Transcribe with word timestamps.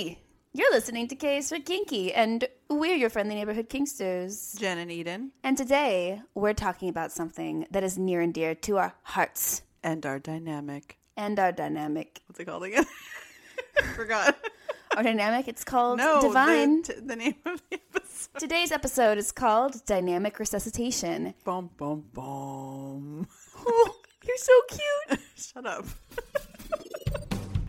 Hey, 0.00 0.16
you're 0.54 0.72
listening 0.72 1.08
to 1.08 1.14
K's 1.14 1.50
for 1.50 1.58
Kinky, 1.58 2.10
and 2.14 2.48
we're 2.70 2.94
your 2.96 3.10
friendly 3.10 3.34
neighborhood 3.34 3.68
Kinksters. 3.68 4.58
Jenn 4.58 4.78
and 4.78 4.90
Eden. 4.90 5.32
And 5.44 5.58
today 5.58 6.22
we're 6.34 6.54
talking 6.54 6.88
about 6.88 7.12
something 7.12 7.66
that 7.70 7.84
is 7.84 7.98
near 7.98 8.22
and 8.22 8.32
dear 8.32 8.54
to 8.54 8.78
our 8.78 8.94
hearts 9.02 9.60
And 9.84 10.06
our 10.06 10.18
dynamic. 10.18 10.96
and 11.18 11.38
our 11.38 11.52
dynamic. 11.52 12.22
What's 12.26 12.40
it 12.40 12.46
called 12.46 12.64
again? 12.64 12.86
Forgot. 13.94 14.38
Our 14.96 15.02
dynamic, 15.02 15.48
it's 15.48 15.64
called 15.64 15.98
No, 15.98 16.22
Divine. 16.22 16.80
The, 16.80 16.94
t- 16.94 17.00
the 17.00 17.16
name 17.16 17.34
of 17.44 17.62
the 17.68 17.78
episode. 17.94 18.38
Today's 18.38 18.72
episode 18.72 19.18
is 19.18 19.32
called 19.32 19.84
Dynamic 19.84 20.38
Resuscitation. 20.38 21.34
Boom, 21.44 21.68
boom, 21.76 22.06
boom. 22.14 23.28
Oh, 23.66 23.96
you're 24.26 24.36
so 24.38 24.60
cute. 24.70 25.20
Shut 25.36 25.66
up. 25.66 25.84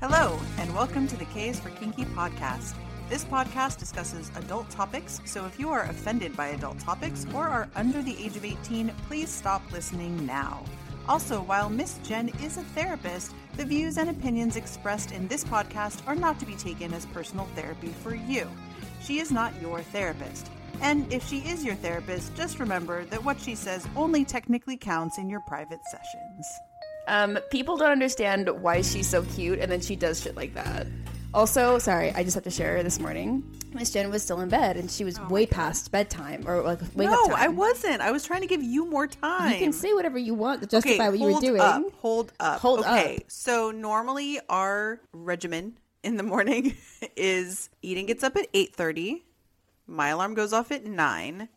Hello, 0.02 0.40
and 0.58 0.74
welcome 0.74 1.08
to 1.08 1.16
the 1.16 1.26
K's 1.26 1.60
for 1.60 1.70
Kinky 1.70 2.06
podcast. 2.06 2.74
This 3.08 3.24
podcast 3.24 3.78
discusses 3.78 4.32
adult 4.36 4.68
topics, 4.72 5.22
so 5.26 5.46
if 5.46 5.60
you 5.60 5.70
are 5.70 5.84
offended 5.84 6.36
by 6.36 6.48
adult 6.48 6.80
topics 6.80 7.28
or 7.36 7.48
are 7.48 7.70
under 7.76 8.02
the 8.02 8.18
age 8.18 8.36
of 8.36 8.44
18, 8.44 8.92
please 9.08 9.30
stop 9.30 9.62
listening 9.72 10.26
now. 10.26 10.64
Also, 11.08 11.44
while 11.44 11.70
Miss 11.70 12.00
Jenn 12.00 12.30
is 12.42 12.58
a 12.58 12.64
therapist, 12.74 13.36
the 13.58 13.64
views 13.64 14.00
and 14.00 14.10
opinions 14.10 14.56
expressed 14.56 15.12
in 15.12 15.28
this 15.28 15.44
podcast 15.44 16.00
are 16.08 16.16
not 16.16 16.40
to 16.40 16.48
be 16.48 16.56
taken 16.56 16.96
as 16.96 17.06
personal 17.06 17.46
therapy 17.54 17.90
for 18.02 18.16
you. 18.16 18.50
She 19.04 19.20
is 19.20 19.32
not 19.32 19.54
your 19.62 19.82
therapist. 19.82 20.50
And 20.82 21.14
if 21.14 21.28
she 21.28 21.42
is 21.42 21.64
your 21.64 21.76
therapist, 21.76 22.34
just 22.34 22.60
remember 22.60 23.06
that 23.06 23.24
what 23.24 23.40
she 23.40 23.54
says 23.54 23.88
only 23.96 24.26
technically 24.26 24.78
counts 24.78 25.20
in 25.20 25.30
your 25.30 25.42
private 25.42 25.82
sessions. 25.92 26.48
Um, 27.08 27.40
people 27.50 27.78
don't 27.78 27.92
understand 27.92 28.50
why 28.62 28.82
she's 28.82 29.08
so 29.08 29.24
cute, 29.24 29.60
and 29.60 29.72
then 29.72 29.82
she 29.82 29.96
does 29.96 30.22
shit 30.22 30.36
like 30.36 30.54
that. 30.54 30.88
Also, 31.34 31.80
sorry, 31.80 32.12
I 32.12 32.24
just 32.24 32.36
have 32.36 32.44
to 32.44 32.52
share 32.52 32.84
this 32.84 33.00
morning. 33.00 33.44
Miss 33.74 33.92
Jenn 33.92 34.10
was 34.12 34.22
still 34.22 34.42
in 34.42 34.50
bed, 34.50 34.76
and 34.76 34.92
she 34.92 35.06
was 35.06 35.20
way 35.22 35.46
past 35.46 35.92
bedtime 35.92 36.44
or 36.46 36.62
like 36.62 36.82
wake 36.94 37.08
up 37.08 37.14
No, 37.14 37.28
time. 37.28 37.36
I 37.38 37.48
wasn't. 37.48 38.02
I 38.02 38.12
was 38.12 38.26
trying 38.26 38.42
to 38.42 38.48
give 38.48 38.62
you 38.62 38.86
more 38.86 39.08
time. 39.08 39.54
You 39.54 39.60
can 39.60 39.72
say 39.72 39.94
whatever 39.94 40.18
you 40.18 40.34
want 40.34 40.62
to 40.62 40.68
justify 40.68 41.08
okay, 41.08 41.10
what 41.10 41.20
you 41.20 41.26
were 41.26 41.32
hold 41.32 41.44
doing. 41.44 41.62
Up, 41.62 41.84
hold 42.00 42.34
up. 42.40 42.60
Hold 42.60 42.80
okay, 42.82 43.18
up. 43.18 43.24
so 43.28 43.72
normally 43.72 44.42
our 44.50 45.00
regimen 45.14 45.78
in 46.04 46.18
the 46.18 46.24
morning 46.24 46.76
is 47.16 47.70
Eden 47.82 48.08
gets 48.08 48.24
up 48.24 48.36
at 48.36 48.48
eight 48.54 48.76
thirty. 48.76 49.24
My 49.88 50.10
alarm 50.10 50.34
goes 50.34 50.52
off 50.52 50.70
at 50.72 50.86
nine, 50.86 51.48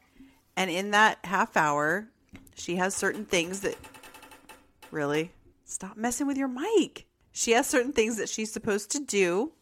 and 0.57 0.71
in 0.71 0.93
that 0.93 1.19
half 1.25 1.57
hour, 1.57 2.09
she 2.55 2.77
has 2.77 2.95
certain 2.95 3.25
things 3.25 3.61
that 3.63 3.77
really 4.95 5.33
stop 5.65 5.97
messing 5.97 6.27
with 6.27 6.39
your 6.39 6.49
mic. 6.49 7.07
She 7.33 7.51
has 7.53 7.67
certain 7.67 7.93
things 7.93 8.17
that 8.17 8.29
she's 8.29 8.53
supposed 8.53 8.93
to 8.93 9.01
do, 9.01 9.53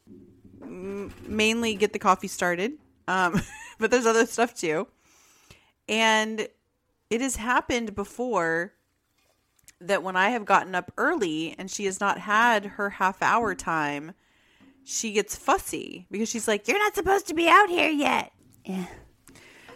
m- 0.62 1.12
mainly 1.26 1.74
get 1.74 1.92
the 1.92 1.98
coffee 1.98 2.28
started, 2.28 2.72
um, 3.08 3.40
but 3.78 3.90
there's 3.90 4.06
other 4.06 4.26
stuff 4.26 4.54
too. 4.54 4.86
And 5.88 6.48
it 7.10 7.20
has 7.20 7.36
happened 7.36 7.94
before 7.94 8.74
that 9.80 10.02
when 10.02 10.16
I 10.16 10.30
have 10.30 10.44
gotten 10.44 10.74
up 10.74 10.92
early 10.96 11.54
and 11.58 11.70
she 11.70 11.86
has 11.86 12.00
not 12.00 12.18
had 12.18 12.64
her 12.64 12.90
half 12.90 13.22
hour 13.22 13.54
time, 13.54 14.12
she 14.84 15.12
gets 15.12 15.34
fussy 15.36 16.06
because 16.10 16.28
she's 16.28 16.46
like, 16.46 16.68
You're 16.68 16.78
not 16.78 16.94
supposed 16.94 17.26
to 17.28 17.34
be 17.34 17.48
out 17.48 17.68
here 17.68 17.90
yet. 17.90 18.32
Yeah. 18.64 18.86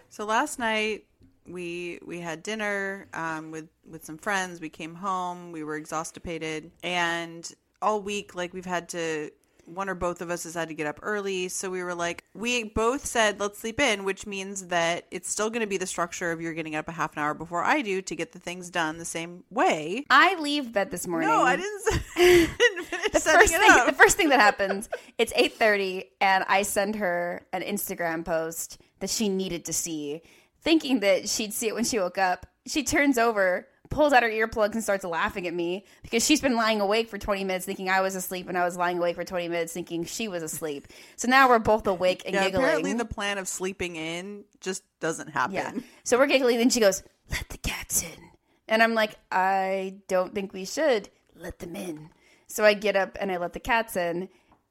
So 0.09 0.25
last 0.25 0.59
night 0.59 1.05
we 1.47 1.99
we 2.05 2.19
had 2.19 2.43
dinner 2.43 3.07
um, 3.13 3.51
with 3.51 3.67
with 3.89 4.05
some 4.05 4.17
friends. 4.17 4.59
We 4.61 4.69
came 4.69 4.95
home. 4.95 5.51
We 5.51 5.63
were 5.63 5.75
exhausted, 5.75 6.71
and 6.83 7.51
all 7.81 8.01
week 8.01 8.35
like 8.35 8.53
we've 8.53 8.65
had 8.65 8.89
to. 8.89 9.31
One 9.65 9.89
or 9.89 9.95
both 9.95 10.21
of 10.21 10.29
us 10.29 10.45
has 10.45 10.53
had 10.53 10.69
to 10.69 10.73
get 10.73 10.87
up 10.87 11.01
early, 11.03 11.49
so 11.49 11.69
we 11.69 11.83
were 11.83 11.93
like, 11.93 12.23
we 12.33 12.63
both 12.63 13.05
said 13.05 13.37
let's 13.37 13.59
sleep 13.59 13.81
in, 13.81 14.05
which 14.05 14.25
means 14.25 14.67
that 14.67 15.05
it's 15.11 15.29
still 15.29 15.49
going 15.49 15.59
to 15.59 15.67
be 15.67 15.75
the 15.75 15.85
structure 15.85 16.31
of 16.31 16.39
you're 16.39 16.53
getting 16.53 16.73
up 16.73 16.87
a 16.87 16.93
half 16.93 17.17
an 17.17 17.21
hour 17.21 17.33
before 17.33 17.65
I 17.65 17.81
do 17.81 18.01
to 18.01 18.15
get 18.15 18.31
the 18.31 18.39
things 18.39 18.69
done 18.69 18.97
the 18.97 19.03
same 19.03 19.43
way. 19.49 20.05
I 20.09 20.39
leave 20.39 20.71
bed 20.71 20.89
this 20.89 21.05
morning. 21.05 21.27
No, 21.27 21.41
I 21.41 21.57
didn't. 21.57 21.81
I 22.15 22.49
didn't 22.57 22.85
finish 22.85 23.11
the 23.11 23.19
first 23.19 23.53
it 23.53 23.59
thing, 23.59 23.71
up. 23.71 23.87
the 23.87 23.93
first 23.93 24.15
thing 24.15 24.29
that 24.29 24.39
happens, 24.39 24.87
it's 25.17 25.33
eight 25.35 25.55
thirty, 25.55 26.11
and 26.21 26.45
I 26.47 26.61
send 26.61 26.95
her 26.95 27.45
an 27.51 27.61
Instagram 27.61 28.23
post 28.23 28.79
that 28.99 29.09
she 29.09 29.27
needed 29.27 29.65
to 29.65 29.73
see, 29.73 30.21
thinking 30.67 30.99
that 30.99 31.29
she'd 31.29 31.53
see 31.53 31.67
it 31.69 31.73
when 31.75 31.85
she 31.85 31.97
woke 31.97 32.17
up. 32.17 32.45
She 32.65 32.83
turns 32.83 33.17
over, 33.17 33.65
pulls 33.89 34.11
out 34.11 34.21
her 34.23 34.29
earplugs, 34.29 34.73
and 34.73 34.83
starts 34.83 35.05
laughing 35.05 35.47
at 35.47 35.53
me 35.53 35.85
because 36.03 36.25
she's 36.25 36.41
been 36.41 36.55
lying 36.57 36.81
awake 36.81 37.07
for 37.07 37.17
twenty 37.17 37.45
minutes, 37.45 37.65
thinking 37.65 37.89
I 37.89 38.01
was 38.01 38.15
asleep, 38.15 38.49
and 38.49 38.57
I 38.57 38.65
was 38.65 38.75
lying 38.75 38.97
awake 38.97 39.15
for 39.15 39.23
twenty 39.23 39.47
minutes, 39.47 39.71
thinking 39.71 40.03
she 40.03 40.27
was 40.27 40.43
asleep. 40.43 40.87
So 41.15 41.29
now 41.29 41.47
we're 41.47 41.59
both 41.59 41.87
awake 41.87 42.23
and 42.25 42.35
yeah, 42.35 42.43
giggling. 42.45 42.65
apparently 42.65 42.93
the 42.93 43.05
plan 43.05 43.37
of 43.37 43.47
sleeping 43.47 43.95
in 43.95 44.43
just 44.59 44.83
doesn't 44.99 45.29
happen. 45.29 45.53
Yeah. 45.55 45.71
So 46.03 46.17
we're 46.17 46.27
giggling. 46.27 46.59
and 46.59 46.71
she 46.73 46.81
goes, 46.81 47.01
"Let 47.31 47.47
the 47.47 47.57
cats 47.59 48.03
in," 48.03 48.29
and 48.67 48.83
I'm 48.83 48.93
like, 48.93 49.15
"I 49.31 49.95
don't 50.09 50.35
think 50.35 50.51
we 50.51 50.65
should 50.65 51.07
let 51.35 51.59
them 51.59 51.75
in." 51.77 52.09
So 52.47 52.65
I 52.65 52.73
get 52.73 52.97
up 52.97 53.17
and 53.21 53.31
I 53.31 53.37
let 53.37 53.53
the 53.53 53.59
cats 53.61 53.95
in, 53.95 54.27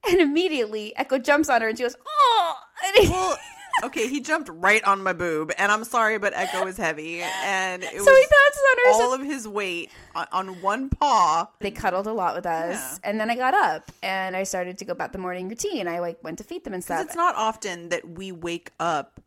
and 0.06 0.20
immediately 0.20 0.94
Echo 0.94 1.16
jumps 1.18 1.48
on 1.48 1.62
her 1.62 1.68
and 1.68 1.78
she 1.78 1.84
goes, 1.84 1.96
"Oh!" 2.06 2.54
He- 3.00 3.08
Well, 3.08 3.38
okay, 3.84 4.08
he 4.08 4.20
jumped 4.20 4.48
right 4.52 4.82
on 4.84 5.02
my 5.02 5.12
boob, 5.12 5.52
and 5.58 5.70
I'm 5.70 5.84
sorry, 5.84 6.18
but 6.18 6.32
Echo 6.34 6.66
is 6.66 6.76
heavy, 6.76 7.20
and 7.22 7.82
it 7.82 7.90
so 7.90 7.96
was 7.98 8.06
he 8.06 8.26
pounces 8.26 8.62
on 8.70 8.76
her. 8.78 8.90
all 8.92 9.16
so 9.16 9.20
of 9.22 9.26
his 9.26 9.46
weight 9.48 9.90
on, 10.14 10.26
on 10.32 10.48
one 10.62 10.88
paw. 10.88 11.48
they 11.60 11.70
cuddled 11.70 12.06
a 12.06 12.12
lot 12.12 12.34
with 12.34 12.46
us, 12.46 12.74
Yeah. 13.02 13.10
and 13.10 13.20
then 13.20 13.30
I 13.30 13.36
got 13.36 13.54
up 13.54 13.90
and 14.02 14.34
I 14.36 14.42
started 14.44 14.78
to 14.78 14.84
go 14.84 14.92
about 14.92 15.12
the 15.12 15.18
morning 15.18 15.48
routine. 15.48 15.88
I 15.88 15.98
like 16.00 16.22
went 16.22 16.38
to 16.38 16.44
feed 16.44 16.64
them 16.64 16.74
and 16.74 16.82
stuff. 16.82 17.04
It's 17.04 17.16
not 17.16 17.34
often 17.36 17.88
that 17.90 18.08
we 18.08 18.32
wake 18.32 18.70
up 18.80 19.20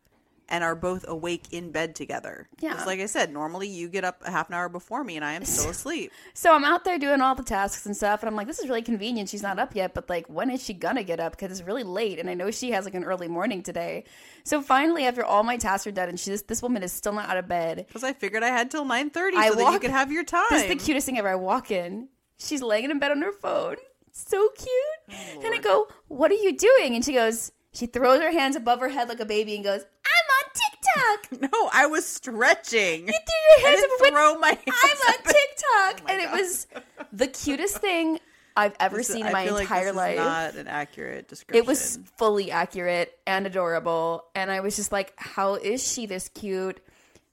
and 0.50 0.64
are 0.64 0.74
both 0.74 1.04
awake 1.08 1.44
in 1.52 1.70
bed 1.70 1.94
together. 1.94 2.48
Yeah. 2.60 2.74
'Cause 2.74 2.86
like 2.86 2.98
I 3.00 3.06
said, 3.06 3.32
normally 3.32 3.68
you 3.68 3.88
get 3.88 4.04
up 4.04 4.20
a 4.24 4.30
half 4.30 4.48
an 4.48 4.54
hour 4.54 4.68
before 4.68 5.04
me, 5.04 5.16
and 5.16 5.24
I 5.24 5.32
am 5.34 5.44
still 5.44 5.70
asleep. 5.76 6.10
So 6.34 6.52
I'm 6.54 6.64
out 6.64 6.84
there 6.84 6.98
doing 6.98 7.20
all 7.20 7.34
the 7.34 7.42
tasks 7.44 7.86
and 7.86 7.96
stuff, 7.96 8.22
and 8.22 8.28
I'm 8.28 8.34
like, 8.36 8.46
this 8.48 8.58
is 8.58 8.68
really 8.68 8.82
convenient. 8.82 9.28
She's 9.28 9.42
not 9.42 9.58
up 9.58 9.74
yet, 9.76 9.94
but 9.94 10.08
like, 10.10 10.26
when 10.28 10.50
is 10.50 10.62
she 10.62 10.74
gonna 10.74 11.04
get 11.04 11.20
up? 11.20 11.32
Because 11.38 11.52
it's 11.58 11.66
really 11.66 11.84
late, 11.84 12.18
and 12.18 12.28
I 12.28 12.34
know 12.34 12.50
she 12.50 12.72
has 12.72 12.84
like 12.84 12.94
an 12.94 13.04
early 13.04 13.28
morning 13.28 13.62
today. 13.62 14.04
So 14.44 14.60
finally, 14.60 15.06
after 15.06 15.24
all 15.24 15.42
my 15.42 15.56
tasks 15.56 15.86
are 15.86 15.92
done, 15.92 16.08
and 16.08 16.18
she, 16.18 16.30
this, 16.30 16.42
this 16.42 16.62
woman 16.62 16.82
is 16.82 16.92
still 16.92 17.12
not 17.12 17.28
out 17.28 17.36
of 17.36 17.46
bed. 17.46 17.84
Because 17.86 18.02
I 18.04 18.12
figured 18.12 18.42
I 18.42 18.48
had 18.48 18.70
till 18.70 18.84
nine 18.84 19.10
thirty 19.10 19.36
so 19.36 19.42
I 19.42 19.50
that 19.50 19.58
you 19.58 19.64
walk- 19.64 19.80
could 19.80 19.90
have 19.90 20.10
your 20.10 20.24
time. 20.24 20.44
This 20.50 20.62
is 20.62 20.68
the 20.68 20.76
cutest 20.76 21.06
thing 21.06 21.18
ever. 21.18 21.28
I 21.28 21.34
walk 21.36 21.70
in, 21.70 22.08
she's 22.38 22.60
laying 22.62 22.90
in 22.90 22.98
bed 22.98 23.12
on 23.12 23.22
her 23.22 23.32
phone, 23.32 23.76
so 24.12 24.48
cute, 24.56 25.18
and 25.44 25.54
I 25.54 25.58
go, 25.58 25.86
"What 26.08 26.30
are 26.32 26.34
you 26.34 26.56
doing?" 26.56 26.94
And 26.96 27.04
she 27.04 27.12
goes, 27.12 27.52
she 27.72 27.86
throws 27.86 28.20
her 28.20 28.30
hands 28.32 28.56
above 28.56 28.80
her 28.80 28.88
head 28.88 29.08
like 29.08 29.20
a 29.20 29.24
baby 29.24 29.54
and 29.54 29.64
goes, 29.64 29.80
"I'm 29.82 30.30
on 30.38 30.52
TikTok." 30.54 31.50
No, 31.52 31.70
I 31.72 31.86
was 31.86 32.04
stretching. 32.06 33.06
You 33.06 33.14
threw 33.14 33.64
your 33.64 33.68
hands 33.68 33.84
up 33.84 34.00
and 34.06 34.12
throw 34.14 34.34
my 34.38 34.48
hands 34.48 34.60
I'm 34.66 34.98
on 35.08 35.14
up. 35.14 35.20
Oh 35.26 35.32
TikTok, 35.32 36.00
Oh 36.00 36.04
my 36.04 36.12
and 36.12 36.22
it 36.22 36.30
was 36.32 36.66
the 37.12 37.28
cutest 37.28 37.78
thing 37.78 38.18
I've 38.56 38.74
ever 38.80 38.96
This 38.98 39.08
seen 39.08 39.22
I 39.24 39.26
in 39.28 39.32
my 39.32 39.48
like 39.50 39.62
entire 39.62 39.88
is 39.88 39.94
life. 39.94 40.16
not 40.16 40.54
an 40.56 40.66
accurate 40.66 41.28
description. 41.28 41.62
It 41.62 41.66
was 41.66 41.98
fully 42.18 42.50
accurate 42.50 43.12
and 43.26 43.46
adorable. 43.46 44.24
And 44.34 44.50
I 44.50 44.60
was 44.60 44.74
just 44.76 44.90
like, 44.92 45.12
how 45.16 45.54
is 45.54 45.86
she 45.86 46.06
this 46.06 46.28
cute? 46.28 46.80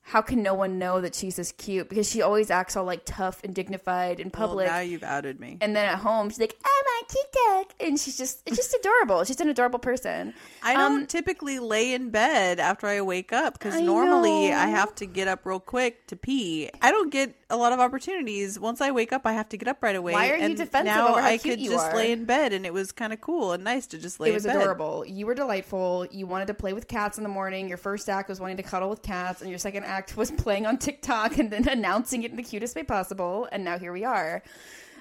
How 0.09 0.21
can 0.21 0.41
no 0.41 0.53
one 0.53 0.79
know 0.79 1.01
that 1.01 1.13
she's 1.15 1.35
this 1.35 1.51
cute? 1.51 1.89
Because 1.89 2.09
she 2.09 2.21
always 2.21 2.49
acts 2.49 2.77
all 2.77 2.85
like 2.85 3.01
tough 3.03 3.43
and 3.43 3.53
dignified 3.53 4.21
in 4.21 4.27
Well, 4.33 4.47
public. 4.47 4.67
now 4.67 4.79
you've 4.79 5.03
outed 5.03 5.37
me. 5.37 5.57
and 5.59 5.75
then 5.75 5.85
at 5.85 5.99
home, 5.99 6.29
she's 6.29 6.39
like, 6.39 6.55
I'm 6.63 6.69
on 6.69 7.03
TikTok. 7.09 7.75
And 7.85 7.99
she's 7.99 8.17
just, 8.17 8.41
it's 8.45 8.55
just 8.55 8.73
adorable. 8.79 9.25
She's 9.25 9.41
an 9.41 9.49
adorable 9.49 9.79
person. 9.79 10.33
I 10.63 10.75
don't 10.75 11.01
Um, 11.01 11.05
typically 11.07 11.59
lay 11.59 11.93
in 11.93 12.09
bed 12.09 12.57
after 12.61 12.87
I 12.87 13.01
wake 13.01 13.33
up 13.33 13.59
because 13.59 13.81
normally 13.81 14.53
I 14.53 14.67
have 14.67 14.95
to 14.95 15.05
get 15.05 15.27
up 15.27 15.45
real 15.45 15.59
quick 15.59 16.07
to 16.07 16.15
pee. 16.15 16.69
I 16.81 16.91
don't 16.91 17.11
get 17.11 17.35
a 17.49 17.57
lot 17.57 17.73
of 17.73 17.79
opportunities. 17.81 18.57
Once 18.57 18.79
I 18.79 18.91
wake 18.91 19.11
up, 19.11 19.25
I 19.25 19.33
have 19.33 19.49
to 19.49 19.57
get 19.57 19.67
up 19.67 19.83
right 19.83 19.95
away. 19.95 20.13
Why 20.13 20.29
are 20.29 20.37
you 20.37 20.43
and 20.43 20.55
defensive 20.55 20.85
now 20.85 21.09
over 21.09 21.21
how 21.21 21.27
I 21.27 21.37
cute 21.37 21.55
could 21.55 21.63
you 21.65 21.71
just 21.71 21.87
are? 21.91 21.95
lay 21.97 22.13
in 22.13 22.23
bed, 22.23 22.53
and 22.53 22.65
it 22.65 22.73
was 22.73 22.93
kind 22.93 23.11
of 23.11 23.19
cool 23.19 23.51
and 23.51 23.63
nice 23.65 23.87
to 23.87 23.97
just 23.97 24.21
lay 24.21 24.29
It 24.29 24.33
was 24.35 24.45
adorable. 24.45 25.03
You 25.05 25.25
were 25.25 25.33
delightful. 25.35 26.07
You 26.11 26.27
wanted 26.27 26.47
to 26.47 26.53
play 26.53 26.71
with 26.71 26.87
cats 26.87 27.17
in 27.17 27.23
the 27.23 27.29
morning. 27.29 27.67
Your 27.67 27.77
first 27.77 28.07
act 28.09 28.29
was 28.29 28.39
wanting 28.39 28.55
to 28.57 28.63
cuddle 28.63 28.89
with 28.89 29.01
cats, 29.01 29.41
and 29.41 29.49
your 29.49 29.59
second 29.59 29.83
act 29.83 29.96
was 30.15 30.31
playing 30.31 30.65
on 30.65 30.77
TikTok 30.77 31.37
and 31.37 31.51
then 31.51 31.67
announcing 31.69 32.23
it 32.23 32.31
in 32.31 32.37
the 32.37 32.43
cutest 32.43 32.75
way 32.75 32.83
possible. 32.83 33.47
And 33.51 33.63
now 33.63 33.77
here 33.77 33.91
we 33.91 34.03
are. 34.03 34.43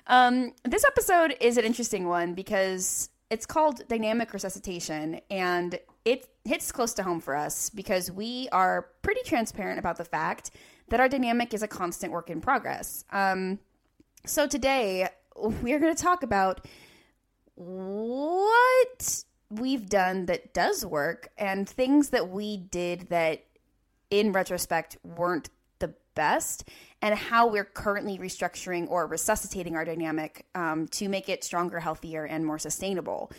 Um, 0.07 0.53
this 0.65 0.85
episode 0.85 1.37
is 1.41 1.57
an 1.57 1.65
interesting 1.65 2.07
one 2.07 2.35
because 2.35 3.11
it's 3.31 3.47
called 3.47 3.87
Dynamic 3.89 4.33
Resuscitation, 4.33 5.21
and 5.31 5.79
it 6.05 6.29
hits 6.45 6.71
close 6.71 6.95
to 6.95 7.03
home 7.03 7.21
for 7.21 7.35
us 7.35 7.71
because 7.71 8.11
we 8.11 8.49
are 8.53 8.89
pretty 9.03 9.23
transparent 9.25 9.81
about 9.81 9.97
the 9.97 10.05
fact 10.05 10.53
that 10.89 11.01
our 11.01 11.09
dynamic 11.09 11.53
is 11.53 11.63
a 11.63 11.69
constant 11.69 12.13
work 12.13 12.31
in 12.31 12.41
progress. 12.41 13.05
Um, 13.11 13.59
so 14.25 14.47
today 14.47 15.09
we're 15.37 15.81
going 15.81 15.95
to 15.95 16.03
talk 16.03 16.23
about 16.23 16.65
what 17.57 19.25
we've 19.51 19.89
done 19.89 20.27
that 20.27 20.55
does 20.55 20.85
work 20.85 21.29
and 21.39 21.69
things 21.69 22.11
that 22.11 22.29
we 22.29 22.57
did 22.57 23.09
that 23.09 23.46
in 24.11 24.33
retrospect 24.33 24.97
weren't 25.03 25.51
the 25.79 25.95
best 26.15 26.69
and 27.03 27.15
how 27.15 27.47
we're 27.47 27.65
currently 27.65 28.19
restructuring 28.19 28.89
or 28.89 29.07
resuscitating 29.07 29.77
our 29.77 29.85
dynamic 29.85 30.47
um, 30.55 30.87
to 30.89 31.09
make 31.09 31.29
it 31.29 31.45
stronger 31.45 31.81
healthier 31.81 32.25
and 32.25 32.45
more 32.45 32.59
sustainable 32.59 33.31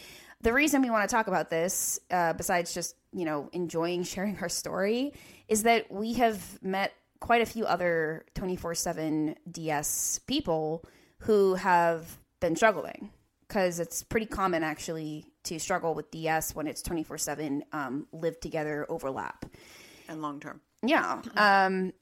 The 0.42 0.54
reason 0.54 0.82
we 0.84 0.90
want 0.92 1.10
to 1.10 1.14
talk 1.14 1.28
about 1.28 1.50
this, 1.50 2.00
uh, 2.12 2.34
besides 2.34 2.74
just, 2.74 2.96
you 3.12 3.26
know, 3.26 3.50
enjoying 3.54 4.04
sharing 4.14 4.38
our 4.40 4.50
story, 4.50 5.14
is 5.48 5.64
that 5.64 5.92
we 5.92 6.14
have 6.14 6.62
met 6.62 6.94
quite 7.20 7.42
a 7.42 7.46
few 7.46 7.66
other 7.66 8.26
24 8.36 8.76
7 8.76 9.36
DS 9.50 10.20
people 10.28 10.86
who 11.20 11.56
have 11.56 12.20
been 12.40 12.56
struggling 12.56 13.10
because 13.48 13.80
it's 13.80 14.04
pretty 14.04 14.26
common 14.26 14.62
actually 14.62 15.26
to 15.44 15.60
struggle 15.60 15.96
with 15.96 16.12
DS 16.12 16.54
when 16.54 16.68
it's 16.68 16.82
24 16.84 17.18
7 17.18 17.64
um, 17.72 18.08
live 18.12 18.40
together 18.40 18.86
overlap. 18.90 19.46
And 20.08 20.22
long 20.22 20.40
term. 20.40 20.62
Yeah. 20.84 21.22
Um, 21.36 21.94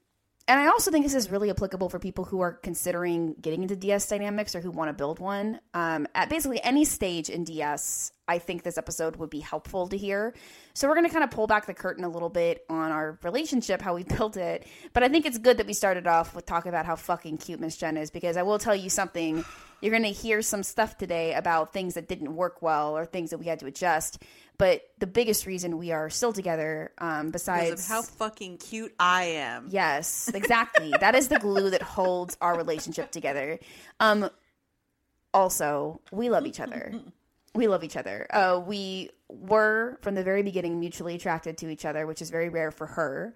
and 0.48 0.60
I 0.60 0.68
also 0.68 0.92
think 0.92 1.04
this 1.06 1.16
is 1.16 1.32
really 1.32 1.50
applicable 1.50 1.90
for 1.90 1.98
people 1.98 2.24
who 2.24 2.42
are 2.42 2.54
considering 2.54 3.34
getting 3.42 3.64
into 3.64 3.76
DS 3.76 4.08
dynamics 4.08 4.54
or 4.54 4.62
who 4.62 4.70
want 4.70 4.90
to 4.90 4.94
build 4.94 5.18
one. 5.18 5.60
Um, 5.74 6.08
at 6.14 6.30
basically 6.30 6.62
any 6.64 6.86
stage 6.86 7.30
in 7.32 7.46
DS, 7.46 8.12
I 8.28 8.38
think 8.38 8.62
this 8.62 8.78
episode 8.78 9.16
would 9.16 9.32
be 9.32 9.40
helpful 9.40 9.88
to 9.88 9.98
hear. 9.98 10.36
So 10.76 10.88
we're 10.88 10.94
going 10.94 11.08
to 11.08 11.12
kind 11.12 11.24
of 11.24 11.32
pull 11.32 11.48
back 11.48 11.66
the 11.66 11.74
curtain 11.74 12.04
a 12.04 12.10
little 12.10 12.30
bit 12.30 12.64
on 12.70 12.92
our 12.92 13.18
relationship, 13.24 13.82
how 13.82 13.96
we 13.96 14.04
built 14.18 14.38
it. 14.38 14.68
But 14.94 15.02
I 15.02 15.10
think 15.10 15.26
it's 15.26 15.40
good 15.40 15.58
that 15.58 15.66
we 15.66 15.74
started 15.74 16.06
off 16.06 16.36
with 16.36 16.46
talking 16.46 16.70
about 16.70 16.86
how 16.86 16.96
fucking 16.96 17.40
cute 17.40 17.60
Miss 17.60 17.76
Jenn 17.76 17.98
is 17.98 18.12
because 18.12 18.38
I 18.38 18.44
will 18.44 18.60
tell 18.60 18.76
you 18.76 18.92
something. 18.92 19.44
You're 19.86 19.92
going 19.92 20.12
to 20.12 20.20
hear 20.20 20.42
some 20.42 20.64
stuff 20.64 20.98
today 20.98 21.36
about 21.36 21.72
things 21.72 21.94
that 21.94 22.08
didn't 22.08 22.36
work 22.36 22.64
well 22.64 22.98
or 22.98 23.06
things 23.06 23.30
that 23.30 23.38
we 23.38 23.46
had 23.46 23.60
to 23.60 23.68
adjust. 23.68 24.18
But 24.58 24.82
the 24.98 25.06
biggest 25.06 25.46
reason 25.46 25.78
we 25.78 25.92
are 25.92 26.10
still 26.10 26.34
together, 26.34 26.92
um, 26.98 27.30
besides 27.30 27.70
Because 27.70 27.86
of 27.86 27.92
how 27.92 28.02
fucking 28.02 28.58
cute 28.58 28.96
I 29.00 29.26
am. 29.26 29.68
Yes, 29.70 30.32
exactly. 30.34 30.92
that 31.00 31.14
is 31.14 31.28
the 31.28 31.38
glue 31.38 31.70
that 31.70 31.84
holds 31.84 32.36
our 32.42 32.58
relationship 32.58 33.12
together. 33.12 33.60
Um 34.00 34.28
also, 35.36 36.02
we 36.12 36.32
love 36.32 36.48
each 36.48 36.60
other. 36.60 36.92
We 37.54 37.68
love 37.68 37.84
each 37.84 37.96
other. 37.96 38.26
Uh 38.32 38.60
we 38.66 39.12
were 39.30 40.00
from 40.02 40.16
the 40.16 40.24
very 40.24 40.42
beginning 40.42 40.80
mutually 40.80 41.14
attracted 41.14 41.60
to 41.60 41.70
each 41.70 41.86
other, 41.86 42.08
which 42.08 42.24
is 42.24 42.32
very 42.32 42.50
rare 42.50 42.72
for 42.72 42.88
her. 42.88 43.36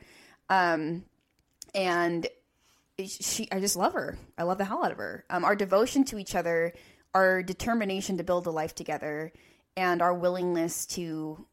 Um 0.49 1.03
and 1.75 2.27
she 3.07 3.47
I 3.51 3.59
just 3.59 3.75
love 3.75 3.93
her. 3.93 4.17
I 4.37 4.43
love 4.43 4.57
the 4.57 4.65
hell 4.65 4.83
out 4.83 4.91
of 4.91 4.97
her. 4.97 5.25
Um 5.29 5.45
our 5.45 5.55
devotion 5.55 6.03
to 6.05 6.19
each 6.19 6.35
other, 6.35 6.73
our 7.13 7.43
determination 7.43 8.17
to 8.17 8.23
build 8.23 8.47
a 8.47 8.51
life 8.51 8.75
together 8.75 9.31
and 9.75 10.01
our 10.01 10.13
willingness 10.13 10.85
to 10.87 11.45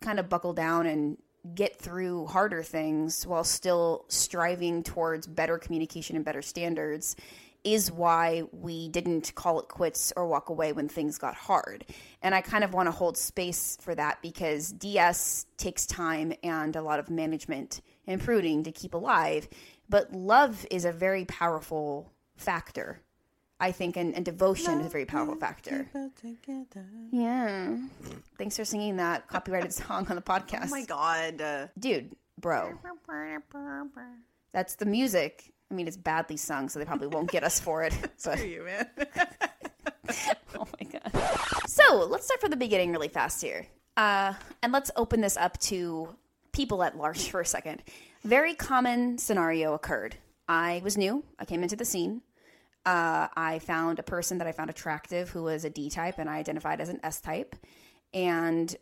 kind 0.00 0.18
of 0.18 0.28
buckle 0.28 0.52
down 0.52 0.86
and 0.86 1.16
get 1.54 1.76
through 1.76 2.26
harder 2.26 2.62
things 2.62 3.26
while 3.26 3.44
still 3.44 4.04
striving 4.08 4.82
towards 4.82 5.26
better 5.26 5.58
communication 5.58 6.16
and 6.16 6.24
better 6.24 6.42
standards 6.42 7.16
is 7.64 7.92
why 7.92 8.42
we 8.52 8.88
didn't 8.88 9.34
call 9.34 9.60
it 9.60 9.68
quits 9.68 10.12
or 10.16 10.26
walk 10.26 10.48
away 10.48 10.72
when 10.72 10.88
things 10.88 11.18
got 11.18 11.34
hard. 11.34 11.84
And 12.22 12.34
I 12.34 12.40
kind 12.40 12.64
of 12.64 12.72
want 12.72 12.86
to 12.86 12.90
hold 12.90 13.18
space 13.18 13.76
for 13.80 13.94
that 13.94 14.22
because 14.22 14.72
DS 14.72 15.46
takes 15.56 15.84
time 15.86 16.32
and 16.42 16.74
a 16.74 16.82
lot 16.82 16.98
of 16.98 17.10
management 17.10 17.82
and 18.06 18.20
pruning 18.20 18.64
to 18.64 18.72
keep 18.72 18.94
alive. 18.94 19.48
But 19.90 20.12
love 20.12 20.64
is 20.70 20.84
a 20.84 20.92
very 20.92 21.24
powerful 21.24 22.12
factor, 22.36 23.00
I 23.58 23.72
think, 23.72 23.96
and, 23.96 24.14
and 24.14 24.24
devotion 24.24 24.80
is 24.80 24.86
a 24.86 24.88
very 24.88 25.04
powerful 25.04 25.34
factor. 25.34 25.88
Yeah. 27.10 27.76
Thanks 28.38 28.56
for 28.56 28.64
singing 28.64 28.96
that 28.96 29.26
copyrighted 29.26 29.74
song 29.82 30.06
on 30.08 30.14
the 30.14 30.22
podcast. 30.22 30.66
Oh 30.66 30.70
my 30.70 30.84
god. 30.84 31.42
Dude, 31.78 32.14
bro. 32.40 32.78
That's 34.52 34.76
the 34.76 34.86
music. 34.86 35.52
I 35.70 35.74
mean, 35.74 35.88
it's 35.88 35.96
badly 35.96 36.36
sung, 36.36 36.68
so 36.68 36.78
they 36.78 36.84
probably 36.84 37.08
won't 37.08 37.30
get 37.30 37.42
us 37.44 37.58
for 37.60 37.82
it. 37.82 37.92
But 38.24 38.38
Screw 38.38 38.48
you, 38.48 38.62
man. 38.64 38.88
oh 40.56 40.66
my 40.78 40.86
god. 40.88 41.30
So 41.66 42.06
let's 42.06 42.26
start 42.26 42.40
from 42.40 42.50
the 42.50 42.56
beginning 42.56 42.92
really 42.92 43.08
fast 43.08 43.42
here, 43.42 43.66
uh, 43.96 44.34
and 44.62 44.72
let's 44.72 44.90
open 44.96 45.20
this 45.20 45.36
up 45.36 45.58
to 45.62 46.08
people 46.52 46.82
at 46.82 46.96
large 46.96 47.28
for 47.28 47.40
a 47.40 47.46
second. 47.46 47.82
Very 48.22 48.54
common 48.54 49.18
scenario 49.18 49.74
occurred. 49.74 50.16
I 50.48 50.80
was 50.84 50.98
new. 50.98 51.24
I 51.38 51.44
came 51.44 51.62
into 51.62 51.76
the 51.76 51.84
scene. 51.84 52.22
Uh, 52.84 53.28
I 53.36 53.60
found 53.60 53.98
a 53.98 54.02
person 54.02 54.38
that 54.38 54.46
I 54.46 54.52
found 54.52 54.70
attractive 54.70 55.30
who 55.30 55.42
was 55.42 55.64
a 55.64 55.70
D 55.70 55.90
type, 55.90 56.18
and 56.18 56.28
I 56.28 56.36
identified 56.36 56.80
as 56.80 56.88
an 56.88 57.00
S 57.02 57.20
type, 57.20 57.54
and 58.12 58.74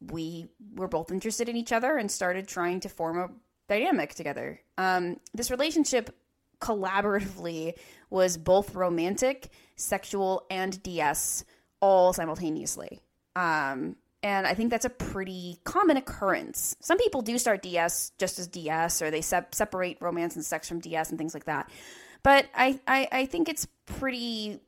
we 0.00 0.48
were 0.74 0.88
both 0.88 1.10
interested 1.10 1.48
in 1.48 1.56
each 1.56 1.72
other 1.72 1.96
and 1.96 2.10
started 2.10 2.46
trying 2.46 2.80
to 2.80 2.88
form 2.88 3.18
a 3.18 3.28
dynamic 3.68 4.14
together. 4.14 4.60
Um, 4.76 5.18
this 5.34 5.50
relationship 5.50 6.14
collaboratively 6.60 7.74
was 8.10 8.36
both 8.36 8.74
romantic, 8.74 9.50
sexual, 9.76 10.46
and 10.50 10.82
DS 10.82 11.44
all 11.80 12.12
simultaneously. 12.12 13.00
Um, 13.36 13.96
and 14.22 14.46
I 14.46 14.54
think 14.54 14.70
that's 14.70 14.84
a 14.84 14.90
pretty 14.90 15.58
common 15.64 15.96
occurrence. 15.96 16.76
Some 16.80 16.98
people 16.98 17.22
do 17.22 17.38
start 17.38 17.62
DS 17.62 18.12
just 18.18 18.38
as 18.38 18.48
DS, 18.48 19.00
or 19.00 19.10
they 19.10 19.20
sep- 19.20 19.54
separate 19.54 19.98
romance 20.00 20.34
and 20.34 20.44
sex 20.44 20.68
from 20.68 20.80
DS 20.80 21.10
and 21.10 21.18
things 21.18 21.34
like 21.34 21.44
that. 21.44 21.70
But 22.22 22.46
I, 22.54 22.80
I, 22.86 23.08
I 23.12 23.26
think 23.26 23.48
it's 23.48 23.66
pretty, 23.86 24.58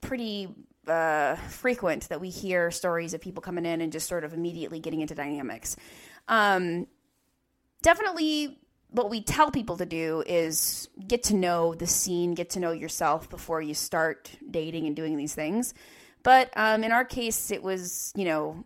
pretty 0.00 0.54
uh, 0.86 1.34
frequent 1.34 2.08
that 2.10 2.20
we 2.20 2.30
hear 2.30 2.70
stories 2.70 3.12
of 3.12 3.20
people 3.20 3.42
coming 3.42 3.66
in 3.66 3.80
and 3.80 3.90
just 3.90 4.08
sort 4.08 4.22
of 4.22 4.32
immediately 4.32 4.78
getting 4.78 5.00
into 5.00 5.16
dynamics. 5.16 5.76
Um, 6.28 6.86
definitely 7.82 8.58
what 8.90 9.10
we 9.10 9.20
tell 9.20 9.50
people 9.50 9.76
to 9.78 9.86
do 9.86 10.22
is 10.26 10.88
get 11.06 11.24
to 11.24 11.34
know 11.34 11.74
the 11.74 11.88
scene, 11.88 12.34
get 12.34 12.50
to 12.50 12.60
know 12.60 12.70
yourself 12.70 13.28
before 13.28 13.60
you 13.60 13.74
start 13.74 14.30
dating 14.48 14.86
and 14.86 14.94
doing 14.94 15.16
these 15.16 15.34
things. 15.34 15.74
But 16.22 16.50
um, 16.56 16.84
in 16.84 16.92
our 16.92 17.04
case, 17.04 17.50
it 17.50 17.62
was, 17.62 18.12
you 18.16 18.24
know, 18.24 18.64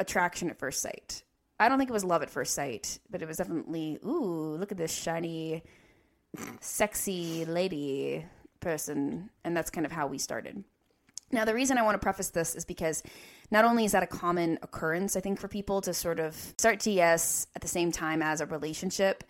attraction 0.00 0.50
at 0.50 0.58
first 0.58 0.80
sight. 0.82 1.22
I 1.60 1.68
don't 1.68 1.78
think 1.78 1.90
it 1.90 1.92
was 1.92 2.04
love 2.04 2.22
at 2.22 2.30
first 2.30 2.54
sight, 2.54 2.98
but 3.10 3.20
it 3.22 3.28
was 3.28 3.36
definitely, 3.36 3.98
ooh, 4.04 4.56
look 4.58 4.72
at 4.72 4.78
this 4.78 4.92
shiny, 4.92 5.62
sexy 6.60 7.44
lady 7.44 8.24
person. 8.60 9.30
And 9.44 9.56
that's 9.56 9.70
kind 9.70 9.84
of 9.86 9.92
how 9.92 10.06
we 10.06 10.18
started. 10.18 10.64
Now, 11.32 11.44
the 11.44 11.54
reason 11.54 11.78
I 11.78 11.82
want 11.82 11.94
to 11.94 11.98
preface 12.02 12.30
this 12.30 12.56
is 12.56 12.64
because 12.64 13.02
not 13.50 13.64
only 13.64 13.84
is 13.84 13.92
that 13.92 14.02
a 14.02 14.06
common 14.06 14.58
occurrence, 14.62 15.16
I 15.16 15.20
think, 15.20 15.38
for 15.38 15.48
people 15.48 15.80
to 15.82 15.94
sort 15.94 16.18
of 16.18 16.34
start 16.58 16.80
DS 16.80 17.46
at 17.54 17.62
the 17.62 17.68
same 17.68 17.92
time 17.92 18.20
as 18.22 18.40
a 18.40 18.46
relationship, 18.46 19.22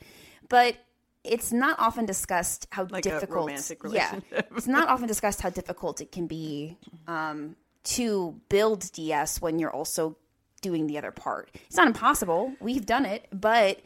but 0.48 0.76
it's 1.24 1.52
not 1.52 1.78
often 1.78 2.06
discussed 2.06 2.66
how 2.70 2.86
Like 2.90 3.02
difficult. 3.04 3.50
yeah, 3.92 4.20
it's 4.56 4.66
not 4.66 4.88
often 4.88 5.06
discussed 5.06 5.42
how 5.42 5.50
difficult 5.50 6.00
it 6.00 6.10
can 6.10 6.26
be 6.26 6.78
um, 7.06 7.56
to 7.84 8.40
build 8.48 8.90
DS 8.92 9.40
when 9.42 9.58
you're 9.58 9.70
also 9.70 10.16
doing 10.60 10.86
the 10.86 10.98
other 10.98 11.10
part. 11.10 11.50
It's 11.66 11.76
not 11.76 11.86
impossible. 11.86 12.52
We've 12.60 12.86
done 12.86 13.04
it, 13.04 13.26
but 13.32 13.80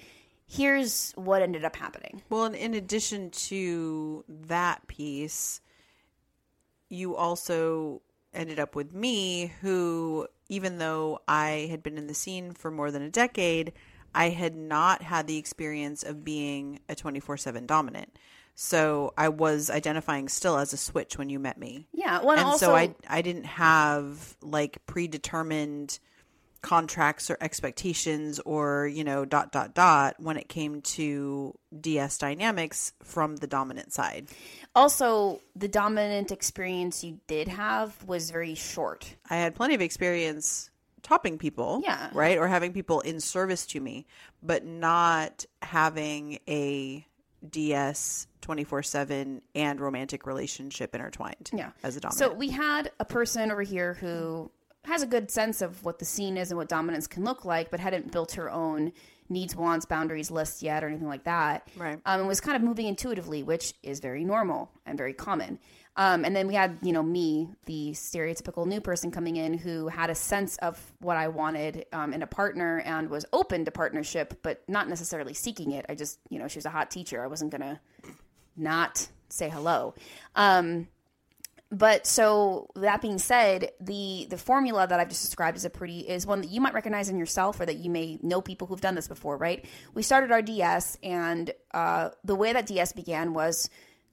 here's 0.46 1.12
what 1.16 1.42
ended 1.42 1.64
up 1.64 1.76
happening. 1.76 2.22
Well, 2.28 2.44
and 2.44 2.54
in 2.54 2.74
addition 2.74 3.30
to 3.30 4.24
that 4.28 4.86
piece, 4.86 5.60
you 6.88 7.16
also 7.16 8.02
ended 8.32 8.58
up 8.58 8.74
with 8.74 8.94
me, 8.94 9.52
who, 9.60 10.26
even 10.48 10.78
though 10.78 11.20
I 11.28 11.68
had 11.70 11.82
been 11.82 11.96
in 11.96 12.06
the 12.06 12.14
scene 12.14 12.52
for 12.52 12.70
more 12.70 12.90
than 12.90 13.02
a 13.02 13.10
decade, 13.10 13.72
I 14.14 14.30
had 14.30 14.54
not 14.54 15.02
had 15.02 15.26
the 15.26 15.38
experience 15.38 16.02
of 16.02 16.24
being 16.24 16.80
a 16.88 16.94
24 16.94 17.36
7 17.36 17.66
dominant. 17.66 18.16
So 18.56 19.12
I 19.18 19.30
was 19.30 19.68
identifying 19.68 20.28
still 20.28 20.56
as 20.58 20.72
a 20.72 20.76
switch 20.76 21.18
when 21.18 21.28
you 21.28 21.40
met 21.40 21.58
me. 21.58 21.88
Yeah, 21.92 22.20
well, 22.20 22.32
and, 22.32 22.40
and 22.40 22.48
also 22.48 22.66
so 22.66 22.76
I 22.76 22.94
I 23.08 23.20
didn't 23.20 23.46
have 23.46 24.36
like 24.40 24.84
predetermined 24.86 25.98
contracts 26.64 27.30
or 27.30 27.36
expectations 27.42 28.40
or 28.40 28.86
you 28.86 29.04
know 29.04 29.24
dot 29.26 29.52
dot 29.52 29.74
dot 29.74 30.16
when 30.18 30.36
it 30.38 30.48
came 30.48 30.80
to 30.80 31.54
DS 31.78 32.16
dynamics 32.18 32.92
from 33.02 33.36
the 33.36 33.46
dominant 33.46 33.92
side. 33.92 34.28
also 34.74 35.40
the 35.54 35.68
dominant 35.68 36.32
experience 36.32 37.04
you 37.04 37.20
did 37.26 37.48
have 37.48 38.02
was 38.04 38.30
very 38.30 38.54
short. 38.54 39.14
I 39.28 39.36
had 39.36 39.54
plenty 39.54 39.74
of 39.74 39.82
experience 39.82 40.70
topping 41.02 41.36
people, 41.36 41.82
Yeah. 41.84 42.08
right, 42.14 42.38
or 42.38 42.48
having 42.48 42.72
people 42.72 43.00
in 43.02 43.20
service 43.20 43.66
to 43.66 43.78
me, 43.80 44.06
but 44.42 44.64
not 44.64 45.44
having 45.60 46.38
a 46.48 47.06
DS 47.48 48.26
24/7 48.40 49.42
and 49.54 49.80
romantic 49.80 50.26
relationship 50.26 50.94
intertwined 50.94 51.50
Yeah. 51.52 51.72
as 51.82 51.96
a 51.96 52.00
dominant. 52.00 52.18
So 52.18 52.32
we 52.32 52.48
had 52.48 52.90
a 52.98 53.04
person 53.04 53.50
over 53.52 53.60
here 53.62 53.94
who 53.94 54.50
has 54.86 55.02
a 55.02 55.06
good 55.06 55.30
sense 55.30 55.62
of 55.62 55.84
what 55.84 55.98
the 55.98 56.04
scene 56.04 56.36
is 56.36 56.50
and 56.50 56.58
what 56.58 56.68
dominance 56.68 57.06
can 57.06 57.24
look 57.24 57.44
like, 57.44 57.70
but 57.70 57.80
hadn't 57.80 58.12
built 58.12 58.32
her 58.32 58.50
own 58.50 58.92
needs, 59.28 59.56
wants, 59.56 59.86
boundaries 59.86 60.30
list 60.30 60.62
yet 60.62 60.84
or 60.84 60.88
anything 60.88 61.08
like 61.08 61.24
that. 61.24 61.68
Right. 61.76 61.98
Um, 62.04 62.20
and 62.20 62.28
was 62.28 62.40
kind 62.40 62.56
of 62.56 62.62
moving 62.62 62.86
intuitively, 62.86 63.42
which 63.42 63.74
is 63.82 64.00
very 64.00 64.24
normal 64.24 64.70
and 64.84 64.98
very 64.98 65.14
common. 65.14 65.58
Um, 65.96 66.24
and 66.24 66.34
then 66.34 66.48
we 66.48 66.54
had, 66.54 66.78
you 66.82 66.92
know, 66.92 67.02
me, 67.02 67.48
the 67.66 67.92
stereotypical 67.92 68.66
new 68.66 68.80
person 68.80 69.10
coming 69.10 69.36
in 69.36 69.54
who 69.56 69.86
had 69.88 70.10
a 70.10 70.14
sense 70.14 70.56
of 70.58 70.92
what 71.00 71.16
I 71.16 71.28
wanted 71.28 71.86
um, 71.92 72.12
in 72.12 72.22
a 72.22 72.26
partner 72.26 72.80
and 72.80 73.08
was 73.08 73.24
open 73.32 73.64
to 73.64 73.70
partnership, 73.70 74.40
but 74.42 74.62
not 74.68 74.88
necessarily 74.88 75.34
seeking 75.34 75.70
it. 75.70 75.86
I 75.88 75.94
just, 75.94 76.18
you 76.30 76.38
know, 76.38 76.48
she 76.48 76.58
was 76.58 76.66
a 76.66 76.70
hot 76.70 76.90
teacher. 76.90 77.22
I 77.22 77.28
wasn't 77.28 77.52
going 77.52 77.60
to 77.60 77.80
not 78.56 79.08
say 79.28 79.48
hello. 79.48 79.94
Um, 80.34 80.88
but 81.74 82.06
so 82.06 82.68
that 82.76 83.02
being 83.02 83.18
said, 83.18 83.72
the 83.80 84.26
the 84.30 84.38
formula 84.38 84.86
that 84.86 85.00
I've 85.00 85.08
just 85.08 85.22
described 85.22 85.56
is 85.56 85.64
a 85.64 85.70
pretty 85.70 86.00
is 86.00 86.24
one 86.24 86.40
that 86.40 86.50
you 86.50 86.60
might 86.60 86.72
recognize 86.72 87.08
in 87.08 87.18
yourself, 87.18 87.58
or 87.58 87.66
that 87.66 87.78
you 87.78 87.90
may 87.90 88.18
know 88.22 88.40
people 88.40 88.68
who've 88.68 88.80
done 88.80 88.94
this 88.94 89.08
before, 89.08 89.36
right? 89.36 89.64
We 89.92 90.02
started 90.02 90.30
our 90.30 90.40
DS, 90.40 90.96
and 91.02 91.50
uh, 91.72 92.10
the 92.22 92.36
way 92.36 92.52
that 92.52 92.66
DS 92.66 92.92
began 92.92 93.34
was 93.34 93.68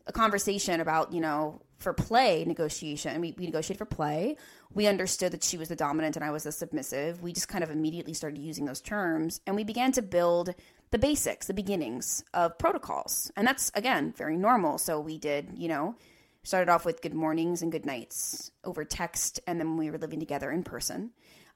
a 0.07 0.11
conversation 0.11 0.81
about 0.81 1.13
you 1.13 1.21
know 1.21 1.61
for 1.77 1.93
play 1.93 2.43
negotiation. 2.45 3.21
We, 3.21 3.35
we 3.37 3.45
negotiated 3.45 3.77
for 3.77 3.85
play. 3.85 4.37
We 4.73 4.87
understood 4.87 5.31
that 5.33 5.43
she 5.43 5.57
was 5.57 5.69
the 5.69 5.75
dominant 5.75 6.15
and 6.15 6.23
I 6.25 6.31
was 6.31 6.43
the 6.43 6.51
submissive. 6.51 7.21
We 7.21 7.33
just 7.33 7.47
kind 7.47 7.63
of 7.63 7.69
immediately 7.69 8.13
started 8.13 8.39
using 8.39 8.65
those 8.65 8.81
terms, 8.81 9.39
and 9.45 9.55
we 9.55 9.63
began 9.63 9.91
to 9.91 10.01
build 10.01 10.55
the 10.89 10.97
basics, 10.97 11.45
the 11.45 11.53
beginnings 11.53 12.23
of 12.33 12.57
protocols, 12.57 13.31
and 13.35 13.45
that's 13.45 13.71
again 13.75 14.13
very 14.17 14.35
normal. 14.35 14.79
So 14.79 14.99
we 14.99 15.19
did 15.19 15.51
you 15.55 15.67
know 15.67 15.95
started 16.43 16.71
off 16.71 16.85
with 16.85 17.01
good 17.01 17.13
mornings 17.13 17.61
and 17.61 17.71
good 17.71 17.85
nights 17.85 18.51
over 18.63 18.83
text, 18.83 19.39
and 19.47 19.59
then 19.59 19.69
when 19.69 19.77
we 19.77 19.91
were 19.91 19.97
living 19.97 20.19
together 20.19 20.51
in 20.51 20.63
person. 20.63 21.11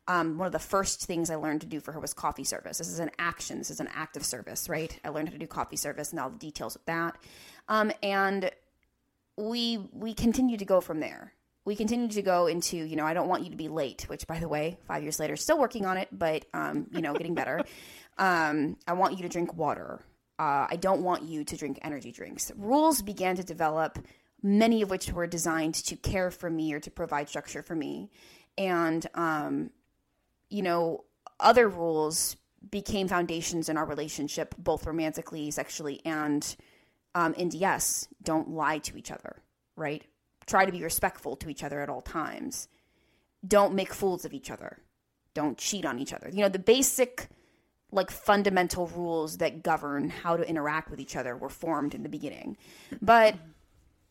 Um, 0.07 0.37
one 0.37 0.45
of 0.45 0.51
the 0.51 0.59
first 0.59 1.05
things 1.05 1.31
I 1.31 1.35
learned 1.35 1.61
to 1.61 1.67
do 1.67 1.79
for 1.79 1.91
her 1.91 1.99
was 1.99 2.13
coffee 2.13 2.43
service. 2.43 2.77
This 2.77 2.89
is 2.89 2.99
an 2.99 3.09
action. 3.17 3.57
This 3.57 3.71
is 3.71 3.79
an 3.79 3.89
act 3.93 4.15
of 4.15 4.23
service, 4.23 4.69
right? 4.69 4.97
I 5.03 5.09
learned 5.09 5.29
how 5.29 5.33
to 5.33 5.39
do 5.39 5.47
coffee 5.47 5.77
service 5.77 6.11
and 6.11 6.19
all 6.19 6.29
the 6.29 6.37
details 6.37 6.75
of 6.75 6.85
that. 6.85 7.17
Um, 7.67 7.91
and 8.03 8.51
we 9.37 9.89
we 9.91 10.13
continued 10.13 10.59
to 10.59 10.65
go 10.65 10.79
from 10.79 10.99
there. 10.99 11.33
We 11.65 11.75
continued 11.75 12.11
to 12.11 12.21
go 12.21 12.45
into, 12.45 12.77
you 12.77 12.95
know, 12.95 13.05
I 13.05 13.15
don't 13.15 13.27
want 13.27 13.43
you 13.43 13.49
to 13.49 13.55
be 13.55 13.67
late, 13.67 14.03
which 14.03 14.27
by 14.27 14.39
the 14.39 14.47
way, 14.47 14.77
five 14.87 15.01
years 15.01 15.19
later, 15.19 15.35
still 15.35 15.57
working 15.57 15.87
on 15.87 15.97
it, 15.97 16.09
but 16.11 16.45
um, 16.53 16.85
you 16.91 17.01
know, 17.01 17.13
getting 17.13 17.33
better. 17.33 17.61
um, 18.19 18.77
I 18.87 18.93
want 18.93 19.17
you 19.17 19.23
to 19.23 19.29
drink 19.29 19.55
water. 19.55 20.01
Uh, 20.37 20.67
I 20.69 20.75
don't 20.75 21.01
want 21.01 21.23
you 21.23 21.43
to 21.43 21.57
drink 21.57 21.79
energy 21.81 22.11
drinks. 22.11 22.51
Rules 22.55 23.01
began 23.01 23.37
to 23.37 23.43
develop 23.43 23.97
many 24.45 24.83
of 24.83 24.91
which 24.91 25.11
were 25.11 25.25
designed 25.25 25.73
to 25.73 25.95
care 25.95 26.29
for 26.29 26.51
me 26.51 26.71
or 26.71 26.79
to 26.79 26.91
provide 26.91 27.27
structure 27.27 27.63
for 27.63 27.75
me. 27.75 28.11
And, 28.59 29.05
um, 29.15 29.71
you 30.49 30.61
know, 30.61 31.03
other 31.39 31.67
rules 31.67 32.37
became 32.69 33.07
foundations 33.07 33.69
in 33.69 33.77
our 33.77 33.85
relationship, 33.85 34.53
both 34.59 34.85
romantically, 34.85 35.49
sexually, 35.49 35.99
and 36.05 36.55
um, 37.15 37.33
in 37.33 37.49
DS. 37.49 38.07
Don't 38.21 38.51
lie 38.51 38.77
to 38.77 38.95
each 38.97 39.09
other, 39.09 39.37
right? 39.75 40.03
Try 40.45 40.65
to 40.65 40.71
be 40.71 40.83
respectful 40.83 41.35
to 41.37 41.49
each 41.49 41.63
other 41.63 41.81
at 41.81 41.89
all 41.89 42.01
times. 42.01 42.67
Don't 43.45 43.73
make 43.73 43.93
fools 43.93 44.25
of 44.25 44.33
each 44.33 44.51
other. 44.51 44.77
Don't 45.33 45.57
cheat 45.57 45.85
on 45.85 45.97
each 45.97 46.13
other. 46.13 46.29
You 46.31 46.41
know, 46.41 46.49
the 46.49 46.59
basic, 46.59 47.29
like, 47.91 48.11
fundamental 48.11 48.87
rules 48.87 49.37
that 49.37 49.63
govern 49.63 50.09
how 50.09 50.37
to 50.37 50.47
interact 50.47 50.91
with 50.91 50.99
each 50.99 51.15
other 51.15 51.35
were 51.35 51.49
formed 51.49 51.95
in 51.95 52.03
the 52.03 52.09
beginning. 52.09 52.57
But 53.01 53.35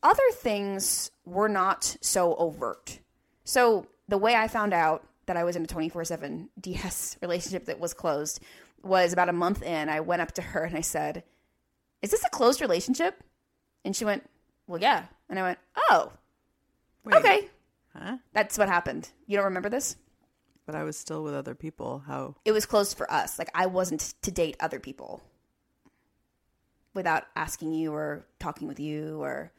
other 0.04 0.30
things 0.34 1.10
were 1.24 1.48
not 1.48 1.96
so 2.00 2.36
overt. 2.36 3.00
So 3.44 3.86
the 4.06 4.18
way 4.18 4.36
I 4.36 4.46
found 4.46 4.72
out 4.74 5.08
that 5.26 5.36
I 5.36 5.44
was 5.44 5.56
in 5.56 5.64
a 5.64 5.66
24 5.66 6.04
7 6.04 6.50
DS 6.60 7.16
relationship 7.22 7.64
that 7.64 7.80
was 7.80 7.94
closed 7.94 8.40
was 8.82 9.12
about 9.12 9.30
a 9.30 9.32
month 9.32 9.62
in. 9.62 9.88
I 9.88 10.00
went 10.00 10.22
up 10.22 10.32
to 10.32 10.42
her 10.42 10.64
and 10.64 10.76
I 10.76 10.82
said, 10.82 11.24
Is 12.02 12.10
this 12.10 12.24
a 12.24 12.30
closed 12.30 12.60
relationship? 12.60 13.24
And 13.84 13.96
she 13.96 14.04
went, 14.04 14.28
Well, 14.66 14.80
yeah. 14.80 15.04
And 15.28 15.38
I 15.38 15.42
went, 15.42 15.58
Oh, 15.90 16.12
Wait, 17.04 17.16
okay. 17.16 17.48
Huh? 17.96 18.18
That's 18.32 18.58
what 18.58 18.68
happened. 18.68 19.08
You 19.26 19.36
don't 19.36 19.46
remember 19.46 19.68
this? 19.68 19.96
But 20.66 20.74
I 20.74 20.82
was 20.82 20.96
still 20.96 21.22
with 21.22 21.34
other 21.34 21.54
people. 21.54 22.02
How? 22.06 22.36
It 22.44 22.52
was 22.52 22.66
closed 22.66 22.96
for 22.96 23.10
us. 23.10 23.38
Like 23.38 23.50
I 23.54 23.66
wasn't 23.66 24.14
to 24.22 24.30
date 24.30 24.56
other 24.60 24.80
people 24.80 25.22
without 26.94 27.24
asking 27.36 27.72
you 27.72 27.92
or 27.92 28.24
talking 28.38 28.68
with 28.68 28.80
you 28.80 29.22
or 29.22 29.52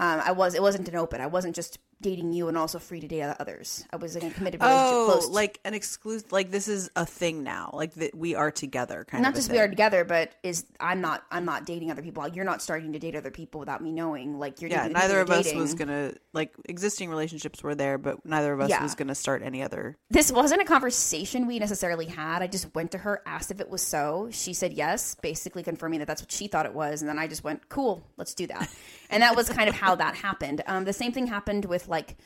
um, 0.00 0.20
I 0.24 0.32
was 0.32 0.54
it 0.54 0.62
wasn't 0.62 0.88
an 0.88 0.96
open. 0.96 1.20
I 1.20 1.26
wasn't 1.26 1.54
just 1.54 1.78
dating 2.02 2.32
you 2.32 2.48
and 2.48 2.56
also 2.56 2.78
free 2.78 2.98
to 2.98 3.06
date 3.06 3.20
others. 3.38 3.84
I 3.92 3.96
was 3.96 4.16
in 4.16 4.24
a 4.24 4.30
committed 4.30 4.58
relationship. 4.62 4.86
Oh, 4.94 5.08
close 5.10 5.28
like 5.28 5.60
an 5.66 5.74
exclusive. 5.74 6.32
Like 6.32 6.50
this 6.50 6.66
is 6.68 6.90
a 6.96 7.04
thing 7.04 7.42
now. 7.42 7.68
Like 7.74 7.92
that 7.96 8.14
we 8.14 8.34
are 8.34 8.50
together. 8.50 9.04
Kind 9.06 9.22
not 9.22 9.30
of. 9.32 9.36
just 9.36 9.52
we 9.52 9.58
are 9.58 9.68
together, 9.68 10.04
but 10.04 10.32
is 10.42 10.64
I'm 10.80 11.02
not 11.02 11.22
I'm 11.30 11.44
not 11.44 11.66
dating 11.66 11.90
other 11.90 12.00
people. 12.00 12.26
You're 12.28 12.46
not 12.46 12.62
starting 12.62 12.94
to 12.94 12.98
date 12.98 13.14
other 13.14 13.30
people 13.30 13.60
without 13.60 13.82
me 13.82 13.92
knowing. 13.92 14.38
Like 14.38 14.62
you're 14.62 14.70
Yeah, 14.70 14.84
dating- 14.84 14.94
neither 14.94 15.14
you're 15.14 15.22
of 15.22 15.30
us 15.30 15.44
dating. 15.44 15.60
was 15.60 15.74
gonna 15.74 16.14
like 16.32 16.54
existing 16.64 17.10
relationships 17.10 17.62
were 17.62 17.74
there, 17.74 17.98
but 17.98 18.24
neither 18.24 18.54
of 18.54 18.60
us 18.62 18.70
Yeah. 18.70 18.82
was 18.82 18.94
gonna 18.94 19.14
start 19.14 19.42
any 19.42 19.62
other. 19.62 19.98
This 20.08 20.32
wasn't 20.32 20.62
a 20.62 20.64
conversation 20.64 21.46
we 21.46 21.58
necessarily 21.58 22.06
had. 22.06 22.40
I 22.42 22.46
just 22.46 22.74
went 22.74 22.92
to 22.92 22.98
her, 22.98 23.20
asked 23.26 23.50
if 23.50 23.60
it 23.60 23.68
was 23.68 23.82
so. 23.82 24.28
She 24.32 24.54
said 24.54 24.72
yes, 24.72 25.16
basically 25.16 25.62
confirming 25.62 25.98
that 25.98 26.06
that's 26.08 26.22
what 26.22 26.32
she 26.32 26.48
thought 26.48 26.64
it 26.64 26.74
was, 26.74 27.02
and 27.02 27.08
then 27.10 27.18
I 27.18 27.26
just 27.26 27.44
went, 27.44 27.68
"Cool, 27.68 28.02
let's 28.16 28.32
do 28.32 28.46
that." 28.46 28.70
and 29.10 29.22
that 29.22 29.36
was 29.36 29.48
kind 29.48 29.68
of 29.68 29.74
how 29.74 29.94
that 29.96 30.14
happened. 30.14 30.62
Um, 30.66 30.84
the 30.84 30.92
same 30.92 31.12
thing 31.12 31.26
happened 31.26 31.66
with 31.66 31.88
like, 31.88 32.16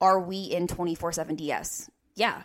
"Are 0.00 0.20
we 0.20 0.42
in 0.42 0.66
twenty 0.66 0.94
four 0.94 1.12
seven 1.12 1.36
DS?" 1.36 1.90
Yeah. 2.14 2.42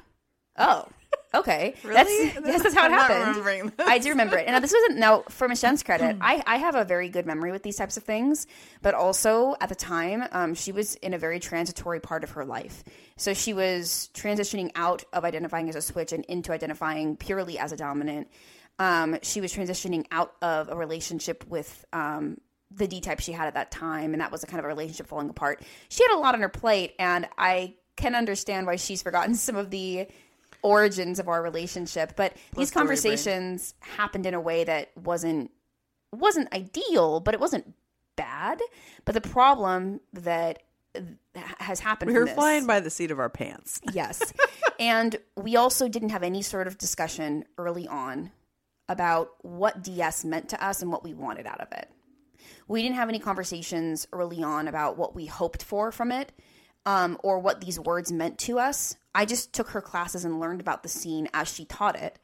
Oh. 0.57 0.85
Okay. 1.33 1.75
That's, 1.83 2.09
yes, 2.09 2.35
that's 2.63 2.73
how 2.73 2.85
it 2.85 2.91
happened. 2.91 3.71
this. 3.77 3.87
I 3.87 3.99
do 3.99 4.09
remember 4.09 4.37
it. 4.37 4.47
And 4.47 4.53
now 4.53 4.59
this 4.59 4.73
wasn't 4.73 4.97
now 4.97 5.23
for 5.29 5.47
Jenn's 5.49 5.83
credit. 5.83 6.17
I, 6.21 6.41
I 6.47 6.57
have 6.57 6.75
a 6.75 6.85
very 6.85 7.09
good 7.09 7.25
memory 7.25 7.51
with 7.51 7.63
these 7.63 7.75
types 7.75 7.97
of 7.97 8.03
things, 8.03 8.47
but 8.81 8.93
also 8.93 9.55
at 9.59 9.69
the 9.69 9.75
time, 9.75 10.23
um, 10.31 10.55
she 10.55 10.71
was 10.71 10.95
in 10.95 11.13
a 11.13 11.17
very 11.17 11.39
transitory 11.39 11.99
part 11.99 12.23
of 12.23 12.31
her 12.31 12.45
life. 12.45 12.83
So 13.17 13.33
she 13.33 13.53
was 13.53 14.09
transitioning 14.13 14.71
out 14.75 15.03
of 15.11 15.25
identifying 15.25 15.69
as 15.69 15.75
a 15.75 15.81
switch 15.81 16.13
and 16.13 16.23
into 16.25 16.51
identifying 16.53 17.17
purely 17.17 17.59
as 17.59 17.71
a 17.71 17.77
dominant. 17.77 18.29
Um, 18.79 19.17
she 19.21 19.41
was 19.41 19.53
transitioning 19.53 20.05
out 20.11 20.33
of 20.41 20.69
a 20.69 20.75
relationship 20.75 21.45
with 21.47 21.85
um, 21.93 22.37
the 22.71 22.87
D 22.87 23.01
type 23.01 23.19
she 23.19 23.31
had 23.31 23.47
at 23.47 23.53
that 23.53 23.71
time, 23.71 24.13
and 24.13 24.21
that 24.21 24.31
was 24.31 24.43
a 24.43 24.47
kind 24.47 24.59
of 24.59 24.65
a 24.65 24.67
relationship 24.67 25.07
falling 25.07 25.29
apart. 25.29 25.63
She 25.89 26.03
had 26.03 26.15
a 26.15 26.19
lot 26.19 26.35
on 26.35 26.41
her 26.41 26.49
plate, 26.49 26.93
and 26.99 27.27
I 27.37 27.75
can 27.95 28.15
understand 28.15 28.67
why 28.67 28.75
she's 28.75 29.01
forgotten 29.01 29.35
some 29.35 29.55
of 29.55 29.69
the 29.69 30.07
origins 30.61 31.19
of 31.19 31.27
our 31.27 31.41
relationship. 31.41 32.13
But 32.15 32.33
these 32.55 32.69
story 32.69 32.85
brain. 32.85 32.87
conversations 32.97 33.73
happened 33.79 34.25
in 34.25 34.33
a 34.33 34.41
way 34.41 34.63
that 34.63 34.91
wasn't 34.97 35.51
wasn't 36.13 36.51
ideal, 36.53 37.19
but 37.19 37.33
it 37.33 37.39
wasn't 37.39 37.73
bad. 38.15 38.59
But 39.05 39.13
the 39.13 39.21
problem 39.21 39.99
that 40.13 40.63
has 41.59 41.79
happened 41.79 42.11
We 42.11 42.17
were 42.17 42.27
flying 42.27 42.65
by 42.65 42.79
the 42.79 42.89
seat 42.89 43.11
of 43.11 43.19
our 43.19 43.29
pants. 43.29 43.79
Yes. 43.93 44.33
and 44.79 45.15
we 45.35 45.55
also 45.55 45.87
didn't 45.87 46.09
have 46.09 46.23
any 46.23 46.41
sort 46.41 46.67
of 46.67 46.77
discussion 46.77 47.45
early 47.57 47.87
on 47.87 48.31
about 48.89 49.31
what 49.41 49.83
DS 49.83 50.23
meant 50.25 50.49
to 50.49 50.63
us 50.63 50.81
and 50.81 50.91
what 50.91 51.03
we 51.03 51.13
wanted 51.13 51.45
out 51.45 51.61
of 51.61 51.71
it. 51.71 51.89
We 52.67 52.81
didn't 52.81 52.95
have 52.95 53.09
any 53.09 53.19
conversations 53.19 54.07
early 54.11 54.43
on 54.43 54.67
about 54.67 54.97
what 54.97 55.15
we 55.15 55.25
hoped 55.25 55.63
for 55.63 55.91
from 55.91 56.11
it 56.11 56.31
um, 56.85 57.17
or 57.23 57.39
what 57.39 57.61
these 57.61 57.79
words 57.79 58.11
meant 58.11 58.37
to 58.39 58.59
us. 58.59 58.95
I 59.15 59.25
just 59.25 59.53
took 59.53 59.69
her 59.69 59.81
classes 59.81 60.25
and 60.25 60.39
learned 60.39 60.61
about 60.61 60.83
the 60.83 60.89
scene 60.89 61.27
as 61.33 61.53
she 61.53 61.65
taught 61.65 61.97
it. 61.97 62.19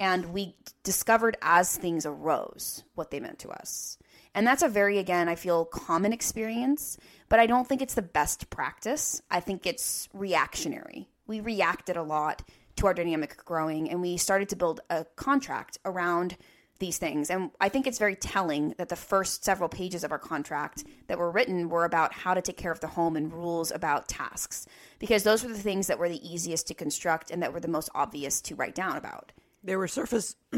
And 0.00 0.32
we 0.32 0.54
discovered 0.84 1.36
as 1.42 1.76
things 1.76 2.06
arose 2.06 2.84
what 2.94 3.10
they 3.10 3.18
meant 3.18 3.40
to 3.40 3.50
us. 3.50 3.98
And 4.34 4.46
that's 4.46 4.62
a 4.62 4.68
very, 4.68 4.98
again, 4.98 5.28
I 5.28 5.34
feel 5.34 5.64
common 5.64 6.12
experience, 6.12 6.96
but 7.28 7.40
I 7.40 7.46
don't 7.46 7.66
think 7.66 7.82
it's 7.82 7.94
the 7.94 8.02
best 8.02 8.50
practice. 8.50 9.20
I 9.30 9.40
think 9.40 9.66
it's 9.66 10.08
reactionary. 10.12 11.08
We 11.26 11.40
reacted 11.40 11.96
a 11.96 12.02
lot 12.02 12.42
to 12.76 12.86
our 12.86 12.94
dynamic 12.94 13.44
growing 13.44 13.90
and 13.90 14.00
we 14.00 14.16
started 14.16 14.48
to 14.50 14.56
build 14.56 14.80
a 14.88 15.04
contract 15.16 15.78
around 15.84 16.36
these 16.78 16.98
things. 16.98 17.30
And 17.30 17.50
I 17.60 17.68
think 17.68 17.86
it's 17.86 17.98
very 17.98 18.14
telling 18.16 18.74
that 18.78 18.88
the 18.88 18.96
first 18.96 19.44
several 19.44 19.68
pages 19.68 20.04
of 20.04 20.12
our 20.12 20.18
contract 20.18 20.84
that 21.08 21.18
were 21.18 21.30
written 21.30 21.68
were 21.68 21.84
about 21.84 22.12
how 22.12 22.34
to 22.34 22.42
take 22.42 22.56
care 22.56 22.72
of 22.72 22.80
the 22.80 22.86
home 22.86 23.16
and 23.16 23.32
rules 23.32 23.70
about 23.70 24.08
tasks, 24.08 24.66
because 24.98 25.22
those 25.22 25.42
were 25.42 25.50
the 25.50 25.58
things 25.58 25.88
that 25.88 25.98
were 25.98 26.08
the 26.08 26.26
easiest 26.28 26.68
to 26.68 26.74
construct 26.74 27.30
and 27.30 27.42
that 27.42 27.52
were 27.52 27.60
the 27.60 27.68
most 27.68 27.90
obvious 27.94 28.40
to 28.42 28.54
write 28.54 28.74
down 28.74 28.96
about. 28.96 29.32
They 29.64 29.76
were 29.76 29.88
surface. 29.88 30.36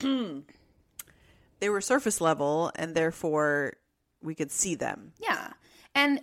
they 0.00 0.42
were 1.68 1.80
surface 1.80 2.20
level, 2.20 2.72
and 2.74 2.94
therefore 2.94 3.74
we 4.22 4.34
could 4.34 4.50
see 4.50 4.74
them. 4.74 5.12
Yeah. 5.20 5.52
And 5.94 6.20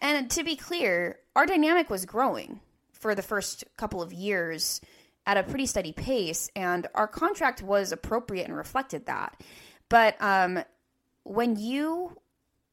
and 0.00 0.30
to 0.30 0.42
be 0.42 0.56
clear, 0.56 1.18
our 1.34 1.46
dynamic 1.46 1.90
was 1.90 2.04
growing 2.04 2.60
for 2.92 3.14
the 3.14 3.22
first 3.22 3.64
couple 3.76 4.02
of 4.02 4.12
years 4.12 4.80
at 5.26 5.36
a 5.36 5.42
pretty 5.42 5.66
steady 5.66 5.92
pace 5.92 6.50
and 6.54 6.86
our 6.94 7.08
contract 7.08 7.62
was 7.62 7.92
appropriate 7.92 8.46
and 8.46 8.56
reflected 8.56 9.06
that. 9.06 9.40
But 9.88 10.16
um 10.20 10.62
when 11.24 11.56
you 11.56 12.16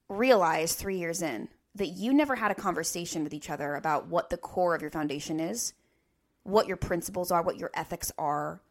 realize 0.10 0.76
3 0.76 0.98
years 0.98 1.22
in 1.22 1.50
that 1.76 1.88
you 1.88 2.14
never 2.14 2.36
had 2.36 2.52
a 2.52 2.56
conversation 2.56 3.24
with 3.24 3.34
each 3.34 3.50
other 3.50 3.76
about 3.76 4.08
what 4.08 4.30
the 4.30 4.38
core 4.38 4.76
of 4.76 4.82
your 4.82 4.92
foundation 4.92 5.40
is, 5.40 5.74
what 6.44 6.68
your 6.68 6.78
principles 6.78 7.32
are, 7.32 7.42
what 7.42 7.58
your 7.58 7.72
ethics 7.74 8.12
are, 8.18 8.62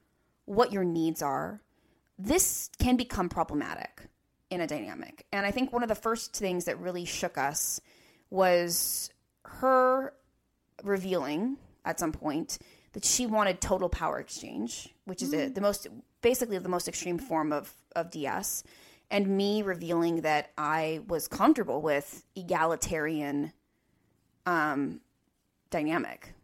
what 0.44 0.72
your 0.72 0.84
needs 0.84 1.20
are, 1.20 1.60
this 2.18 2.70
can 2.78 2.96
become 2.96 3.28
problematic 3.28 4.02
in 4.50 4.60
a 4.60 4.66
dynamic. 4.66 5.26
And 5.32 5.44
I 5.44 5.50
think 5.50 5.72
one 5.72 5.82
of 5.82 5.88
the 5.88 5.94
first 5.96 6.36
things 6.36 6.66
that 6.66 6.78
really 6.78 7.04
shook 7.04 7.36
us 7.38 7.80
was 8.30 9.10
her 9.44 10.14
revealing 10.84 11.56
at 11.84 11.98
some 11.98 12.12
point 12.12 12.58
that 12.92 13.04
she 13.04 13.26
wanted 13.26 13.60
total 13.60 13.88
power 13.88 14.18
exchange, 14.18 14.88
which 15.04 15.22
is 15.22 15.32
a, 15.32 15.48
the 15.48 15.60
most 15.60 15.86
basically 16.20 16.58
the 16.58 16.68
most 16.68 16.88
extreme 16.88 17.18
form 17.18 17.52
of 17.52 17.72
of 17.94 18.10
DS, 18.10 18.64
and 19.10 19.26
me 19.26 19.62
revealing 19.62 20.22
that 20.22 20.50
I 20.56 21.00
was 21.08 21.28
comfortable 21.28 21.82
with 21.82 22.24
egalitarian 22.34 23.52
um, 24.46 25.00
dynamic. 25.70 26.34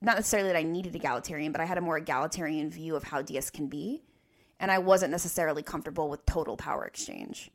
Not 0.00 0.16
necessarily 0.16 0.50
that 0.50 0.58
I 0.58 0.62
needed 0.62 0.94
egalitarian, 0.94 1.52
but 1.52 1.60
I 1.60 1.64
had 1.64 1.78
a 1.78 1.80
more 1.80 1.96
egalitarian 1.96 2.70
view 2.70 2.94
of 2.94 3.04
how 3.04 3.22
DS 3.22 3.50
can 3.50 3.68
be. 3.68 4.02
And 4.60 4.70
I 4.70 4.78
wasn't 4.78 5.10
necessarily 5.10 5.62
comfortable 5.62 6.08
with 6.08 6.24
total 6.26 6.56
power 6.56 6.84
exchange. 6.84 7.50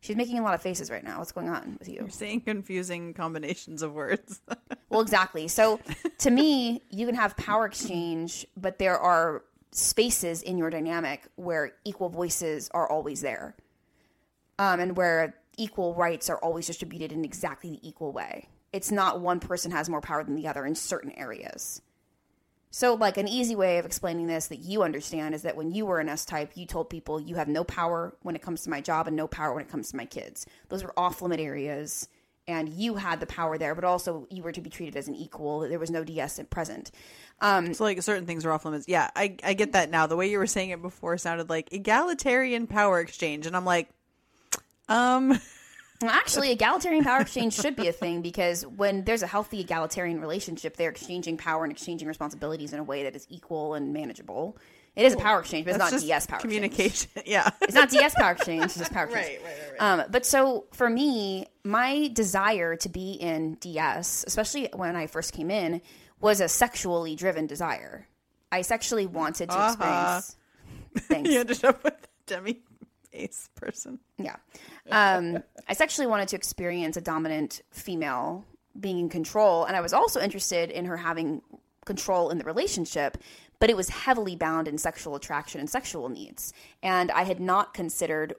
She's 0.00 0.16
making 0.16 0.38
a 0.38 0.42
lot 0.42 0.54
of 0.54 0.62
faces 0.62 0.90
right 0.90 1.04
now. 1.04 1.18
What's 1.18 1.32
going 1.32 1.48
on 1.48 1.76
with 1.78 1.88
you? 1.88 1.96
You're 1.96 2.08
saying 2.08 2.42
confusing 2.42 3.12
combinations 3.14 3.82
of 3.82 3.92
words. 3.92 4.40
Well, 4.88 5.02
exactly. 5.02 5.46
So 5.46 5.78
to 6.18 6.30
me, 6.32 6.82
you 6.90 7.06
can 7.06 7.14
have 7.14 7.36
power 7.36 7.64
exchange, 7.64 8.44
but 8.56 8.80
there 8.80 8.98
are 8.98 9.44
spaces 9.70 10.42
in 10.42 10.58
your 10.58 10.68
dynamic 10.68 11.28
where 11.36 11.74
equal 11.84 12.08
voices 12.08 12.68
are 12.74 12.90
always 12.90 13.20
there, 13.20 13.54
um, 14.58 14.80
and 14.80 14.96
where 14.96 15.36
equal 15.56 15.94
rights 15.94 16.28
are 16.28 16.38
always 16.38 16.66
distributed 16.66 17.12
in 17.12 17.24
exactly 17.24 17.70
the 17.70 17.88
equal 17.88 18.10
way. 18.10 18.48
It's 18.72 18.90
not 18.90 19.20
one 19.20 19.38
person 19.38 19.70
has 19.70 19.88
more 19.88 20.00
power 20.00 20.24
than 20.24 20.34
the 20.34 20.48
other 20.48 20.66
in 20.66 20.74
certain 20.74 21.12
areas. 21.12 21.82
So, 22.72 22.94
like 22.94 23.16
an 23.16 23.26
easy 23.26 23.56
way 23.56 23.78
of 23.78 23.86
explaining 23.86 24.28
this 24.28 24.46
that 24.46 24.60
you 24.60 24.82
understand 24.82 25.34
is 25.34 25.42
that 25.42 25.56
when 25.56 25.72
you 25.72 25.86
were 25.86 25.98
an 25.98 26.08
S 26.08 26.24
type, 26.24 26.52
you 26.54 26.66
told 26.66 26.88
people 26.88 27.20
you 27.20 27.34
have 27.34 27.48
no 27.48 27.64
power 27.64 28.14
when 28.22 28.36
it 28.36 28.42
comes 28.42 28.62
to 28.62 28.70
my 28.70 28.80
job 28.80 29.08
and 29.08 29.16
no 29.16 29.26
power 29.26 29.52
when 29.52 29.64
it 29.64 29.68
comes 29.68 29.90
to 29.90 29.96
my 29.96 30.04
kids. 30.04 30.46
Those 30.68 30.84
were 30.84 30.94
off 30.96 31.20
limit 31.20 31.40
areas 31.40 32.08
and 32.46 32.68
you 32.68 32.94
had 32.94 33.20
the 33.20 33.26
power 33.26 33.58
there, 33.58 33.74
but 33.74 33.84
also 33.84 34.26
you 34.30 34.42
were 34.42 34.52
to 34.52 34.60
be 34.60 34.70
treated 34.70 34.96
as 34.96 35.08
an 35.08 35.16
equal. 35.16 35.60
There 35.60 35.78
was 35.78 35.90
no 35.90 36.04
DS 36.04 36.40
present. 36.48 36.92
Um, 37.40 37.74
so, 37.74 37.84
like, 37.84 38.00
certain 38.02 38.26
things 38.26 38.44
are 38.44 38.52
off 38.52 38.64
limits. 38.64 38.86
Yeah, 38.86 39.10
I, 39.16 39.36
I 39.42 39.54
get 39.54 39.72
that 39.72 39.90
now. 39.90 40.06
The 40.06 40.16
way 40.16 40.30
you 40.30 40.38
were 40.38 40.46
saying 40.46 40.70
it 40.70 40.80
before 40.80 41.18
sounded 41.18 41.50
like 41.50 41.72
egalitarian 41.72 42.66
power 42.66 43.00
exchange. 43.00 43.46
And 43.46 43.56
I'm 43.56 43.64
like, 43.64 43.88
um. 44.88 45.38
Actually, 46.02 46.50
egalitarian 46.50 47.04
power 47.04 47.20
exchange 47.20 47.52
should 47.54 47.76
be 47.76 47.86
a 47.88 47.92
thing 47.92 48.22
because 48.22 48.66
when 48.66 49.04
there's 49.04 49.22
a 49.22 49.26
healthy 49.26 49.60
egalitarian 49.60 50.20
relationship, 50.20 50.76
they're 50.76 50.90
exchanging 50.90 51.36
power 51.36 51.62
and 51.64 51.70
exchanging 51.72 52.08
responsibilities 52.08 52.72
in 52.72 52.78
a 52.78 52.82
way 52.84 53.02
that 53.02 53.14
is 53.14 53.26
equal 53.28 53.74
and 53.74 53.92
manageable. 53.92 54.56
It 54.96 55.04
is 55.04 55.12
a 55.14 55.18
power 55.18 55.40
exchange, 55.40 55.66
but 55.66 55.76
it's 55.76 55.92
not 55.92 56.00
DS 56.00 56.26
power 56.26 56.40
communication. 56.40 57.08
exchange. 57.14 57.26
Yeah. 57.28 57.50
It's 57.62 57.74
not 57.74 57.90
DS 57.90 58.14
power 58.14 58.32
exchange, 58.32 58.64
it's 58.64 58.78
just 58.78 58.92
power 58.92 59.04
exchange. 59.10 59.40
Right, 59.44 59.52
right, 59.60 59.72
right. 59.80 60.00
Um, 60.00 60.06
but 60.10 60.24
so 60.26 60.64
for 60.72 60.88
me, 60.90 61.46
my 61.64 62.08
desire 62.12 62.76
to 62.76 62.88
be 62.88 63.12
in 63.12 63.54
DS, 63.56 64.24
especially 64.26 64.68
when 64.74 64.96
I 64.96 65.06
first 65.06 65.32
came 65.32 65.50
in, 65.50 65.80
was 66.20 66.40
a 66.40 66.48
sexually 66.48 67.14
driven 67.14 67.46
desire. 67.46 68.06
I 68.50 68.62
sexually 68.62 69.06
wanted 69.06 69.50
to 69.50 69.56
Uh-huh. 69.56 69.68
experience. 69.72 70.36
Thanks. 71.08 71.30
you 71.30 71.40
ended 71.40 71.64
up 71.64 71.84
with 71.84 71.94
a 71.94 71.98
demi 72.26 72.58
face 73.12 73.48
person. 73.54 74.00
Yeah. 74.18 74.36
Um, 74.90 75.42
I 75.68 75.74
sexually 75.74 76.06
wanted 76.06 76.28
to 76.28 76.36
experience 76.36 76.96
a 76.96 77.00
dominant 77.00 77.62
female 77.70 78.44
being 78.78 78.98
in 78.98 79.08
control. 79.08 79.64
And 79.64 79.76
I 79.76 79.80
was 79.80 79.92
also 79.92 80.20
interested 80.20 80.70
in 80.70 80.84
her 80.86 80.96
having 80.96 81.42
control 81.84 82.30
in 82.30 82.38
the 82.38 82.44
relationship, 82.44 83.16
but 83.58 83.70
it 83.70 83.76
was 83.76 83.88
heavily 83.88 84.36
bound 84.36 84.68
in 84.68 84.78
sexual 84.78 85.16
attraction 85.16 85.60
and 85.60 85.68
sexual 85.68 86.08
needs. 86.08 86.52
And 86.82 87.10
I 87.10 87.24
had 87.24 87.40
not 87.40 87.74
considered 87.74 88.34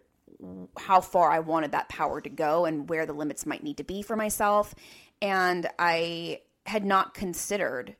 how 0.77 1.01
far 1.01 1.29
I 1.31 1.39
wanted 1.39 1.71
that 1.71 1.89
power 1.89 2.21
to 2.21 2.29
go 2.29 2.65
and 2.65 2.89
where 2.89 3.05
the 3.05 3.13
limits 3.13 3.45
might 3.45 3.63
need 3.63 3.77
to 3.77 3.83
be 3.83 4.01
for 4.01 4.15
myself. 4.15 4.73
And 5.21 5.67
I 5.77 6.41
had 6.65 6.85
not 6.85 7.13
considered 7.13 7.95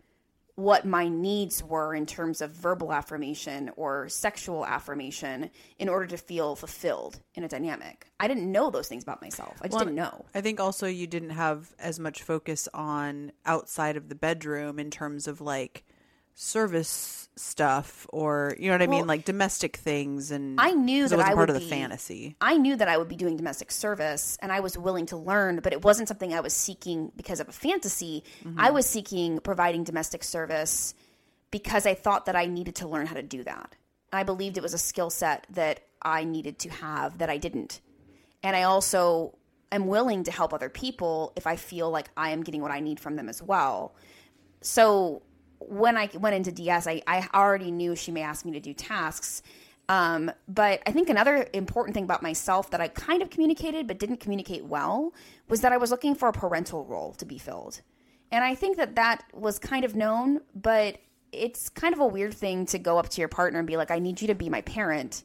what 0.56 0.86
my 0.86 1.08
needs 1.08 1.64
were 1.64 1.96
in 1.96 2.06
terms 2.06 2.42
of 2.42 2.52
verbal 2.52 2.92
affirmation 2.94 3.72
or 3.76 4.10
sexual 4.10 4.66
affirmation 4.66 5.50
in 5.80 5.90
order 5.90 6.06
to 6.08 6.18
feel 6.18 6.56
fulfilled 6.56 7.20
in 7.36 7.44
a 7.44 7.48
dynamic. 7.48 8.08
I 8.20 8.28
didn't 8.28 8.52
know 8.52 8.70
those 8.70 8.88
things 8.88 9.04
about 9.04 9.22
myself. 9.22 9.58
I 9.62 9.68
just 9.68 9.80
didn't 9.80 9.96
know. 9.96 10.26
I 10.36 10.42
think 10.42 10.60
also 10.60 10.88
you 10.88 11.08
didn't 11.08 11.32
have 11.32 11.74
as 11.80 12.00
much 12.00 12.24
focus 12.24 12.68
on 12.74 13.32
outside 13.46 13.98
of 13.98 14.10
the 14.10 14.16
bedroom 14.16 14.80
in 14.80 14.92
terms 14.92 15.28
of 15.28 15.42
like 15.42 15.84
service 16.34 17.30
stuff 17.36 18.06
or 18.10 18.56
you 18.60 18.68
know 18.68 18.74
what 18.74 18.82
I 18.82 18.88
mean, 18.88 19.08
like 19.08 19.26
domestic 19.26 19.78
things 19.78 20.32
and 20.32 20.60
I 20.60 20.72
knew 20.72 21.08
that 21.08 21.16
it 21.16 21.18
wasn't 21.18 21.22
I 21.22 21.34
part 21.34 21.38
would 21.38 21.50
of 21.50 21.56
the 21.56 21.62
be- 21.62 21.70
fantasy. 21.70 22.36
I 22.42 22.58
knew 22.58 22.76
that 22.76 22.88
I 22.88 22.98
would 22.98 23.08
be 23.08 23.16
doing 23.16 23.38
domestic 23.38 23.72
service 23.72 24.38
and 24.42 24.52
I 24.52 24.60
was 24.60 24.78
willing 24.78 25.06
to 25.08 25.18
learn, 25.18 25.60
but 25.62 25.74
it 25.74 25.84
wasn't 25.84 26.08
something 26.08 26.34
I 26.34 26.42
was 26.42 26.54
seeking 26.54 27.12
because 27.16 27.40
of 27.40 27.48
a 27.48 27.52
fantasy. 27.54 28.24
Mm-hmm. 28.44 28.60
I 28.60 28.72
was 28.72 28.86
seeking 28.86 29.40
providing 29.40 29.84
domestic 29.84 30.24
service 30.24 30.94
because 31.52 31.86
I 31.86 31.94
thought 31.94 32.26
that 32.26 32.36
I 32.36 32.46
needed 32.46 32.76
to 32.76 32.88
learn 32.88 33.08
how 33.08 33.16
to 33.16 33.24
do 33.24 33.44
that. 33.44 33.76
I 34.14 34.24
believed 34.24 34.58
it 34.58 34.64
was 34.64 34.74
a 34.74 34.80
skill 34.80 35.10
set 35.10 35.48
that 35.52 35.82
I 36.02 36.24
needed 36.24 36.60
to 36.60 36.70
have 36.70 37.20
that 37.20 37.30
I 37.30 37.38
didn't. 37.38 37.80
And 38.44 38.56
I 38.56 38.64
also 38.64 39.38
am 39.72 39.88
willing 39.88 40.24
to 40.26 40.32
help 40.32 40.54
other 40.54 40.70
people 40.70 41.32
if 41.36 41.48
I 41.48 41.56
feel 41.56 41.90
like 41.90 42.10
I 42.18 42.32
am 42.32 42.44
getting 42.44 42.62
what 42.62 42.72
I 42.72 42.80
need 42.82 43.00
from 43.00 43.16
them 43.16 43.30
as 43.30 43.42
well. 43.42 43.96
So 44.62 45.22
when 45.68 45.98
I 45.98 46.10
went 46.14 46.36
into 46.36 46.52
DS, 46.52 46.88
I, 46.88 47.02
I 47.08 47.28
already 47.34 47.72
knew 47.72 47.96
she 47.96 48.12
may 48.12 48.22
ask 48.22 48.46
me 48.46 48.52
to 48.54 48.60
do 48.60 48.74
tasks. 48.74 49.42
Um, 49.90 50.32
but 50.48 50.82
I 50.86 50.92
think 50.92 51.10
another 51.10 51.48
important 51.54 51.94
thing 51.94 52.06
about 52.06 52.24
myself 52.24 52.70
that 52.70 52.80
I 52.80 52.88
kind 52.88 53.22
of 53.22 53.30
communicated 53.30 53.88
but 53.88 54.00
didn't 54.00 54.18
communicate 54.18 54.66
well 54.66 55.14
was 55.50 55.62
that 55.62 55.74
I 55.74 55.78
was 55.78 55.92
looking 55.92 56.16
for 56.16 56.30
a 56.30 56.34
parental 56.34 56.86
role 56.86 57.14
to 57.16 57.26
be 57.26 57.38
filled. 57.38 57.82
And 58.32 58.44
I 58.44 58.56
think 58.56 58.78
that 58.78 58.96
that 58.96 59.24
was 59.34 59.60
kind 59.60 59.84
of 59.84 59.96
known, 59.96 60.40
but 60.56 60.98
it's 61.32 61.70
kind 61.70 61.94
of 61.94 62.00
a 62.00 62.08
weird 62.08 62.34
thing 62.34 62.66
to 62.68 62.80
go 62.80 62.98
up 62.98 63.10
to 63.10 63.22
your 63.22 63.28
partner 63.28 63.60
and 63.60 63.68
be 63.68 63.78
like, 63.78 63.92
I 63.92 64.00
need 64.00 64.22
you 64.22 64.28
to 64.28 64.36
be 64.36 64.50
my 64.50 64.62
parent 64.62 65.24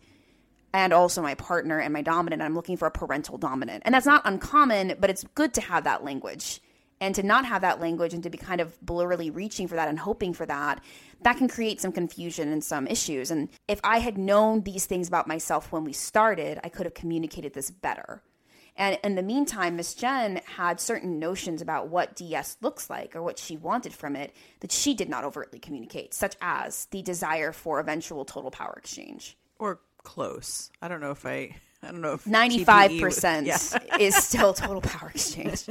and 0.74 0.92
also 0.92 1.22
my 1.22 1.34
partner 1.34 1.78
and 1.78 1.92
my 1.92 2.02
dominant. 2.02 2.42
I'm 2.42 2.54
looking 2.54 2.76
for 2.76 2.86
a 2.86 2.90
parental 2.90 3.38
dominant. 3.38 3.82
And 3.86 3.94
that's 3.94 4.06
not 4.06 4.22
uncommon, 4.24 4.94
but 4.98 5.10
it's 5.10 5.24
good 5.34 5.54
to 5.54 5.60
have 5.60 5.84
that 5.84 6.04
language. 6.04 6.60
And 7.00 7.14
to 7.14 7.22
not 7.22 7.44
have 7.44 7.60
that 7.62 7.80
language 7.80 8.14
and 8.14 8.22
to 8.22 8.30
be 8.30 8.38
kind 8.38 8.60
of 8.60 8.78
blurrily 8.80 9.34
reaching 9.34 9.68
for 9.68 9.74
that 9.74 9.88
and 9.88 9.98
hoping 9.98 10.32
for 10.32 10.46
that, 10.46 10.82
that 11.22 11.36
can 11.36 11.48
create 11.48 11.80
some 11.80 11.92
confusion 11.92 12.50
and 12.50 12.64
some 12.64 12.86
issues. 12.86 13.30
And 13.30 13.48
if 13.68 13.80
I 13.84 13.98
had 13.98 14.16
known 14.16 14.62
these 14.62 14.86
things 14.86 15.06
about 15.06 15.28
myself 15.28 15.70
when 15.72 15.84
we 15.84 15.92
started, 15.92 16.58
I 16.64 16.70
could 16.70 16.86
have 16.86 16.94
communicated 16.94 17.52
this 17.52 17.70
better. 17.70 18.22
And 18.76 18.98
in 19.02 19.14
the 19.14 19.22
meantime, 19.22 19.76
Miss 19.76 19.94
Jenn 19.94 20.40
had 20.44 20.80
certain 20.80 21.18
notions 21.18 21.62
about 21.62 21.88
what 21.88 22.14
DS 22.14 22.58
looks 22.60 22.90
like 22.90 23.16
or 23.16 23.22
what 23.22 23.38
she 23.38 23.56
wanted 23.56 23.94
from 23.94 24.16
it 24.16 24.34
that 24.60 24.70
she 24.70 24.92
did 24.94 25.08
not 25.08 25.24
overtly 25.24 25.58
communicate, 25.58 26.12
such 26.12 26.36
as 26.42 26.86
the 26.90 27.02
desire 27.02 27.52
for 27.52 27.80
eventual 27.80 28.24
total 28.26 28.50
power 28.50 28.74
exchange. 28.76 29.36
Or 29.58 29.80
close. 30.02 30.70
I 30.82 30.88
don't 30.88 31.00
know 31.00 31.10
if 31.10 31.24
I 31.24 31.56
I 31.82 31.90
don't 31.92 32.00
know 32.00 32.18
Ninety-five 32.26 33.00
percent 33.00 33.46
Yeah. 33.46 33.58
is 34.00 34.14
still 34.16 34.52
total 34.54 34.80
power 34.80 35.10
exchange. 35.14 35.66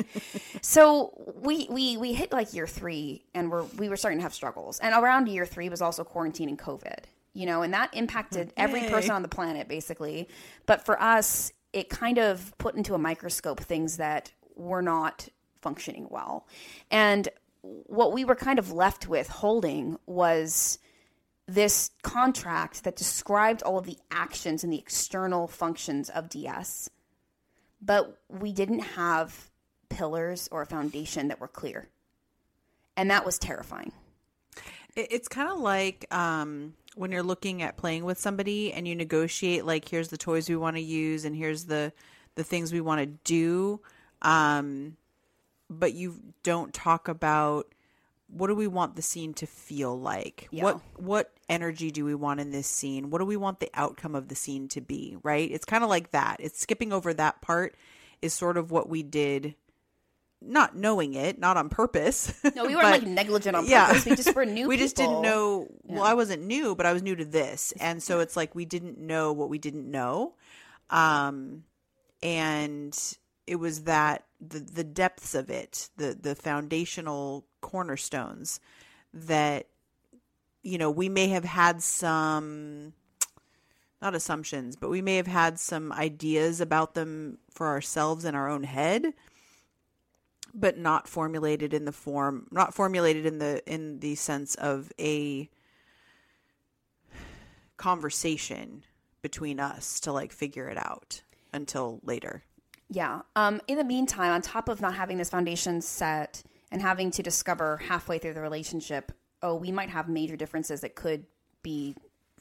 so 0.62 1.34
we 1.42 1.68
we 1.70 1.98
we 1.98 2.14
hit 2.14 2.32
like 2.32 2.54
year 2.54 2.68
three, 2.68 3.26
and 3.34 3.52
we're 3.52 3.64
we 3.64 3.90
were 3.90 3.98
starting 3.98 4.20
to 4.20 4.24
have 4.24 4.34
struggles. 4.34 4.80
And 4.80 4.94
around 4.94 5.28
year 5.28 5.46
three 5.46 5.70
was 5.70 5.82
also 5.82 6.04
quarantine 6.04 6.50
and 6.50 6.60
COVID, 6.60 7.00
you 7.34 7.46
know, 7.46 7.62
and 7.64 7.74
that 7.74 7.94
impacted 7.94 8.54
every 8.58 8.82
person 8.90 9.12
on 9.12 9.22
the 9.22 9.28
planet 9.28 9.68
basically. 9.68 10.30
But 10.66 10.86
for 10.86 11.02
us, 11.02 11.52
it 11.74 11.90
kind 11.90 12.18
of 12.18 12.58
put 12.58 12.76
into 12.76 12.94
a 12.94 12.98
microscope 13.00 13.60
things 13.60 13.98
that 13.98 14.32
were 14.56 14.82
not 14.82 15.28
functioning 15.62 16.08
well, 16.10 16.48
and 16.92 17.28
what 17.62 18.14
we 18.14 18.24
were 18.24 18.36
kind 18.36 18.60
of 18.60 18.72
left 18.72 19.08
with 19.08 19.28
holding 19.28 19.98
was 20.06 20.78
this 21.48 21.92
contract 22.02 22.84
that 22.84 22.96
described 22.96 23.62
all 23.62 23.78
of 23.78 23.86
the 23.86 23.98
actions 24.12 24.64
and 24.64 24.74
the 24.74 24.80
external 24.80 25.48
functions 25.48 26.10
of 26.10 26.30
DS, 26.30 26.90
but 27.82 28.20
we 28.30 28.52
didn't 28.52 28.80
have 28.80 29.50
pillars 29.90 30.50
or 30.52 30.64
a 30.64 30.66
foundation 30.66 31.28
that 31.28 31.40
were 31.40 31.48
clear. 31.48 31.88
And 32.98 33.12
that 33.12 33.26
was 33.26 33.38
terrifying. 33.38 33.92
It's 34.96 35.28
kind 35.28 35.50
of 35.50 35.60
like 35.60 36.06
um, 36.14 36.74
when 36.96 37.12
you're 37.12 37.24
looking 37.24 37.62
at 37.62 37.78
playing 37.78 38.06
with 38.06 38.18
somebody 38.18 38.72
and 38.74 38.88
you 38.88 38.96
negotiate 38.96 39.66
like 39.66 39.88
here's 39.88 40.08
the 40.08 40.18
toys 40.18 40.50
we 40.50 40.56
want 40.56 40.78
to 40.78 40.82
use 40.82 41.26
and 41.26 41.36
here's 41.36 41.66
the 41.66 41.92
the 42.36 42.44
things 42.44 42.72
we 42.72 42.82
want 42.82 43.02
to 43.02 43.06
do 43.06 43.82
um, 44.22 44.96
but 45.70 45.94
you 45.94 46.16
don't 46.44 46.74
talk 46.74 47.08
about 47.08 47.74
what 48.28 48.48
do 48.48 48.56
we 48.56 48.68
want 48.68 48.96
the 48.96 49.02
scene 49.02 49.34
to 49.36 49.46
feel 49.46 49.98
like? 50.00 50.48
Yeah. 50.52 50.64
what 50.64 50.82
what 50.98 51.32
energy 51.48 51.92
do 51.92 52.04
we 52.06 52.16
want 52.16 52.40
in 52.40 52.52
this 52.52 52.68
scene? 52.68 53.10
What 53.10 53.20
do 53.20 53.26
we 53.26 53.38
want 53.38 53.60
the 53.60 53.70
outcome 53.74 54.16
of 54.16 54.28
the 54.28 54.36
scene 54.36 54.68
to 54.70 54.82
be 54.82 55.18
right? 55.24 55.50
It's 55.52 55.66
kind 55.66 55.84
of 55.84 55.90
like 55.90 56.12
that. 56.12 56.38
It's 56.40 56.60
skipping 56.60 56.92
over 56.92 57.14
that 57.14 57.42
part 57.42 57.76
is 58.22 58.34
sort 58.34 58.58
of 58.58 58.72
what 58.72 58.90
we 58.90 59.04
did 59.04 59.56
not 60.42 60.76
knowing 60.76 61.14
it 61.14 61.40
not 61.40 61.58
on 61.58 61.70
purpose. 61.70 62.34
No, 62.56 62.66
we 62.66 62.76
weren't 62.76 62.82
but- 62.84 62.92
like 63.02 63.08
negligent 63.08 63.56
on 63.56 63.68
yeah. 63.68 63.88
purpose. 63.88 64.06
We 64.06 64.16
just 64.16 64.36
were 64.36 64.46
new. 64.58 64.68
we 64.68 64.78
just 64.78 64.96
didn't 64.96 65.22
know 65.22 65.68
well 65.84 66.04
i 66.04 66.14
wasn't 66.14 66.44
new 66.44 66.76
but 66.76 66.86
i 66.86 66.94
was 66.94 67.02
new 67.04 67.16
to 67.16 67.26
this. 67.26 67.74
And 67.80 68.02
so 68.02 68.20
it's 68.20 68.36
like 68.36 68.54
we 68.56 68.66
didn't 68.66 68.98
know 69.00 69.34
what 69.34 69.50
we 69.50 69.58
didn't 69.60 69.90
know. 69.90 70.34
Um 70.90 71.64
and 72.24 72.98
it 73.48 73.58
was 73.58 73.84
that 73.84 74.24
the 74.40 74.60
the 74.60 74.84
depths 74.84 75.34
of 75.36 75.50
it 75.50 75.90
the 75.98 76.18
the 76.20 76.36
foundational 76.36 77.46
cornerstones 77.62 78.60
that 79.14 79.68
you 80.62 80.78
know 80.78 80.92
we 80.92 81.10
may 81.10 81.28
have 81.28 81.46
had 81.46 81.82
some 81.82 82.94
not 84.02 84.16
assumptions 84.16 84.76
but 84.76 84.90
we 84.90 85.02
may 85.02 85.16
have 85.16 85.28
had 85.28 85.60
some 85.60 85.92
ideas 85.94 86.60
about 86.60 86.94
them 86.94 87.38
for 87.50 87.68
ourselves 87.68 88.26
in 88.26 88.36
our 88.36 88.50
own 88.50 88.64
head 88.64 89.14
but 90.54 90.78
not 90.78 91.08
formulated 91.08 91.74
in 91.74 91.86
the 91.86 91.92
form 91.92 92.48
not 92.52 92.74
formulated 92.74 93.26
in 93.26 93.40
the 93.40 93.62
in 93.72 94.00
the 94.00 94.16
sense 94.16 94.56
of 94.56 94.92
a 95.00 95.50
conversation 97.78 98.84
between 99.22 99.60
us 99.60 100.00
to 100.00 100.12
like 100.12 100.32
figure 100.32 100.70
it 100.70 100.78
out 100.78 101.22
until 101.52 102.00
later. 102.04 102.44
Yeah. 102.90 103.22
Um, 103.36 103.62
in 103.68 103.78
the 103.78 103.84
meantime, 103.84 104.32
on 104.32 104.42
top 104.42 104.70
of 104.70 104.82
not 104.82 104.96
having 104.96 105.18
this 105.18 105.30
foundation 105.30 105.82
set 105.82 106.44
and 106.72 106.82
having 106.82 107.12
to 107.12 107.24
discover 107.24 107.78
halfway 107.78 108.20
through 108.20 108.34
the 108.34 108.42
relationship, 108.42 109.12
oh, 109.42 109.56
we 109.56 109.72
might 109.72 109.90
have 109.90 110.08
major 110.08 110.36
differences 110.36 110.82
that 110.82 110.96
could 110.96 111.26
be 111.64 111.96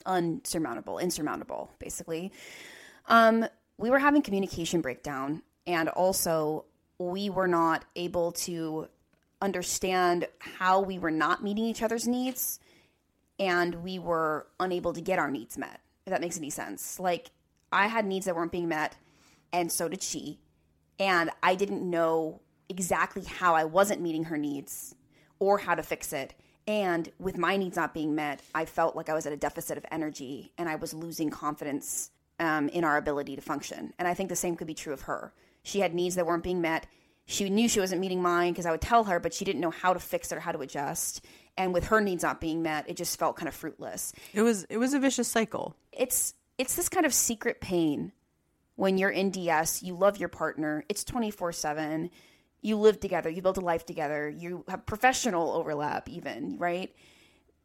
unsurmountable, 0.06 0.98
insurmountable, 0.98 1.70
basically. 1.78 2.32
Um, 3.06 3.46
we 3.78 3.90
were 3.90 3.98
having 3.98 4.22
communication 4.22 4.80
breakdown, 4.80 5.42
and 5.66 5.88
also 5.88 6.66
we 6.98 7.30
were 7.30 7.48
not 7.48 7.84
able 7.96 8.32
to 8.32 8.88
understand 9.40 10.26
how 10.38 10.80
we 10.80 10.98
were 10.98 11.10
not 11.10 11.42
meeting 11.42 11.64
each 11.64 11.82
other's 11.82 12.06
needs, 12.06 12.60
and 13.38 13.74
we 13.76 13.98
were 13.98 14.46
unable 14.60 14.92
to 14.92 15.00
get 15.00 15.18
our 15.18 15.30
needs 15.30 15.58
met. 15.58 15.80
If 16.06 16.10
that 16.10 16.20
makes 16.20 16.36
any 16.36 16.50
sense, 16.50 17.00
like 17.00 17.30
I 17.72 17.86
had 17.88 18.06
needs 18.06 18.26
that 18.26 18.36
weren't 18.36 18.52
being 18.52 18.68
met 18.68 18.96
and 19.54 19.70
so 19.70 19.88
did 19.88 20.02
she. 20.02 20.40
And 20.98 21.30
I 21.42 21.54
didn't 21.54 21.88
know 21.88 22.40
exactly 22.68 23.22
how 23.22 23.54
I 23.54 23.64
wasn't 23.64 24.00
meeting 24.00 24.24
her 24.24 24.36
needs 24.36 24.96
or 25.38 25.58
how 25.58 25.76
to 25.76 25.82
fix 25.82 26.12
it. 26.12 26.34
And 26.66 27.10
with 27.20 27.38
my 27.38 27.56
needs 27.56 27.76
not 27.76 27.94
being 27.94 28.14
met, 28.14 28.40
I 28.54 28.64
felt 28.64 28.96
like 28.96 29.08
I 29.08 29.14
was 29.14 29.26
at 29.26 29.32
a 29.32 29.36
deficit 29.36 29.78
of 29.78 29.86
energy 29.92 30.52
and 30.58 30.68
I 30.68 30.74
was 30.74 30.92
losing 30.92 31.30
confidence 31.30 32.10
um, 32.40 32.68
in 32.70 32.82
our 32.82 32.96
ability 32.96 33.36
to 33.36 33.42
function. 33.42 33.92
And 33.98 34.08
I 34.08 34.14
think 34.14 34.28
the 34.28 34.36
same 34.36 34.56
could 34.56 34.66
be 34.66 34.74
true 34.74 34.92
of 34.92 35.02
her. 35.02 35.32
She 35.62 35.80
had 35.80 35.94
needs 35.94 36.16
that 36.16 36.26
weren't 36.26 36.42
being 36.42 36.60
met. 36.60 36.86
She 37.26 37.48
knew 37.48 37.68
she 37.68 37.80
wasn't 37.80 38.00
meeting 38.00 38.20
mine 38.20 38.52
because 38.52 38.66
I 38.66 38.72
would 38.72 38.80
tell 38.80 39.04
her, 39.04 39.20
but 39.20 39.32
she 39.32 39.44
didn't 39.44 39.60
know 39.60 39.70
how 39.70 39.92
to 39.92 40.00
fix 40.00 40.32
it 40.32 40.36
or 40.36 40.40
how 40.40 40.52
to 40.52 40.60
adjust. 40.60 41.24
And 41.56 41.72
with 41.72 41.86
her 41.86 42.00
needs 42.00 42.24
not 42.24 42.40
being 42.40 42.62
met, 42.62 42.88
it 42.88 42.96
just 42.96 43.18
felt 43.18 43.36
kind 43.36 43.48
of 43.48 43.54
fruitless. 43.54 44.12
It 44.32 44.42
was 44.42 44.64
it 44.64 44.78
was 44.78 44.94
a 44.94 44.98
vicious 44.98 45.28
cycle. 45.28 45.76
It's 45.92 46.34
it's 46.58 46.74
this 46.74 46.88
kind 46.88 47.06
of 47.06 47.14
secret 47.14 47.60
pain 47.60 48.12
when 48.76 48.98
you're 48.98 49.10
in 49.10 49.30
DS, 49.30 49.82
you 49.82 49.94
love 49.94 50.18
your 50.18 50.28
partner. 50.28 50.84
It's 50.88 51.04
24 51.04 51.52
7. 51.52 52.10
You 52.60 52.76
live 52.76 52.98
together. 52.98 53.28
You 53.28 53.42
build 53.42 53.58
a 53.58 53.60
life 53.60 53.84
together. 53.84 54.28
You 54.28 54.64
have 54.68 54.86
professional 54.86 55.52
overlap, 55.52 56.08
even, 56.08 56.58
right? 56.58 56.94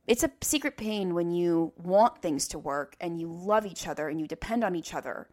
It's 0.08 0.24
a 0.24 0.32
secret 0.42 0.76
pain 0.76 1.14
when 1.14 1.32
you 1.32 1.72
want 1.78 2.22
things 2.22 2.48
to 2.50 2.60
work 2.60 2.96
and 3.00 3.20
you 3.20 3.32
love 3.32 3.66
each 3.66 3.88
other 3.88 4.10
and 4.10 4.20
you 4.20 4.28
depend 4.28 4.64
on 4.64 4.76
each 4.76 4.94
other 4.94 5.28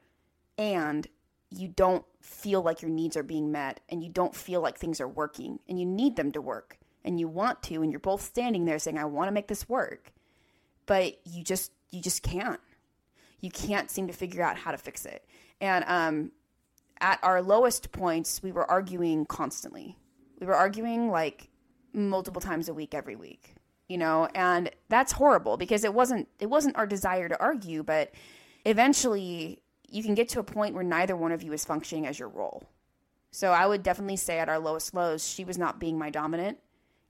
and 0.58 1.06
you 1.50 1.68
don't 1.68 2.04
feel 2.20 2.62
like 2.62 2.82
your 2.82 2.90
needs 2.90 3.16
are 3.16 3.22
being 3.22 3.52
met 3.52 3.80
and 3.88 4.02
you 4.02 4.10
don't 4.10 4.34
feel 4.34 4.60
like 4.60 4.78
things 4.78 5.00
are 5.00 5.08
working 5.08 5.60
and 5.68 5.80
you 5.80 5.86
need 5.86 6.16
them 6.16 6.32
to 6.32 6.42
work 6.42 6.78
and 7.04 7.20
you 7.20 7.28
want 7.28 7.62
to 7.62 7.82
and 7.82 7.90
you're 7.90 8.00
both 8.00 8.20
standing 8.20 8.64
there 8.64 8.78
saying 8.78 8.98
I 8.98 9.04
want 9.04 9.28
to 9.28 9.32
make 9.32 9.48
this 9.48 9.68
work 9.68 10.12
but 10.86 11.18
you 11.24 11.42
just 11.44 11.72
you 11.90 12.02
just 12.02 12.22
can't 12.22 12.60
you 13.40 13.50
can't 13.50 13.90
seem 13.90 14.08
to 14.08 14.12
figure 14.12 14.42
out 14.42 14.58
how 14.58 14.72
to 14.72 14.78
fix 14.78 15.06
it 15.06 15.24
and 15.60 15.84
um, 15.86 16.32
at 17.00 17.18
our 17.22 17.42
lowest 17.42 17.92
points, 17.92 18.42
we 18.42 18.52
were 18.52 18.68
arguing 18.70 19.26
constantly. 19.26 19.96
We 20.40 20.46
were 20.46 20.54
arguing 20.54 21.10
like 21.10 21.48
multiple 21.92 22.40
times 22.40 22.68
a 22.68 22.74
week, 22.74 22.94
every 22.94 23.16
week, 23.16 23.54
you 23.88 23.98
know, 23.98 24.28
and 24.34 24.70
that's 24.88 25.12
horrible 25.12 25.56
because 25.56 25.84
it 25.84 25.94
wasn't 25.94 26.28
it 26.38 26.46
wasn't 26.46 26.76
our 26.76 26.86
desire 26.86 27.28
to 27.28 27.40
argue, 27.40 27.82
but 27.82 28.12
eventually 28.64 29.62
you 29.88 30.02
can 30.02 30.14
get 30.14 30.28
to 30.30 30.40
a 30.40 30.44
point 30.44 30.74
where 30.74 30.84
neither 30.84 31.16
one 31.16 31.32
of 31.32 31.42
you 31.42 31.52
is 31.52 31.64
functioning 31.64 32.06
as 32.06 32.18
your 32.18 32.28
role. 32.28 32.64
So 33.30 33.52
I 33.52 33.66
would 33.66 33.82
definitely 33.82 34.16
say 34.16 34.38
at 34.38 34.48
our 34.48 34.58
lowest 34.58 34.94
lows, 34.94 35.26
she 35.26 35.44
was 35.44 35.58
not 35.58 35.78
being 35.78 35.98
my 35.98 36.10
dominant, 36.10 36.58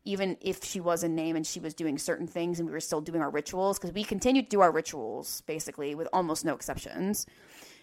even 0.05 0.37
if 0.41 0.65
she 0.65 0.81
was 0.81 1.05
in 1.05 1.15
name 1.15 1.37
and 1.37 1.47
she 1.47 1.61
was 1.61 1.75
doing 1.75 1.99
certain 1.99 2.27
things 2.27 2.59
and 2.59 2.69
we 2.69 2.73
were 2.73 2.81
still 2.81 3.01
doing 3.01 3.23
our 3.23 3.31
rituals 3.31 3.79
because 3.79 3.93
we 3.93 4.05
continued 4.05 4.45
to 4.45 4.57
do 4.57 4.61
our 4.61 4.73
rituals 4.73 5.43
basically 5.43 5.95
with 5.95 6.09
almost 6.13 6.45
no 6.45 6.55
exceptions. 6.55 7.27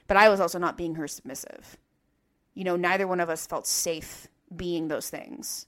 But 0.08 0.18
I 0.18 0.30
was 0.30 0.40
also 0.40 0.60
not 0.60 0.78
being 0.78 0.96
her 0.96 1.08
submissive. 1.08 1.78
You 2.54 2.64
know, 2.64 2.76
neither 2.76 3.08
one 3.08 3.20
of 3.20 3.30
us 3.30 3.48
felt 3.48 3.68
safe 3.68 4.28
being 4.56 4.88
those 4.88 5.10
things. 5.10 5.66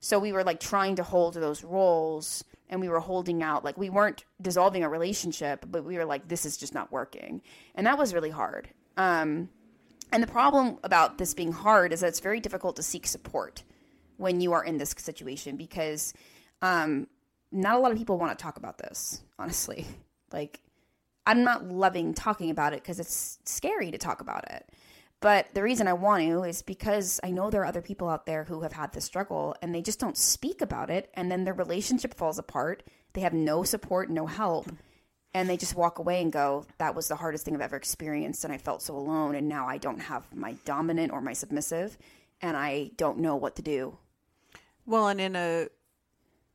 So 0.00 0.18
we 0.18 0.32
were 0.32 0.44
like 0.44 0.60
trying 0.60 0.96
to 0.96 1.02
hold 1.02 1.34
those 1.34 1.64
roles 1.64 2.44
and 2.68 2.80
we 2.80 2.88
were 2.88 3.00
holding 3.00 3.42
out. 3.42 3.64
Like 3.64 3.78
we 3.78 3.90
weren't 3.90 4.24
dissolving 4.40 4.84
a 4.84 4.88
relationship, 4.88 5.64
but 5.68 5.84
we 5.84 5.96
were 5.96 6.04
like, 6.04 6.28
this 6.28 6.44
is 6.44 6.56
just 6.56 6.74
not 6.74 6.92
working. 6.92 7.42
And 7.74 7.86
that 7.86 7.98
was 7.98 8.12
really 8.12 8.30
hard. 8.30 8.68
Um, 8.96 9.48
and 10.12 10.22
the 10.22 10.28
problem 10.28 10.78
about 10.84 11.18
this 11.18 11.34
being 11.34 11.52
hard 11.52 11.92
is 11.92 12.00
that 12.00 12.08
it's 12.08 12.20
very 12.20 12.40
difficult 12.40 12.76
to 12.76 12.82
seek 12.82 13.06
support 13.06 13.62
when 14.16 14.40
you 14.40 14.52
are 14.52 14.64
in 14.64 14.78
this 14.78 14.94
situation 14.96 15.56
because 15.56 16.14
um, 16.62 17.06
not 17.52 17.76
a 17.76 17.78
lot 17.78 17.92
of 17.92 17.98
people 17.98 18.18
want 18.18 18.36
to 18.36 18.42
talk 18.42 18.56
about 18.56 18.78
this, 18.78 19.22
honestly. 19.38 19.86
Like, 20.32 20.58
I'm 21.26 21.42
not 21.42 21.66
loving 21.66 22.14
talking 22.14 22.50
about 22.50 22.72
it 22.72 22.82
because 22.82 23.00
it's 23.00 23.38
scary 23.44 23.90
to 23.90 23.98
talk 23.98 24.20
about 24.20 24.50
it. 24.50 24.70
But 25.20 25.48
the 25.54 25.62
reason 25.62 25.88
I 25.88 25.94
want 25.94 26.22
to 26.22 26.42
is 26.44 26.62
because 26.62 27.18
I 27.24 27.30
know 27.30 27.50
there 27.50 27.62
are 27.62 27.66
other 27.66 27.82
people 27.82 28.08
out 28.08 28.26
there 28.26 28.44
who 28.44 28.60
have 28.60 28.74
had 28.74 28.92
this 28.92 29.04
struggle 29.04 29.56
and 29.62 29.74
they 29.74 29.82
just 29.82 29.98
don't 29.98 30.16
speak 30.16 30.60
about 30.60 30.90
it. 30.90 31.10
And 31.14 31.30
then 31.30 31.44
their 31.44 31.54
relationship 31.54 32.14
falls 32.14 32.38
apart. 32.38 32.82
They 33.14 33.22
have 33.22 33.32
no 33.32 33.62
support, 33.62 34.10
no 34.10 34.26
help. 34.26 34.70
And 35.32 35.48
they 35.48 35.56
just 35.56 35.74
walk 35.74 35.98
away 35.98 36.22
and 36.22 36.30
go, 36.32 36.66
That 36.78 36.94
was 36.94 37.08
the 37.08 37.16
hardest 37.16 37.44
thing 37.44 37.54
I've 37.54 37.60
ever 37.60 37.76
experienced. 37.76 38.44
And 38.44 38.52
I 38.52 38.58
felt 38.58 38.82
so 38.82 38.96
alone. 38.96 39.34
And 39.34 39.48
now 39.48 39.66
I 39.66 39.78
don't 39.78 40.00
have 40.00 40.24
my 40.34 40.52
dominant 40.64 41.12
or 41.12 41.20
my 41.20 41.32
submissive. 41.32 41.96
And 42.40 42.56
I 42.56 42.90
don't 42.96 43.18
know 43.18 43.36
what 43.36 43.56
to 43.56 43.62
do. 43.62 43.98
Well, 44.84 45.08
and 45.08 45.20
in 45.20 45.34
a 45.34 45.68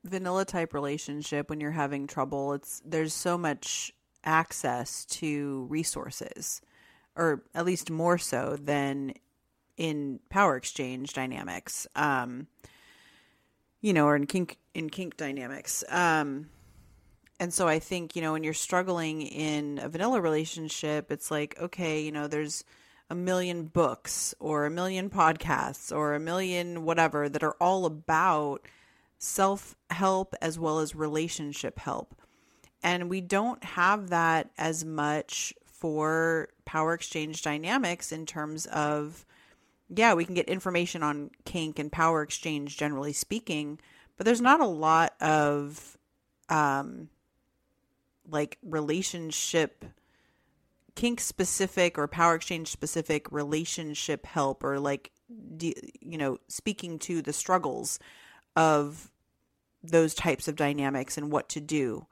vanilla 0.04 0.46
type 0.46 0.74
relationship, 0.74 1.50
when 1.50 1.60
you're 1.60 1.72
having 1.72 2.08
trouble, 2.08 2.54
it's 2.54 2.82
there's 2.86 3.14
so 3.14 3.38
much 3.38 3.92
access 4.24 5.06
to 5.06 5.66
resources, 5.70 6.62
or 7.16 7.44
at 7.54 7.66
least 7.66 7.90
more 7.90 8.18
so 8.18 8.58
than 8.62 9.14
in 9.78 10.20
power 10.30 10.56
exchange 10.56 11.14
dynamics. 11.14 11.88
Um, 11.96 12.48
you 13.82 13.94
know, 13.94 14.06
or 14.06 14.16
in 14.16 14.28
kink 14.28 14.58
in 14.74 14.90
kink 14.90 15.18
dynamics. 15.18 15.84
Um, 15.90 16.50
and 17.40 17.52
so 17.52 17.68
I 17.68 17.80
think 17.80 18.16
you 18.16 18.22
know 18.22 18.34
when 18.34 18.44
you're 18.44 18.54
struggling 18.54 19.24
in 19.24 19.80
a 19.82 19.90
vanilla 19.90 20.22
relationship, 20.22 21.12
it's 21.12 21.32
like 21.32 21.60
okay, 21.60 22.02
you 22.02 22.12
know, 22.12 22.28
there's 22.28 22.64
a 23.10 23.16
million 23.16 23.66
books 23.66 24.34
or 24.40 24.66
a 24.66 24.70
million 24.70 25.10
podcasts 25.10 25.94
or 25.94 26.14
a 26.14 26.20
million 26.20 26.86
whatever 26.86 27.28
that 27.28 27.44
are 27.44 27.58
all 27.60 27.86
about 27.86 28.66
self 29.18 29.76
help 29.90 30.34
as 30.42 30.58
well 30.58 30.80
as 30.80 30.96
relationship 30.96 31.78
help. 31.78 32.16
And 32.84 33.10
we 33.10 33.22
don't 33.22 33.64
have 33.64 34.10
that 34.10 34.50
as 34.58 34.84
much 34.84 35.54
for 35.66 36.50
power 36.66 36.94
exchange 36.94 37.42
dynamics 37.42 38.12
in 38.12 38.26
terms 38.26 38.66
of, 38.68 39.26
yeah, 39.90 40.14
we 40.14 40.26
can 40.26 40.36
get 40.36 40.48
information 40.48 41.04
on 41.04 41.32
kink 41.46 41.80
and 41.80 41.92
power 41.92 42.22
exchange, 42.22 42.78
generally 42.78 43.14
speaking, 43.14 43.80
but 44.18 44.26
there's 44.26 44.42
not 44.42 44.60
a 44.62 44.66
lot 44.66 45.14
of, 45.22 45.98
um, 46.50 47.10
like 48.30 48.58
relationship 48.64 49.86
kink 50.96 51.20
specific 51.20 51.98
or 51.98 52.08
power 52.08 52.36
exchange 52.36 52.68
specific 52.68 53.32
relationship 53.32 54.26
help 54.26 54.64
or 54.64 54.80
like 54.80 55.12
you 55.60 56.18
know 56.18 56.38
speaking 56.48 57.00
to 57.00 57.22
the 57.22 57.34
struggles 57.34 58.00
of 58.56 59.10
those 59.84 60.14
types 60.14 60.48
of 60.48 60.56
dynamics 60.56 61.18
and 61.18 61.32
what 61.32 61.48
to 61.50 61.62
do 61.62 62.06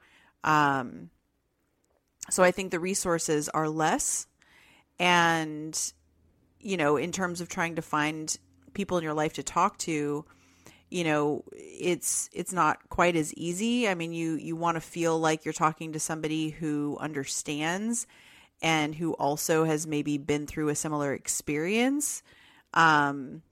um, 0.44 1.10
so 2.30 2.42
I 2.42 2.50
think 2.50 2.70
the 2.70 2.80
resources 2.80 3.48
are 3.48 3.68
less. 3.68 4.26
And, 4.98 5.78
you 6.60 6.76
know, 6.76 6.96
in 6.96 7.12
terms 7.12 7.40
of 7.40 7.48
trying 7.48 7.76
to 7.76 7.82
find 7.82 8.36
people 8.74 8.98
in 8.98 9.04
your 9.04 9.14
life 9.14 9.34
to 9.34 9.42
talk 9.42 9.78
to, 9.78 10.24
you 10.90 11.04
know, 11.04 11.44
it's 11.52 12.28
it's 12.32 12.52
not 12.52 12.88
quite 12.88 13.16
as 13.16 13.32
easy. 13.34 13.88
I 13.88 13.94
mean, 13.94 14.12
you 14.12 14.34
you 14.34 14.56
want 14.56 14.76
to 14.76 14.80
feel 14.80 15.18
like 15.18 15.44
you're 15.44 15.54
talking 15.54 15.92
to 15.92 16.00
somebody 16.00 16.50
who 16.50 16.98
understands 17.00 18.06
and 18.60 18.94
who 18.94 19.12
also 19.14 19.64
has 19.64 19.86
maybe 19.86 20.18
been 20.18 20.46
through 20.46 20.68
a 20.68 20.74
similar 20.74 21.14
experience. 21.14 22.22
Um, 22.74 23.42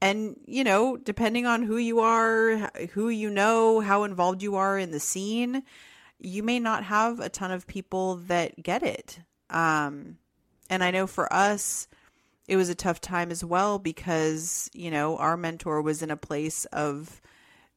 and 0.00 0.36
you 0.46 0.64
know, 0.64 0.96
depending 0.96 1.46
on 1.46 1.62
who 1.62 1.76
you 1.76 2.00
are, 2.00 2.70
who 2.92 3.08
you 3.08 3.28
know, 3.28 3.80
how 3.80 4.04
involved 4.04 4.42
you 4.42 4.54
are 4.54 4.78
in 4.78 4.90
the 4.90 5.00
scene, 5.00 5.64
you 6.24 6.42
may 6.42 6.58
not 6.58 6.84
have 6.84 7.20
a 7.20 7.28
ton 7.28 7.50
of 7.50 7.66
people 7.66 8.16
that 8.16 8.62
get 8.62 8.82
it. 8.82 9.20
Um, 9.50 10.18
and 10.70 10.82
I 10.82 10.90
know 10.90 11.06
for 11.06 11.30
us, 11.32 11.86
it 12.48 12.56
was 12.56 12.68
a 12.68 12.74
tough 12.74 13.00
time 13.00 13.30
as 13.30 13.44
well 13.44 13.78
because, 13.78 14.70
you 14.72 14.90
know, 14.90 15.16
our 15.18 15.36
mentor 15.36 15.82
was 15.82 16.02
in 16.02 16.10
a 16.10 16.16
place 16.16 16.64
of, 16.66 17.20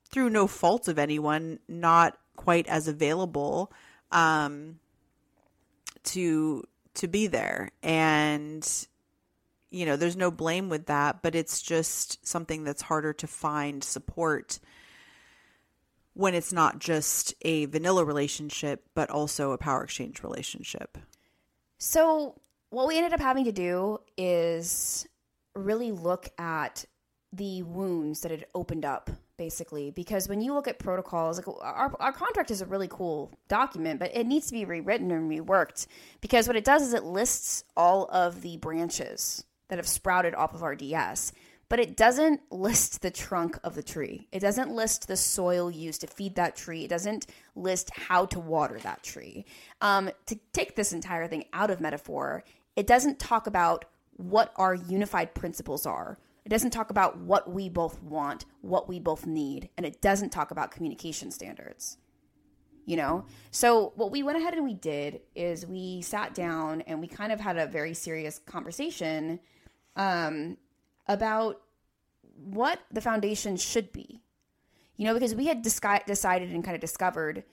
through 0.09 0.29
no 0.29 0.47
fault 0.47 0.87
of 0.87 0.97
anyone, 0.97 1.59
not 1.67 2.17
quite 2.35 2.67
as 2.67 2.87
available 2.87 3.71
um, 4.11 4.79
to 6.03 6.63
to 6.93 7.07
be 7.07 7.27
there. 7.27 7.69
And, 7.83 8.67
you 9.69 9.85
know, 9.85 9.97
there's 9.97 10.17
no 10.17 10.31
blame 10.31 10.67
with 10.67 10.87
that, 10.87 11.21
but 11.21 11.35
it's 11.35 11.61
just 11.61 12.25
something 12.25 12.63
that's 12.63 12.81
harder 12.81 13.13
to 13.13 13.27
find 13.27 13.83
support 13.83 14.59
when 16.17 16.33
it's 16.33 16.51
not 16.51 16.79
just 16.79 17.35
a 17.43 17.65
vanilla 17.65 18.03
relationship, 18.03 18.83
but 18.95 19.09
also 19.11 19.51
a 19.51 19.57
power 19.57 19.83
exchange 19.83 20.23
relationship. 20.23 20.97
So, 21.77 22.41
what 22.71 22.87
we 22.87 22.97
ended 22.97 23.13
up 23.13 23.19
having 23.19 23.45
to 23.45 23.51
do 23.51 23.99
is 24.17 25.07
really 25.53 25.91
look 25.91 26.29
at 26.39 26.85
the 27.31 27.61
wounds 27.61 28.21
that 28.21 28.31
had 28.31 28.45
opened 28.55 28.83
up 28.83 29.11
basically. 29.37 29.91
Because 29.91 30.27
when 30.27 30.41
you 30.41 30.53
look 30.55 30.67
at 30.67 30.79
protocols 30.79 31.37
like 31.37 31.47
our, 31.61 31.95
our 31.99 32.11
contract 32.11 32.49
is 32.49 32.61
a 32.61 32.65
really 32.65 32.87
cool 32.89 33.37
document 33.47 33.99
but 33.99 34.15
it 34.15 34.25
needs 34.25 34.47
to 34.47 34.53
be 34.53 34.65
rewritten 34.65 35.11
and 35.11 35.29
reworked. 35.29 35.85
Because 36.21 36.47
what 36.47 36.57
it 36.57 36.63
does 36.63 36.81
is 36.81 36.93
it 36.93 37.03
lists 37.03 37.63
all 37.75 38.09
of 38.11 38.41
the 38.41 38.57
branches 38.57 39.45
that 39.67 39.77
have 39.77 39.87
sprouted 39.87 40.33
off 40.33 40.55
of 40.55 40.63
our 40.63 40.75
ds 40.75 41.31
but 41.69 41.79
it 41.79 41.97
doesn't 41.97 42.41
list 42.51 43.01
the 43.01 43.11
trunk 43.11 43.57
of 43.63 43.75
the 43.75 43.83
tree 43.83 44.27
it 44.31 44.39
doesn't 44.39 44.71
list 44.71 45.07
the 45.07 45.17
soil 45.17 45.69
used 45.69 46.01
to 46.01 46.07
feed 46.07 46.35
that 46.35 46.55
tree 46.55 46.85
it 46.85 46.89
doesn't 46.89 47.27
list 47.55 47.89
how 47.91 48.25
to 48.25 48.39
water 48.39 48.79
that 48.79 49.03
tree 49.03 49.45
um, 49.81 50.09
to 50.25 50.37
take 50.53 50.75
this 50.75 50.93
entire 50.93 51.27
thing 51.27 51.45
out 51.53 51.69
of 51.69 51.81
metaphor 51.81 52.43
it 52.75 52.87
doesn't 52.87 53.19
talk 53.19 53.47
about 53.47 53.85
what 54.17 54.51
our 54.55 54.73
unified 54.73 55.33
principles 55.33 55.85
are 55.85 56.17
it 56.47 56.49
doesn't 56.49 56.71
talk 56.71 56.91
about 56.91 57.17
what 57.17 57.51
we 57.51 57.67
both 57.67 58.01
want, 58.01 58.45
what 58.61 58.87
we 58.87 59.01
both 59.01 59.25
need, 59.25 59.67
and 59.75 59.85
it 59.85 59.99
doesn't 59.99 60.29
talk 60.29 60.49
about 60.49 60.71
communication 60.71 61.29
standards. 61.29 61.97
You 62.85 62.95
know? 62.95 63.25
So, 63.51 63.91
what 63.97 64.11
we 64.11 64.23
went 64.23 64.37
ahead 64.37 64.53
and 64.53 64.63
we 64.63 64.73
did 64.73 65.19
is 65.35 65.65
we 65.65 66.01
sat 66.03 66.33
down 66.33 66.83
and 66.87 67.01
we 67.01 67.07
kind 67.07 67.33
of 67.33 67.41
had 67.41 67.57
a 67.57 67.67
very 67.67 67.93
serious 67.93 68.39
conversation 68.39 69.41
um, 69.97 70.55
about 71.07 71.61
what 72.35 72.79
the 72.91 73.01
foundation 73.01 73.57
should 73.57 73.91
be. 73.91 74.21
You 74.95 75.05
know, 75.05 75.13
because 75.13 75.35
we 75.35 75.45
had 75.45 75.61
decided 75.61 76.51
and 76.51 76.63
kind 76.63 76.75
of 76.75 76.81
discovered, 76.81 77.43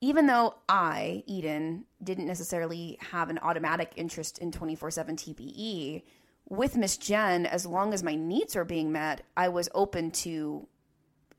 even 0.00 0.26
though 0.26 0.54
I, 0.68 1.22
Eden, 1.26 1.84
didn't 2.02 2.26
necessarily 2.26 2.98
have 3.12 3.30
an 3.30 3.38
automatic 3.42 3.92
interest 3.96 4.38
in 4.38 4.50
24 4.50 4.90
7 4.90 5.16
TPE, 5.16 6.02
with 6.48 6.76
Miss 6.76 6.96
Jenn, 6.96 7.46
as 7.46 7.64
long 7.64 7.94
as 7.94 8.02
my 8.02 8.16
needs 8.16 8.56
are 8.56 8.64
being 8.64 8.90
met, 8.90 9.22
I 9.36 9.48
was 9.48 9.68
open 9.72 10.10
to 10.10 10.66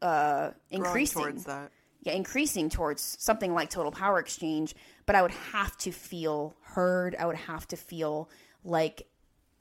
uh, 0.01 0.51
increasing 0.69 1.21
towards 1.21 1.43
that. 1.45 1.71
Yeah, 2.03 2.13
increasing 2.13 2.69
towards 2.69 3.17
something 3.19 3.53
like 3.53 3.69
total 3.69 3.91
power 3.91 4.17
exchange, 4.19 4.73
but 5.05 5.15
I 5.15 5.21
would 5.21 5.31
have 5.31 5.77
to 5.79 5.91
feel 5.91 6.55
heard. 6.61 7.15
I 7.19 7.25
would 7.27 7.35
have 7.35 7.67
to 7.67 7.77
feel 7.77 8.29
like 8.63 9.05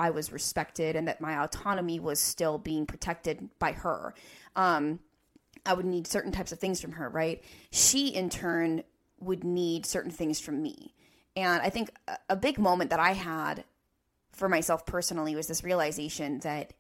I 0.01 0.09
was 0.09 0.33
respected 0.33 0.97
and 0.97 1.07
that 1.09 1.21
my 1.21 1.45
autonomy 1.45 2.01
was 2.01 2.19
still 2.19 2.57
being 2.57 2.87
protected 2.87 3.51
by 3.59 3.73
her. 3.73 4.15
Um, 4.57 4.99
I 5.67 5.75
would 5.75 5.85
need 5.85 6.07
certain 6.07 6.33
types 6.33 6.53
of 6.53 6.59
things 6.59 6.81
from 6.81 6.93
her, 6.93 7.11
right? 7.11 7.45
She, 7.71 8.09
in 8.09 8.31
turn, 8.31 8.83
would 9.21 9.45
need 9.45 9.85
certain 9.85 10.11
things 10.11 10.41
from 10.41 10.63
me. 10.63 10.95
And 11.37 11.61
I 11.61 11.69
think 11.69 11.91
a 12.31 12.35
big 12.35 12.59
moment 12.59 12.89
that 12.91 12.99
I 12.99 13.13
had 13.13 13.65
for 14.33 14.49
myself 14.49 14.87
personally 14.87 15.37
was 15.37 15.49
this 15.49 15.63
realization 15.63 16.39
that 16.41 16.73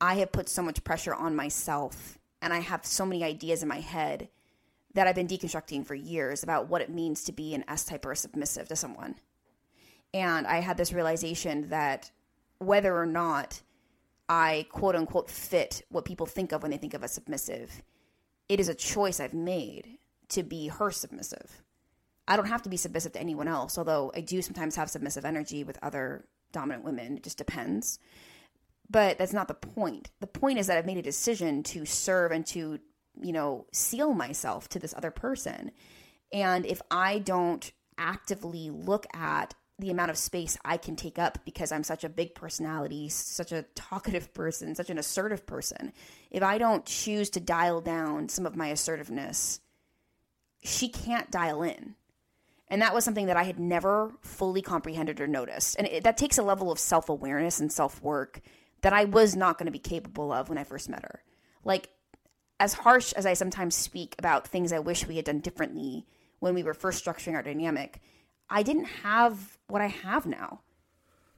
I 0.00 0.14
have 0.14 0.30
put 0.30 0.48
so 0.48 0.62
much 0.62 0.84
pressure 0.84 1.14
on 1.14 1.34
myself 1.34 2.18
and 2.40 2.52
I 2.52 2.60
have 2.60 2.86
so 2.86 3.04
many 3.04 3.24
ideas 3.24 3.64
in 3.64 3.68
my 3.68 3.80
head 3.80 4.28
that 4.94 5.08
I've 5.08 5.16
been 5.16 5.26
deconstructing 5.26 5.84
for 5.84 5.96
years 5.96 6.44
about 6.44 6.68
what 6.68 6.82
it 6.82 6.90
means 6.90 7.24
to 7.24 7.32
be 7.32 7.52
an 7.54 7.64
S 7.66 7.84
type 7.84 8.06
or 8.06 8.14
submissive 8.14 8.68
to 8.68 8.76
someone. 8.76 9.16
And 10.14 10.46
I 10.46 10.60
had 10.60 10.76
this 10.76 10.92
realization 10.92 11.68
that 11.70 12.10
whether 12.58 12.96
or 12.96 13.06
not 13.06 13.62
I 14.28 14.66
quote 14.70 14.94
unquote 14.94 15.30
fit 15.30 15.82
what 15.88 16.04
people 16.04 16.26
think 16.26 16.52
of 16.52 16.62
when 16.62 16.70
they 16.70 16.76
think 16.76 16.94
of 16.94 17.02
a 17.02 17.08
submissive, 17.08 17.82
it 18.48 18.60
is 18.60 18.68
a 18.68 18.74
choice 18.74 19.20
I've 19.20 19.34
made 19.34 19.98
to 20.30 20.42
be 20.42 20.68
her 20.68 20.90
submissive. 20.90 21.62
I 22.28 22.36
don't 22.36 22.46
have 22.46 22.62
to 22.62 22.68
be 22.68 22.76
submissive 22.76 23.12
to 23.12 23.20
anyone 23.20 23.48
else, 23.48 23.76
although 23.76 24.12
I 24.14 24.20
do 24.20 24.42
sometimes 24.42 24.76
have 24.76 24.90
submissive 24.90 25.24
energy 25.24 25.64
with 25.64 25.78
other 25.82 26.26
dominant 26.52 26.84
women. 26.84 27.16
It 27.16 27.24
just 27.24 27.38
depends. 27.38 27.98
But 28.88 29.18
that's 29.18 29.32
not 29.32 29.48
the 29.48 29.54
point. 29.54 30.10
The 30.20 30.26
point 30.26 30.58
is 30.58 30.66
that 30.66 30.76
I've 30.76 30.86
made 30.86 30.98
a 30.98 31.02
decision 31.02 31.62
to 31.64 31.84
serve 31.84 32.30
and 32.30 32.46
to, 32.46 32.78
you 33.20 33.32
know, 33.32 33.66
seal 33.72 34.12
myself 34.12 34.68
to 34.70 34.78
this 34.78 34.94
other 34.96 35.10
person. 35.10 35.72
And 36.32 36.66
if 36.66 36.80
I 36.90 37.18
don't 37.18 37.72
actively 37.98 38.70
look 38.70 39.06
at 39.14 39.54
the 39.82 39.90
amount 39.90 40.10
of 40.10 40.16
space 40.16 40.56
I 40.64 40.76
can 40.76 40.96
take 40.96 41.18
up 41.18 41.38
because 41.44 41.72
I'm 41.72 41.82
such 41.82 42.04
a 42.04 42.08
big 42.08 42.34
personality, 42.34 43.08
such 43.08 43.50
a 43.50 43.62
talkative 43.74 44.32
person, 44.32 44.74
such 44.74 44.90
an 44.90 44.96
assertive 44.96 45.44
person, 45.44 45.92
if 46.30 46.42
I 46.42 46.56
don't 46.56 46.86
choose 46.86 47.28
to 47.30 47.40
dial 47.40 47.80
down 47.80 48.28
some 48.28 48.46
of 48.46 48.56
my 48.56 48.68
assertiveness, 48.68 49.60
she 50.62 50.88
can't 50.88 51.30
dial 51.30 51.62
in. 51.62 51.96
And 52.68 52.80
that 52.80 52.94
was 52.94 53.04
something 53.04 53.26
that 53.26 53.36
I 53.36 53.42
had 53.42 53.58
never 53.58 54.12
fully 54.22 54.62
comprehended 54.62 55.20
or 55.20 55.26
noticed. 55.26 55.76
And 55.76 55.88
it, 55.88 56.04
that 56.04 56.16
takes 56.16 56.38
a 56.38 56.42
level 56.42 56.70
of 56.70 56.78
self 56.78 57.08
awareness 57.08 57.60
and 57.60 57.70
self 57.70 58.00
work 58.00 58.40
that 58.80 58.92
I 58.92 59.04
was 59.04 59.34
not 59.34 59.58
going 59.58 59.66
to 59.66 59.72
be 59.72 59.78
capable 59.78 60.32
of 60.32 60.48
when 60.48 60.58
I 60.58 60.64
first 60.64 60.88
met 60.88 61.02
her. 61.02 61.22
Like, 61.64 61.90
as 62.60 62.72
harsh 62.74 63.12
as 63.14 63.26
I 63.26 63.34
sometimes 63.34 63.74
speak 63.74 64.14
about 64.18 64.46
things 64.46 64.72
I 64.72 64.78
wish 64.78 65.06
we 65.06 65.16
had 65.16 65.24
done 65.24 65.40
differently 65.40 66.06
when 66.38 66.54
we 66.54 66.62
were 66.62 66.74
first 66.74 67.04
structuring 67.04 67.34
our 67.34 67.42
dynamic, 67.42 68.00
I 68.52 68.62
didn't 68.62 68.84
have 69.02 69.56
what 69.68 69.80
I 69.80 69.86
have 69.86 70.26
now. 70.26 70.60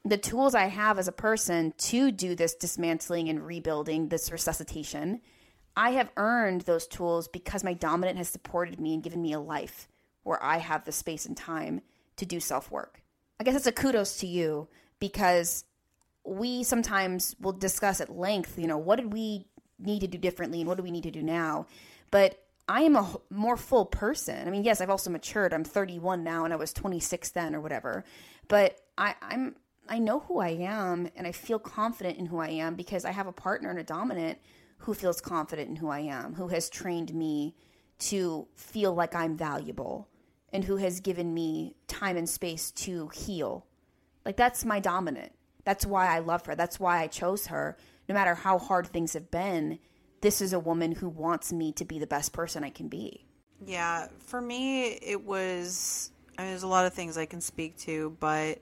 The 0.05 0.19
tools 0.19 0.53
I 0.55 0.67
have 0.67 0.99
as 0.99 1.07
a 1.07 1.13
person 1.13 1.73
to 1.79 2.11
do 2.11 2.35
this 2.35 2.57
dismantling 2.57 3.29
and 3.29 3.47
rebuilding, 3.47 4.09
this 4.09 4.33
resuscitation, 4.33 5.21
I 5.77 5.91
have 5.91 6.11
earned 6.17 6.63
those 6.63 6.89
tools 6.89 7.29
because 7.29 7.63
my 7.63 7.73
dominant 7.73 8.19
has 8.19 8.29
supported 8.29 8.81
me 8.81 8.95
and 8.95 9.03
given 9.03 9.23
me 9.23 9.33
a 9.33 9.39
life 9.39 9.89
where 10.25 10.43
I 10.43 10.59
have 10.59 10.85
the 10.85 10.93
space 10.93 11.25
and 11.25 11.37
time 11.37 11.83
to 12.17 12.27
do 12.27 12.41
self 12.41 12.71
work. 12.73 13.01
I 13.39 13.45
guess 13.45 13.55
it's 13.55 13.67
a 13.69 13.73
kudos 13.73 14.17
to 14.19 14.27
you 14.27 14.67
because 14.99 15.65
we 16.25 16.65
sometimes 16.65 17.37
will 17.41 17.53
discuss 17.53 18.01
at 18.01 18.11
length, 18.11 18.59
you 18.59 18.67
know, 18.67 18.79
what 18.79 18.97
did 18.97 19.13
we 19.13 19.47
need 19.79 20.01
to 20.01 20.09
do 20.09 20.19
differently 20.19 20.61
and 20.61 20.69
what 20.69 20.79
do 20.79 20.83
we 20.83 20.91
need 20.91 21.05
to 21.05 21.13
do 21.13 21.23
now? 21.23 21.67
But 22.11 22.44
I 22.69 22.83
am 22.83 22.97
a 22.97 23.15
more 23.31 23.57
full 23.57 23.85
person. 23.85 24.47
I 24.47 24.51
mean, 24.51 24.65
yes, 24.65 24.81
I've 24.81 24.91
also 24.91 25.11
matured. 25.11 25.53
I'm 25.53 25.65
31 25.65 26.25
now 26.25 26.45
and 26.45 26.53
I 26.53 26.57
was 26.57 26.73
26 26.73 27.31
then 27.31 27.55
or 27.55 27.61
whatever. 27.61 28.05
But 28.49 28.79
I, 28.97 29.15
I'm 29.21 29.57
I 29.87 29.99
know 29.99 30.21
who 30.21 30.39
I 30.39 30.51
am 30.51 31.11
and 31.15 31.27
I 31.27 31.33
feel 31.33 31.59
confident 31.59 32.19
in 32.19 32.27
who 32.27 32.39
I 32.39 32.49
am 32.49 32.75
because 32.75 33.05
I 33.05 33.11
have 33.11 33.27
a 33.27 33.33
partner 33.33 33.69
and 33.69 33.79
a 33.79 33.85
dominant 33.85 34.39
who 34.79 34.95
feels 34.95 35.21
confident 35.21 35.69
in 35.69 35.77
who 35.77 35.89
I 35.89 36.01
am, 36.01 36.35
who 36.35 36.49
has 36.49 36.71
trained 36.71 37.15
me 37.15 37.55
to 37.99 38.49
feel 38.55 38.95
like 38.95 39.15
I'm 39.15 39.37
valuable 39.37 40.09
and 40.53 40.65
who 40.65 40.77
has 40.77 41.01
given 41.01 41.35
me 41.35 41.77
time 41.87 42.17
and 42.17 42.29
space 42.29 42.71
to 42.71 43.09
heal. 43.09 43.67
Like 44.25 44.37
that's 44.37 44.65
my 44.65 44.81
dominant. 44.81 45.33
That's 45.65 45.85
why 45.85 46.07
I 46.07 46.21
love 46.21 46.47
her. 46.47 46.55
That's 46.55 46.81
why 46.81 47.01
I 47.03 47.09
chose 47.09 47.47
her. 47.47 47.77
No 48.09 48.15
matter 48.15 48.35
how 48.35 48.59
hard 48.59 48.87
things 48.87 49.13
have 49.13 49.31
been, 49.31 49.79
this 50.25 50.41
is 50.41 50.55
a 50.55 50.59
woman 50.59 50.93
who 50.93 51.07
wants 51.07 51.53
me 51.53 51.71
to 51.73 51.85
be 51.85 51.99
the 51.99 52.07
best 52.07 52.33
person 52.33 52.65
I 52.65 52.71
can 52.71 52.89
be. 52.89 53.27
Yeah, 53.67 54.09
for 54.19 54.41
me, 54.41 54.87
it 54.87 55.23
was. 55.23 56.11
I 56.39 56.43
mean, 56.43 56.51
there's 56.51 56.63
a 56.63 56.69
lot 56.69 56.87
of 56.87 56.95
things 56.95 57.19
I 57.19 57.27
can 57.27 57.43
speak 57.43 57.77
to, 57.81 58.17
but 58.21 58.59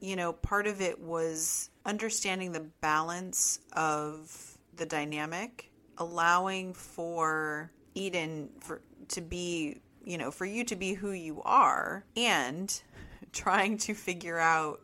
you 0.00 0.14
know, 0.14 0.32
part 0.32 0.68
of 0.68 0.80
it 0.80 1.00
was 1.00 1.70
understanding 1.84 2.52
the 2.52 2.64
balance 2.80 3.58
of 3.72 4.56
the 4.76 4.86
dynamic, 4.86 5.68
allowing 5.98 6.74
for 6.74 7.72
Eden 7.94 8.50
for 8.60 8.80
to 9.08 9.20
be 9.20 9.80
you 10.04 10.18
know, 10.18 10.30
for 10.30 10.44
you 10.44 10.64
to 10.64 10.76
be 10.76 10.94
who 10.94 11.10
you 11.10 11.42
are 11.42 12.04
and 12.16 12.82
trying 13.32 13.78
to 13.78 13.94
figure 13.94 14.38
out 14.38 14.80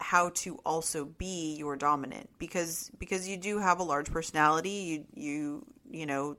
how 0.00 0.30
to 0.30 0.56
also 0.64 1.04
be 1.04 1.56
your 1.56 1.76
dominant 1.76 2.28
because 2.38 2.90
because 2.98 3.28
you 3.28 3.36
do 3.36 3.58
have 3.58 3.80
a 3.80 3.84
large 3.84 4.10
personality 4.10 4.70
you 4.70 5.04
you 5.14 5.66
you 5.90 6.06
know 6.06 6.36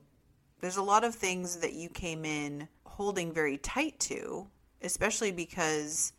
there's 0.60 0.76
a 0.76 0.82
lot 0.82 1.04
of 1.04 1.14
things 1.14 1.56
that 1.56 1.72
you 1.72 1.88
came 1.88 2.24
in 2.24 2.68
holding 2.84 3.32
very 3.32 3.56
tight 3.56 3.98
to 4.00 4.46
especially 4.82 5.30
because 5.30 6.12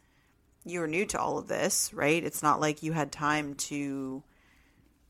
you're 0.65 0.87
new 0.87 1.05
to 1.05 1.19
all 1.19 1.37
of 1.37 1.47
this 1.47 1.93
right 1.93 2.23
it's 2.23 2.41
not 2.41 2.61
like 2.61 2.81
you 2.81 2.93
had 2.93 3.11
time 3.11 3.53
to 3.55 4.23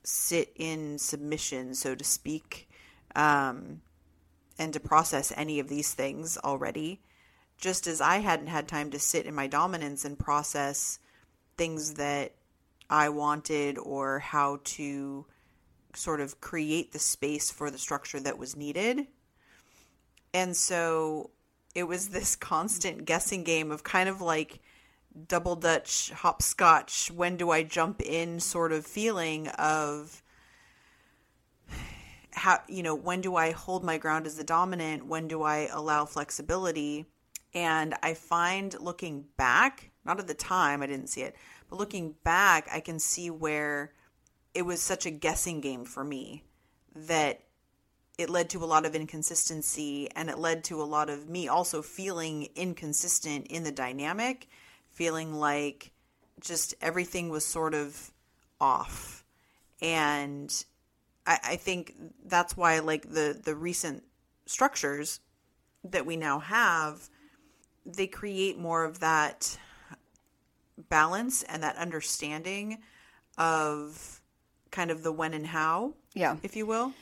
sit 0.04 0.52
in 0.56 0.98
submission 0.98 1.74
so 1.74 1.94
to 1.94 2.04
speak 2.04 2.68
um 3.16 3.80
and 4.58 4.74
to 4.74 4.80
process 4.80 5.34
any 5.36 5.60
of 5.60 5.68
these 5.68 5.94
things 5.94 6.38
already. 6.44 7.02
Just 7.58 7.88
as 7.88 8.02
I 8.02 8.18
hadn't 8.18 8.48
had 8.48 8.68
time 8.68 8.92
to 8.92 9.00
sit 9.00 9.26
in 9.26 9.36
my 9.36 9.48
dominance 9.48 10.06
and 10.06 10.18
process 10.18 11.00
things 11.58 11.96
that 11.96 12.34
I 12.90 13.10
wanted 13.10 13.78
or 13.78 14.20
how 14.20 14.60
to 14.64 15.26
sort 15.96 16.22
of 16.22 16.42
create 16.42 16.92
the 16.92 17.00
space 17.00 17.52
for 17.52 17.70
the 17.70 17.78
structure 17.78 18.20
that 18.20 18.38
was 18.38 18.56
needed. 18.56 19.08
And 20.34 20.56
so 20.56 21.32
it 21.76 21.84
was 21.84 22.10
this 22.10 22.36
constant 22.36 23.06
guessing 23.06 23.44
game 23.44 23.72
of 23.72 23.84
kind 23.84 24.10
of 24.10 24.22
like 24.22 24.60
double 25.28 25.56
dutch 25.56 26.10
hopscotch 26.10 27.12
when 27.12 27.38
do 27.38 27.52
i 27.52 27.62
jump 27.62 28.02
in 28.02 28.40
sort 28.40 28.72
of 28.72 28.84
feeling 28.84 29.48
of 29.50 30.24
how 32.32 32.60
you 32.68 32.82
know 32.82 32.96
when 32.96 33.22
do 33.22 33.36
i 33.36 33.52
hold 33.52 33.84
my 33.84 34.00
ground 34.00 34.26
as 34.26 34.38
the 34.38 34.44
dominant 34.44 35.06
when 35.06 35.28
do 35.28 35.44
i 35.44 35.70
allow 35.72 36.04
flexibility 36.04 37.06
and 37.54 37.94
i 38.02 38.12
find 38.12 38.76
looking 38.80 39.24
back 39.38 39.92
not 40.06 40.20
at 40.20 40.28
the 40.28 40.34
time 40.34 40.82
i 40.82 40.88
didn't 40.88 41.08
see 41.08 41.22
it. 41.22 41.36
But 41.70 41.80
looking 41.80 42.16
back 42.24 42.68
i 42.72 42.80
can 42.80 43.00
see 43.00 43.30
where 43.30 43.94
it 44.54 44.64
was 44.64 44.82
such 44.82 45.06
a 45.06 45.12
guessing 45.12 45.62
game 45.62 45.86
for 45.86 46.04
me 46.04 46.44
that 46.96 47.42
it 48.20 48.30
led 48.30 48.50
to 48.52 48.64
a 48.64 48.66
lot 48.66 48.86
of 48.86 48.94
inconsistency 48.94 50.08
and 50.16 50.30
it 50.30 50.38
led 50.38 50.64
to 50.66 50.82
a 50.82 50.86
lot 50.86 51.10
of 51.10 51.28
me 51.28 51.48
also 51.48 51.82
feeling 51.82 52.48
inconsistent 52.56 53.48
in 53.48 53.64
the 53.64 53.72
dynamic 53.72 54.48
feeling 54.94 55.34
like 55.34 55.92
just 56.40 56.74
everything 56.82 57.30
was 57.30 57.46
sort 57.46 57.74
of 57.74 58.12
off. 58.62 59.24
And 59.82 60.54
I, 61.26 61.40
I 61.44 61.56
think 61.56 61.96
that's 62.26 62.56
why 62.56 62.80
like 62.80 63.10
the 63.10 63.40
the 63.44 63.56
recent 63.56 64.04
structures 64.46 65.20
that 65.84 66.06
we 66.06 66.16
now 66.16 66.40
have 66.40 67.10
they 67.86 68.08
create 68.08 68.58
more 68.58 68.86
of 68.86 69.00
that 69.00 69.58
balance 70.90 71.44
and 71.44 71.64
that 71.64 71.76
understanding 71.78 72.80
of 73.38 74.22
kind 74.72 74.92
of 74.92 75.04
the 75.04 75.12
when 75.12 75.34
and 75.34 75.48
how 75.48 75.94
Yeah. 76.14 76.38
if 76.44 76.56
you 76.56 76.66
will 76.66 76.94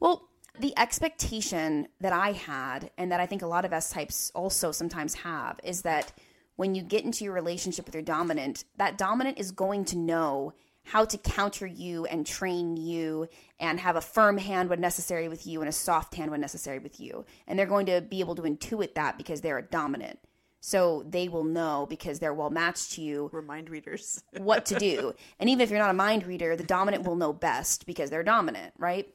Well, 0.00 0.28
the 0.58 0.76
expectation 0.78 1.88
that 2.00 2.12
I 2.12 2.32
had, 2.32 2.90
and 2.98 3.12
that 3.12 3.20
I 3.20 3.26
think 3.26 3.42
a 3.42 3.46
lot 3.46 3.64
of 3.64 3.72
S 3.72 3.90
types 3.90 4.30
also 4.34 4.72
sometimes 4.72 5.14
have, 5.14 5.60
is 5.62 5.82
that 5.82 6.12
when 6.56 6.74
you 6.74 6.82
get 6.82 7.04
into 7.04 7.24
your 7.24 7.32
relationship 7.32 7.86
with 7.86 7.94
your 7.94 8.02
dominant, 8.02 8.64
that 8.76 8.98
dominant 8.98 9.38
is 9.38 9.52
going 9.52 9.84
to 9.86 9.96
know 9.96 10.52
how 10.84 11.04
to 11.04 11.18
counter 11.18 11.66
you 11.66 12.06
and 12.06 12.26
train 12.26 12.76
you 12.76 13.28
and 13.60 13.78
have 13.78 13.94
a 13.94 14.00
firm 14.00 14.38
hand 14.38 14.70
when 14.70 14.80
necessary 14.80 15.28
with 15.28 15.46
you 15.46 15.60
and 15.60 15.68
a 15.68 15.72
soft 15.72 16.14
hand 16.14 16.30
when 16.30 16.40
necessary 16.40 16.78
with 16.78 16.98
you. 16.98 17.24
And 17.46 17.58
they're 17.58 17.66
going 17.66 17.86
to 17.86 18.00
be 18.00 18.20
able 18.20 18.34
to 18.36 18.42
intuit 18.42 18.94
that 18.94 19.18
because 19.18 19.40
they're 19.40 19.58
a 19.58 19.62
dominant. 19.62 20.18
So 20.60 21.04
they 21.08 21.28
will 21.28 21.44
know 21.44 21.86
because 21.88 22.18
they're 22.18 22.34
well 22.34 22.50
matched 22.50 22.92
to 22.92 23.00
you 23.00 23.30
we're 23.32 23.42
mind 23.42 23.70
readers 23.70 24.22
what 24.38 24.66
to 24.66 24.78
do. 24.78 25.14
And 25.38 25.48
even 25.48 25.60
if 25.60 25.70
you're 25.70 25.78
not 25.78 25.90
a 25.90 25.94
mind 25.94 26.26
reader, 26.26 26.56
the 26.56 26.64
dominant 26.64 27.04
will 27.04 27.16
know 27.16 27.32
best 27.32 27.86
because 27.86 28.10
they're 28.10 28.24
dominant, 28.24 28.74
right? 28.78 29.08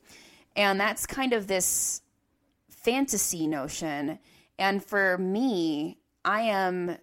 And 0.56 0.80
that's 0.80 1.06
kind 1.06 1.34
of 1.34 1.48
this 1.48 2.02
fantasy 2.70 3.48
notion. 3.48 4.20
And 4.58 4.84
for 4.84 5.18
me, 5.18 5.98
I 6.24 6.42
am 6.42 6.98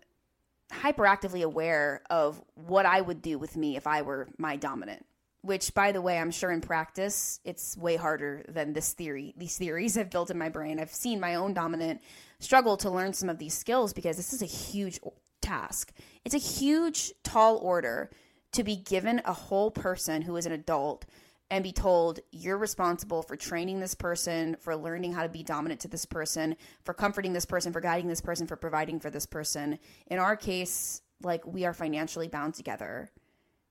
hyperactively 0.72 1.42
aware 1.42 2.02
of 2.10 2.40
what 2.54 2.86
I 2.86 3.00
would 3.00 3.22
do 3.22 3.38
with 3.38 3.56
me 3.56 3.76
if 3.76 3.86
I 3.86 4.02
were 4.02 4.28
my 4.38 4.56
dominant. 4.56 5.04
Which, 5.42 5.72
by 5.72 5.92
the 5.92 6.02
way, 6.02 6.18
I'm 6.18 6.30
sure 6.30 6.50
in 6.50 6.60
practice, 6.60 7.40
it's 7.44 7.76
way 7.76 7.96
harder 7.96 8.44
than 8.48 8.74
this 8.74 8.92
theory. 8.92 9.32
These 9.38 9.56
theories 9.56 9.96
I've 9.96 10.10
built 10.10 10.30
in 10.30 10.36
my 10.36 10.50
brain. 10.50 10.78
I've 10.78 10.92
seen 10.92 11.18
my 11.18 11.34
own 11.36 11.54
dominant 11.54 12.02
struggle 12.40 12.76
to 12.78 12.90
learn 12.90 13.14
some 13.14 13.30
of 13.30 13.38
these 13.38 13.54
skills 13.54 13.94
because 13.94 14.16
this 14.16 14.34
is 14.34 14.42
a 14.42 14.46
huge 14.46 15.00
task. 15.40 15.92
It's 16.24 16.34
a 16.34 16.38
huge, 16.38 17.12
tall 17.24 17.56
order 17.56 18.10
to 18.52 18.62
be 18.62 18.76
given 18.76 19.22
a 19.24 19.32
whole 19.32 19.70
person 19.70 20.22
who 20.22 20.36
is 20.36 20.44
an 20.44 20.52
adult 20.52 21.06
and 21.50 21.64
be 21.64 21.72
told 21.72 22.20
you're 22.30 22.58
responsible 22.58 23.22
for 23.22 23.36
training 23.36 23.80
this 23.80 23.94
person, 23.94 24.56
for 24.60 24.76
learning 24.76 25.12
how 25.12 25.22
to 25.22 25.28
be 25.28 25.42
dominant 25.42 25.80
to 25.80 25.88
this 25.88 26.04
person, 26.04 26.56
for 26.84 26.94
comforting 26.94 27.32
this 27.32 27.46
person, 27.46 27.72
for 27.72 27.80
guiding 27.80 28.08
this 28.08 28.20
person, 28.20 28.46
for 28.46 28.56
providing 28.56 29.00
for 29.00 29.10
this 29.10 29.26
person. 29.26 29.78
In 30.06 30.18
our 30.18 30.36
case, 30.36 31.02
like 31.22 31.44
we 31.46 31.64
are 31.64 31.74
financially 31.74 32.28
bound 32.28 32.54
together. 32.54 33.10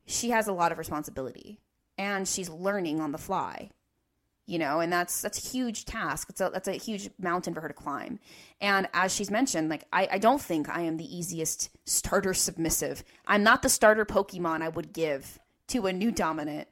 She 0.09 0.31
has 0.31 0.47
a 0.47 0.53
lot 0.53 0.71
of 0.71 0.77
responsibility 0.77 1.59
and 1.97 2.27
she's 2.27 2.49
learning 2.49 2.99
on 2.99 3.11
the 3.11 3.17
fly. 3.17 3.69
You 4.47 4.57
know, 4.57 4.79
and 4.79 4.91
that's 4.91 5.21
that's 5.21 5.45
a 5.45 5.47
huge 5.47 5.85
task. 5.85 6.27
It's 6.31 6.41
a 6.41 6.49
that's 6.51 6.67
a 6.67 6.71
huge 6.73 7.11
mountain 7.19 7.53
for 7.53 7.61
her 7.61 7.67
to 7.67 7.73
climb. 7.73 8.19
And 8.59 8.89
as 8.95 9.13
she's 9.13 9.29
mentioned, 9.29 9.69
like 9.69 9.83
I, 9.93 10.07
I 10.13 10.17
don't 10.17 10.41
think 10.41 10.67
I 10.67 10.81
am 10.81 10.97
the 10.97 11.15
easiest 11.15 11.69
starter 11.85 12.33
submissive. 12.33 13.03
I'm 13.27 13.43
not 13.43 13.61
the 13.61 13.69
starter 13.69 14.05
Pokemon 14.05 14.63
I 14.63 14.69
would 14.69 14.91
give 14.91 15.37
to 15.67 15.85
a 15.85 15.93
new 15.93 16.11
dominant. 16.11 16.67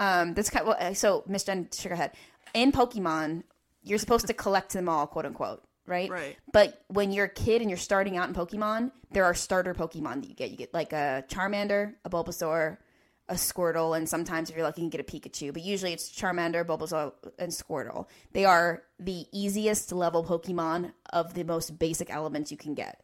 Um, 0.00 0.34
that's 0.34 0.50
kind 0.50 0.66
of, 0.66 0.76
well, 0.76 0.94
so 0.96 1.22
Miss 1.28 1.44
Jenn 1.44 1.66
Sugarhead 1.66 2.14
in 2.52 2.72
Pokemon, 2.72 3.44
you're 3.84 3.98
supposed 3.98 4.26
to 4.26 4.34
collect 4.34 4.72
them 4.72 4.88
all, 4.88 5.06
quote 5.06 5.26
unquote, 5.26 5.62
right? 5.90 6.08
Right. 6.08 6.36
But 6.52 6.82
when 6.88 7.12
you're 7.12 7.26
a 7.26 7.28
kid 7.28 7.60
and 7.60 7.68
you're 7.68 7.76
starting 7.76 8.16
out 8.16 8.28
in 8.28 8.34
Pokemon, 8.34 8.92
there 9.10 9.24
are 9.24 9.34
starter 9.34 9.74
Pokemon 9.74 10.22
that 10.22 10.28
you 10.28 10.34
get. 10.34 10.50
You 10.50 10.56
get 10.56 10.72
like 10.72 10.92
a 10.92 11.24
Charmander, 11.28 11.94
a 12.04 12.10
Bulbasaur, 12.10 12.78
a 13.28 13.34
Squirtle, 13.34 13.96
and 13.96 14.08
sometimes 14.08 14.48
if 14.48 14.56
you're 14.56 14.64
lucky, 14.64 14.82
you 14.82 14.90
can 14.90 14.98
get 14.98 15.00
a 15.00 15.18
Pikachu. 15.18 15.52
But 15.52 15.62
usually 15.62 15.92
it's 15.92 16.10
Charmander, 16.10 16.64
Bulbasaur, 16.64 17.12
and 17.38 17.52
Squirtle. 17.52 18.06
They 18.32 18.44
are 18.44 18.84
the 18.98 19.26
easiest 19.32 19.92
level 19.92 20.24
Pokemon 20.24 20.92
of 21.12 21.34
the 21.34 21.44
most 21.44 21.78
basic 21.78 22.10
elements 22.10 22.50
you 22.50 22.56
can 22.56 22.74
get. 22.74 23.02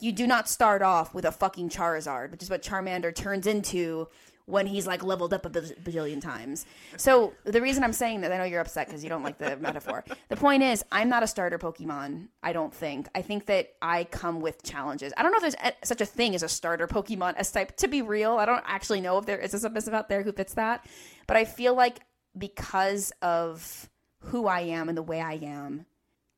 You 0.00 0.12
do 0.12 0.26
not 0.26 0.48
start 0.48 0.82
off 0.82 1.14
with 1.14 1.24
a 1.24 1.32
fucking 1.32 1.70
Charizard, 1.70 2.32
which 2.32 2.42
is 2.42 2.50
what 2.50 2.62
Charmander 2.62 3.14
turns 3.14 3.46
into 3.46 4.08
when 4.46 4.66
he's 4.66 4.86
like 4.86 5.02
leveled 5.02 5.32
up 5.32 5.46
a 5.46 5.50
baj- 5.50 5.74
bajillion 5.82 6.20
times. 6.20 6.66
So 6.98 7.32
the 7.44 7.62
reason 7.62 7.82
I'm 7.82 7.94
saying 7.94 8.20
that, 8.20 8.32
I 8.32 8.36
know 8.36 8.44
you're 8.44 8.60
upset 8.60 8.86
because 8.86 9.02
you 9.02 9.08
don't 9.08 9.22
like 9.22 9.38
the 9.38 9.56
metaphor. 9.60 10.04
The 10.28 10.36
point 10.36 10.62
is, 10.62 10.84
I'm 10.92 11.08
not 11.08 11.22
a 11.22 11.26
starter 11.26 11.58
Pokemon. 11.58 12.28
I 12.42 12.52
don't 12.52 12.72
think. 12.74 13.08
I 13.14 13.22
think 13.22 13.46
that 13.46 13.70
I 13.80 14.04
come 14.04 14.40
with 14.40 14.62
challenges. 14.62 15.14
I 15.16 15.22
don't 15.22 15.32
know 15.32 15.36
if 15.38 15.42
there's 15.54 15.72
a- 15.72 15.86
such 15.86 16.00
a 16.02 16.06
thing 16.06 16.34
as 16.34 16.42
a 16.42 16.48
starter 16.48 16.86
Pokemon 16.86 17.34
S 17.38 17.52
type. 17.52 17.74
To 17.78 17.88
be 17.88 18.02
real, 18.02 18.32
I 18.32 18.44
don't 18.44 18.62
actually 18.66 19.00
know 19.00 19.16
if 19.18 19.24
there 19.24 19.38
is 19.38 19.54
a 19.54 19.58
submissive 19.58 19.94
out 19.94 20.08
there 20.10 20.22
who 20.22 20.32
fits 20.32 20.54
that. 20.54 20.86
But 21.26 21.38
I 21.38 21.46
feel 21.46 21.74
like 21.74 22.00
because 22.36 23.12
of 23.22 23.88
who 24.18 24.46
I 24.46 24.60
am 24.60 24.88
and 24.88 24.98
the 24.98 25.02
way 25.02 25.20
I 25.22 25.34
am, 25.34 25.86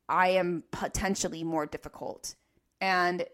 I 0.07 0.29
am 0.29 0.63
potentially 0.71 1.43
more 1.43 1.65
difficult. 1.65 2.35
And 2.79 3.25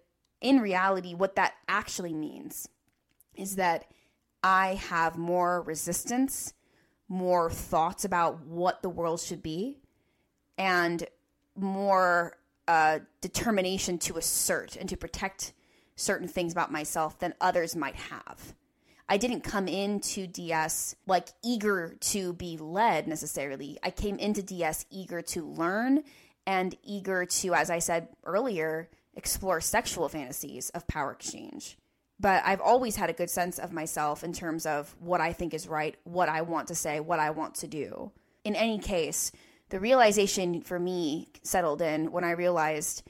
in 0.42 0.62
reality, 0.62 1.14
what 1.14 1.36
that 1.36 1.54
actually 1.68 2.14
means 2.14 2.68
is 3.36 3.58
that 3.58 3.86
I 4.44 4.76
have 4.76 5.18
more 5.18 5.62
resistance, 5.62 6.54
more 7.08 7.50
thoughts 7.50 8.04
about 8.04 8.46
what 8.46 8.82
the 8.82 8.90
world 8.90 9.22
should 9.22 9.42
be, 9.42 9.78
and 10.58 11.06
more 11.56 12.38
uh, 12.68 13.00
determination 13.22 13.98
to 14.00 14.18
assert 14.18 14.76
and 14.76 14.90
to 14.90 14.98
protect 14.98 15.54
certain 15.96 16.28
things 16.28 16.52
about 16.52 16.72
myself 16.72 17.20
than 17.20 17.34
others 17.40 17.76
might 17.76 17.96
have. 17.96 18.54
I 19.08 19.18
didn't 19.18 19.42
come 19.42 19.68
into 19.68 20.28
DS 20.28 20.96
like 21.06 21.30
eager 21.44 21.96
to 22.00 22.34
be 22.34 22.58
led 22.58 23.08
necessarily. 23.08 23.78
I 23.84 23.92
came 23.92 24.18
into 24.18 24.42
DS 24.42 24.86
eager 24.90 25.22
to 25.22 25.46
learn 25.46 26.04
and 26.46 26.76
eager 26.84 27.26
to, 27.26 27.54
as 27.54 27.70
I 27.70 27.80
said 27.80 28.08
earlier, 28.24 28.90
explore 29.16 29.62
sexual 29.62 30.10
fantasies 30.10 30.70
of 30.72 30.88
power 30.88 31.12
exchange. 31.12 31.78
But 32.24 32.42
I've 32.46 32.62
always 32.62 32.96
had 32.96 33.10
a 33.10 33.14
good 33.14 33.30
sense 33.30 33.60
of 33.60 33.74
myself 33.74 34.24
in 34.24 34.32
terms 34.32 34.66
of 34.66 34.96
what 35.02 35.20
I 35.20 35.34
think 35.34 35.54
is 35.54 35.68
right, 35.68 35.98
what 36.06 36.30
I 36.30 36.42
want 36.42 36.70
to 36.70 36.76
say, 36.76 37.02
what 37.02 37.20
I 37.20 37.32
want 37.32 37.56
to 37.56 37.68
do. 37.68 38.14
In 38.46 38.56
any 38.56 38.80
case, 38.80 39.34
the 39.68 39.80
realization 39.82 40.62
for 40.62 40.80
me 40.80 41.28
settled 41.44 41.82
in 41.82 42.14
when 42.14 42.24
I 42.24 42.32
realized 42.32 43.04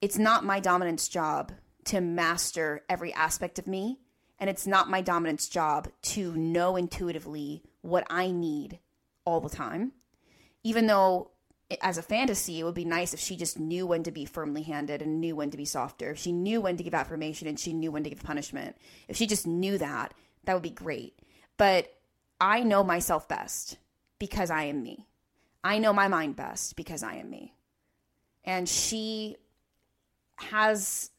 it's 0.00 0.16
not 0.16 0.46
my 0.46 0.60
dominant's 0.60 1.08
job 1.08 1.52
to 1.84 2.00
master 2.00 2.84
every 2.88 3.12
aspect 3.12 3.58
of 3.58 3.66
me, 3.66 3.98
and 4.38 4.48
it's 4.48 4.66
not 4.66 4.88
my 4.88 5.02
dominant's 5.02 5.50
job 5.50 5.88
to 6.04 6.34
know 6.34 6.76
intuitively 6.76 7.62
what 7.82 8.06
I 8.08 8.30
need 8.30 8.78
all 9.26 9.42
the 9.42 9.50
time. 9.50 9.92
Even 10.64 10.86
though, 10.86 11.32
as 11.82 11.98
a 11.98 12.02
fantasy, 12.02 12.60
it 12.60 12.64
would 12.64 12.74
be 12.74 12.84
nice 12.84 13.12
if 13.12 13.20
she 13.20 13.36
just 13.36 13.58
knew 13.58 13.86
when 13.86 14.02
to 14.04 14.10
be 14.10 14.24
firmly 14.24 14.62
handed 14.62 15.02
and 15.02 15.20
knew 15.20 15.36
when 15.36 15.50
to 15.50 15.56
be 15.56 15.66
softer. 15.66 16.10
If 16.10 16.18
she 16.18 16.32
knew 16.32 16.60
when 16.60 16.76
to 16.78 16.82
give 16.82 16.94
affirmation 16.94 17.46
and 17.46 17.60
she 17.60 17.74
knew 17.74 17.92
when 17.92 18.04
to 18.04 18.10
give 18.10 18.22
punishment. 18.22 18.76
If 19.06 19.16
she 19.16 19.26
just 19.26 19.46
knew 19.46 19.76
that, 19.78 20.14
that 20.44 20.54
would 20.54 20.62
be 20.62 20.70
great. 20.70 21.18
But 21.58 21.92
I 22.40 22.62
know 22.62 22.82
myself 22.82 23.28
best 23.28 23.76
because 24.18 24.50
I 24.50 24.64
am 24.64 24.82
me. 24.82 25.06
I 25.62 25.78
know 25.78 25.92
my 25.92 26.08
mind 26.08 26.36
best 26.36 26.76
because 26.76 27.02
I 27.02 27.16
am 27.16 27.28
me. 27.28 27.54
And 28.44 28.66
she 28.66 29.36
has 30.36 31.10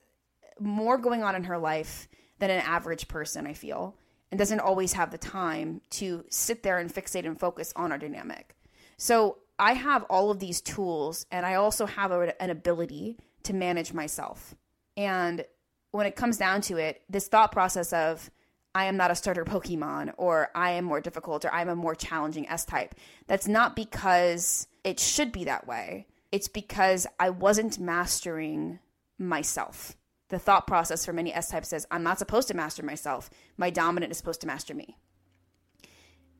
more 0.59 0.97
going 0.97 1.23
on 1.23 1.35
in 1.35 1.43
her 1.43 1.57
life 1.57 2.07
than 2.39 2.49
an 2.49 2.61
average 2.61 3.07
person, 3.07 3.45
I 3.45 3.53
feel, 3.53 3.95
and 4.31 4.39
doesn't 4.39 4.61
always 4.61 4.93
have 4.93 5.11
the 5.11 5.17
time 5.17 5.81
to 5.91 6.25
sit 6.29 6.63
there 6.63 6.79
and 6.79 6.91
fixate 6.91 7.25
and 7.25 7.39
focus 7.39 7.71
on 7.75 7.91
our 7.91 7.97
dynamic. 7.97 8.55
So 8.97 9.37
I 9.59 9.73
have 9.73 10.03
all 10.03 10.31
of 10.31 10.39
these 10.39 10.61
tools, 10.61 11.25
and 11.31 11.45
I 11.45 11.55
also 11.55 11.85
have 11.85 12.11
a, 12.11 12.41
an 12.41 12.49
ability 12.49 13.17
to 13.43 13.53
manage 13.53 13.93
myself. 13.93 14.55
And 14.95 15.45
when 15.91 16.07
it 16.07 16.15
comes 16.15 16.37
down 16.37 16.61
to 16.61 16.77
it, 16.77 17.01
this 17.09 17.27
thought 17.27 17.51
process 17.51 17.91
of, 17.93 18.31
I 18.73 18.85
am 18.85 18.97
not 18.97 19.11
a 19.11 19.15
starter 19.15 19.43
Pokemon, 19.43 20.13
or 20.17 20.49
I 20.55 20.71
am 20.71 20.85
more 20.85 21.01
difficult, 21.01 21.43
or 21.43 21.53
I'm 21.53 21.69
a 21.69 21.75
more 21.75 21.95
challenging 21.95 22.47
S 22.47 22.65
type. 22.65 22.95
That's 23.27 23.47
not 23.47 23.75
because 23.75 24.67
it 24.83 24.99
should 24.99 25.31
be 25.31 25.43
that 25.45 25.67
way. 25.67 26.07
It's 26.31 26.47
because 26.47 27.07
I 27.19 27.31
wasn't 27.31 27.79
mastering 27.79 28.79
myself. 29.17 29.97
the 30.29 30.39
thought 30.39 30.67
process 30.67 31.05
for 31.05 31.13
many 31.13 31.33
S 31.33 31.49
types 31.49 31.73
is 31.73 31.87
I'm 31.91 32.03
not 32.03 32.19
supposed 32.19 32.47
to 32.47 32.53
master 32.53 32.83
myself. 32.83 33.29
My 33.57 33.69
dominant 33.69 34.11
is 34.11 34.17
supposed 34.17 34.41
to 34.41 34.47
master 34.47 34.73
me. 34.73 34.97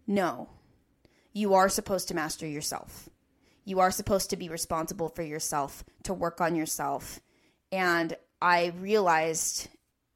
No, 0.08 0.50
you 1.34 1.54
are 1.54 1.70
supposed 1.70 2.08
to 2.08 2.16
master 2.16 2.48
yourself. 2.48 3.10
You 3.66 3.80
are 3.80 3.92
supposed 3.92 4.30
to 4.32 4.38
be 4.38 4.50
responsible 4.50 5.10
for 5.10 5.22
yourself, 5.22 5.84
to 6.04 6.14
work 6.14 6.42
on 6.42 6.56
yourself. 6.56 7.20
And 7.72 8.16
I 8.42 8.74
realized 8.80 9.68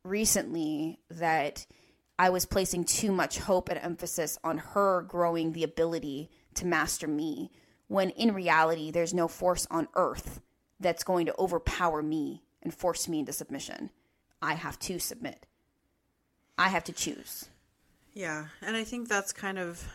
recently 0.04 1.00
that 1.10 1.66
I 2.18 2.30
was 2.30 2.46
placing 2.46 2.86
too 2.86 3.12
much 3.12 3.40
hope 3.40 3.70
and 3.70 3.80
emphasis 3.80 4.38
on 4.44 4.58
her 4.60 5.02
growing 5.04 5.52
the 5.52 5.64
ability 5.64 6.30
to 6.56 6.66
master 6.66 7.08
me, 7.08 7.52
when 7.88 8.10
in 8.12 8.34
reality, 8.34 8.92
there's 8.92 9.14
no 9.14 9.28
force 9.28 9.68
on 9.70 9.88
earth 9.96 10.42
that's 10.80 11.04
going 11.04 11.26
to 11.26 11.36
overpower 11.40 12.02
me 12.02 12.44
and 12.62 12.74
force 12.74 13.08
me 13.08 13.20
into 13.20 13.34
submission. 13.34 13.90
I 14.42 14.54
have 14.56 14.80
to 14.80 15.00
submit. 15.00 15.46
I 16.58 16.70
have 16.70 16.84
to 16.86 16.92
choose. 16.92 17.50
Yeah, 18.14 18.46
and 18.62 18.76
I 18.76 18.84
think 18.84 19.10
that's 19.10 19.34
kind 19.34 19.58
of 19.58 19.88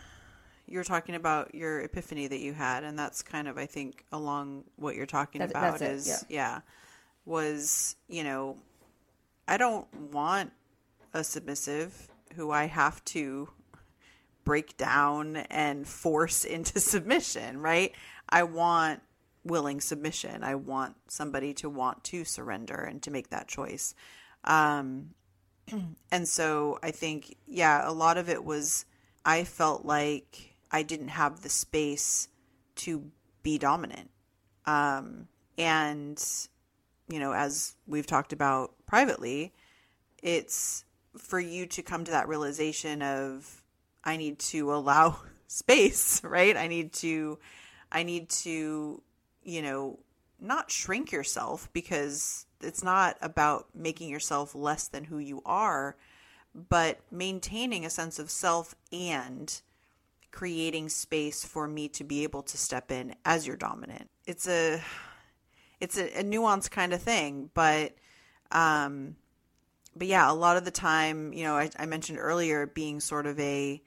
you're 0.68 0.84
talking 0.84 1.14
about 1.14 1.54
your 1.54 1.80
epiphany 1.80 2.26
that 2.26 2.40
you 2.40 2.52
had, 2.52 2.84
and 2.84 2.98
that's 2.98 3.22
kind 3.22 3.48
of 3.48 3.58
I 3.58 3.66
think 3.66 4.04
along 4.12 4.64
what 4.76 4.94
you're 4.94 5.06
talking 5.06 5.40
That's- 5.40 5.50
about 5.50 5.78
that's 5.78 6.08
it, 6.08 6.12
is 6.12 6.24
yeah. 6.28 6.36
yeah, 6.36 6.60
was 7.24 7.96
you 8.08 8.24
know 8.24 8.56
I 9.46 9.56
don't 9.56 9.86
want 10.12 10.52
a 11.14 11.24
submissive 11.24 12.08
who 12.34 12.50
I 12.50 12.66
have 12.66 13.02
to 13.06 13.48
break 14.44 14.76
down 14.76 15.36
and 15.36 15.86
force 15.86 16.44
into 16.56 16.80
submission, 16.80 17.60
right? 17.60 17.92
I 18.28 18.42
want 18.42 19.00
willing 19.44 19.80
submission. 19.80 20.42
I 20.42 20.54
want 20.54 20.96
somebody 21.08 21.54
to 21.54 21.70
want 21.70 22.04
to 22.04 22.24
surrender 22.24 22.76
and 22.76 23.02
to 23.02 23.10
make 23.10 23.30
that 23.30 23.48
choice. 23.48 23.94
Um, 24.44 25.10
and 26.12 26.28
so 26.28 26.78
I 26.82 26.90
think, 26.90 27.36
yeah, 27.46 27.88
a 27.88 27.92
lot 27.92 28.18
of 28.18 28.28
it 28.28 28.44
was 28.44 28.84
I 29.24 29.44
felt 29.44 29.84
like 29.84 30.56
I 30.70 30.82
didn't 30.82 31.08
have 31.08 31.42
the 31.42 31.48
space 31.48 32.28
to 32.76 33.10
be 33.42 33.58
dominant. 33.58 34.10
Um, 34.66 35.28
and, 35.56 36.22
you 37.08 37.18
know, 37.18 37.32
as 37.32 37.74
we've 37.86 38.06
talked 38.06 38.32
about 38.32 38.74
privately, 38.86 39.52
it's 40.22 40.84
for 41.16 41.40
you 41.40 41.66
to 41.66 41.82
come 41.82 42.04
to 42.04 42.10
that 42.10 42.28
realization 42.28 43.02
of 43.02 43.62
I 44.04 44.16
need 44.16 44.38
to 44.40 44.72
allow 44.74 45.18
space, 45.46 46.22
right? 46.22 46.56
I 46.56 46.68
need 46.68 46.92
to 46.94 47.38
I 47.90 48.02
need 48.02 48.28
to, 48.30 49.02
you 49.42 49.62
know, 49.62 49.98
not 50.38 50.70
shrink 50.70 51.10
yourself 51.10 51.70
because 51.72 52.46
it's 52.60 52.82
not 52.82 53.16
about 53.22 53.66
making 53.74 54.10
yourself 54.10 54.54
less 54.54 54.88
than 54.88 55.04
who 55.04 55.18
you 55.18 55.42
are, 55.46 55.96
but 56.54 57.00
maintaining 57.10 57.84
a 57.84 57.90
sense 57.90 58.18
of 58.18 58.30
self 58.30 58.74
and 58.92 59.60
creating 60.38 60.88
space 60.88 61.44
for 61.44 61.66
me 61.66 61.88
to 61.88 62.04
be 62.04 62.22
able 62.22 62.44
to 62.44 62.56
step 62.56 62.92
in 62.92 63.12
as 63.24 63.44
your 63.44 63.56
dominant. 63.56 64.08
It's 64.24 64.46
a 64.46 64.80
it's 65.80 65.98
a, 65.98 66.20
a 66.20 66.22
nuanced 66.22 66.70
kind 66.70 66.92
of 66.92 67.02
thing, 67.02 67.50
but 67.54 67.96
um 68.52 69.16
but 69.96 70.06
yeah, 70.06 70.30
a 70.30 70.32
lot 70.32 70.56
of 70.56 70.64
the 70.64 70.70
time, 70.70 71.32
you 71.32 71.42
know, 71.42 71.56
I, 71.56 71.70
I 71.76 71.86
mentioned 71.86 72.20
earlier 72.20 72.68
being 72.68 73.00
sort 73.00 73.26
of 73.26 73.40
a 73.40 73.82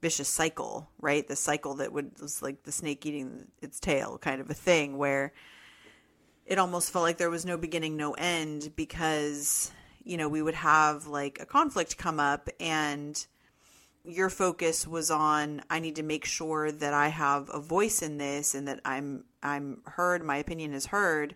vicious 0.00 0.28
cycle, 0.28 0.88
right? 1.02 1.28
The 1.28 1.36
cycle 1.36 1.74
that 1.74 1.92
would 1.92 2.18
was 2.18 2.40
like 2.40 2.62
the 2.62 2.72
snake 2.72 3.04
eating 3.04 3.48
its 3.60 3.78
tail 3.78 4.16
kind 4.16 4.40
of 4.40 4.48
a 4.48 4.54
thing 4.54 4.96
where 4.96 5.34
it 6.46 6.58
almost 6.58 6.90
felt 6.92 7.02
like 7.02 7.18
there 7.18 7.28
was 7.28 7.44
no 7.44 7.58
beginning, 7.58 7.98
no 7.98 8.14
end 8.14 8.72
because, 8.74 9.70
you 10.02 10.16
know, 10.16 10.30
we 10.30 10.40
would 10.40 10.54
have 10.54 11.06
like 11.06 11.40
a 11.42 11.44
conflict 11.44 11.98
come 11.98 12.18
up 12.18 12.48
and 12.58 13.26
your 14.04 14.30
focus 14.30 14.86
was 14.86 15.10
on 15.10 15.62
I 15.68 15.78
need 15.78 15.96
to 15.96 16.02
make 16.02 16.24
sure 16.24 16.72
that 16.72 16.94
I 16.94 17.08
have 17.08 17.50
a 17.52 17.60
voice 17.60 18.02
in 18.02 18.18
this 18.18 18.54
and 18.54 18.66
that 18.68 18.80
I'm 18.84 19.24
I'm 19.42 19.82
heard, 19.84 20.24
my 20.24 20.36
opinion 20.36 20.72
is 20.72 20.86
heard. 20.86 21.34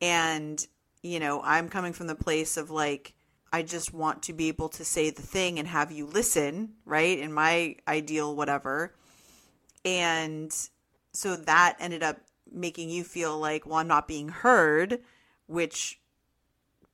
And, 0.00 0.64
you 1.02 1.20
know, 1.20 1.40
I'm 1.42 1.68
coming 1.68 1.92
from 1.92 2.06
the 2.06 2.14
place 2.14 2.56
of 2.56 2.70
like 2.70 3.14
I 3.52 3.62
just 3.62 3.94
want 3.94 4.22
to 4.24 4.32
be 4.32 4.48
able 4.48 4.68
to 4.70 4.84
say 4.84 5.10
the 5.10 5.22
thing 5.22 5.58
and 5.58 5.68
have 5.68 5.92
you 5.92 6.06
listen, 6.06 6.74
right? 6.84 7.18
In 7.18 7.32
my 7.32 7.76
ideal 7.86 8.34
whatever. 8.34 8.94
And 9.84 10.54
so 11.12 11.36
that 11.36 11.76
ended 11.78 12.02
up 12.02 12.18
making 12.50 12.90
you 12.90 13.04
feel 13.04 13.38
like, 13.38 13.66
well, 13.66 13.76
I'm 13.76 13.88
not 13.88 14.08
being 14.08 14.28
heard, 14.28 15.00
which 15.46 16.00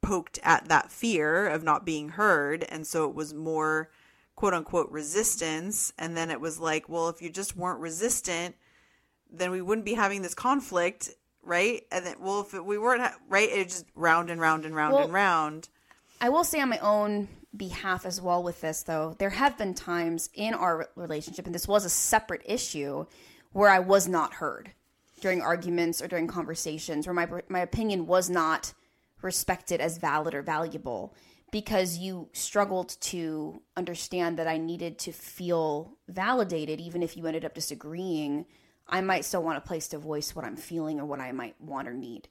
poked 0.02 0.38
at 0.42 0.68
that 0.68 0.90
fear 0.90 1.48
of 1.48 1.62
not 1.62 1.86
being 1.86 2.10
heard. 2.10 2.64
And 2.68 2.86
so 2.86 3.08
it 3.08 3.14
was 3.14 3.32
more 3.32 3.90
quote 4.42 4.54
unquote 4.54 4.90
resistance. 4.90 5.92
And 6.00 6.16
then 6.16 6.28
it 6.28 6.40
was 6.40 6.58
like, 6.58 6.88
well, 6.88 7.08
if 7.08 7.22
you 7.22 7.30
just 7.30 7.56
weren't 7.56 7.78
resistant, 7.78 8.56
then 9.30 9.52
we 9.52 9.62
wouldn't 9.62 9.84
be 9.84 9.94
having 9.94 10.20
this 10.22 10.34
conflict, 10.34 11.10
right? 11.44 11.84
And 11.92 12.04
then, 12.04 12.16
well, 12.18 12.40
if 12.40 12.52
we 12.52 12.76
weren't, 12.76 13.02
ha- 13.02 13.14
right, 13.28 13.48
it 13.48 13.68
just 13.68 13.86
round 13.94 14.30
and 14.30 14.40
round 14.40 14.64
and 14.64 14.74
round 14.74 14.94
Well- 14.94 15.04
and 15.04 15.12
round. 15.12 15.68
I 16.20 16.28
will 16.28 16.42
say 16.42 16.60
on 16.60 16.70
my 16.70 16.78
own 16.78 17.28
behalf 17.56 18.04
as 18.04 18.20
well 18.20 18.42
with 18.42 18.60
this, 18.60 18.82
though, 18.82 19.14
there 19.20 19.30
have 19.30 19.56
been 19.56 19.74
times 19.74 20.28
in 20.34 20.54
our 20.54 20.88
relationship, 20.96 21.46
and 21.46 21.54
this 21.54 21.68
was 21.68 21.84
a 21.84 21.90
separate 21.90 22.42
issue, 22.44 23.06
where 23.52 23.70
I 23.70 23.78
was 23.78 24.08
not 24.08 24.34
heard 24.34 24.72
during 25.20 25.40
arguments 25.40 26.02
or 26.02 26.08
during 26.08 26.26
conversations, 26.26 27.06
where 27.06 27.14
my 27.14 27.28
my 27.48 27.60
opinion 27.60 28.08
was 28.08 28.28
not 28.28 28.74
respected 29.20 29.80
as 29.80 29.98
valid 29.98 30.34
or 30.34 30.42
valuable 30.42 31.14
because 31.52 31.98
you 31.98 32.28
struggled 32.32 33.00
to 33.02 33.62
understand 33.76 34.38
that 34.38 34.48
I 34.48 34.58
needed 34.58 34.98
to 35.00 35.12
feel 35.12 35.92
validated, 36.08 36.80
even 36.80 37.04
if 37.04 37.16
you 37.16 37.26
ended 37.26 37.44
up 37.44 37.54
disagreeing. 37.54 38.46
I 38.88 39.00
might 39.00 39.24
still 39.24 39.44
want 39.44 39.58
a 39.58 39.60
place 39.60 39.86
to 39.88 39.98
voice 39.98 40.34
what 40.34 40.44
I'm 40.44 40.56
feeling 40.56 40.98
or 40.98 41.04
what 41.06 41.20
I 41.20 41.30
might 41.30 41.54
want 41.60 41.86
or 41.86 41.94
need 41.94 42.28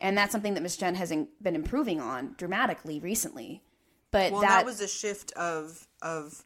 and 0.00 0.16
that's 0.16 0.32
something 0.32 0.54
that 0.54 0.62
Miss 0.62 0.76
Jenn 0.76 0.94
has 0.94 1.10
in, 1.10 1.28
been 1.40 1.54
improving 1.54 2.00
on 2.00 2.34
dramatically 2.36 3.00
recently. 3.00 3.62
But 4.10 4.32
Well, 4.32 4.42
that, 4.42 4.48
that, 4.48 4.64
was 4.64 4.80
a 4.80 4.88
shift 4.88 5.32
of 5.32 5.86
of 6.02 6.44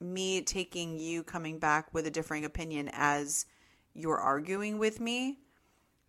me 0.00 0.42
taking 0.42 0.98
you 0.98 1.22
coming 1.22 1.58
back 1.58 1.92
with 1.92 2.06
a 2.06 2.10
differing 2.10 2.44
opinion 2.44 2.88
as 2.92 3.46
you're 3.94 4.18
arguing 4.18 4.78
with 4.78 5.00
me 5.00 5.38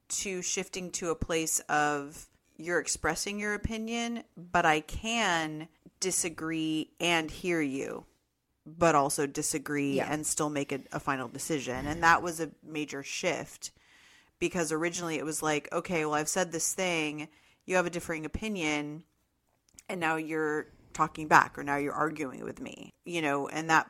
to 0.10 0.42
shifting 0.42 0.92
to 0.92 1.10
a 1.10 1.16
place 1.16 1.60
of 1.70 2.28
you're 2.60 2.80
expressing 2.80 3.40
your 3.40 3.54
opinion, 3.54 4.24
but 4.36 4.66
I 4.66 4.82
can 4.82 5.68
disagree 6.02 6.92
and 7.00 7.32
hear 7.32 7.62
you, 7.62 8.06
but 8.66 8.96
also 8.96 9.26
disagree 9.26 9.94
Yeah. 9.96 10.12
and 10.12 10.28
still 10.28 10.50
make 10.50 10.72
a, 10.72 10.82
a 10.92 11.00
final 11.00 11.28
decision. 11.30 11.86
And 11.88 12.04
that 12.04 12.22
was 12.22 12.40
a 12.40 12.52
major 12.62 13.02
shift 13.02 13.72
because 14.40 14.72
originally 14.72 15.16
it 15.18 15.26
was 15.26 15.42
like, 15.42 15.70
okay, 15.72 16.06
well, 16.06 16.16
I've 16.16 16.30
said 16.30 16.52
this 16.52 16.74
thing, 16.74 17.30
you 17.66 17.76
have 17.78 17.86
a 17.86 17.90
differing 17.90 18.26
opinion, 18.26 19.04
and 19.88 20.00
now 20.00 20.18
you're 20.18 20.68
talking 20.94 21.28
back 21.28 21.58
or 21.58 21.64
now 21.64 21.78
you're 21.78 21.94
arguing 21.94 22.44
with 22.44 22.60
me, 22.60 22.90
you 23.06 23.22
know, 23.22 23.48
and 23.48 23.70
that 23.70 23.90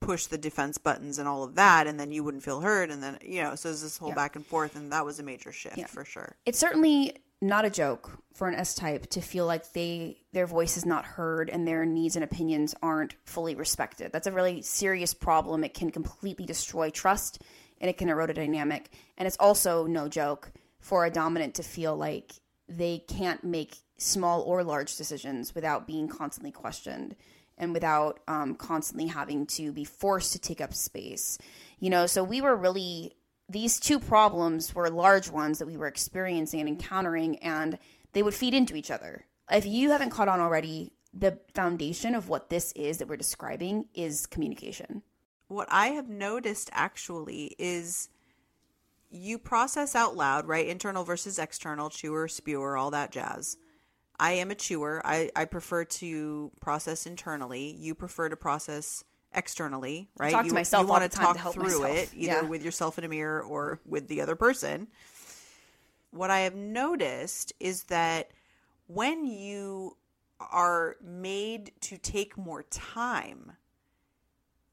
pushed 0.00 0.30
the 0.30 0.38
defense 0.38 0.76
buttons 0.78 1.18
and 1.18 1.26
all 1.26 1.42
of 1.42 1.54
that, 1.54 1.86
and 1.86 1.98
then 1.98 2.12
you 2.12 2.22
wouldn't 2.22 2.42
feel 2.42 2.60
heard, 2.60 2.90
and 2.90 3.02
then, 3.02 3.18
you 3.22 3.42
know, 3.42 3.54
so 3.54 3.70
it's 3.70 3.82
this 3.82 3.96
whole 3.98 4.10
Yeah. 4.10 4.14
back 4.14 4.36
and 4.36 4.44
forth, 4.46 4.76
and 4.76 4.92
that 4.92 5.04
was 5.04 5.18
a 5.18 5.22
major 5.22 5.50
shift 5.50 5.78
Yeah. 5.78 5.86
for 5.86 6.04
sure. 6.04 6.36
It 6.44 6.54
certainly 6.56 7.16
not 7.44 7.64
a 7.64 7.70
joke 7.70 8.18
for 8.32 8.48
an 8.48 8.54
S 8.54 8.74
type 8.74 9.08
to 9.10 9.20
feel 9.20 9.46
like 9.46 9.72
they 9.72 10.18
their 10.32 10.46
voice 10.46 10.76
is 10.76 10.84
not 10.84 11.04
heard 11.04 11.48
and 11.48 11.66
their 11.66 11.84
needs 11.84 12.16
and 12.16 12.24
opinions 12.24 12.74
aren't 12.82 13.14
fully 13.24 13.54
respected. 13.54 14.10
That's 14.12 14.26
a 14.26 14.32
really 14.32 14.62
serious 14.62 15.14
problem. 15.14 15.62
It 15.62 15.74
can 15.74 15.90
completely 15.90 16.46
destroy 16.46 16.90
trust 16.90 17.42
and 17.80 17.88
it 17.88 17.96
can 17.96 18.08
erode 18.08 18.30
a 18.30 18.34
dynamic. 18.34 18.90
And 19.16 19.26
it's 19.26 19.36
also 19.38 19.86
no 19.86 20.08
joke 20.08 20.50
for 20.80 21.04
a 21.04 21.10
dominant 21.10 21.54
to 21.56 21.62
feel 21.62 21.96
like 21.96 22.32
they 22.68 22.98
can't 22.98 23.44
make 23.44 23.76
small 23.98 24.42
or 24.42 24.64
large 24.64 24.96
decisions 24.96 25.54
without 25.54 25.86
being 25.86 26.08
constantly 26.08 26.50
questioned 26.50 27.14
and 27.56 27.72
without 27.72 28.20
um, 28.26 28.54
constantly 28.56 29.06
having 29.06 29.46
to 29.46 29.72
be 29.72 29.84
forced 29.84 30.32
to 30.32 30.38
take 30.38 30.60
up 30.60 30.74
space. 30.74 31.38
You 31.78 31.90
know, 31.90 32.06
so 32.06 32.24
we 32.24 32.40
were 32.40 32.56
really 32.56 33.14
these 33.48 33.78
two 33.78 34.00
problems 34.00 34.74
were 34.74 34.88
large 34.88 35.30
ones 35.30 35.58
that 35.58 35.66
we 35.66 35.76
were 35.76 35.86
experiencing 35.86 36.60
and 36.60 36.68
encountering, 36.68 37.36
and 37.38 37.78
they 38.12 38.22
would 38.22 38.34
feed 38.34 38.54
into 38.54 38.76
each 38.76 38.90
other. 38.90 39.26
If 39.50 39.66
you 39.66 39.90
haven't 39.90 40.10
caught 40.10 40.28
on 40.28 40.40
already, 40.40 40.92
the 41.12 41.38
foundation 41.54 42.14
of 42.14 42.28
what 42.28 42.48
this 42.48 42.72
is 42.72 42.98
that 42.98 43.08
we're 43.08 43.16
describing 43.16 43.86
is 43.94 44.26
communication. 44.26 45.02
What 45.48 45.68
I 45.70 45.88
have 45.88 46.08
noticed 46.08 46.70
actually 46.72 47.54
is 47.58 48.08
you 49.10 49.38
process 49.38 49.94
out 49.94 50.16
loud, 50.16 50.46
right? 50.46 50.66
Internal 50.66 51.04
versus 51.04 51.38
external, 51.38 51.90
chewer, 51.90 52.26
spewer, 52.26 52.76
all 52.76 52.90
that 52.90 53.12
jazz. 53.12 53.58
I 54.18 54.32
am 54.32 54.50
a 54.50 54.54
chewer. 54.54 55.02
I, 55.04 55.30
I 55.36 55.44
prefer 55.44 55.84
to 55.84 56.50
process 56.60 57.06
internally. 57.06 57.76
You 57.78 57.94
prefer 57.94 58.28
to 58.28 58.36
process 58.36 59.04
externally, 59.34 60.08
right? 60.16 60.32
talk 60.32 60.42
to 60.42 60.48
you, 60.48 60.54
myself 60.54 60.82
you 60.82 60.88
want 60.88 61.10
to 61.10 61.16
talk 61.18 61.36
to 61.36 61.50
through 61.52 61.80
myself. 61.80 61.96
it, 61.96 62.10
either 62.14 62.32
Yeah. 62.32 62.40
with 62.42 62.62
yourself 62.64 62.98
in 62.98 63.04
a 63.04 63.08
mirror 63.08 63.42
or 63.42 63.80
with 63.84 64.08
the 64.08 64.20
other 64.20 64.36
person. 64.36 64.88
What 66.10 66.30
I 66.30 66.40
have 66.40 66.54
noticed 66.54 67.52
is 67.58 67.84
that 67.84 68.30
when 68.86 69.26
you 69.26 69.96
are 70.40 70.96
made 71.02 71.72
to 71.82 71.98
take 71.98 72.36
more 72.36 72.62
time, 72.64 73.52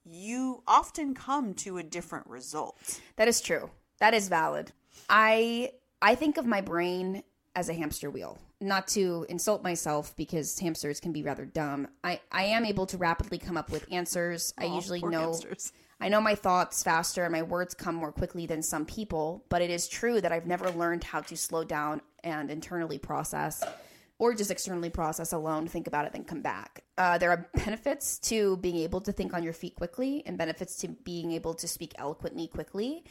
you 0.03 0.63
often 0.67 1.13
come 1.13 1.53
to 1.53 1.77
a 1.77 1.83
different 1.83 2.27
result. 2.27 2.99
That 3.15 3.27
is 3.27 3.41
true. 3.41 3.69
That 3.99 4.13
is 4.13 4.29
valid. 4.29 4.71
I 5.09 5.73
I 6.01 6.15
think 6.15 6.37
of 6.37 6.45
my 6.45 6.61
brain 6.61 7.23
as 7.55 7.69
a 7.69 7.73
hamster 7.73 8.09
wheel. 8.09 8.39
Not 8.59 8.87
to 8.89 9.25
insult 9.29 9.63
myself 9.63 10.15
because 10.15 10.57
hamsters 10.59 10.99
can 10.99 11.11
be 11.11 11.23
rather 11.23 11.45
dumb. 11.45 11.87
I, 12.03 12.21
I 12.31 12.45
am 12.45 12.65
able 12.65 12.85
to 12.87 12.97
rapidly 12.97 13.37
come 13.37 13.57
up 13.57 13.71
with 13.71 13.85
answers. 13.91 14.53
I 14.57 14.65
usually 14.65 15.01
know 15.01 15.31
hamsters. 15.31 15.73
I 15.99 16.09
know 16.09 16.21
my 16.21 16.35
thoughts 16.35 16.81
faster 16.81 17.23
and 17.23 17.31
my 17.31 17.43
words 17.43 17.73
come 17.73 17.95
more 17.95 18.11
quickly 18.11 18.45
than 18.47 18.63
some 18.63 18.85
people, 18.85 19.45
but 19.49 19.61
it 19.61 19.69
is 19.69 19.87
true 19.87 20.19
that 20.21 20.31
I've 20.31 20.47
never 20.47 20.71
learned 20.71 21.03
how 21.03 21.21
to 21.21 21.37
slow 21.37 21.63
down 21.63 22.01
and 22.23 22.49
internally 22.49 22.97
process 22.97 23.63
or 24.21 24.35
just 24.35 24.51
externally 24.51 24.91
process 24.91 25.33
alone, 25.33 25.67
think 25.67 25.87
about 25.87 26.05
it, 26.05 26.13
then 26.13 26.23
come 26.23 26.41
back. 26.41 26.83
Uh, 26.95 27.17
there 27.17 27.31
are 27.31 27.49
benefits 27.55 28.19
to 28.19 28.55
being 28.57 28.77
able 28.77 29.01
to 29.01 29.11
think 29.11 29.33
on 29.33 29.41
your 29.41 29.51
feet 29.51 29.75
quickly 29.75 30.21
and 30.27 30.37
benefits 30.37 30.75
to 30.77 30.87
being 30.87 31.31
able 31.31 31.55
to 31.55 31.67
speak 31.67 31.93
eloquently 31.97 32.47
quickly. 32.47 33.03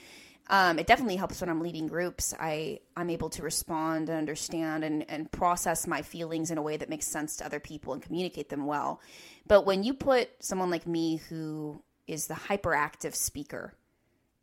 Um, 0.51 0.80
it 0.80 0.88
definitely 0.88 1.14
helps 1.14 1.40
when 1.40 1.48
I'm 1.48 1.61
leading 1.61 1.86
groups. 1.86 2.34
I, 2.38 2.80
I'm 2.96 3.09
able 3.09 3.30
to 3.30 3.42
respond 3.42 4.09
and 4.09 4.18
understand 4.18 4.82
and, 4.82 5.09
and 5.09 5.30
process 5.30 5.86
my 5.86 6.03
feelings 6.03 6.51
in 6.51 6.59
a 6.59 6.62
way 6.62 6.76
that 6.76 6.90
makes 6.90 7.07
sense 7.07 7.36
to 7.36 7.46
other 7.46 7.61
people 7.61 7.92
and 7.92 8.03
communicate 8.03 8.48
them 8.48 8.66
well. 8.66 9.01
But 9.46 9.64
when 9.64 9.84
you 9.84 9.94
put 9.94 10.28
someone 10.40 10.68
like 10.68 10.88
me 10.88 11.18
who 11.28 11.80
is 12.09 12.26
the 12.26 12.34
hyperactive 12.34 13.14
speaker 13.14 13.74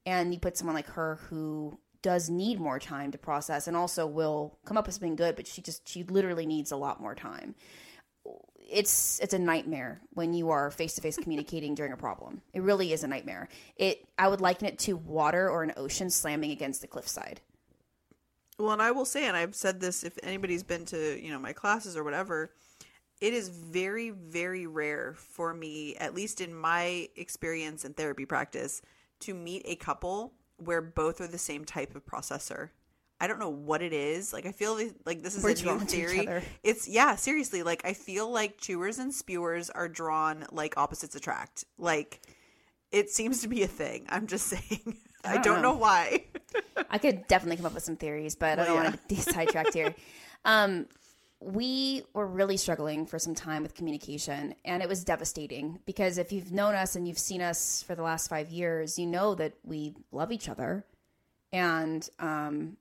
and 0.05 0.33
you 0.33 0.39
put 0.39 0.57
someone 0.57 0.75
like 0.77 0.87
her 0.87 1.19
who 1.29 1.77
does 2.01 2.29
need 2.29 2.57
more 2.57 2.79
time 2.79 3.11
to 3.11 3.17
process 3.17 3.67
and 3.67 3.75
also 3.75 4.07
will 4.07 4.57
come 4.63 4.77
up 4.77 4.85
with 4.85 4.95
something 4.95 5.17
good 5.17 5.35
but 5.35 5.45
she 5.45 5.61
just 5.61 5.85
she 5.89 6.03
literally 6.03 6.45
needs 6.45 6.71
a 6.71 6.77
lot 6.77 7.01
more 7.01 7.15
time 7.15 7.55
it's 8.69 9.19
it's 9.19 9.33
a 9.33 9.39
nightmare 9.39 10.01
when 10.13 10.33
you 10.33 10.49
are 10.49 10.71
face 10.71 10.95
to 10.95 11.01
face 11.01 11.17
communicating 11.17 11.75
during 11.75 11.93
a 11.93 11.97
problem. 11.97 12.41
It 12.53 12.61
really 12.61 12.93
is 12.93 13.03
a 13.03 13.07
nightmare. 13.07 13.49
It 13.75 14.07
i 14.17 14.27
would 14.27 14.41
liken 14.41 14.67
it 14.67 14.79
to 14.79 14.97
water 14.97 15.49
or 15.49 15.63
an 15.63 15.73
ocean 15.77 16.09
slamming 16.09 16.51
against 16.51 16.81
the 16.81 16.87
cliffside. 16.87 17.41
Well, 18.59 18.71
and 18.71 18.81
I 18.81 18.91
will 18.91 19.05
say, 19.05 19.27
and 19.27 19.37
I've 19.37 19.55
said 19.55 19.79
this 19.79 20.03
if 20.03 20.17
anybody's 20.23 20.63
been 20.63 20.85
to, 20.85 21.23
you 21.23 21.31
know, 21.31 21.39
my 21.39 21.53
classes 21.53 21.95
or 21.95 22.03
whatever, 22.03 22.51
it 23.21 23.33
is 23.33 23.49
very, 23.49 24.09
very 24.09 24.65
rare 24.65 25.13
for 25.15 25.53
me, 25.53 25.95
at 25.97 26.15
least 26.15 26.41
in 26.41 26.55
my 26.55 27.07
experience 27.15 27.85
in 27.85 27.93
therapy 27.93 28.25
practice, 28.25 28.81
to 29.21 29.35
meet 29.35 29.61
a 29.65 29.75
couple 29.75 30.33
where 30.57 30.81
both 30.81 31.21
are 31.21 31.27
the 31.27 31.37
same 31.37 31.65
type 31.65 31.95
of 31.95 32.05
processor. 32.05 32.69
I 33.19 33.27
don't 33.27 33.39
know 33.39 33.49
what 33.49 33.81
it 33.81 33.93
is. 33.93 34.31
Like 34.31 34.45
I 34.45 34.51
feel 34.51 34.75
like- 34.75 34.95
like 35.05 35.23
this 35.23 35.35
is 35.35 35.43
We're 35.43 35.51
a 35.51 35.55
new 35.55 35.61
drawn 35.63 35.87
to 35.87 35.97
each 35.97 36.09
theory. 36.09 36.43
It's 36.63 36.87
yeah, 36.87 37.15
seriously. 37.15 37.63
Like 37.63 37.81
I 37.85 37.93
feel 37.93 38.29
like 38.29 38.59
chewers 38.59 38.99
and 38.99 39.13
spewers 39.13 39.69
are 39.69 39.87
drawn 39.89 40.45
like 40.51 40.77
opposites 40.77 41.15
attract. 41.15 41.65
Like 41.77 42.21
it 42.91 43.09
seems 43.09 43.41
to 43.41 43.47
be 43.47 43.63
a 43.63 43.67
thing. 43.67 44.05
I'm 44.09 44.27
just 44.27 44.47
saying. 44.47 44.97
I 45.23 45.33
don't 45.33 45.43
don't, 45.43 45.55
know. 45.61 45.73
know. 45.73 45.77
why. 45.77 46.25
I 46.89 46.99
could 46.99 47.27
definitely 47.27 47.57
come 47.57 47.65
up 47.65 47.73
with 47.73 47.83
some 47.83 47.97
theories, 47.97 48.35
but 48.35 48.59
I 48.59 48.65
don't 48.65 48.75
yeah. 48.75 48.83
want 48.83 48.95
to 48.95 49.15
be 49.15 49.21
sidetracked 49.21 49.73
here. 49.73 49.93
Um, 50.45 50.87
we 51.41 52.03
were 52.13 52.25
really 52.25 52.55
struggling 52.55 53.05
for 53.05 53.19
some 53.19 53.35
time 53.35 53.63
with 53.63 53.73
communication, 53.73 54.55
and 54.63 54.81
it 54.81 54.87
was 54.87 55.03
devastating 55.03 55.79
because 55.85 56.17
if 56.17 56.31
you've 56.31 56.53
known 56.53 56.73
us 56.73 56.95
and 56.95 57.05
you've 57.05 57.19
seen 57.19 57.41
us 57.41 57.83
for 57.83 57.95
the 57.95 58.01
last 58.01 58.29
five 58.29 58.49
years, 58.49 58.97
you 58.97 59.05
know 59.07 59.35
that 59.35 59.53
we 59.63 59.93
love 60.13 60.31
each 60.31 60.47
other, 60.47 60.85
and 61.51 62.07
um, 62.19 62.77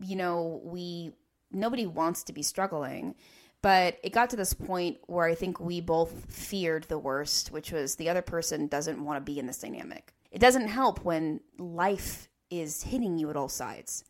you 0.00 0.16
know 0.16 0.60
we 0.64 1.12
nobody 1.50 1.86
wants 1.86 2.24
to 2.24 2.32
be 2.32 2.42
struggling. 2.42 3.14
But 3.62 3.96
it 4.02 4.12
got 4.12 4.28
to 4.30 4.36
this 4.36 4.52
point 4.52 4.98
where 5.06 5.24
I 5.24 5.34
think 5.34 5.58
we 5.58 5.80
both 5.80 6.30
feared 6.30 6.84
the 6.84 6.98
worst, 6.98 7.50
which 7.50 7.72
was 7.72 7.96
the 7.96 8.10
other 8.10 8.20
person 8.20 8.66
doesn't 8.66 9.02
want 9.02 9.16
to 9.16 9.32
be 9.32 9.38
in 9.38 9.46
this 9.46 9.58
dynamic. 9.58 10.12
It 10.30 10.38
doesn't 10.38 10.68
help 10.68 11.02
when 11.02 11.40
life 11.58 12.28
is 12.50 12.82
hitting 12.82 13.16
you 13.16 13.30
at 13.30 13.36
all 13.36 13.48
sides. 13.48 14.04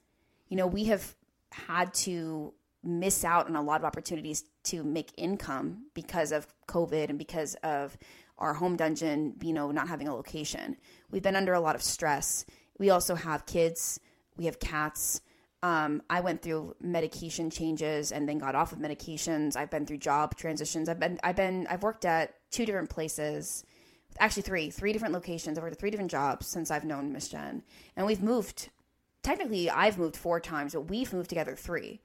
You 0.48 0.56
know, 0.56 0.66
we 0.66 0.86
have 0.86 1.14
had 1.52 1.94
to 1.94 2.52
miss 2.82 3.24
out 3.24 3.46
on 3.46 3.54
a 3.54 3.62
lot 3.62 3.80
of 3.80 3.84
opportunities 3.84 4.44
to 4.64 4.82
make 4.82 5.12
income 5.16 5.86
because 5.94 6.32
of 6.32 6.46
COVID 6.66 7.10
and 7.10 7.18
because 7.18 7.54
of 7.62 7.96
our 8.38 8.54
home 8.54 8.76
dungeon, 8.76 9.34
you 9.40 9.52
know, 9.52 9.70
not 9.70 9.88
having 9.88 10.08
a 10.08 10.14
location. 10.14 10.76
We've 11.10 11.22
been 11.22 11.36
under 11.36 11.54
a 11.54 11.60
lot 11.60 11.76
of 11.76 11.82
stress. 11.82 12.44
We 12.78 12.90
also 12.90 13.14
have 13.14 13.46
kids, 13.46 14.00
we 14.36 14.46
have 14.46 14.58
cats. 14.58 15.20
Um, 15.64 16.02
I 16.10 16.20
went 16.20 16.42
through 16.42 16.76
medication 16.82 17.48
changes 17.48 18.12
and 18.12 18.28
then 18.28 18.36
got 18.36 18.54
off 18.54 18.72
of 18.72 18.80
medications. 18.80 19.56
I've 19.56 19.70
been 19.70 19.86
through 19.86 19.96
job 19.96 20.36
transitions. 20.36 20.90
I've 20.90 21.00
been, 21.00 21.18
I've 21.24 21.36
been, 21.36 21.66
I've 21.70 21.82
worked 21.82 22.04
at 22.04 22.34
two 22.50 22.66
different 22.66 22.90
places, 22.90 23.64
actually 24.18 24.42
three, 24.42 24.68
three 24.68 24.92
different 24.92 25.14
locations. 25.14 25.56
I've 25.56 25.64
worked 25.64 25.76
at 25.76 25.80
three 25.80 25.90
different 25.90 26.10
jobs 26.10 26.46
since 26.48 26.70
I've 26.70 26.84
known 26.84 27.14
Miss 27.14 27.28
Jenn, 27.30 27.62
and 27.96 28.04
we've 28.04 28.22
moved. 28.22 28.68
Technically, 29.22 29.70
I've 29.70 29.96
moved 29.96 30.18
four 30.18 30.38
times, 30.38 30.74
but 30.74 30.82
we've 30.82 31.10
moved 31.14 31.30
together 31.30 31.56
three. 31.56 32.02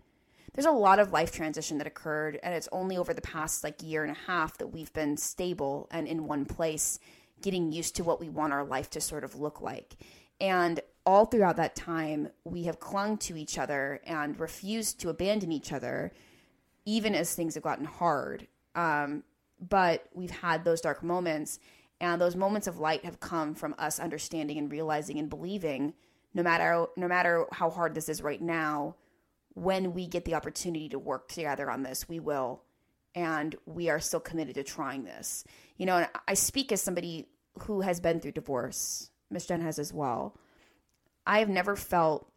There's 0.53 0.65
a 0.65 0.71
lot 0.71 0.99
of 0.99 1.11
life 1.11 1.33
transition 1.33 1.79
that 1.79 1.87
occurred, 1.87 2.39
and 2.41 2.53
it's 2.53 2.69
only 2.71 2.95
over 2.95 3.13
the 3.13 3.19
past 3.19 3.65
like 3.65 3.83
year 3.83 4.03
and 4.03 4.15
a 4.15 4.31
half 4.31 4.57
that 4.59 4.67
we've 4.67 4.93
been 4.93 5.17
stable 5.17 5.89
and 5.91 6.07
in 6.07 6.27
one 6.27 6.45
place, 6.45 6.97
getting 7.41 7.73
used 7.73 7.97
to 7.97 8.05
what 8.05 8.21
we 8.21 8.29
want 8.29 8.53
our 8.53 8.63
life 8.63 8.89
to 8.91 9.01
sort 9.01 9.25
of 9.25 9.35
look 9.35 9.59
like. 9.59 9.97
And 10.39 10.79
all 11.05 11.25
throughout 11.25 11.57
that 11.57 11.75
time, 11.75 12.29
we 12.43 12.63
have 12.63 12.79
clung 12.79 13.17
to 13.19 13.37
each 13.37 13.57
other 13.57 14.01
and 14.05 14.39
refused 14.39 14.99
to 15.01 15.09
abandon 15.09 15.51
each 15.51 15.71
other, 15.71 16.11
even 16.85 17.15
as 17.15 17.33
things 17.33 17.55
have 17.55 17.63
gotten 17.63 17.85
hard. 17.85 18.47
Um, 18.75 19.23
but 19.59 20.05
we've 20.13 20.31
had 20.31 20.63
those 20.63 20.81
dark 20.81 21.03
moments, 21.03 21.59
and 21.99 22.21
those 22.21 22.35
moments 22.35 22.67
of 22.67 22.79
light 22.79 23.03
have 23.05 23.19
come 23.19 23.55
from 23.55 23.75
us 23.77 23.99
understanding 23.99 24.57
and 24.57 24.71
realizing 24.71 25.19
and 25.19 25.29
believing, 25.29 25.93
no 26.33 26.43
matter 26.43 26.85
no 26.95 27.07
matter 27.07 27.45
how 27.51 27.69
hard 27.69 27.95
this 27.95 28.07
is 28.07 28.21
right 28.21 28.41
now, 28.41 28.95
when 29.55 29.93
we 29.93 30.07
get 30.07 30.25
the 30.25 30.35
opportunity 30.35 30.89
to 30.89 30.99
work 30.99 31.27
together 31.27 31.69
on 31.69 31.83
this, 31.83 32.07
we 32.07 32.19
will. 32.19 32.63
And 33.15 33.55
we 33.65 33.89
are 33.89 33.99
still 33.99 34.19
committed 34.19 34.55
to 34.55 34.63
trying 34.63 35.03
this. 35.03 35.43
You 35.77 35.85
know, 35.87 35.97
and 35.97 36.07
I 36.27 36.35
speak 36.35 36.71
as 36.71 36.81
somebody 36.81 37.27
who 37.63 37.81
has 37.81 37.99
been 37.99 38.19
through 38.19 38.33
divorce. 38.33 39.09
Miss 39.31 39.47
Jenn 39.47 39.61
has 39.61 39.79
as 39.79 39.91
well. 39.91 40.37
I 41.29 41.39
have 41.39 41.49
never 41.49 41.75
felt 41.75 42.27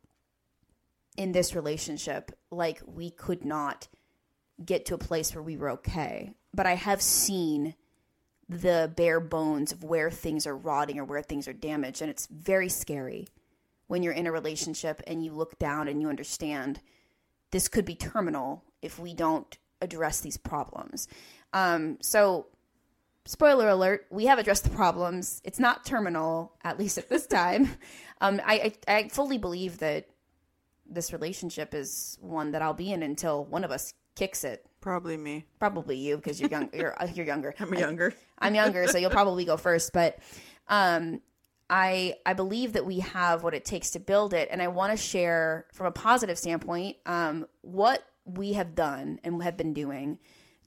in 1.17 1.33
this 1.33 1.55
relationship 1.55 2.31
like 2.51 2.83
we 2.85 3.11
could 3.11 3.43
not 3.43 3.89
get 4.63 4.85
to 4.87 4.95
a 4.95 4.99
place 4.99 5.35
where 5.35 5.43
we 5.43 5.57
were 5.57 5.71
okay. 5.71 6.35
But 6.53 6.67
I 6.67 6.75
have 6.75 7.01
seen 7.01 7.75
the 8.51 8.93
bare 8.95 9.19
bones 9.19 9.73
of 9.73 9.83
where 9.83 10.11
things 10.11 10.47
are 10.47 10.55
rotting 10.55 10.99
or 10.99 11.05
where 11.05 11.23
things 11.23 11.49
are 11.49 11.55
damaged. 11.55 12.03
And 12.03 12.11
it's 12.11 12.27
very 12.27 12.69
scary 12.69 13.29
when 13.87 14.03
you're 14.03 14.13
in 14.13 14.27
a 14.27 14.33
relationship 14.33 15.03
and 15.07 15.25
you 15.25 15.33
look 15.33 15.59
down 15.59 15.89
and 15.89 16.03
you 16.03 16.11
understand 16.11 16.81
this 17.51 17.69
could 17.69 17.87
be 17.87 17.95
terminal 17.95 18.63
if 18.83 18.99
we 18.99 19.15
don't 19.15 19.57
address 19.81 20.21
these 20.21 20.37
problems. 20.37 21.09
Um, 21.55 21.97
so, 22.03 22.49
spoiler 23.25 23.69
alert, 23.69 24.07
we 24.11 24.27
have 24.27 24.39
addressed 24.39 24.65
the 24.65 24.71
problems. 24.71 25.41
It's 25.45 25.59
not 25.59 25.87
terminal, 25.87 26.53
at 26.63 26.79
least 26.79 26.99
at 26.99 27.09
this 27.09 27.27
time. 27.27 27.71
um, 28.23 28.41
I, 28.47 28.73
I, 28.89 28.95
I 28.95 29.09
fully 29.09 29.37
believe 29.37 29.79
that 29.79 30.07
this 30.87 31.13
relationship 31.13 31.75
is 31.75 32.17
one 32.21 32.53
that 32.53 32.63
I'll 32.63 32.73
be 32.73 32.93
in 32.93 33.03
until 33.03 33.45
one 33.45 33.65
of 33.65 33.71
us 33.71 33.95
kicks 34.15 34.45
it. 34.45 34.65
Probably 34.81 35.17
me. 35.17 35.45
Probably 35.59 35.97
you 35.97 36.17
because 36.17 36.41
you're 36.41 36.51
young. 36.51 36.71
You're 36.73 37.01
uh, 37.01 37.09
you're 37.13 37.27
younger. 37.27 37.55
I'm 37.59 37.75
younger. 37.75 38.15
I'm 38.39 38.55
younger, 38.55 38.87
so 38.87 38.99
you'll 38.99 39.11
probably 39.11 39.45
go 39.45 39.57
first. 39.57 39.93
But 39.93 40.19
um, 40.69 41.21
I 41.69 42.15
I 42.25 42.35
believe 42.35 42.75
that 42.75 42.87
we 42.87 43.01
have 43.01 43.43
what 43.43 43.55
it 43.55 43.65
takes 43.65 43.91
to 43.91 44.01
build 44.01 44.35
it, 44.35 44.49
and 44.51 44.63
I 44.63 44.69
want 44.69 44.93
to 44.93 44.97
share 44.97 45.67
from 45.73 45.87
a 45.87 45.93
positive 45.93 46.39
standpoint 46.39 46.97
um, 47.07 47.47
what 47.63 48.05
we 48.25 48.53
have 48.53 48.75
done 48.75 49.19
and 49.25 49.43
have 49.43 49.57
been 49.57 49.75
doing 49.75 50.19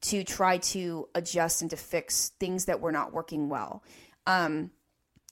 to 0.02 0.24
try 0.24 0.58
to 0.58 1.08
adjust 1.16 1.62
and 1.62 1.72
to 1.72 1.78
fix 1.78 2.30
things 2.40 2.66
that 2.66 2.82
were 2.82 2.92
not 2.92 3.14
working 3.14 3.50
well. 3.50 3.84
Um, 4.28 4.72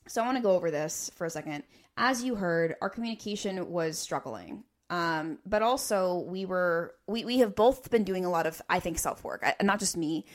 so 0.07 0.21
I 0.21 0.25
want 0.25 0.37
to 0.37 0.43
go 0.43 0.51
over 0.51 0.71
this 0.71 1.09
for 1.15 1.25
a 1.25 1.29
second. 1.29 1.63
As 1.97 2.23
you 2.23 2.35
heard, 2.35 2.75
our 2.81 2.89
communication 2.89 3.69
was 3.69 3.97
struggling. 3.99 4.63
Um, 4.89 5.39
but 5.45 5.61
also 5.61 6.19
we 6.27 6.45
were 6.45 6.93
we, 7.07 7.25
we 7.25 7.39
have 7.39 7.55
both 7.55 7.89
been 7.89 8.03
doing 8.03 8.25
a 8.25 8.29
lot 8.29 8.45
of 8.45 8.61
I 8.69 8.79
think 8.79 8.99
self 8.99 9.23
work. 9.23 9.43
Not 9.61 9.79
just 9.79 9.97
me. 9.97 10.25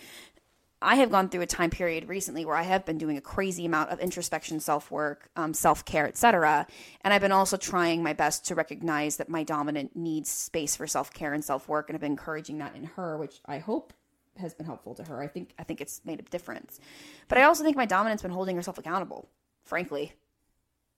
I 0.80 0.94
have 0.96 1.10
gone 1.10 1.28
through 1.28 1.40
a 1.40 1.46
time 1.46 1.70
period 1.70 2.08
recently 2.08 2.44
where 2.44 2.54
I 2.54 2.62
have 2.62 2.84
been 2.84 2.98
doing 2.98 3.16
a 3.16 3.20
crazy 3.20 3.66
amount 3.66 3.90
of 3.90 3.98
introspection, 3.98 4.60
self 4.60 4.90
work, 4.90 5.28
um, 5.36 5.52
self 5.52 5.84
care, 5.84 6.06
etc. 6.06 6.66
And 7.02 7.12
I've 7.12 7.20
been 7.20 7.32
also 7.32 7.56
trying 7.56 8.02
my 8.02 8.12
best 8.12 8.46
to 8.46 8.54
recognize 8.54 9.16
that 9.16 9.28
my 9.28 9.42
dominant 9.42 9.96
needs 9.96 10.30
space 10.30 10.76
for 10.76 10.86
self 10.86 11.12
care 11.12 11.34
and 11.34 11.44
self 11.44 11.68
work, 11.68 11.88
and 11.88 11.96
I've 11.96 12.00
been 12.00 12.12
encouraging 12.12 12.58
that 12.58 12.76
in 12.76 12.84
her, 12.84 13.16
which 13.18 13.40
I 13.46 13.58
hope 13.58 13.92
has 14.38 14.54
been 14.54 14.66
helpful 14.66 14.94
to 14.94 15.04
her. 15.04 15.20
I 15.20 15.26
think 15.26 15.52
I 15.58 15.64
think 15.64 15.80
it's 15.80 16.00
made 16.04 16.20
a 16.20 16.22
difference. 16.22 16.78
But 17.26 17.38
I 17.38 17.42
also 17.42 17.64
think 17.64 17.76
my 17.76 17.86
dominant's 17.86 18.22
been 18.22 18.30
holding 18.30 18.54
herself 18.54 18.78
accountable. 18.78 19.28
Frankly, 19.64 20.12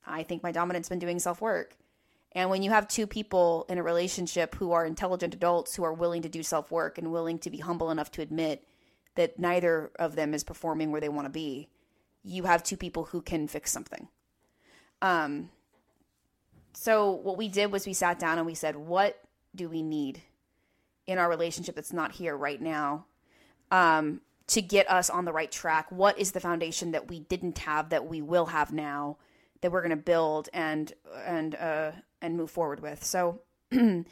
I 0.07 0.23
think 0.23 0.43
my 0.43 0.53
dominant's 0.53 0.89
been 0.89 0.99
doing 0.99 1.19
self 1.19 1.41
work, 1.41 1.77
And 2.33 2.51
when 2.51 2.63
you 2.63 2.71
have 2.71 2.89
two 2.89 3.07
people 3.07 3.67
in 3.69 3.79
a 3.79 3.83
relationship 3.83 4.55
who 4.55 4.73
are 4.73 4.87
intelligent 4.87 5.35
adults 5.35 5.75
who 5.77 5.83
are 5.83 5.93
willing 5.93 6.23
to 6.23 6.29
do 6.29 6.43
self 6.43 6.71
work 6.71 6.99
and 6.99 7.13
willing 7.13 7.39
to 7.41 7.51
be 7.51 7.59
humble 7.59 7.91
enough 7.91 8.11
to 8.13 8.23
admit 8.23 8.67
that 9.17 9.39
neither 9.39 9.91
of 9.99 10.17
them 10.17 10.35
is 10.35 10.45
performing 10.45 10.93
where 10.93 11.01
they 11.01 11.09
want 11.09 11.27
to 11.27 11.31
be, 11.31 11.69
you 12.23 12.45
have 12.45 12.63
two 12.63 12.77
people 12.77 13.05
who 13.07 13.21
can 13.21 13.49
fix 13.49 13.73
something. 13.73 14.09
Um, 15.03 15.51
so 16.73 17.11
what 17.11 17.37
we 17.37 17.49
did 17.49 17.73
was 17.73 17.87
we 17.87 17.93
sat 17.93 18.19
down 18.19 18.39
and 18.39 18.47
we 18.47 18.55
said, 18.55 18.77
what 18.77 19.21
do 19.55 19.69
we 19.69 19.83
need 19.83 20.23
in 21.07 21.19
our 21.19 21.29
relationship 21.29 21.75
that's 21.75 21.93
not 21.93 22.13
here 22.13 22.37
right 22.37 22.61
now 22.61 23.07
um, 23.71 24.21
to 24.47 24.63
get 24.63 24.89
us 24.89 25.11
on 25.11 25.25
the 25.25 25.33
right 25.33 25.51
track? 25.51 25.91
What 25.91 26.19
is 26.19 26.33
the 26.33 26.41
foundation 26.41 26.93
that 26.93 27.09
we 27.09 27.21
didn't 27.21 27.59
have 27.59 27.89
that 27.91 28.07
we 28.07 28.23
will 28.23 28.47
have 28.47 28.73
now 28.73 29.17
that 29.61 29.73
we're 29.73 29.83
going 29.83 29.91
to 29.91 29.97
build 29.97 30.49
and 30.53 30.93
and 31.25 31.55
uh, 31.55 31.93
and 32.21 32.37
move 32.37 32.51
forward 32.51 32.81
with? 32.81 33.05
So 33.05 33.41
the 33.71 34.05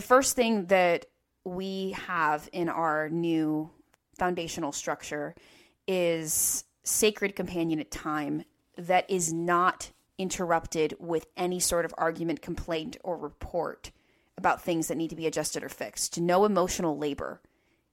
first 0.00 0.36
thing 0.36 0.66
that 0.66 1.06
we 1.44 1.92
have 1.92 2.48
in 2.52 2.68
our 2.68 3.08
new 3.08 3.70
foundational 4.18 4.72
structure 4.72 5.34
is 5.86 6.64
sacred 6.82 7.36
companionate 7.36 7.90
time 7.90 8.44
that 8.76 9.08
is 9.10 9.32
not 9.32 9.90
interrupted 10.18 10.94
with 10.98 11.26
any 11.36 11.60
sort 11.60 11.84
of 11.84 11.94
argument, 11.98 12.42
complaint, 12.42 12.96
or 13.04 13.16
report 13.16 13.90
about 14.38 14.62
things 14.62 14.88
that 14.88 14.96
need 14.96 15.10
to 15.10 15.16
be 15.16 15.26
adjusted 15.26 15.62
or 15.62 15.68
fixed. 15.68 16.20
No 16.20 16.44
emotional 16.44 16.96
labor 16.96 17.40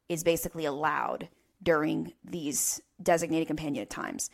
is 0.09 0.23
basically 0.23 0.65
allowed 0.65 1.29
during 1.61 2.13
these 2.23 2.81
designated 3.01 3.55
companionate 3.55 3.89
times. 3.89 4.29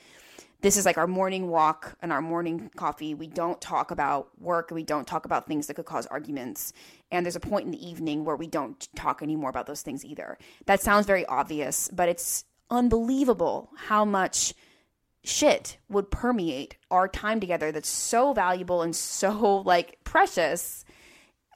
This 0.62 0.76
is 0.76 0.86
like 0.86 0.98
our 0.98 1.08
morning 1.08 1.48
walk 1.48 1.96
and 2.02 2.12
our 2.12 2.22
morning 2.22 2.70
coffee. 2.76 3.14
We 3.14 3.28
don't 3.28 3.62
talk 3.62 3.92
about 3.92 4.30
work 4.40 4.72
we 4.72 4.84
don't 4.84 5.08
talk 5.08 5.26
about 5.26 5.48
things 5.48 5.68
that 5.68 5.76
could 5.76 5.86
cause 5.86 6.06
arguments. 6.08 6.74
And 7.12 7.26
there's 7.26 7.38
a 7.38 7.40
point 7.40 7.66
in 7.66 7.72
the 7.72 7.88
evening 7.88 8.26
where 8.26 8.36
we 8.36 8.48
don't 8.48 8.88
talk 8.96 9.22
anymore 9.22 9.50
about 9.50 9.68
those 9.68 9.82
things 9.82 10.04
either. 10.04 10.38
That 10.66 10.82
sounds 10.82 11.06
very 11.06 11.26
obvious, 11.28 11.90
but 11.94 12.10
it's 12.10 12.44
unbelievable 12.70 13.70
how 13.76 14.04
much 14.04 14.54
shit 15.24 15.78
would 15.90 16.12
permeate 16.12 16.76
our 16.92 17.08
time 17.08 17.40
together 17.40 17.72
that's 17.72 17.90
so 17.90 18.34
valuable 18.34 18.82
and 18.82 18.96
so 18.96 19.58
like 19.66 19.98
precious 20.04 20.86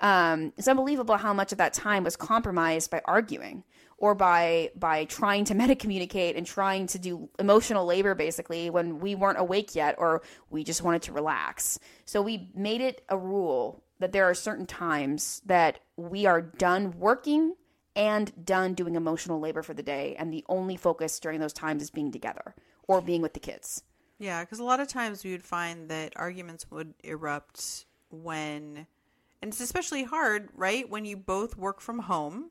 um, 0.01 0.51
it's 0.58 0.68
unbelievable 0.68 1.16
how 1.16 1.34
much 1.34 1.54
of 1.54 1.58
that 1.58 1.74
time 1.74 2.04
was 2.04 2.18
compromised 2.18 2.91
by 2.91 3.01
arguing 3.06 3.64
or 4.04 4.14
by 4.14 4.70
by 4.76 5.06
trying 5.06 5.45
to 5.45 5.56
meta 5.60 5.76
communicate 5.76 6.36
and 6.36 6.45
trying 6.45 6.86
to 6.86 6.99
do 6.99 7.30
emotional 7.39 7.86
labor 7.86 8.14
basically 8.14 8.70
when 8.70 8.99
we 8.99 9.16
weren't 9.16 9.39
awake 9.39 9.76
yet 9.76 9.95
or 9.97 10.22
we 10.49 10.62
just 10.62 10.84
wanted 10.84 11.01
to 11.01 11.14
relax 11.14 11.80
so 12.04 12.22
we 12.22 12.49
made 12.54 12.82
it 12.82 13.01
a 13.08 13.18
rule 13.18 13.82
that 13.99 14.12
there 14.12 14.26
are 14.26 14.34
certain 14.34 14.66
times 14.66 15.41
that 15.45 15.80
we 15.95 16.26
are 16.26 16.41
done 16.41 16.91
working 16.99 17.54
and 17.95 18.45
done 18.45 18.74
doing 18.74 18.95
emotional 18.95 19.39
labor 19.39 19.64
for 19.64 19.74
the 19.74 19.84
day 19.84 20.18
and 20.20 20.34
the 20.34 20.43
only 20.49 20.76
focus 20.76 21.18
during 21.22 21.39
those 21.39 21.54
times 21.54 21.82
is 21.82 21.89
being 21.89 22.12
together 22.12 22.54
or 22.89 22.99
being 22.99 23.22
with 23.22 23.34
the 23.34 23.39
kids. 23.39 23.84
Yeah, 24.20 24.43
because 24.43 24.60
a 24.60 24.64
lot 24.64 24.82
of 24.82 24.89
times 24.89 25.24
we 25.24 25.32
would 25.32 25.43
find 25.43 25.89
that 25.89 26.12
arguments 26.18 26.70
would 26.70 26.93
erupt 27.04 27.86
when, 28.10 28.88
and 29.41 29.51
it's 29.51 29.62
especially 29.62 30.04
hard, 30.04 30.49
right? 30.56 30.89
When 30.89 31.06
you 31.06 31.16
both 31.16 31.58
work 31.58 31.80
from 31.80 31.99
home, 31.99 32.49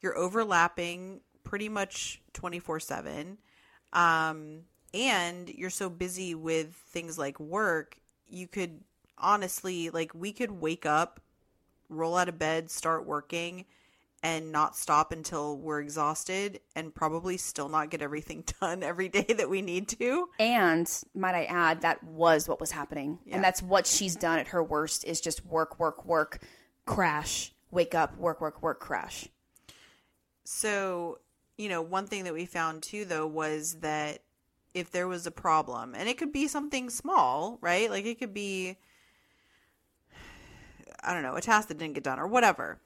you're 0.00 0.16
overlapping 0.16 1.20
pretty 1.44 1.68
much 1.68 2.22
24 2.32 2.80
7. 2.80 3.38
Um, 3.92 4.62
and 4.92 5.48
you're 5.48 5.70
so 5.70 5.88
busy 5.88 6.34
with 6.34 6.74
things 6.74 7.18
like 7.18 7.38
work, 7.38 7.98
you 8.28 8.48
could 8.48 8.80
honestly, 9.18 9.90
like, 9.90 10.14
we 10.14 10.32
could 10.32 10.50
wake 10.50 10.86
up, 10.86 11.20
roll 11.88 12.16
out 12.16 12.28
of 12.28 12.38
bed, 12.38 12.70
start 12.70 13.06
working 13.06 13.66
and 14.22 14.52
not 14.52 14.76
stop 14.76 15.12
until 15.12 15.56
we're 15.56 15.80
exhausted 15.80 16.60
and 16.76 16.94
probably 16.94 17.36
still 17.36 17.68
not 17.68 17.90
get 17.90 18.02
everything 18.02 18.44
done 18.60 18.82
every 18.82 19.08
day 19.08 19.26
that 19.36 19.48
we 19.48 19.62
need 19.62 19.88
to. 19.88 20.28
And 20.38 20.90
might 21.14 21.34
I 21.34 21.44
add, 21.44 21.82
that 21.82 22.02
was 22.04 22.48
what 22.48 22.60
was 22.60 22.70
happening. 22.70 23.18
Yeah. 23.24 23.36
And 23.36 23.44
that's 23.44 23.62
what 23.62 23.86
she's 23.86 24.16
done 24.16 24.38
at 24.38 24.48
her 24.48 24.62
worst 24.62 25.04
is 25.04 25.20
just 25.20 25.44
work, 25.46 25.78
work, 25.78 26.04
work, 26.04 26.42
crash, 26.84 27.52
wake 27.70 27.94
up, 27.94 28.16
work, 28.18 28.40
work, 28.40 28.62
work, 28.62 28.80
crash. 28.80 29.28
So, 30.52 31.18
you 31.56 31.68
know, 31.68 31.82
one 31.82 32.06
thing 32.06 32.24
that 32.24 32.34
we 32.34 32.46
found 32.46 32.82
too, 32.82 33.04
though, 33.04 33.26
was 33.26 33.74
that 33.80 34.22
if 34.74 34.90
there 34.90 35.08
was 35.08 35.26
a 35.26 35.30
problem, 35.30 35.94
and 35.94 36.08
it 36.08 36.18
could 36.18 36.32
be 36.32 36.48
something 36.48 36.90
small, 36.90 37.58
right? 37.60 37.90
Like 37.90 38.04
it 38.04 38.18
could 38.18 38.34
be, 38.34 38.76
I 41.02 41.12
don't 41.12 41.22
know, 41.22 41.34
a 41.36 41.40
task 41.40 41.68
that 41.68 41.78
didn't 41.78 41.94
get 41.94 42.04
done 42.04 42.18
or 42.18 42.26
whatever 42.26 42.78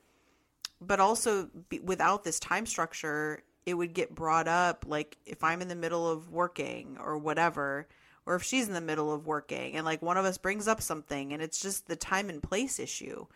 but 0.86 1.00
also 1.00 1.48
be, 1.68 1.78
without 1.80 2.24
this 2.24 2.38
time 2.38 2.66
structure, 2.66 3.42
it 3.66 3.74
would 3.74 3.94
get 3.94 4.14
brought 4.14 4.48
up 4.48 4.84
like 4.86 5.16
if 5.26 5.42
I'm 5.42 5.62
in 5.62 5.68
the 5.68 5.74
middle 5.74 6.08
of 6.08 6.30
working 6.30 6.98
or 7.00 7.16
whatever, 7.18 7.88
or 8.26 8.36
if 8.36 8.42
she's 8.42 8.68
in 8.68 8.74
the 8.74 8.80
middle 8.80 9.12
of 9.12 9.26
working 9.26 9.76
and 9.76 9.84
like 9.84 10.02
one 10.02 10.16
of 10.16 10.24
us 10.24 10.38
brings 10.38 10.68
up 10.68 10.80
something 10.80 11.32
and 11.32 11.42
it's 11.42 11.60
just 11.60 11.86
the 11.86 11.96
time 11.96 12.28
and 12.28 12.42
place 12.42 12.78
issue 12.78 13.26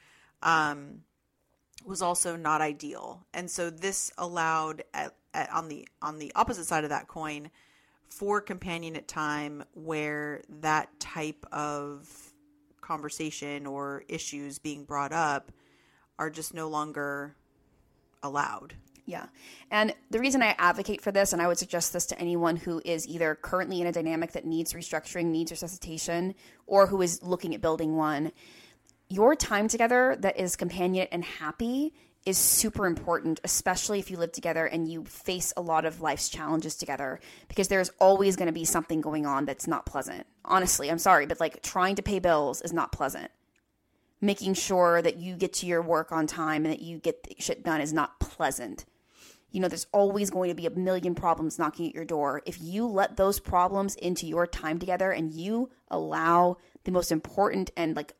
um, 0.43 1.03
was 1.85 2.03
also 2.03 2.37
not 2.37 2.61
ideal. 2.61 3.26
And 3.33 3.51
so 3.51 3.70
this 3.70 4.12
allowed 4.18 4.83
at, 4.93 5.14
at, 5.35 5.51
on 5.53 5.68
the 5.68 5.89
on 6.03 6.18
the 6.18 6.33
opposite 6.35 6.66
side 6.66 6.85
of 6.85 6.91
that 6.91 7.09
coin 7.09 7.51
for 8.09 8.43
companionate 8.43 9.07
time 9.07 9.64
where 9.74 10.43
that 10.61 10.99
type 10.99 11.47
of 11.53 12.33
conversation 12.81 13.66
or 13.66 14.03
issues 14.09 14.59
being 14.59 14.85
brought 14.85 15.12
up 15.12 15.53
are 16.18 16.31
just 16.31 16.55
no 16.55 16.68
longer 16.68 17.37
allowed. 18.22 18.74
Yeah. 19.09 19.26
And 19.70 19.95
the 20.11 20.18
reason 20.18 20.43
I 20.43 20.55
advocate 20.59 21.01
for 21.01 21.11
this, 21.11 21.33
and 21.33 21.41
I 21.41 21.47
would 21.47 21.57
suggest 21.57 21.95
this 21.95 22.05
to 22.07 22.20
anyone 22.20 22.57
who 22.57 22.83
is 22.85 23.09
either 23.09 23.35
currently 23.37 23.81
in 23.81 23.87
a 23.87 23.93
dynamic 23.93 24.33
that 24.33 24.45
needs 24.45 24.74
restructuring, 24.74 25.26
needs 25.26 25.51
resuscitation, 25.51 26.35
or 26.66 26.87
who 26.87 27.01
is 27.01 27.22
looking 27.22 27.55
at 27.55 27.62
building 27.62 27.97
one, 27.97 28.33
your 29.09 29.35
time 29.35 29.69
together 29.69 30.17
that 30.21 30.39
is 30.39 30.57
companionate 30.57 31.09
and 31.13 31.25
happy 31.25 31.95
is 32.27 32.37
super 32.37 32.87
important, 32.87 33.41
especially 33.45 33.99
if 33.99 34.11
you 34.11 34.17
live 34.17 34.33
together 34.33 34.67
and 34.67 34.87
you 34.87 35.05
face 35.05 35.53
a 35.57 35.63
lot 35.63 35.85
of 35.85 36.01
life's 36.01 36.29
challenges 36.29 36.77
together, 36.77 37.21
because 37.49 37.69
there's 37.69 37.91
always 38.01 38.37
going 38.37 38.49
to 38.49 38.53
be 38.53 38.65
something 38.65 39.01
going 39.01 39.25
on 39.25 39.47
that's 39.47 39.67
not 39.67 39.87
pleasant. 39.87 40.27
Honestly, 40.45 40.91
I'm 40.91 40.99
sorry, 40.99 41.27
but 41.27 41.41
like 41.41 41.63
trying 41.63 41.97
to 41.97 42.03
pay 42.03 42.19
bills 42.19 42.61
is 42.61 42.73
not 42.73 42.93
pleasant 42.93 43.31
making 44.21 44.55
sure 44.55 45.01
that 45.03 45.17
you 45.17 45.37
get 45.37 45.53
to 45.53 45.67
your 45.67 45.83
work 45.83 46.13
on 46.13 46.27
time 46.27 46.65
and 46.65 46.73
that 46.73 46.83
you 46.83 46.99
get 46.99 47.35
shit 47.39 47.65
done 47.65 47.81
is 47.81 47.93
not 47.93 48.19
pleasant. 48.21 48.85
You 49.51 49.61
know, 49.61 49.69
there's 49.69 49.87
always 49.93 50.31
going 50.31 50.51
to 50.51 50.55
be 50.55 50.67
a 50.67 50.71
million 50.71 51.15
problems 51.15 51.59
knocking 51.59 51.89
at 51.89 51.95
your 51.95 52.05
door. 52.05 52.43
If 52.45 52.61
you 52.61 52.87
let 52.87 53.17
those 53.17 53.41
problems 53.41 53.95
into 53.95 54.27
your 54.27 54.47
time 54.47 54.79
together 54.79 55.11
and 55.11 55.33
you 55.33 55.71
allow 55.89 56.59
the 56.85 56.91
most 56.91 57.11
important 57.11 57.71
and 57.77 57.97
like 57.97 58.13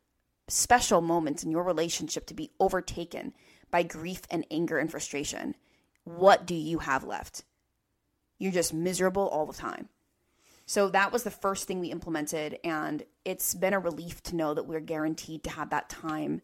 special 0.49 1.01
moments 1.01 1.45
in 1.45 1.51
your 1.51 1.63
relationship 1.63 2.27
to 2.27 2.35
be 2.35 2.51
overtaken 2.59 3.33
by 3.71 3.83
grief 3.83 4.23
and 4.31 4.47
anger 4.51 4.79
and 4.79 4.91
frustration, 4.91 5.55
what 6.05 6.47
do 6.47 6.55
you 6.55 6.79
have 6.79 7.05
left? 7.05 7.45
You're 8.39 8.53
just 8.53 8.73
miserable 8.73 9.29
all 9.29 9.47
the 9.47 9.53
time. 9.53 9.89
So 10.67 10.89
that 10.91 11.13
was 11.13 11.23
the 11.23 11.31
first 11.31 11.67
thing 11.67 11.81
we 11.81 11.91
implemented. 11.91 12.59
And 12.63 13.03
it's 13.25 13.55
been 13.55 13.73
a 13.73 13.79
relief 13.79 14.23
to 14.25 14.37
know 14.37 14.55
that 14.55 14.67
we're 14.67 14.81
guaranteed 14.81 15.45
to 15.45 15.51
have 15.51 15.71
that 15.71 15.89
time 15.89 16.43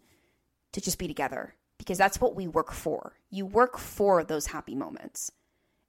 to 0.73 0.81
just 0.81 0.99
be 0.99 1.07
together 1.07 1.55
because 1.79 1.99
that's 1.99 2.21
what 2.21 2.35
we 2.35 2.47
work 2.47 2.73
for. 2.73 3.15
You 3.31 3.47
work 3.47 3.79
for 3.79 4.25
those 4.25 4.47
happy 4.47 4.75
moments. 4.75 5.31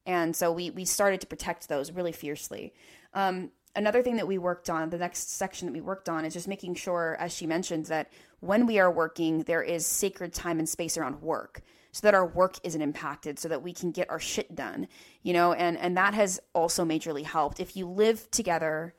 And 0.06 0.36
so 0.36 0.52
we, 0.52 0.70
we 0.70 0.86
started 0.86 1.22
to 1.22 1.28
protect 1.28 1.68
those 1.68 1.92
really 1.92 2.12
fiercely. 2.12 2.74
Um, 3.14 3.52
another 3.76 4.02
thing 4.02 4.18
that 4.18 4.28
we 4.28 4.38
worked 4.38 4.70
on, 4.70 4.90
the 4.90 4.98
next 4.98 5.32
section 5.32 5.68
that 5.68 5.74
we 5.74 5.82
worked 5.82 6.10
on, 6.10 6.26
is 6.26 6.34
just 6.34 6.48
making 6.48 6.76
sure, 6.76 7.18
as 7.20 7.34
she 7.34 7.46
mentioned, 7.46 7.88
that 7.88 8.12
when 8.40 8.66
we 8.66 8.80
are 8.80 8.92
working, 8.92 9.44
there 9.44 9.64
is 9.64 9.86
sacred 9.86 10.34
time 10.34 10.60
and 10.60 10.68
space 10.68 10.98
around 10.98 11.22
work 11.22 11.62
so 11.92 12.02
that 12.02 12.14
our 12.14 12.26
work 12.26 12.58
isn't 12.64 12.82
impacted 12.82 13.40
so 13.40 13.48
that 13.48 13.64
we 13.64 13.72
can 13.72 13.92
get 13.92 14.10
our 14.10 14.20
shit 14.20 14.54
done 14.54 14.86
you 15.26 15.34
know? 15.34 15.52
And 15.54 15.78
and 15.78 15.98
that 15.98 16.14
has 16.14 16.40
also 16.54 16.86
majorly 16.86 17.24
helped. 17.24 17.60
If 17.60 17.76
you 17.76 17.90
live 17.90 18.30
together 18.32 18.94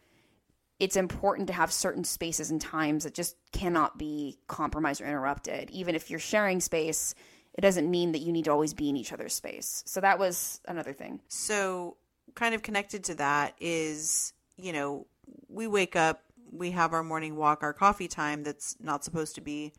it's 0.79 0.97
important 0.97 1.47
to 1.47 1.55
have 1.55 1.73
certain 1.73 2.05
spaces 2.05 2.51
and 2.51 2.61
times 2.61 3.05
that 3.05 3.15
just 3.15 3.35
cannot 3.51 3.97
be 3.97 4.39
compromised 4.47 5.01
or 5.01 5.07
interrupted. 5.07 5.71
Even 5.71 5.95
if 5.95 6.11
you're 6.11 6.19
sharing 6.19 6.61
space 6.61 7.15
it 7.55 7.63
doesn't 7.63 7.91
mean 7.91 8.13
that 8.13 8.19
you 8.19 8.33
need 8.33 8.45
to 8.45 8.51
always 8.51 8.75
be 8.75 8.91
in 8.91 8.97
each 8.99 9.13
other's 9.13 9.33
space. 9.33 9.83
So 9.87 10.01
that 10.03 10.19
was 10.19 10.61
another 10.67 10.93
thing. 10.93 11.21
So 11.29 11.97
kind 12.35 12.55
of 12.55 12.63
connected 12.63 13.05
to 13.05 13.15
that 13.15 13.55
is 13.61 14.35
you 14.57 14.73
know 14.73 15.07
we 15.49 15.67
wake 15.67 15.97
up 15.97 16.23
we 16.53 16.71
have 16.71 16.93
our 16.93 17.03
morning 17.03 17.37
walk 17.37 17.63
our 17.63 17.73
coffee 17.73 18.09
time 18.09 18.43
that's 18.43 18.77
not 18.81 19.05
supposed 19.05 19.35
to 19.35 19.41
be 19.41 19.73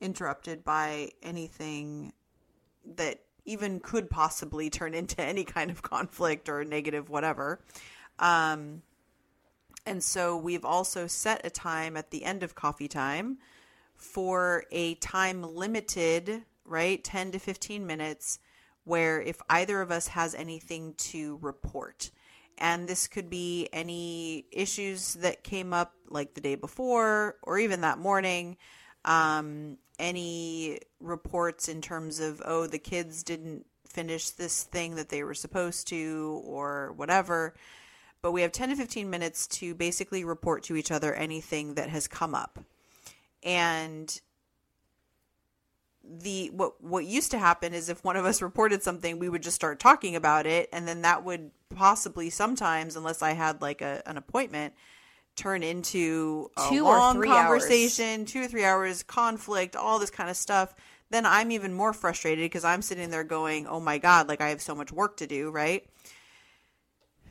interrupted 0.00 0.64
by 0.64 1.10
anything 1.22 2.12
that 2.84 3.20
even 3.44 3.80
could 3.80 4.10
possibly 4.10 4.68
turn 4.68 4.94
into 4.94 5.20
any 5.22 5.44
kind 5.44 5.70
of 5.70 5.82
conflict 5.82 6.48
or 6.48 6.64
negative 6.64 7.08
whatever. 7.08 7.60
Um, 8.18 8.82
and 9.86 10.02
so 10.02 10.36
we've 10.36 10.64
also 10.64 11.06
set 11.06 11.46
a 11.46 11.50
time 11.50 11.96
at 11.96 12.10
the 12.10 12.24
end 12.24 12.42
of 12.42 12.54
coffee 12.54 12.88
time 12.88 13.38
for 13.94 14.64
a 14.72 14.94
time 14.96 15.42
limited, 15.42 16.42
right? 16.64 17.02
10 17.02 17.32
to 17.32 17.38
15 17.38 17.86
minutes 17.86 18.40
where 18.84 19.20
if 19.20 19.40
either 19.48 19.80
of 19.80 19.90
us 19.90 20.08
has 20.08 20.34
anything 20.34 20.94
to 20.96 21.38
report. 21.40 22.10
And 22.58 22.88
this 22.88 23.06
could 23.06 23.28
be 23.28 23.68
any 23.72 24.46
issues 24.50 25.14
that 25.14 25.44
came 25.44 25.72
up 25.72 25.92
like 26.08 26.34
the 26.34 26.40
day 26.40 26.54
before 26.54 27.36
or 27.42 27.58
even 27.58 27.82
that 27.82 27.98
morning. 27.98 28.56
Um, 29.04 29.78
any 29.98 30.80
reports 31.00 31.68
in 31.68 31.80
terms 31.80 32.20
of, 32.20 32.42
oh, 32.44 32.66
the 32.66 32.78
kids 32.78 33.22
didn't 33.22 33.66
finish 33.86 34.30
this 34.30 34.62
thing 34.62 34.96
that 34.96 35.08
they 35.08 35.22
were 35.22 35.34
supposed 35.34 35.88
to 35.88 36.42
or 36.44 36.92
whatever. 36.92 37.54
But 38.22 38.32
we 38.32 38.42
have 38.42 38.52
10 38.52 38.70
to 38.70 38.76
15 38.76 39.08
minutes 39.08 39.46
to 39.48 39.74
basically 39.74 40.24
report 40.24 40.64
to 40.64 40.76
each 40.76 40.90
other 40.90 41.14
anything 41.14 41.74
that 41.74 41.90
has 41.90 42.08
come 42.08 42.34
up. 42.34 42.58
And 43.42 44.20
the 46.08 46.50
what 46.54 46.82
what 46.82 47.04
used 47.04 47.30
to 47.30 47.38
happen 47.38 47.74
is 47.74 47.88
if 47.88 48.02
one 48.04 48.16
of 48.16 48.24
us 48.24 48.40
reported 48.40 48.82
something 48.82 49.18
we 49.18 49.28
would 49.28 49.42
just 49.42 49.56
start 49.56 49.78
talking 49.78 50.16
about 50.16 50.46
it 50.46 50.68
and 50.72 50.86
then 50.86 51.02
that 51.02 51.24
would 51.24 51.50
possibly 51.74 52.30
sometimes 52.30 52.96
unless 52.96 53.22
i 53.22 53.32
had 53.32 53.60
like 53.60 53.82
a, 53.82 54.02
an 54.06 54.16
appointment 54.16 54.72
turn 55.36 55.62
into 55.62 56.50
a 56.56 56.68
Two 56.70 56.86
or 56.86 56.96
long 56.96 57.22
conversation 57.22 58.24
two 58.24 58.42
or 58.42 58.48
three 58.48 58.64
hours 58.64 59.02
conflict 59.02 59.76
all 59.76 59.98
this 59.98 60.10
kind 60.10 60.30
of 60.30 60.36
stuff. 60.36 60.74
Then 61.10 61.26
i'm 61.26 61.52
even 61.52 61.72
more 61.72 61.92
frustrated 61.92 62.44
because 62.46 62.64
i'm 62.64 62.82
sitting 62.82 63.10
there 63.10 63.22
going 63.22 63.66
oh 63.66 63.78
my 63.78 63.98
god 63.98 64.28
like 64.28 64.40
i 64.40 64.48
have 64.48 64.62
so 64.62 64.74
much 64.74 64.90
work 64.90 65.18
to 65.18 65.26
do 65.26 65.50
right? 65.50 65.86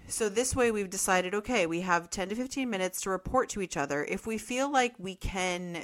So 0.07 0.29
this 0.29 0.55
way 0.55 0.71
we've 0.71 0.89
decided 0.89 1.33
okay 1.33 1.65
we 1.65 1.81
have 1.81 2.09
10 2.09 2.29
to 2.29 2.35
15 2.35 2.69
minutes 2.69 3.01
to 3.01 3.09
report 3.09 3.49
to 3.49 3.61
each 3.61 3.75
other. 3.75 4.05
If 4.05 4.27
we 4.27 4.37
feel 4.37 4.71
like 4.71 4.93
we 4.99 5.15
can 5.15 5.83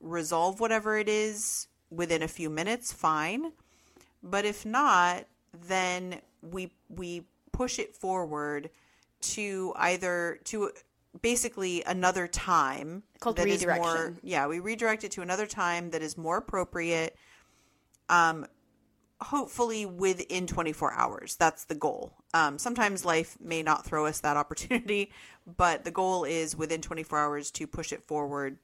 resolve 0.00 0.60
whatever 0.60 0.98
it 0.98 1.08
is 1.08 1.68
within 1.90 2.22
a 2.22 2.28
few 2.28 2.50
minutes, 2.50 2.92
fine. 2.92 3.52
But 4.22 4.44
if 4.44 4.64
not, 4.64 5.24
then 5.66 6.20
we 6.42 6.72
we 6.88 7.24
push 7.52 7.78
it 7.78 7.94
forward 7.94 8.70
to 9.20 9.72
either 9.76 10.38
to 10.44 10.70
basically 11.22 11.82
another 11.84 12.28
time 12.28 13.02
Called 13.18 13.36
that 13.36 13.48
is 13.48 13.60
redirection. 13.60 13.82
more 13.84 14.14
yeah, 14.22 14.46
we 14.46 14.60
redirect 14.60 15.04
it 15.04 15.10
to 15.12 15.22
another 15.22 15.46
time 15.46 15.90
that 15.90 16.02
is 16.02 16.16
more 16.16 16.38
appropriate 16.38 17.16
um 18.08 18.46
hopefully 19.22 19.84
within 19.84 20.46
24 20.46 20.94
hours. 20.94 21.36
That's 21.36 21.64
the 21.64 21.74
goal. 21.74 22.14
Um, 22.32 22.58
sometimes 22.58 23.04
life 23.04 23.36
may 23.40 23.62
not 23.62 23.84
throw 23.84 24.06
us 24.06 24.20
that 24.20 24.36
opportunity, 24.36 25.12
but 25.58 25.84
the 25.84 25.90
goal 25.90 26.24
is 26.24 26.56
within 26.56 26.80
24 26.80 27.18
hours 27.18 27.50
to 27.52 27.66
push 27.66 27.92
it 27.92 28.02
forward 28.06 28.58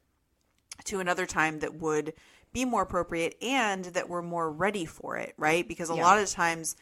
to 0.84 1.00
another 1.00 1.26
time 1.26 1.60
that 1.60 1.74
would 1.74 2.14
be 2.56 2.64
more 2.64 2.80
appropriate 2.80 3.36
and 3.42 3.84
that 3.84 4.08
we're 4.08 4.22
more 4.22 4.50
ready 4.50 4.86
for 4.86 5.18
it, 5.18 5.34
right? 5.36 5.68
Because 5.68 5.90
a 5.90 5.94
Yeah. 5.94 6.02
lot 6.02 6.18
of 6.18 6.30
times 6.30 6.74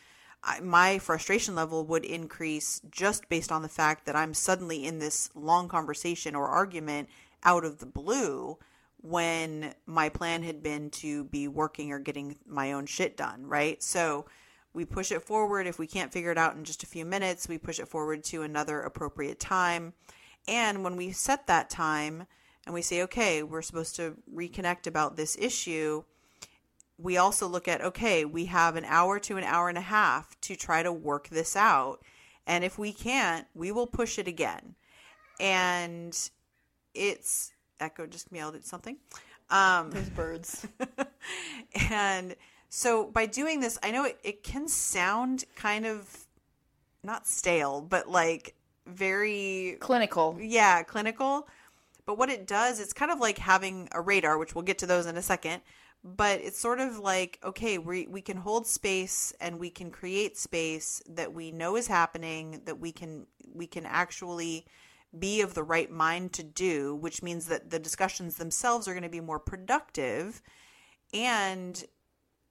I, 0.45 0.61
my 0.61 1.01
frustration 1.01 1.57
level 1.57 1.85
would 1.87 2.05
increase 2.05 2.81
just 2.89 3.29
based 3.29 3.51
on 3.51 3.63
the 3.63 3.69
fact 3.69 4.07
that 4.07 4.15
I'm 4.15 4.35
suddenly 4.35 4.87
in 4.87 5.01
this 5.01 5.31
long 5.35 5.67
conversation 5.69 6.37
or 6.37 6.47
argument 6.47 7.09
out 7.43 7.65
of 7.65 7.79
the 7.79 7.87
blue 7.87 8.57
when 9.03 9.75
my 9.85 10.09
plan 10.09 10.45
had 10.45 10.63
been 10.63 10.91
to 10.91 11.25
be 11.25 11.49
working 11.49 11.91
or 11.91 11.99
getting 11.99 12.37
my 12.47 12.71
own 12.73 12.87
shit 12.87 13.17
done, 13.17 13.45
right? 13.45 13.83
So 13.83 14.27
we 14.75 14.85
push 14.85 15.11
it 15.11 15.23
forward. 15.23 15.67
If 15.67 15.81
we 15.81 15.89
can't 15.89 16.13
figure 16.13 16.31
it 16.31 16.39
out 16.39 16.55
in 16.55 16.63
just 16.63 16.85
a 16.85 16.87
few 16.87 17.05
minutes, 17.05 17.49
we 17.49 17.59
push 17.59 17.81
it 17.81 17.89
forward 17.89 18.23
to 18.25 18.43
another 18.43 18.81
appropriate 18.81 19.41
time. 19.41 19.93
And 20.47 20.85
when 20.85 20.95
we 20.95 21.11
set 21.11 21.49
that 21.49 21.69
time 21.69 22.29
and 22.67 22.75
we 22.75 22.83
say, 22.83 23.03
okay, 23.03 23.43
we're 23.43 23.63
supposed 23.63 23.97
to 23.97 24.17
reconnect 24.35 24.87
about 24.87 25.17
this 25.17 25.37
issue, 25.39 26.05
we 26.99 27.17
also 27.17 27.47
look 27.47 27.69
at, 27.69 27.81
okay, 27.81 28.25
we 28.25 28.47
have 28.47 28.77
an 28.77 28.85
hour 28.85 29.19
to 29.21 29.37
an 29.37 29.45
hour 29.45 29.69
and 29.69 29.79
a 29.79 29.83
half 29.83 30.41
to 30.43 30.57
try 30.57 30.83
to 30.83 30.93
work 30.93 31.29
this 31.29 31.57
out. 31.57 32.01
And 32.47 32.63
if 32.65 32.79
we 32.79 32.93
can't, 32.93 33.47
we 33.55 33.73
will 33.73 33.87
push 33.87 34.19
it 34.19 34.29
again. 34.29 34.75
And 35.41 36.17
it's 36.95 37.53
Echo 37.81 38.07
just 38.07 38.31
meowed 38.31 38.55
at 38.55 38.65
something. 38.65 38.97
Um, 39.51 39.91
Those 39.91 40.09
birds. 40.11 40.67
and 41.91 42.37
so 42.69 43.07
by 43.07 43.27
doing 43.27 43.61
this, 43.61 43.79
I 43.83 43.91
know 43.91 44.05
it, 44.05 44.19
it 44.23 44.43
can 44.43 44.69
sound 44.69 45.45
kind 45.57 45.87
of 45.87 46.27
not 47.03 47.27
stale, 47.27 47.81
but 47.81 48.09
like 48.09 48.55
very 48.87 49.77
Clinical. 49.81 50.37
yeah, 50.41 50.83
clinical. 50.83 51.49
But 52.07 52.19
what 52.19 52.31
it 52.31 52.47
does, 52.47 52.81
it's 52.81 52.93
kind 52.93 53.11
of 53.11 53.19
like 53.19 53.39
having 53.39 53.89
a 53.93 54.01
radar, 54.01 54.39
which 54.39 54.55
we'll 54.55 54.63
get 54.63 54.79
to 54.79 54.87
those 54.87 55.07
in 55.07 55.17
a 55.17 55.23
second. 55.23 55.63
But 56.03 56.41
it's 56.43 56.61
sort 56.61 56.81
of 56.81 56.99
like, 56.99 57.39
okay, 57.43 57.79
we, 57.79 58.07
we 58.07 58.21
can 58.21 58.37
hold 58.37 58.67
space 58.67 59.33
and 59.41 59.59
we 59.59 59.71
can 59.71 59.91
create 59.91 60.37
space 60.37 61.03
that 61.09 61.33
we 61.33 61.51
know 61.51 61.77
is 61.77 61.87
happening, 61.87 62.61
that 62.67 62.79
we 62.79 62.93
can 62.93 63.27
we 63.55 63.67
can 63.67 63.87
actually 63.87 64.67
be 65.19 65.41
of 65.41 65.55
the 65.55 65.63
right 65.63 65.91
mind 65.91 66.33
to 66.35 66.43
do, 66.43 66.95
which 66.97 67.23
means 67.23 67.47
that 67.47 67.71
the 67.71 67.79
discussions 67.79 68.37
themselves 68.37 68.87
are 68.87 68.93
going 68.93 69.05
to 69.05 69.09
be 69.09 69.21
more 69.21 69.39
productive 69.39 70.43
and 71.15 71.85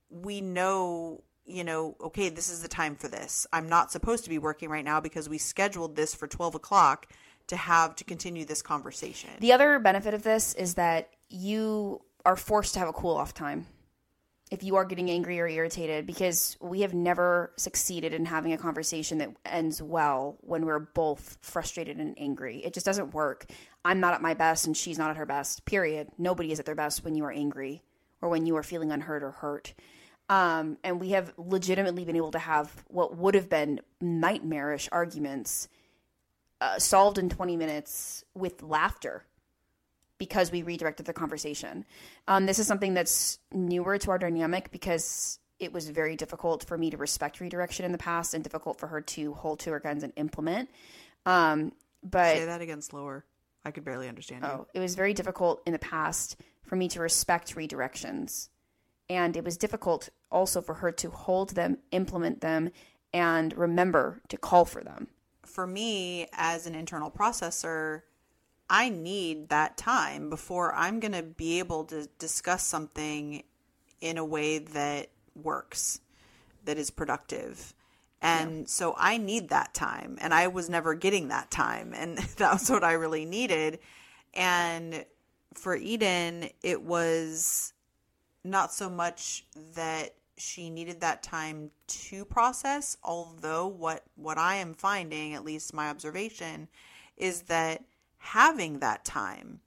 we 0.09 0.41
know 0.41 1.21
you 1.45 1.63
know 1.63 1.95
okay 2.01 2.29
this 2.29 2.49
is 2.49 2.61
the 2.61 2.67
time 2.67 2.95
for 2.95 3.09
this 3.09 3.45
i'm 3.51 3.67
not 3.67 3.91
supposed 3.91 4.23
to 4.23 4.29
be 4.29 4.37
working 4.37 4.69
right 4.69 4.85
now 4.85 4.99
because 5.01 5.27
we 5.27 5.37
scheduled 5.37 5.95
this 5.95 6.15
for 6.15 6.27
12 6.27 6.55
o'clock 6.55 7.07
to 7.47 7.55
have 7.55 7.95
to 7.95 8.03
continue 8.03 8.45
this 8.45 8.61
conversation 8.61 9.29
The 9.39 9.51
other 9.51 9.79
benefit 9.79 10.13
of 10.13 10.23
this 10.23 10.53
is 10.53 10.75
that 10.75 11.09
you 11.29 12.01
are 12.25 12.35
forced 12.35 12.73
to 12.73 12.79
have 12.79 12.87
a 12.87 12.93
cool 12.93 13.15
off 13.15 13.33
time 13.33 13.65
if 14.53 14.61
you 14.61 14.75
are 14.75 14.85
getting 14.85 15.09
angry 15.09 15.39
or 15.39 15.47
irritated 15.47 16.05
because 16.05 16.57
we 16.61 16.81
have 16.81 16.93
never 16.93 17.51
succeeded 17.57 18.13
in 18.13 18.23
having 18.25 18.53
a 18.53 18.57
conversation 18.57 19.17
that 19.17 19.31
ends 19.45 19.81
well 19.81 20.37
when 20.41 20.63
we're 20.63 20.77
both 20.77 21.39
frustrated 21.41 21.97
and 21.97 22.13
angry. 22.19 22.57
It 22.63 22.71
just 22.71 22.85
doesn't 22.85 23.15
work. 23.15 23.47
I'm 23.83 23.99
not 23.99 24.13
at 24.13 24.21
my 24.21 24.35
best 24.35 24.67
and 24.67 24.77
she's 24.77 24.99
not 24.99 25.09
at 25.09 25.17
her 25.17 25.25
best. 25.25 25.65
Period. 25.65 26.09
Nobody 26.19 26.51
is 26.51 26.59
at 26.59 26.67
their 26.67 26.75
best 26.75 27.03
when 27.03 27.15
you 27.15 27.25
are 27.25 27.31
angry 27.31 27.81
or 28.21 28.29
when 28.29 28.45
you 28.45 28.55
are 28.55 28.61
feeling 28.61 28.91
unheard 28.91 29.23
or 29.23 29.31
hurt. 29.31 29.73
Um, 30.29 30.77
and 30.83 30.99
we 30.99 31.09
have 31.09 31.33
legitimately 31.37 32.05
been 32.05 32.15
able 32.15 32.31
to 32.31 32.39
have 32.39 32.71
what 32.89 33.17
would 33.17 33.33
have 33.33 33.49
been 33.49 33.81
nightmarish 34.01 34.87
arguments 34.91 35.67
uh, 36.63 36.79
solved 36.79 37.17
in 37.17 37.29
20 37.29 37.57
minutes 37.57 38.23
with 38.33 38.63
laughter 38.63 39.25
because 40.17 40.49
we 40.49 40.63
redirected 40.63 41.05
the 41.05 41.11
conversation. 41.11 41.83
Um, 42.25 42.45
this 42.45 42.57
is 42.57 42.67
something 42.67 42.93
that's 42.93 43.39
newer 43.51 43.97
to 43.97 44.11
our 44.11 44.17
dynamic 44.17 44.71
because 44.71 45.39
it 45.59 45.73
was 45.73 45.89
very 45.89 46.15
difficult 46.15 46.63
for 46.63 46.77
me 46.77 46.89
to 46.89 46.95
respect 46.95 47.41
redirection 47.41 47.83
in 47.83 47.91
the 47.91 47.97
past 47.97 48.33
and 48.33 48.41
difficult 48.41 48.79
for 48.79 48.87
her 48.87 49.01
to 49.01 49.33
hold 49.33 49.59
to 49.59 49.71
her 49.71 49.81
guns 49.81 50.03
and 50.03 50.13
implement. 50.15 50.69
Um, 51.25 51.73
but 52.01 52.37
say 52.37 52.45
that 52.45 52.61
again 52.61 52.81
slower 52.81 53.23
i 53.63 53.71
could 53.71 53.85
barely 53.85 54.09
understand 54.09 54.43
you 54.43 54.49
Oh, 54.49 54.67
it 54.73 54.79
was 54.79 54.95
very 54.95 55.13
difficult 55.13 55.61
in 55.65 55.71
the 55.73 55.79
past 55.79 56.37
for 56.63 56.75
me 56.77 56.87
to 56.89 57.01
respect 57.01 57.55
redirections. 57.55 58.49
And 59.09 59.35
it 59.35 59.43
was 59.43 59.57
difficult 59.57 60.09
also 60.31 60.61
for 60.61 60.75
her 60.75 60.91
to 60.93 61.09
hold 61.09 61.51
them, 61.51 61.79
implement 61.91 62.39
them, 62.39 62.71
and 63.13 63.55
remember 63.57 64.21
to 64.29 64.37
call 64.37 64.63
for 64.63 64.81
them. 64.81 65.07
For 65.53 65.67
me 65.67 66.25
as 66.33 66.65
an 66.65 66.73
internal 66.73 67.11
processor 67.11 68.01
i 68.73 68.89
need 68.89 69.49
that 69.49 69.77
time 69.77 70.27
before 70.27 70.73
i'm 70.73 70.99
going 70.99 71.11
to 71.11 71.21
be 71.21 71.59
able 71.59 71.83
to 71.83 72.09
discuss 72.17 72.65
something 72.65 73.43
in 74.01 74.17
a 74.17 74.25
way 74.25 74.57
that 74.57 75.09
works 75.35 76.01
that 76.65 76.79
is 76.79 76.89
productive. 76.89 77.75
And 78.19 78.67
so 78.67 78.95
i 78.97 79.17
need 79.17 79.49
that 79.49 79.75
time 79.75 80.17
and 80.21 80.33
i 80.33 80.47
was 80.47 80.71
never 80.71 80.95
getting 80.95 81.27
that 81.27 81.51
time 81.51 81.93
and 81.93 82.17
that 82.37 82.53
was 82.53 82.71
what 82.71 82.83
i 82.83 82.93
really 82.93 83.25
needed. 83.25 83.77
And 84.33 85.05
for 85.53 85.75
Eden 85.75 86.49
it 86.63 86.81
was 86.81 87.73
not 88.43 88.73
so 88.73 88.89
much 88.89 89.45
that 89.75 90.15
she 90.37 90.69
needed 90.69 90.99
that 91.01 91.21
time 91.21 91.69
to 91.87 92.25
process 92.25 92.97
although 93.03 93.67
what 93.67 94.03
what 94.15 94.37
i 94.37 94.55
am 94.55 94.73
finding 94.73 95.33
at 95.33 95.45
least 95.45 95.73
my 95.73 95.89
observation 95.89 96.67
is 97.17 97.43
that 97.43 97.83
having 98.17 98.79
that 98.79 99.05
time 99.05 99.59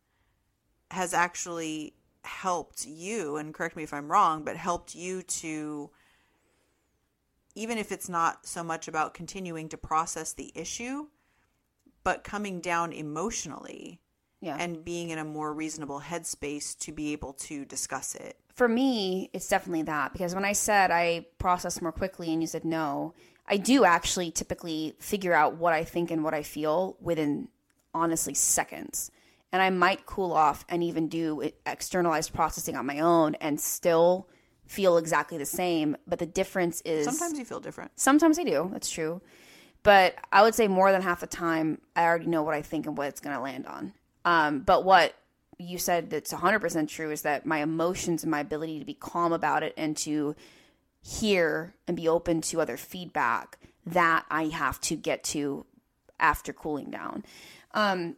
has 0.90 1.14
actually 1.14 1.94
helped 2.24 2.84
you 2.86 3.36
and 3.36 3.54
correct 3.54 3.76
me 3.76 3.82
if 3.84 3.94
i'm 3.94 4.10
wrong 4.10 4.44
but 4.44 4.56
helped 4.56 4.94
you 4.94 5.22
to 5.22 5.90
even 7.54 7.78
if 7.78 7.90
it's 7.92 8.08
not 8.08 8.46
so 8.46 8.62
much 8.62 8.88
about 8.88 9.14
continuing 9.14 9.68
to 9.68 9.76
process 9.76 10.32
the 10.32 10.50
issue 10.54 11.06
but 12.02 12.24
coming 12.24 12.60
down 12.60 12.92
emotionally 12.92 14.00
Yeah. 14.40 14.56
and 14.58 14.84
being 14.84 15.10
in 15.10 15.18
a 15.18 15.24
more 15.24 15.52
reasonable 15.54 16.00
headspace 16.00 16.76
to 16.80 16.92
be 16.92 17.12
able 17.12 17.32
to 17.34 17.64
discuss 17.64 18.14
it 18.16 18.40
for 18.57 18.66
me, 18.68 19.30
it's 19.32 19.48
definitely 19.48 19.82
that 19.82 20.12
because 20.12 20.34
when 20.34 20.44
I 20.44 20.52
said 20.52 20.90
I 20.90 21.26
process 21.38 21.80
more 21.80 21.92
quickly 21.92 22.32
and 22.32 22.42
you 22.42 22.46
said 22.48 22.64
no, 22.64 23.14
I 23.46 23.59
do 23.59 23.84
actually 23.84 24.30
typically 24.32 24.96
figure 24.98 25.34
out 25.34 25.57
what 25.57 25.72
I 25.72 25.84
think 25.84 26.11
and 26.11 26.24
what 26.24 26.34
I 26.34 26.42
feel 26.42 26.96
within 27.00 27.48
honestly 27.94 28.34
seconds. 28.34 29.11
and 29.52 29.62
I 29.62 29.70
might 29.70 30.04
cool 30.07 30.32
off 30.32 30.64
and 30.68 30.82
even 30.82 31.09
do 31.09 31.50
externalized 31.64 32.34
processing 32.34 32.76
on 32.76 32.84
my 32.84 32.98
own 33.00 33.36
and 33.36 33.61
still 33.61 34.28
feel 34.66 34.98
exactly 34.98 35.38
the 35.38 35.46
same. 35.46 35.96
But 36.07 36.18
the 36.18 36.26
difference 36.26 36.80
is 36.82 37.04
Sometimes 37.04 37.38
you 37.38 37.44
feel 37.44 37.61
different. 37.61 37.92
Sometimes 37.94 38.38
I 38.38 38.44
do. 38.44 38.68
That's 38.72 38.90
true. 38.90 39.22
But 39.82 40.16
I 40.32 40.42
would 40.42 40.54
say 40.54 40.66
more 40.66 40.90
than 40.90 41.00
half 41.00 41.20
the 41.20 41.26
time, 41.28 41.80
I 41.94 42.02
already 42.04 42.26
know 42.26 42.42
what 42.42 42.54
I 42.54 42.62
think 42.62 42.86
and 42.86 42.98
what 42.98 43.07
it's 43.09 43.20
going 43.20 43.36
to 43.36 43.40
land 43.40 43.66
on. 43.66 43.92
Um, 44.24 44.61
but 44.61 44.84
what 44.84 45.14
you 45.59 45.78
said 45.78 46.11
that's 46.11 46.32
100% 46.32 46.88
true 46.88 47.11
is 47.11 47.22
that 47.22 47.46
my 47.46 47.59
emotions 47.59 48.22
and 48.22 48.30
my 48.30 48.40
ability 48.40 48.78
to 48.78 48.84
be 48.84 48.94
calm 48.94 49.32
about 49.32 49.62
it 49.62 49.74
and 49.76 49.96
to 49.98 50.34
hear 51.02 51.74
and 51.86 51.96
be 51.96 52.09
open 52.09 52.40
to 52.42 52.61
other 52.61 52.76
feedback 52.76 53.59
that 53.86 54.26
I 54.30 54.46
have 54.46 54.80
to 54.82 54.96
get 54.96 55.22
to 55.24 55.64
after 56.18 56.52
cooling 56.52 56.90
down. 56.90 57.24
Um, 57.72 58.16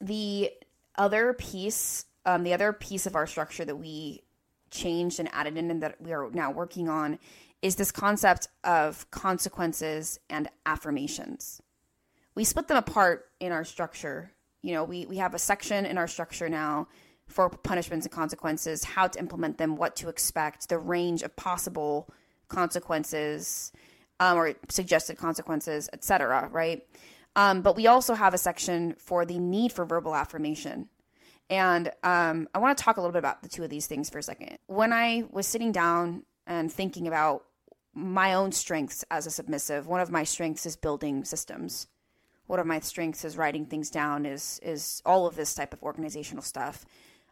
the 0.00 0.50
other 0.96 1.32
piece, 1.32 2.06
um, 2.24 2.44
the 2.44 2.54
other 2.54 2.72
piece 2.72 3.06
of 3.06 3.16
our 3.16 3.26
structure 3.26 3.64
that 3.64 3.76
we 3.76 4.22
changed 4.70 5.18
and 5.18 5.28
added 5.32 5.56
in 5.56 5.70
and 5.70 5.82
that 5.82 6.00
we 6.00 6.12
are 6.12 6.30
now 6.30 6.50
working 6.50 6.88
on 6.88 7.18
is 7.62 7.76
this 7.76 7.90
concept 7.90 8.48
of 8.64 9.10
consequences 9.10 10.20
and 10.28 10.48
affirmations. 10.64 11.60
We 12.34 12.44
split 12.44 12.68
them 12.68 12.76
apart 12.76 13.26
in 13.40 13.50
our 13.50 13.64
structure. 13.64 14.32
You 14.66 14.72
know, 14.72 14.82
we, 14.82 15.06
we 15.06 15.18
have 15.18 15.32
a 15.32 15.38
section 15.38 15.86
in 15.86 15.96
our 15.96 16.08
structure 16.08 16.48
now 16.48 16.88
for 17.28 17.48
punishments 17.48 18.04
and 18.04 18.12
consequences, 18.12 18.82
how 18.82 19.06
to 19.06 19.18
implement 19.18 19.58
them, 19.58 19.76
what 19.76 19.94
to 19.96 20.08
expect, 20.08 20.68
the 20.68 20.78
range 20.78 21.22
of 21.22 21.36
possible 21.36 22.08
consequences 22.48 23.70
um, 24.18 24.36
or 24.36 24.54
suggested 24.68 25.18
consequences, 25.18 25.88
etc. 25.92 26.48
Right? 26.50 26.84
Um, 27.36 27.62
but 27.62 27.76
we 27.76 27.86
also 27.86 28.14
have 28.14 28.34
a 28.34 28.38
section 28.38 28.96
for 28.98 29.24
the 29.24 29.38
need 29.38 29.72
for 29.72 29.84
verbal 29.84 30.16
affirmation. 30.16 30.88
And 31.48 31.92
um, 32.02 32.48
I 32.52 32.58
want 32.58 32.76
to 32.76 32.82
talk 32.82 32.96
a 32.96 33.00
little 33.00 33.12
bit 33.12 33.20
about 33.20 33.44
the 33.44 33.48
two 33.48 33.62
of 33.62 33.70
these 33.70 33.86
things 33.86 34.10
for 34.10 34.18
a 34.18 34.22
second. 34.22 34.58
When 34.66 34.92
I 34.92 35.24
was 35.30 35.46
sitting 35.46 35.70
down 35.70 36.24
and 36.44 36.72
thinking 36.72 37.06
about 37.06 37.44
my 37.94 38.34
own 38.34 38.50
strengths 38.50 39.04
as 39.12 39.26
a 39.26 39.30
submissive, 39.30 39.86
one 39.86 40.00
of 40.00 40.10
my 40.10 40.24
strengths 40.24 40.66
is 40.66 40.74
building 40.74 41.24
systems. 41.24 41.86
One 42.46 42.60
of 42.60 42.66
my 42.66 42.80
strengths 42.80 43.24
is 43.24 43.36
writing 43.36 43.66
things 43.66 43.90
down, 43.90 44.26
is 44.26 44.60
is 44.62 45.02
all 45.04 45.26
of 45.26 45.36
this 45.36 45.54
type 45.54 45.72
of 45.72 45.82
organizational 45.82 46.42
stuff. 46.42 46.84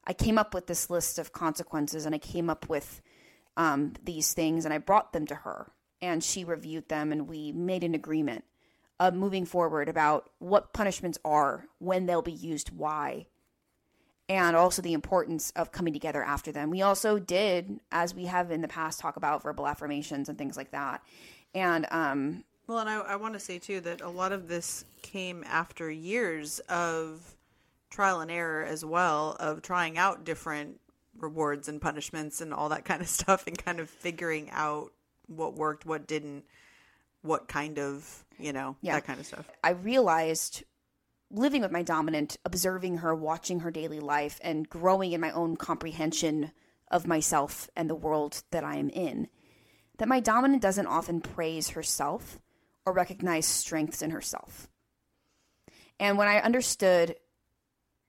I 0.07 0.13
came 0.13 0.39
up 0.39 0.55
with 0.55 0.67
this 0.67 0.91
list 0.91 1.19
of 1.19 1.33
consequences, 1.33 2.05
and 2.05 2.15
I 2.15 2.19
came 2.19 2.51
up 2.51 2.69
with 2.69 3.01
um, 3.57 3.95
these 4.03 4.35
things, 4.35 4.65
and 4.65 4.75
I 4.75 4.79
brought 4.79 5.13
them 5.13 5.27
to 5.27 5.35
her, 5.35 5.71
and 6.03 6.23
she 6.23 6.45
reviewed 6.45 6.89
them, 6.89 7.13
and 7.13 7.29
we 7.29 7.53
made 7.53 7.85
an 7.85 7.95
agreement 7.95 8.45
of 9.01 9.15
moving 9.15 9.45
forward 9.45 9.89
about 9.89 10.31
what 10.39 10.73
punishments 10.73 11.19
are, 11.25 11.67
when 11.79 12.07
they'll 12.07 12.23
be 12.23 12.33
used, 12.33 12.71
why, 12.71 13.27
and 14.29 14.57
also 14.57 14.83
the 14.83 14.93
importance 14.93 15.53
of 15.57 15.73
coming 15.73 15.93
together 15.93 16.23
after 16.23 16.53
them. 16.53 16.71
We 16.71 16.83
also 16.83 17.19
did, 17.19 17.81
as 17.91 18.15
we 18.15 18.27
have 18.27 18.51
in 18.51 18.63
the 18.63 18.69
past, 18.69 19.01
talk 19.01 19.17
about 19.17 19.43
verbal 19.43 19.67
affirmations 19.67 20.29
and 20.29 20.39
things 20.39 20.57
like 20.57 20.71
that. 20.71 21.03
And 21.55 21.87
um, 21.91 22.45
well, 22.67 22.79
and 22.79 22.89
I, 22.89 22.99
I 23.01 23.17
want 23.17 23.35
to 23.35 23.41
say 23.41 23.59
too 23.59 23.81
that 23.81 24.01
a 24.01 24.09
lot 24.09 24.33
of 24.33 24.49
this 24.49 24.85
came 25.03 25.45
after 25.47 25.91
years 25.91 26.61
of 26.61 27.37
trial 27.91 28.21
and 28.21 28.31
error 28.31 28.65
as 28.65 28.85
well, 28.85 29.37
of 29.39 29.63
trying 29.63 29.99
out 29.99 30.25
different 30.25 30.81
rewards 31.19 31.69
and 31.69 31.81
punishments 31.81 32.41
and 32.41 32.53
all 32.53 32.71
that 32.71 32.85
kind 32.85 33.01
of 33.01 33.09
stuff, 33.09 33.47
and 33.47 33.57
kind 33.57 33.81
of 33.81 33.89
figuring 33.89 34.51
out 34.51 34.93
what 35.27 35.55
worked, 35.55 35.87
what 35.87 36.07
didn't, 36.07 36.45
what 37.23 37.49
kind 37.49 37.79
of, 37.79 38.25
you 38.39 38.53
know, 38.53 38.77
yeah. 38.83 38.95
that 38.95 39.07
kind 39.07 39.21
of 39.21 39.27
stuff. 39.27 39.49
I 39.63 39.71
realized 39.71 40.65
living 41.31 41.63
with 41.63 41.73
my 41.73 41.83
dominant, 41.83 42.37
observing 42.45 42.99
her, 42.99 43.15
watching 43.15 43.61
her 43.61 43.71
daily 43.71 44.01
life, 44.01 44.39
and 44.43 44.69
growing 44.69 45.13
in 45.13 45.21
my 45.21 45.31
own 45.33 45.57
comprehension 45.57 46.53
of 46.91 47.07
myself 47.07 47.69
and 47.75 47.91
the 47.91 47.95
world 47.95 48.43
that 48.51 48.63
I 48.63 48.77
am 48.77 48.89
in, 48.91 49.29
that 49.99 50.09
my 50.09 50.21
dominant 50.21 50.63
doesn't 50.63 50.87
often 50.87 51.21
praise 51.21 51.71
herself 51.71 52.39
or 52.87 52.93
recognize 52.93 53.47
strengths 53.47 54.03
in 54.03 54.11
herself. 54.11 54.69
And 55.99 56.19
when 56.19 56.29
I 56.29 56.41
understood 56.41 57.17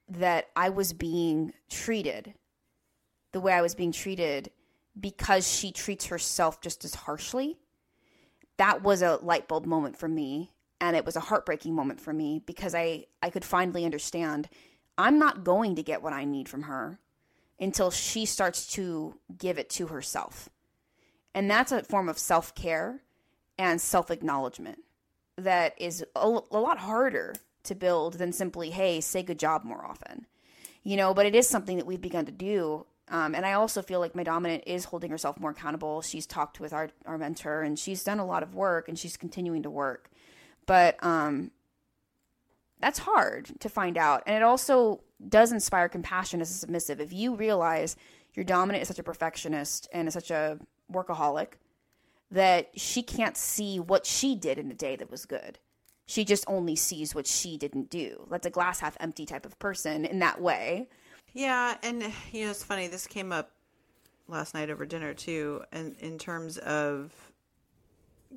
that 0.10 0.48
I 0.56 0.70
was 0.70 0.94
being 0.94 1.54
treated 1.70 2.34
the 3.32 3.42
way 3.42 3.52
I 3.52 3.62
was 3.62 3.76
being 3.76 3.92
treated 3.92 4.50
because 4.98 5.46
she 5.46 5.74
treats 5.74 6.06
herself 6.06 6.62
just 6.62 6.86
as 6.86 6.96
harshly, 6.96 7.58
that 8.56 8.82
was 8.82 9.02
a 9.02 9.20
light 9.22 9.50
bulb 9.50 9.66
moment 9.66 9.98
for 9.98 10.08
me 10.08 10.54
and 10.80 10.96
it 10.96 11.06
was 11.06 11.16
a 11.16 11.22
heartbreaking 11.22 11.74
moment 11.74 12.00
for 12.00 12.14
me 12.14 12.42
because 12.46 12.74
I 12.74 13.06
I 13.22 13.30
could 13.30 13.44
finally 13.44 13.84
understand 13.84 14.48
I'm 14.98 15.20
not 15.20 15.44
going 15.44 15.76
to 15.76 15.84
get 15.84 16.02
what 16.02 16.14
I 16.14 16.24
need 16.24 16.48
from 16.48 16.64
her 16.64 17.00
until 17.60 17.92
she 17.92 18.26
starts 18.26 18.68
to 18.74 19.20
give 19.38 19.58
it 19.58 19.70
to 19.72 19.88
herself. 19.88 20.50
And 21.34 21.52
that's 21.52 21.74
a 21.74 21.84
form 21.84 22.08
of 22.08 22.18
self-care 22.18 23.02
and 23.58 23.80
self-acknowledgement 23.80 24.80
that 25.38 25.74
is 25.78 26.04
a, 26.16 26.40
a 26.52 26.60
lot 26.60 26.80
harder 26.80 27.34
to 27.64 27.76
build 27.76 28.16
than 28.16 28.32
simply 28.32 28.70
hey, 28.70 29.02
say 29.02 29.24
good 29.24 29.40
job 29.40 29.64
more 29.64 29.86
often. 29.86 30.26
You 30.84 30.98
know, 30.98 31.14
but 31.14 31.26
it 31.26 31.34
is 31.34 31.48
something 31.48 31.78
that 31.78 31.86
we've 31.86 32.02
begun 32.02 32.26
to 32.26 32.32
do 32.32 32.86
um, 33.10 33.36
and 33.36 33.46
I 33.46 33.54
also 33.54 33.82
feel 33.82 34.00
like 34.00 34.16
my 34.16 34.24
dominant 34.24 34.64
is 34.66 34.86
holding 34.86 35.12
herself 35.12 35.40
more 35.40 35.52
accountable. 35.52 36.02
She's 36.02 36.26
talked 36.26 36.60
with 36.60 36.74
our, 36.74 36.90
our 37.06 37.18
mentor 37.18 37.62
and 37.62 37.78
she's 37.78 38.04
done 38.04 38.20
a 38.20 38.26
lot 38.26 38.42
of 38.42 38.56
work 38.56 38.90
and 38.90 38.98
she's 38.98 39.16
continuing 39.16 39.64
to 39.64 39.70
work. 39.70 40.10
But 40.66 41.02
um, 41.04 41.52
that's 42.80 43.00
hard 43.00 43.52
to 43.60 43.70
find 43.70 43.98
out. 43.98 44.24
And 44.26 44.36
it 44.36 44.42
also 44.42 45.02
does 45.28 45.52
inspire 45.52 45.88
compassion 45.88 46.42
as 46.42 46.50
a 46.50 46.56
submissive. 46.56 47.00
If 47.00 47.14
you 47.14 47.36
realize 47.36 47.96
your 48.34 48.44
dominant 48.44 48.82
is 48.82 48.88
such 48.88 49.00
a 49.00 49.04
perfectionist 49.04 49.88
and 49.94 50.08
is 50.08 50.16
such 50.16 50.32
a 50.32 50.58
workaholic 50.92 51.54
that 52.32 52.70
she 52.80 53.02
can't 53.04 53.38
see 53.38 53.80
what 53.80 54.06
she 54.06 54.36
did 54.36 54.58
in 54.58 54.72
a 54.72 54.76
day 54.76 54.96
that 54.96 55.12
was 55.12 55.26
good. 55.26 55.60
She 56.06 56.24
just 56.24 56.46
only 56.48 56.76
sees 56.76 57.16
what 57.16 57.28
she 57.28 57.58
didn't 57.58 57.90
do. 57.90 58.28
That's 58.30 58.46
a 58.46 58.52
glass 58.52 58.80
half 58.80 58.98
empty 59.00 59.26
type 59.26 59.46
of 59.46 59.58
person 59.58 60.06
in 60.06 60.20
that 60.20 60.42
way. 60.42 60.88
Yeah, 61.34 61.78
and 61.84 62.04
you 62.32 62.46
know 62.46 62.52
it's 62.52 62.64
funny. 62.64 62.88
This 62.88 63.08
came 63.08 63.32
up 63.32 63.52
last 64.28 64.54
night 64.54 64.70
over 64.70 64.86
dinner 64.86 65.14
too, 65.14 65.64
and 65.72 65.96
in 66.00 66.18
terms 66.18 66.58
of 66.60 67.12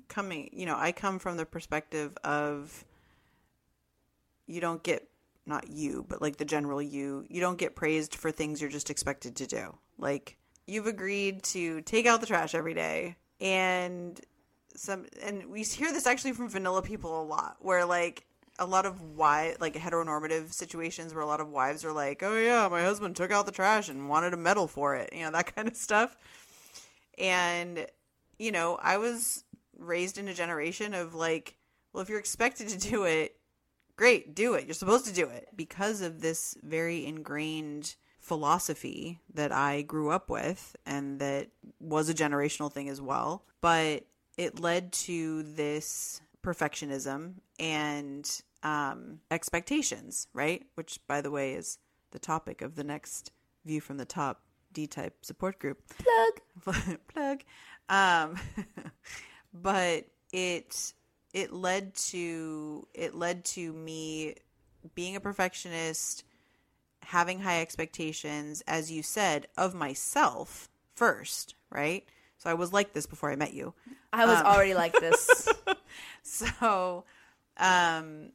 coming, 0.09 0.51
you 0.53 0.67
know, 0.67 0.77
I 0.77 0.93
come 0.93 1.19
from 1.19 1.37
the 1.37 1.47
perspective 1.47 2.17
of 2.25 2.85
you 4.47 4.61
don't 4.61 4.83
get 4.83 5.09
not 5.47 5.69
you, 5.69 6.05
but 6.09 6.21
like 6.21 6.37
the 6.37 6.45
general 6.45 6.81
you, 6.81 7.25
you 7.29 7.41
don't 7.41 7.59
get 7.59 7.75
praised 7.75 8.15
for 8.15 8.31
things 8.31 8.61
you're 8.61 8.71
just 8.71 8.91
expected 8.91 9.37
to 9.37 9.47
do. 9.47 9.77
Like 9.99 10.37
you've 10.67 10.87
agreed 10.87 11.43
to 11.45 11.81
take 11.83 12.07
out 12.07 12.21
the 12.21 12.27
trash 12.27 12.55
every 12.55 12.75
day 12.75 13.17
and 13.41 14.21
some 14.75 15.07
and 15.23 15.47
we 15.47 15.63
hear 15.63 15.93
this 15.93 16.07
actually 16.07 16.33
from 16.33 16.49
vanilla 16.49 16.83
people 16.83 17.21
a 17.21 17.25
lot 17.25 17.57
where 17.61 17.85
like 17.85 18.25
a 18.59 18.67
lot 18.67 18.87
of 18.87 19.01
why 19.01 19.55
like 19.61 19.75
heteronormative 19.75 20.53
situations 20.53 21.15
where 21.15 21.23
a 21.23 21.27
lot 21.27 21.41
of 21.41 21.49
wives 21.49 21.85
are 21.85 21.93
like, 21.93 22.23
"Oh 22.23 22.37
yeah, 22.37 22.67
my 22.69 22.83
husband 22.83 23.15
took 23.15 23.31
out 23.31 23.47
the 23.47 23.53
trash 23.53 23.89
and 23.89 24.09
wanted 24.09 24.35
a 24.35 24.37
medal 24.37 24.67
for 24.67 24.97
it," 24.97 25.13
you 25.13 25.23
know 25.23 25.31
that 25.31 25.55
kind 25.55 25.69
of 25.69 25.77
stuff. 25.77 26.17
And 27.19 27.87
you 28.39 28.53
know, 28.53 28.79
I 28.83 28.99
was 28.99 29.45
raised 29.79 30.19
in 30.19 30.29
a 30.29 30.35
generation 30.35 30.95
of 30.95 31.15
like, 31.15 31.57
well, 31.93 32.03
if 32.03 32.09
you're 32.09 32.19
expected 32.19 32.69
to 32.69 32.79
do 32.79 33.05
it, 33.05 33.37
great, 33.97 34.35
do 34.35 34.55
it. 34.55 34.67
You're 34.67 34.75
supposed 34.75 35.07
to 35.07 35.13
do 35.13 35.29
it 35.29 35.49
because 35.57 36.01
of 36.01 36.21
this 36.21 36.57
very 36.63 37.07
ingrained 37.07 37.97
philosophy 38.29 39.19
that 39.35 39.51
I 39.51 39.83
grew 39.83 40.11
up 40.11 40.29
with 40.29 40.77
and 40.85 41.19
that 41.21 41.49
was 41.81 42.09
a 42.09 42.15
generational 42.15 42.71
thing 42.71 42.89
as 42.89 43.01
well. 43.01 43.45
But 43.61 44.05
it 44.37 44.61
led 44.61 44.93
to 44.93 45.43
this 45.43 46.21
perfectionism 46.45 47.35
and 47.59 48.43
um, 48.63 49.21
expectations, 49.31 50.29
right? 50.33 50.65
Which, 50.75 51.01
by 51.07 51.23
the 51.23 51.31
way, 51.31 51.55
is 51.55 51.79
the 52.11 52.19
topic 52.19 52.63
of 52.63 52.75
the 52.77 52.85
next 52.85 53.33
View 53.65 53.81
from 53.81 53.97
the 53.97 54.05
Top 54.05 54.43
D 54.73 54.87
type 54.87 55.17
support 55.23 55.59
group. 55.59 55.83
Plug. 55.99 56.97
Plug. 57.09 57.43
Um, 57.89 58.37
but 59.53 60.05
it 60.33 60.93
it 61.35 61.53
led 61.53 61.95
to 61.95 62.87
it 62.95 63.15
led 63.15 63.45
to 63.45 63.73
me 63.73 64.37
being 64.95 65.17
a 65.17 65.21
perfectionist 65.21 66.25
having 67.09 67.41
high 67.41 67.61
expectations 67.61 68.63
as 68.67 68.91
you 68.91 69.03
said 69.03 69.47
of 69.57 69.75
myself 69.75 70.69
first 70.95 71.55
right? 71.71 72.05
So 72.39 72.49
i 72.51 72.55
was 72.55 72.73
like 72.73 72.93
this 72.93 73.07
before 73.07 73.31
i 73.31 73.37
met 73.37 73.53
you. 73.53 73.75
I 74.13 74.27
was 74.27 74.39
um, 74.39 74.47
already 74.47 74.75
like 74.75 74.93
this. 75.01 75.49
So 76.23 77.05
um 77.57 78.33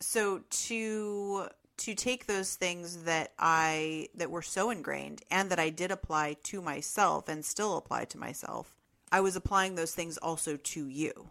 so 0.00 0.42
to 0.50 1.48
to 1.78 1.94
take 1.94 2.26
those 2.26 2.54
things 2.54 3.04
that 3.04 3.32
I 3.38 4.08
that 4.14 4.30
were 4.30 4.42
so 4.42 4.70
ingrained 4.70 5.22
and 5.30 5.50
that 5.50 5.58
I 5.58 5.70
did 5.70 5.90
apply 5.90 6.36
to 6.44 6.62
myself 6.62 7.28
and 7.28 7.44
still 7.44 7.76
apply 7.76 8.06
to 8.06 8.18
myself, 8.18 8.74
I 9.12 9.20
was 9.20 9.36
applying 9.36 9.74
those 9.74 9.94
things 9.94 10.16
also 10.18 10.56
to 10.56 10.88
you. 10.88 11.30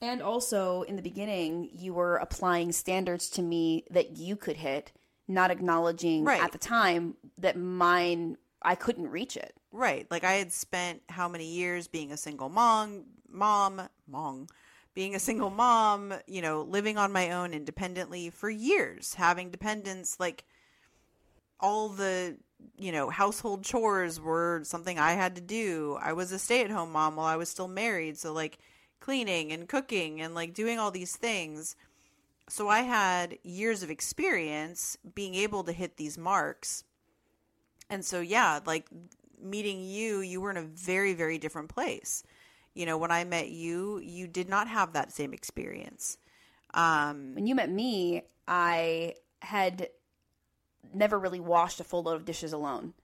And 0.00 0.20
also 0.20 0.82
in 0.82 0.96
the 0.96 1.02
beginning, 1.02 1.70
you 1.72 1.94
were 1.94 2.16
applying 2.16 2.72
standards 2.72 3.30
to 3.30 3.42
me 3.42 3.84
that 3.90 4.16
you 4.16 4.36
could 4.36 4.56
hit 4.56 4.92
not 5.28 5.50
acknowledging 5.50 6.24
Right. 6.24 6.42
at 6.42 6.52
the 6.52 6.58
time 6.58 7.16
that 7.38 7.56
mine 7.56 8.36
I 8.62 8.74
couldn't 8.74 9.08
reach 9.08 9.36
it. 9.36 9.54
Right. 9.70 10.10
Like 10.10 10.24
I 10.24 10.32
had 10.34 10.52
spent 10.52 11.02
how 11.08 11.28
many 11.28 11.46
years 11.46 11.86
being 11.88 12.10
a 12.10 12.16
single 12.16 12.48
mom, 12.48 13.04
mom, 13.30 13.82
mom, 14.08 14.46
being 14.94 15.14
a 15.14 15.20
single 15.20 15.50
mom, 15.50 16.14
you 16.26 16.40
know, 16.42 16.62
living 16.62 16.96
on 16.96 17.12
my 17.12 17.30
own 17.30 17.52
independently 17.52 18.30
for 18.30 18.48
years, 18.48 19.14
having 19.14 19.50
dependents 19.50 20.18
like 20.18 20.44
all 21.60 21.90
the, 21.90 22.36
you 22.78 22.90
know, 22.92 23.10
household 23.10 23.62
chores 23.62 24.18
were 24.20 24.62
something 24.64 24.98
I 24.98 25.12
had 25.12 25.34
to 25.36 25.42
do. 25.42 25.98
I 26.00 26.12
was 26.14 26.32
a 26.32 26.38
stay-at-home 26.38 26.92
mom 26.92 27.16
while 27.16 27.26
I 27.26 27.36
was 27.36 27.48
still 27.48 27.68
married, 27.68 28.18
so 28.18 28.32
like 28.32 28.58
cleaning 29.00 29.52
and 29.52 29.68
cooking 29.68 30.20
and 30.20 30.34
like 30.34 30.54
doing 30.54 30.78
all 30.78 30.90
these 30.90 31.14
things. 31.14 31.76
So 32.48 32.68
I 32.68 32.80
had 32.82 33.38
years 33.42 33.82
of 33.82 33.90
experience 33.90 34.96
being 35.14 35.34
able 35.34 35.64
to 35.64 35.72
hit 35.72 35.96
these 35.96 36.16
marks. 36.16 36.84
And 37.90 38.04
so 38.04 38.20
yeah, 38.20 38.60
like 38.64 38.86
meeting 39.42 39.84
you, 39.84 40.20
you 40.20 40.40
were 40.40 40.50
in 40.50 40.56
a 40.56 40.62
very, 40.62 41.12
very 41.14 41.38
different 41.38 41.68
place. 41.68 42.22
You 42.74 42.86
know, 42.86 42.98
when 42.98 43.10
I 43.10 43.24
met 43.24 43.48
you, 43.48 43.98
you 43.98 44.26
did 44.26 44.48
not 44.48 44.68
have 44.68 44.92
that 44.92 45.12
same 45.12 45.32
experience. 45.32 46.18
Um, 46.74 47.34
When 47.34 47.46
you 47.46 47.54
met 47.54 47.70
me, 47.70 48.22
I 48.46 49.14
had 49.40 49.88
never 50.92 51.18
really 51.18 51.40
washed 51.40 51.80
a 51.80 51.84
full 51.84 52.02
load 52.02 52.16
of 52.16 52.24
dishes 52.24 52.52
alone. 52.52 52.94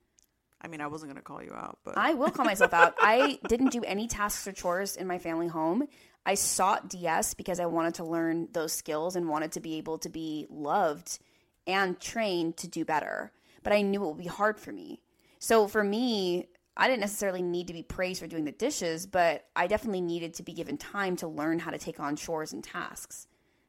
I 0.62 0.68
mean, 0.68 0.80
I 0.80 0.86
wasn't 0.86 1.10
going 1.10 1.20
to 1.20 1.22
call 1.22 1.42
you 1.42 1.52
out, 1.52 1.78
but 1.84 1.98
I 1.98 2.14
will 2.14 2.30
call 2.30 2.44
myself 2.44 2.72
out. 2.72 2.94
I 3.00 3.40
didn't 3.48 3.72
do 3.72 3.82
any 3.82 4.06
tasks 4.06 4.46
or 4.46 4.52
chores 4.52 4.96
in 4.96 5.06
my 5.06 5.18
family 5.18 5.48
home. 5.48 5.88
I 6.24 6.34
sought 6.34 6.88
DS 6.88 7.34
because 7.34 7.58
I 7.58 7.66
wanted 7.66 7.94
to 7.94 8.04
learn 8.04 8.48
those 8.52 8.72
skills 8.72 9.16
and 9.16 9.28
wanted 9.28 9.52
to 9.52 9.60
be 9.60 9.74
able 9.78 9.98
to 9.98 10.08
be 10.08 10.46
loved 10.48 11.18
and 11.66 11.98
trained 11.98 12.56
to 12.58 12.68
do 12.68 12.84
better. 12.84 13.32
But 13.64 13.72
I 13.72 13.82
knew 13.82 14.04
it 14.04 14.06
would 14.06 14.18
be 14.18 14.26
hard 14.26 14.60
for 14.60 14.72
me. 14.72 15.02
So 15.40 15.66
for 15.66 15.82
me, 15.82 16.46
I 16.76 16.86
didn't 16.86 17.00
necessarily 17.00 17.42
need 17.42 17.66
to 17.66 17.72
be 17.72 17.82
praised 17.82 18.20
for 18.20 18.28
doing 18.28 18.44
the 18.44 18.52
dishes, 18.52 19.06
but 19.06 19.44
I 19.56 19.66
definitely 19.66 20.00
needed 20.00 20.34
to 20.34 20.42
be 20.42 20.52
given 20.52 20.78
time 20.78 21.16
to 21.16 21.28
learn 21.28 21.58
how 21.58 21.72
to 21.72 21.78
take 21.78 21.98
on 21.98 22.16
chores 22.16 22.52
and 22.52 22.62
tasks. 22.62 23.26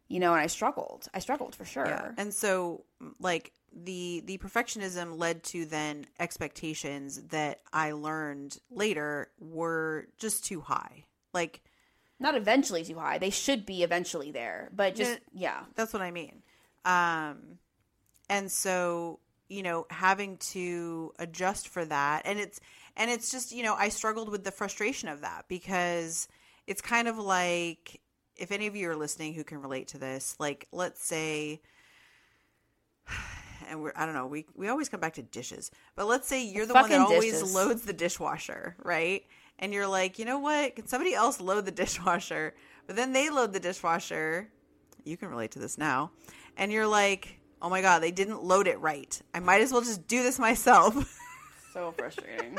You 0.08 0.20
know, 0.20 0.32
and 0.34 0.42
I 0.42 0.48
struggled. 0.48 1.08
I 1.14 1.20
struggled 1.20 1.56
for 1.56 1.66
sure. 1.66 1.88
Yeah. 1.88 2.12
And 2.18 2.32
so 2.34 2.86
like 3.20 3.52
the 3.76 4.22
the 4.26 4.38
perfectionism 4.38 5.18
led 5.18 5.44
to 5.44 5.66
then 5.66 6.06
expectations 6.20 7.22
that 7.30 7.62
I 7.72 7.92
learned 7.92 8.58
later 8.70 9.32
were 9.40 10.08
just 10.18 10.46
too 10.46 10.62
high. 10.62 11.06
Like 11.34 11.62
Not 12.20 12.36
eventually 12.36 12.84
too 12.84 13.00
high. 13.00 13.18
They 13.18 13.30
should 13.30 13.66
be 13.66 13.84
eventually 13.84 14.32
there, 14.32 14.70
but 14.76 14.96
just 14.96 15.20
yeah. 15.34 15.64
That's 15.76 15.94
what 15.94 16.02
I 16.02 16.12
mean. 16.12 16.44
Um, 16.86 17.60
and 18.30 18.52
so 18.52 19.20
you 19.50 19.64
know, 19.64 19.86
having 19.90 20.38
to 20.38 21.14
adjust 21.20 21.68
for 21.68 21.86
that, 21.86 22.24
and 22.26 22.40
it's 22.40 22.60
and 22.96 23.10
it's 23.10 23.32
just 23.32 23.52
you 23.52 23.64
know, 23.64 23.76
I 23.76 23.90
struggled 23.90 24.30
with 24.30 24.44
the 24.44 24.52
frustration 24.52 25.10
of 25.10 25.22
that 25.22 25.46
because 25.48 26.28
it's 26.68 26.82
kind 26.82 27.08
of 27.08 27.18
like 27.18 28.02
if 28.36 28.52
any 28.52 28.68
of 28.68 28.76
you 28.76 28.90
are 28.90 28.96
listening 28.96 29.34
who 29.34 29.44
can 29.44 29.62
relate 29.62 29.90
to 29.90 29.98
this, 29.98 30.36
like 30.40 30.68
let's 30.72 31.04
say. 31.04 31.62
And 33.70 33.82
we're, 33.82 33.94
I 33.96 34.06
don't 34.06 34.16
know, 34.16 34.28
we, 34.28 34.46
we 34.56 34.68
always 34.68 34.90
come 34.90 35.00
back 35.00 35.14
to 35.14 35.22
dishes, 35.22 35.72
but 35.96 36.08
let's 36.08 36.28
say 36.28 36.44
you're 36.44 36.66
the 36.66 36.74
one 36.74 36.90
that 36.90 36.98
Fucking 36.98 37.14
always 37.14 37.54
loads 37.54 37.84
the 37.84 37.94
dishwasher, 37.94 38.76
right? 38.84 39.24
And 39.60 39.74
you're 39.74 39.88
like, 39.88 40.20
you 40.20 40.26
know 40.26 40.40
what? 40.40 40.76
Can 40.76 40.88
somebody 40.88 41.14
else 41.14 41.40
load 41.40 41.66
the 41.66 41.72
dishwasher? 41.84 42.54
But 42.88 42.96
then 42.96 43.14
they 43.14 43.30
load 43.30 43.54
the 43.54 43.60
dishwasher 43.60 44.50
you 45.06 45.18
can 45.18 45.30
relate 45.30 45.52
to 45.52 45.60
this 45.60 45.78
now. 45.78 46.12
And 46.58 46.72
you're 46.72 46.88
like, 46.88 47.40
oh 47.62 47.70
my 47.70 47.82
God, 47.82 48.00
they 48.00 48.12
didn't 48.12 48.44
load 48.44 48.68
it 48.68 48.80
right. 48.80 49.20
I 49.34 49.40
might 49.40 49.62
as 49.62 49.72
well 49.72 49.82
just 49.82 50.08
do 50.08 50.24
this 50.24 50.40
myself. 50.40 51.20
So 51.74 51.92
frustrating. 51.92 52.56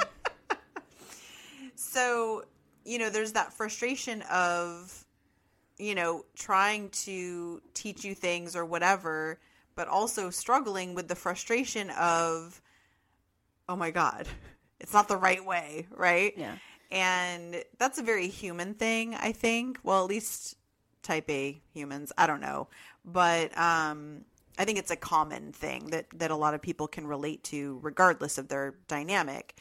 so, 1.77 2.43
you 2.85 2.99
know, 2.99 3.11
there's 3.11 3.31
that 3.35 3.53
frustration 3.53 4.23
of, 4.23 5.07
you 5.79 5.95
know, 5.95 6.25
trying 6.35 6.89
to 7.05 7.63
teach 7.75 8.05
you 8.05 8.17
things 8.17 8.57
or 8.57 8.65
whatever, 8.65 9.39
but 9.75 9.89
also 9.89 10.31
struggling 10.31 10.95
with 10.95 11.09
the 11.09 11.15
frustration 11.15 11.91
of, 11.91 12.61
oh 13.69 13.77
my 13.77 13.91
God, 13.91 14.27
it's 14.81 14.93
not 14.93 15.09
the 15.09 15.17
right 15.17 15.45
way, 15.45 15.87
right? 15.91 16.35
Yeah. 16.37 16.57
And 16.91 17.65
that's 17.79 17.99
a 17.99 18.03
very 18.03 18.29
human 18.29 18.75
thing, 18.75 19.15
I 19.15 19.33
think. 19.33 19.79
Well, 19.83 20.05
at 20.05 20.09
least 20.09 20.57
type 21.03 21.29
A 21.31 21.61
humans. 21.73 22.13
I 22.17 22.27
don't 22.27 22.41
know. 22.41 22.69
But 23.05 23.57
um, 23.59 24.25
I 24.59 24.65
think 24.65 24.79
it's 24.79 24.91
a 24.91 24.97
common 24.97 25.53
thing 25.53 25.87
that, 25.91 26.07
that 26.15 26.31
a 26.31 26.37
lot 26.37 26.55
of 26.55 26.63
people 26.63 26.87
can 26.87 27.07
relate 27.07 27.43
to 27.45 27.79
regardless 27.83 28.39
of 28.39 28.49
their 28.49 28.75
dynamic. 28.89 29.57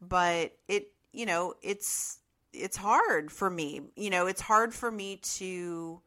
But 0.00 0.56
it, 0.68 0.88
you 1.12 1.26
know, 1.26 1.54
it's 1.62 2.18
it's 2.52 2.76
hard 2.76 3.32
for 3.32 3.50
me. 3.50 3.80
You 3.96 4.10
know, 4.10 4.26
it's 4.26 4.40
hard 4.40 4.72
for 4.72 4.90
me 4.90 5.16
to 5.36 6.00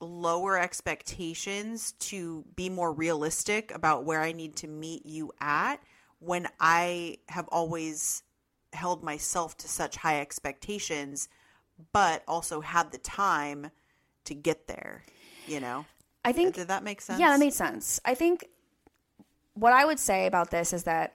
lower 0.00 0.58
expectations 0.58 1.92
to 1.92 2.44
be 2.56 2.68
more 2.68 2.92
realistic 2.92 3.74
about 3.74 4.04
where 4.04 4.20
I 4.20 4.32
need 4.32 4.56
to 4.56 4.68
meet 4.68 5.06
you 5.06 5.32
at 5.40 5.76
when 6.18 6.48
I 6.60 7.18
have 7.28 7.48
always 7.48 8.22
held 8.72 9.02
myself 9.02 9.56
to 9.58 9.68
such 9.68 9.96
high 9.96 10.20
expectations 10.20 11.28
but 11.92 12.22
also 12.28 12.60
had 12.60 12.92
the 12.92 12.98
time 12.98 13.70
to 14.24 14.34
get 14.34 14.66
there, 14.66 15.02
you 15.46 15.60
know. 15.60 15.84
I 16.24 16.32
think 16.32 16.54
Did 16.54 16.68
that 16.68 16.82
make 16.82 17.00
sense? 17.00 17.20
Yeah, 17.20 17.30
that 17.30 17.40
made 17.40 17.52
sense. 17.52 18.00
I 18.04 18.14
think 18.14 18.46
what 19.54 19.72
I 19.72 19.84
would 19.84 19.98
say 19.98 20.26
about 20.26 20.50
this 20.50 20.72
is 20.72 20.84
that 20.84 21.14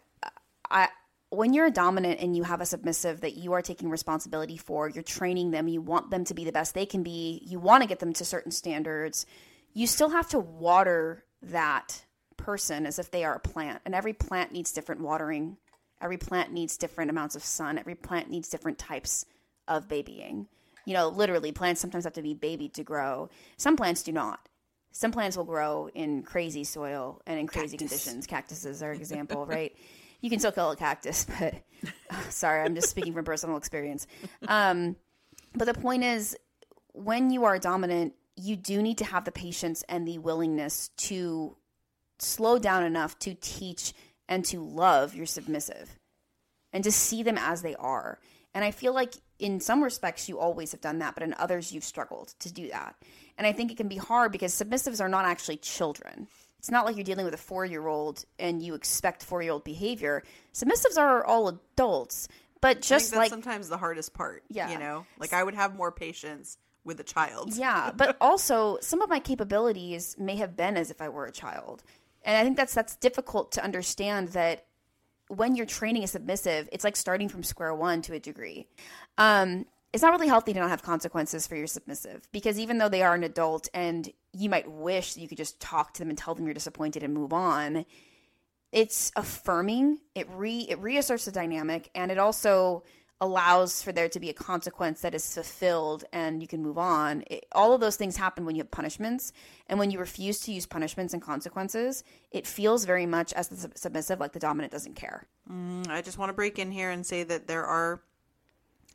I 0.69 0.89
when 1.31 1.53
you're 1.53 1.67
a 1.67 1.71
dominant 1.71 2.19
and 2.19 2.35
you 2.35 2.43
have 2.43 2.61
a 2.61 2.65
submissive 2.65 3.21
that 3.21 3.37
you 3.37 3.53
are 3.53 3.61
taking 3.61 3.89
responsibility 3.89 4.57
for, 4.57 4.89
you're 4.89 5.03
training 5.03 5.51
them, 5.51 5.67
you 5.67 5.81
want 5.81 6.09
them 6.09 6.23
to 6.25 6.33
be 6.33 6.43
the 6.43 6.51
best 6.51 6.73
they 6.73 6.85
can 6.85 7.03
be, 7.03 7.41
you 7.45 7.59
want 7.59 7.83
to 7.83 7.89
get 7.89 7.99
them 7.99 8.13
to 8.13 8.25
certain 8.25 8.51
standards, 8.51 9.25
you 9.73 9.85
still 9.85 10.09
have 10.09 10.27
to 10.29 10.39
water 10.39 11.23
that 11.41 12.03
person 12.37 12.85
as 12.85 12.97
if 12.97 13.11
they 13.11 13.23
are 13.23 13.35
a 13.35 13.39
plant. 13.39 13.81
And 13.85 13.93
every 13.93 14.13
plant 14.13 14.51
needs 14.51 14.71
different 14.71 15.01
watering. 15.01 15.57
Every 16.01 16.17
plant 16.17 16.51
needs 16.51 16.77
different 16.77 17.11
amounts 17.11 17.35
of 17.35 17.43
sun. 17.43 17.77
Every 17.77 17.95
plant 17.95 18.29
needs 18.29 18.49
different 18.49 18.79
types 18.79 19.25
of 19.67 19.87
babying. 19.87 20.47
You 20.85 20.93
know, 20.93 21.09
literally, 21.09 21.51
plants 21.51 21.81
sometimes 21.81 22.05
have 22.05 22.13
to 22.13 22.21
be 22.23 22.33
babied 22.33 22.73
to 22.75 22.83
grow. 22.83 23.29
Some 23.57 23.75
plants 23.75 24.01
do 24.01 24.11
not. 24.11 24.39
Some 24.91 25.11
plants 25.11 25.37
will 25.37 25.43
grow 25.43 25.89
in 25.93 26.23
crazy 26.23 26.63
soil 26.63 27.21
and 27.27 27.39
in 27.39 27.45
crazy 27.45 27.77
conditions. 27.77 28.25
Cactuses 28.25 28.81
are 28.81 28.91
an 28.91 28.97
example, 28.97 29.45
right? 29.45 29.75
You 30.21 30.29
can 30.29 30.39
still 30.39 30.51
kill 30.51 30.71
a 30.71 30.75
cactus, 30.75 31.25
but 31.39 31.55
sorry, 32.29 32.61
I'm 32.61 32.75
just 32.75 32.89
speaking 32.89 33.13
from 33.13 33.25
personal 33.25 33.57
experience. 33.57 34.07
Um, 34.47 34.95
but 35.55 35.65
the 35.65 35.73
point 35.73 36.03
is, 36.03 36.37
when 36.93 37.29
you 37.29 37.45
are 37.45 37.57
dominant, 37.59 38.13
you 38.35 38.55
do 38.55 38.81
need 38.81 38.97
to 38.99 39.05
have 39.05 39.25
the 39.25 39.31
patience 39.31 39.83
and 39.89 40.07
the 40.07 40.17
willingness 40.17 40.89
to 40.97 41.57
slow 42.19 42.59
down 42.59 42.83
enough 42.83 43.17
to 43.19 43.33
teach 43.35 43.93
and 44.27 44.45
to 44.45 44.61
love 44.61 45.15
your 45.15 45.25
submissive 45.25 45.97
and 46.71 46.83
to 46.83 46.91
see 46.91 47.23
them 47.23 47.37
as 47.37 47.61
they 47.61 47.75
are. 47.75 48.19
And 48.53 48.63
I 48.63 48.71
feel 48.71 48.93
like 48.93 49.13
in 49.39 49.59
some 49.59 49.83
respects 49.83 50.27
you 50.27 50.39
always 50.39 50.71
have 50.71 50.81
done 50.81 50.99
that, 50.99 51.15
but 51.15 51.23
in 51.23 51.33
others 51.35 51.71
you've 51.71 51.83
struggled 51.83 52.33
to 52.39 52.51
do 52.51 52.69
that. 52.69 52.95
And 53.37 53.47
I 53.47 53.53
think 53.53 53.71
it 53.71 53.77
can 53.77 53.87
be 53.87 53.97
hard 53.97 54.31
because 54.31 54.53
submissives 54.53 55.01
are 55.01 55.09
not 55.09 55.25
actually 55.25 55.57
children. 55.57 56.27
It's 56.59 56.69
not 56.69 56.85
like 56.85 56.97
you're 56.97 57.05
dealing 57.05 57.25
with 57.25 57.33
a 57.33 57.37
four 57.37 57.65
year 57.65 57.87
old 57.87 58.25
and 58.37 58.61
you 58.61 58.75
expect 58.75 59.23
four 59.23 59.41
year 59.41 59.53
old 59.53 59.63
behavior. 59.63 60.23
Submissives 60.53 60.97
are 60.97 61.23
all 61.25 61.47
adults, 61.47 62.27
but 62.61 62.81
just 62.81 63.11
that's 63.11 63.17
like 63.17 63.29
sometimes 63.29 63.69
the 63.69 63.77
hardest 63.77 64.13
part. 64.13 64.43
Yeah. 64.49 64.69
You 64.69 64.77
know? 64.77 65.05
Like 65.17 65.33
I 65.33 65.43
would 65.43 65.55
have 65.55 65.75
more 65.75 65.91
patience 65.91 66.57
with 66.83 66.99
a 66.99 67.03
child. 67.03 67.55
Yeah, 67.55 67.91
but 67.95 68.17
also 68.21 68.77
some 68.81 69.01
of 69.01 69.09
my 69.09 69.19
capabilities 69.19 70.15
may 70.19 70.35
have 70.35 70.55
been 70.55 70.75
as 70.77 70.91
if 70.91 71.01
I 71.01 71.09
were 71.09 71.25
a 71.25 71.31
child. 71.31 71.83
And 72.23 72.35
I 72.35 72.43
think 72.43 72.57
that's 72.57 72.73
that's 72.73 72.97
difficult 72.97 73.53
to 73.53 73.63
understand 73.63 74.29
that 74.29 74.65
when 75.29 75.55
you're 75.55 75.65
training 75.65 76.03
a 76.03 76.07
submissive, 76.07 76.67
it's 76.71 76.83
like 76.83 76.97
starting 76.97 77.29
from 77.29 77.43
square 77.43 77.73
one 77.73 78.01
to 78.03 78.13
a 78.13 78.19
degree. 78.19 78.67
Um, 79.17 79.65
it's 79.93 80.03
not 80.03 80.11
really 80.11 80.27
healthy 80.27 80.53
to 80.53 80.59
not 80.59 80.69
have 80.69 80.83
consequences 80.83 81.47
for 81.47 81.55
your 81.55 81.67
submissive 81.67 82.27
because 82.31 82.59
even 82.59 82.77
though 82.77 82.89
they 82.89 83.01
are 83.01 83.15
an 83.15 83.23
adult 83.23 83.67
and 83.73 84.11
you 84.33 84.49
might 84.49 84.69
wish 84.69 85.17
you 85.17 85.27
could 85.27 85.37
just 85.37 85.59
talk 85.59 85.93
to 85.93 85.99
them 85.99 86.09
and 86.09 86.17
tell 86.17 86.35
them 86.35 86.45
you're 86.45 86.53
disappointed 86.53 87.03
and 87.03 87.13
move 87.13 87.33
on, 87.33 87.85
it's 88.71 89.11
affirming. 89.15 89.99
It 90.13 90.27
re 90.31 90.67
it 90.69 90.79
reasserts 90.79 91.25
the 91.25 91.31
dynamic 91.31 91.89
and 91.95 92.11
it 92.11 92.19
also 92.19 92.83
allows 93.21 93.81
for 93.81 93.91
there 93.91 94.07
to 94.07 94.19
be 94.19 94.29
a 94.29 94.33
consequence 94.33 95.01
that 95.01 95.13
is 95.13 95.33
fulfilled 95.33 96.05
and 96.13 96.41
you 96.41 96.47
can 96.47 96.61
move 96.61 96.77
on. 96.77 97.23
It, 97.27 97.45
all 97.51 97.73
of 97.73 97.81
those 97.81 97.97
things 97.97 98.15
happen 98.15 98.45
when 98.45 98.55
you 98.55 98.61
have 98.61 98.71
punishments 98.71 99.33
and 99.67 99.77
when 99.77 99.91
you 99.91 99.99
refuse 99.99 100.39
to 100.41 100.53
use 100.53 100.65
punishments 100.65 101.13
and 101.13 101.21
consequences, 101.21 102.03
it 102.31 102.47
feels 102.47 102.85
very 102.85 103.05
much 103.05 103.33
as 103.33 103.49
the 103.49 103.57
sub- 103.57 103.77
submissive 103.77 104.19
like 104.21 104.31
the 104.31 104.39
dominant 104.39 104.71
doesn't 104.71 104.95
care. 104.95 105.27
Mm, 105.51 105.89
I 105.89 106.01
just 106.01 106.17
want 106.17 106.29
to 106.29 106.33
break 106.33 106.59
in 106.59 106.71
here 106.71 106.91
and 106.91 107.05
say 107.05 107.23
that 107.23 107.47
there 107.47 107.65
are 107.65 108.01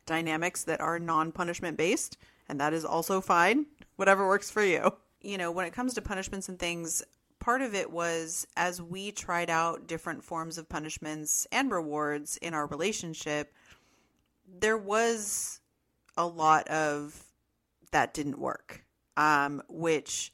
dynamics 0.05 0.63
that 0.63 0.81
are 0.81 0.99
non 0.99 1.31
punishment 1.31 1.77
based, 1.77 2.17
and 2.47 2.59
that 2.59 2.73
is 2.73 2.85
also 2.85 3.21
fine. 3.21 3.65
Whatever 3.95 4.27
works 4.27 4.51
for 4.51 4.63
you. 4.63 4.93
You 5.21 5.37
know, 5.37 5.51
when 5.51 5.65
it 5.65 5.73
comes 5.73 5.93
to 5.93 6.01
punishments 6.01 6.49
and 6.49 6.59
things, 6.59 7.03
part 7.39 7.61
of 7.61 7.73
it 7.73 7.91
was 7.91 8.45
as 8.57 8.81
we 8.81 9.11
tried 9.11 9.49
out 9.49 9.87
different 9.87 10.23
forms 10.23 10.57
of 10.57 10.69
punishments 10.69 11.47
and 11.51 11.71
rewards 11.71 12.37
in 12.37 12.53
our 12.53 12.67
relationship, 12.67 13.53
there 14.59 14.77
was 14.77 15.59
a 16.17 16.25
lot 16.25 16.67
of 16.67 17.23
that 17.91 18.13
didn't 18.13 18.39
work. 18.39 18.83
Um, 19.17 19.63
which, 19.69 20.31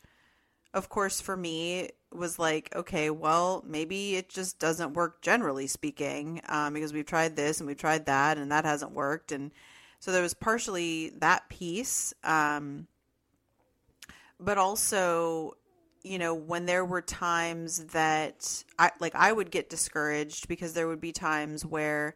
of 0.74 0.90
course, 0.90 1.20
for 1.20 1.36
me 1.36 1.90
was 2.14 2.40
like, 2.40 2.74
okay, 2.76 3.10
well, 3.10 3.64
maybe 3.66 4.16
it 4.16 4.30
just 4.30 4.60
doesn't 4.60 4.94
work 4.94 5.22
generally 5.22 5.68
speaking, 5.68 6.42
um, 6.48 6.74
because 6.74 6.94
we've 6.94 7.06
tried 7.06 7.36
this 7.36 7.60
and 7.60 7.68
we've 7.68 7.78
tried 7.78 8.06
that 8.06 8.38
and 8.38 8.52
that 8.52 8.66
hasn't 8.66 8.92
worked. 8.92 9.32
And 9.32 9.52
so 10.00 10.12
there 10.12 10.22
was 10.22 10.34
partially 10.34 11.10
that 11.20 11.48
piece. 11.50 12.14
Um, 12.24 12.88
but 14.40 14.58
also, 14.58 15.56
you 16.04 16.18
know, 16.18 16.34
when 16.34 16.66
there 16.66 16.84
were 16.84 17.02
times 17.02 17.86
that 17.88 18.64
I 18.80 18.92
like 19.00 19.14
I 19.16 19.32
would 19.32 19.52
get 19.52 19.70
discouraged 19.70 20.48
because 20.48 20.74
there 20.74 20.88
would 20.88 21.02
be 21.02 21.12
times 21.12 21.66
where 21.66 22.16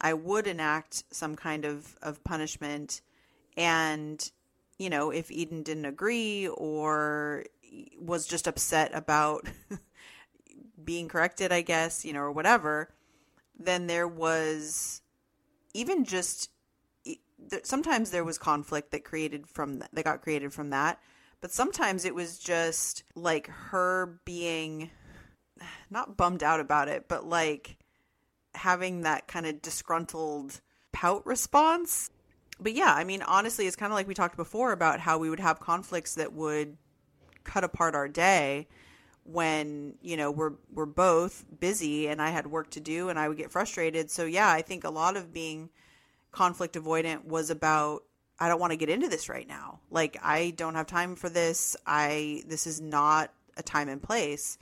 I 0.00 0.14
would 0.14 0.46
enact 0.46 1.02
some 1.10 1.34
kind 1.34 1.64
of, 1.64 1.96
of 2.02 2.22
punishment 2.22 3.00
and 3.56 4.30
you 4.78 4.90
know, 4.90 5.10
if 5.10 5.30
Eden 5.30 5.62
didn't 5.62 5.86
agree 5.86 6.48
or 6.48 7.44
was 7.98 8.26
just 8.26 8.46
upset 8.46 8.90
about 8.94 9.48
being 10.84 11.08
corrected, 11.08 11.52
I 11.52 11.62
guess, 11.62 12.04
you 12.04 12.12
know, 12.12 12.20
or 12.20 12.32
whatever, 12.32 12.94
then 13.58 13.86
there 13.86 14.08
was 14.08 15.02
even 15.74 16.04
just 16.04 16.50
sometimes 17.62 18.10
there 18.10 18.24
was 18.24 18.38
conflict 18.38 18.90
that 18.90 19.04
created 19.04 19.46
from 19.46 19.78
that 19.78 20.04
got 20.04 20.22
created 20.22 20.52
from 20.52 20.70
that 20.70 20.98
but 21.40 21.52
sometimes 21.52 22.04
it 22.04 22.14
was 22.14 22.38
just 22.38 23.04
like 23.14 23.48
her 23.48 24.18
being 24.24 24.90
not 25.90 26.16
bummed 26.16 26.42
out 26.42 26.60
about 26.60 26.88
it, 26.88 27.06
but 27.08 27.26
like 27.26 27.76
having 28.54 29.02
that 29.02 29.28
kind 29.28 29.46
of 29.46 29.62
disgruntled 29.62 30.60
pout 30.92 31.26
response. 31.26 32.10
But 32.58 32.72
yeah, 32.72 32.92
I 32.94 33.04
mean, 33.04 33.22
honestly, 33.22 33.66
it's 33.66 33.76
kind 33.76 33.92
of 33.92 33.94
like 33.94 34.08
we 34.08 34.14
talked 34.14 34.36
before 34.36 34.72
about 34.72 35.00
how 35.00 35.18
we 35.18 35.28
would 35.28 35.40
have 35.40 35.60
conflicts 35.60 36.14
that 36.14 36.32
would 36.32 36.78
cut 37.46 37.64
apart 37.64 37.94
our 37.94 38.08
day 38.08 38.66
when 39.24 39.94
you 40.02 40.16
know 40.16 40.30
we're 40.30 40.52
we're 40.72 40.86
both 40.86 41.44
busy 41.58 42.06
and 42.08 42.20
I 42.20 42.30
had 42.30 42.46
work 42.46 42.70
to 42.70 42.80
do 42.80 43.08
and 43.08 43.18
I 43.18 43.28
would 43.28 43.36
get 43.38 43.50
frustrated. 43.50 44.10
So 44.10 44.24
yeah, 44.24 44.50
I 44.50 44.62
think 44.62 44.84
a 44.84 44.90
lot 44.90 45.16
of 45.16 45.32
being 45.32 45.70
conflict 46.32 46.74
avoidant 46.74 47.24
was 47.24 47.50
about 47.50 48.02
I 48.38 48.48
don't 48.48 48.60
want 48.60 48.72
to 48.72 48.76
get 48.76 48.90
into 48.90 49.08
this 49.08 49.28
right 49.28 49.48
now. 49.48 49.80
Like 49.90 50.16
I 50.22 50.50
don't 50.56 50.74
have 50.74 50.86
time 50.86 51.16
for 51.16 51.28
this. 51.28 51.76
I 51.86 52.42
this 52.46 52.66
is 52.66 52.80
not 52.80 53.32
a 53.56 53.62
time 53.62 53.88
and 53.88 54.02
place. 54.02 54.58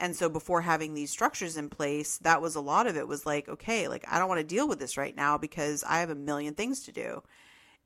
And 0.00 0.16
so 0.16 0.28
before 0.28 0.62
having 0.62 0.94
these 0.94 1.10
structures 1.10 1.56
in 1.56 1.68
place, 1.68 2.18
that 2.18 2.42
was 2.42 2.56
a 2.56 2.60
lot 2.60 2.88
of 2.88 2.96
it 2.96 3.06
was 3.06 3.24
like, 3.24 3.48
okay, 3.48 3.86
like 3.86 4.04
I 4.10 4.18
don't 4.18 4.28
want 4.28 4.40
to 4.40 4.46
deal 4.46 4.66
with 4.66 4.80
this 4.80 4.96
right 4.96 5.14
now 5.14 5.38
because 5.38 5.84
I 5.84 6.00
have 6.00 6.10
a 6.10 6.16
million 6.16 6.54
things 6.54 6.84
to 6.84 6.92
do. 6.92 7.22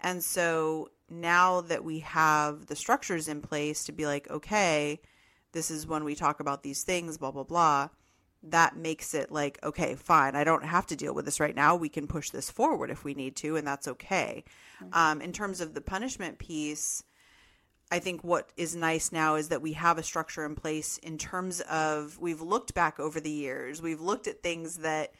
And 0.01 0.24
so 0.24 0.90
now 1.09 1.61
that 1.62 1.84
we 1.84 2.00
have 2.00 2.66
the 2.66 2.76
structures 2.76 3.28
in 3.28 3.40
place 3.40 3.84
to 3.84 3.92
be 3.92 4.07
like, 4.07 4.28
okay, 4.30 5.00
this 5.52 5.70
is 5.70 5.86
when 5.86 6.04
we 6.04 6.14
talk 6.14 6.40
about 6.40 6.62
these 6.62 6.82
things, 6.82 7.18
blah 7.18 7.30
blah 7.30 7.44
blah 7.44 7.88
that 8.50 8.76
makes 8.76 9.14
it 9.14 9.30
like, 9.30 9.59
okay, 9.62 9.94
fine, 9.94 10.36
I 10.36 10.44
don't 10.44 10.64
have 10.64 10.86
to 10.86 10.96
deal 10.96 11.14
with 11.14 11.24
this 11.24 11.40
right 11.40 11.54
now. 11.54 11.76
We 11.76 11.88
can 11.88 12.07
push 12.07 12.30
this 12.30 12.50
forward 12.50 12.90
if 12.90 13.04
we 13.04 13.14
need 13.14 13.36
to, 13.36 13.57
and 13.57 13.66
that's 13.66 13.88
okay. 13.88 14.44
Mm-hmm. 14.82 14.98
Um, 14.98 15.20
in 15.20 15.32
terms 15.32 15.61
of 15.61 15.74
the 15.74 15.80
punishment 15.80 16.38
piece, 16.38 17.02
I 17.90 17.98
think 17.98 18.24
what 18.24 18.50
is 18.57 18.74
nice 18.74 19.12
now 19.12 19.36
is 19.36 19.48
that 19.48 19.62
we 19.62 19.72
have 19.74 19.98
a 19.98 20.02
structure 20.02 20.44
in 20.44 20.54
place 20.54 20.98
in 20.98 21.18
terms 21.18 21.61
of 21.62 22.18
we've 22.18 22.40
looked 22.40 22.74
back 22.74 22.98
over 22.98 23.20
the 23.20 23.30
years, 23.30 23.82
we've 23.82 24.00
looked 24.00 24.26
at 24.26 24.42
things 24.42 24.78
that 24.78 25.12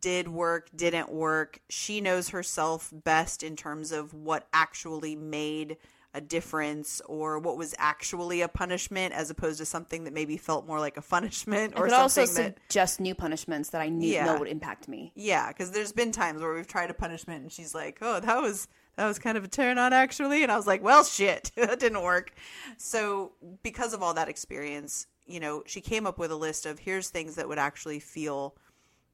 did 0.00 0.28
work, 0.28 0.68
didn't 0.74 1.10
work. 1.10 1.60
She 1.68 2.00
knows 2.00 2.30
herself 2.30 2.92
best 2.92 3.42
in 3.42 3.56
terms 3.56 3.92
of 3.92 4.12
what 4.14 4.46
actually 4.52 5.16
made 5.16 5.76
a 6.16 6.20
difference 6.20 7.02
or 7.04 7.38
what 7.38 7.58
was 7.58 7.74
actually 7.76 8.40
a 8.40 8.48
punishment 8.48 9.12
as 9.12 9.28
opposed 9.28 9.58
to 9.58 9.66
something 9.66 10.04
that 10.04 10.14
maybe 10.14 10.38
felt 10.38 10.66
more 10.66 10.80
like 10.80 10.96
a 10.96 11.02
punishment 11.02 11.74
or 11.76 11.88
but 11.88 11.92
also 11.92 12.24
that, 12.24 12.56
suggest 12.68 13.00
new 13.00 13.14
punishments 13.14 13.68
that 13.68 13.82
I 13.82 13.90
knew 13.90 14.08
yeah. 14.08 14.24
know 14.24 14.38
would 14.38 14.48
impact 14.48 14.88
me. 14.88 15.12
Yeah, 15.14 15.48
because 15.48 15.72
there's 15.72 15.92
been 15.92 16.12
times 16.12 16.40
where 16.40 16.54
we've 16.54 16.66
tried 16.66 16.90
a 16.90 16.94
punishment 16.94 17.42
and 17.42 17.52
she's 17.52 17.74
like, 17.74 17.98
"Oh, 18.00 18.18
that 18.20 18.40
was 18.40 18.66
that 18.96 19.06
was 19.06 19.18
kind 19.18 19.36
of 19.36 19.44
a 19.44 19.48
turn 19.48 19.76
on 19.76 19.92
actually," 19.92 20.42
and 20.42 20.50
I 20.50 20.56
was 20.56 20.66
like, 20.66 20.82
"Well, 20.82 21.04
shit, 21.04 21.52
that 21.56 21.78
didn't 21.78 22.02
work." 22.02 22.32
So 22.78 23.32
because 23.62 23.92
of 23.92 24.02
all 24.02 24.14
that 24.14 24.30
experience, 24.30 25.06
you 25.26 25.38
know, 25.38 25.64
she 25.66 25.82
came 25.82 26.06
up 26.06 26.18
with 26.18 26.30
a 26.30 26.36
list 26.36 26.64
of 26.64 26.78
here's 26.78 27.10
things 27.10 27.34
that 27.34 27.46
would 27.46 27.58
actually 27.58 28.00
feel 28.00 28.56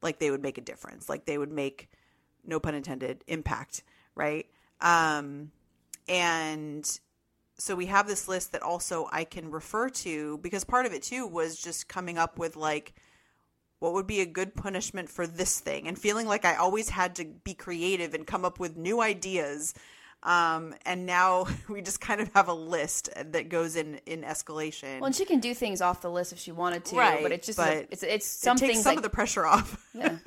like 0.03 0.19
they 0.19 0.31
would 0.31 0.41
make 0.41 0.57
a 0.57 0.61
difference, 0.61 1.09
like 1.09 1.25
they 1.25 1.37
would 1.37 1.51
make, 1.51 1.89
no 2.45 2.59
pun 2.59 2.75
intended, 2.75 3.23
impact, 3.27 3.83
right? 4.15 4.45
Um, 4.81 5.51
and 6.07 6.99
so 7.57 7.75
we 7.75 7.85
have 7.85 8.07
this 8.07 8.27
list 8.27 8.51
that 8.51 8.61
also 8.61 9.07
I 9.11 9.23
can 9.23 9.51
refer 9.51 9.89
to 9.89 10.37
because 10.39 10.63
part 10.63 10.85
of 10.85 10.93
it 10.93 11.03
too 11.03 11.27
was 11.27 11.55
just 11.57 11.87
coming 11.87 12.17
up 12.17 12.37
with 12.37 12.55
like 12.55 12.93
what 13.79 13.93
would 13.93 14.07
be 14.07 14.21
a 14.21 14.25
good 14.25 14.55
punishment 14.55 15.09
for 15.09 15.27
this 15.27 15.59
thing 15.59 15.87
and 15.87 15.99
feeling 15.99 16.27
like 16.27 16.45
I 16.45 16.55
always 16.55 16.89
had 16.89 17.15
to 17.15 17.25
be 17.25 17.53
creative 17.53 18.13
and 18.13 18.25
come 18.25 18.45
up 18.45 18.59
with 18.59 18.77
new 18.77 19.01
ideas. 19.01 19.73
Um, 20.23 20.73
and 20.85 21.05
now 21.05 21.47
we 21.69 21.81
just 21.81 22.01
kind 22.01 22.21
of 22.21 22.31
have 22.33 22.47
a 22.47 22.53
list 22.53 23.09
that 23.15 23.49
goes 23.49 23.75
in 23.75 23.99
in 24.05 24.23
escalation. 24.23 24.99
Well, 24.99 25.07
and 25.07 25.15
she 25.15 25.25
can 25.25 25.39
do 25.39 25.53
things 25.53 25.81
off 25.81 26.01
the 26.01 26.09
list 26.09 26.33
if 26.33 26.39
she 26.39 26.51
wanted 26.51 26.85
to, 26.85 26.95
right? 26.95 27.21
But 27.21 27.31
it's 27.31 27.45
just 27.45 27.57
but 27.57 27.87
it's 27.91 28.03
it's 28.03 28.25
some 28.25 28.57
it 28.57 28.61
takes 28.61 28.81
some 28.81 28.91
like, 28.91 28.97
of 28.97 29.03
the 29.03 29.09
pressure 29.09 29.45
off. 29.45 29.85
yeah, 29.93 30.17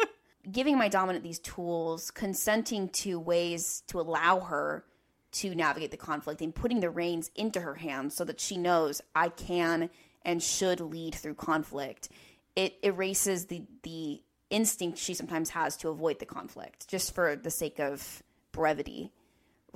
giving 0.50 0.78
my 0.78 0.88
dominant 0.88 1.24
these 1.24 1.38
tools, 1.38 2.10
consenting 2.10 2.88
to 2.90 3.18
ways 3.18 3.82
to 3.88 3.98
allow 4.00 4.40
her 4.40 4.84
to 5.32 5.54
navigate 5.54 5.90
the 5.90 5.96
conflict 5.96 6.40
and 6.40 6.54
putting 6.54 6.80
the 6.80 6.90
reins 6.90 7.30
into 7.34 7.60
her 7.60 7.74
hands 7.74 8.14
so 8.14 8.24
that 8.24 8.40
she 8.40 8.56
knows 8.56 9.02
I 9.14 9.28
can 9.28 9.90
and 10.24 10.42
should 10.42 10.80
lead 10.80 11.14
through 11.14 11.34
conflict. 11.34 12.08
It 12.54 12.74
erases 12.82 13.46
the 13.46 13.62
the 13.82 14.22
instinct 14.50 14.98
she 14.98 15.14
sometimes 15.14 15.50
has 15.50 15.76
to 15.78 15.88
avoid 15.88 16.18
the 16.20 16.26
conflict 16.26 16.86
just 16.88 17.14
for 17.14 17.34
the 17.34 17.50
sake 17.50 17.80
of 17.80 18.22
brevity, 18.52 19.12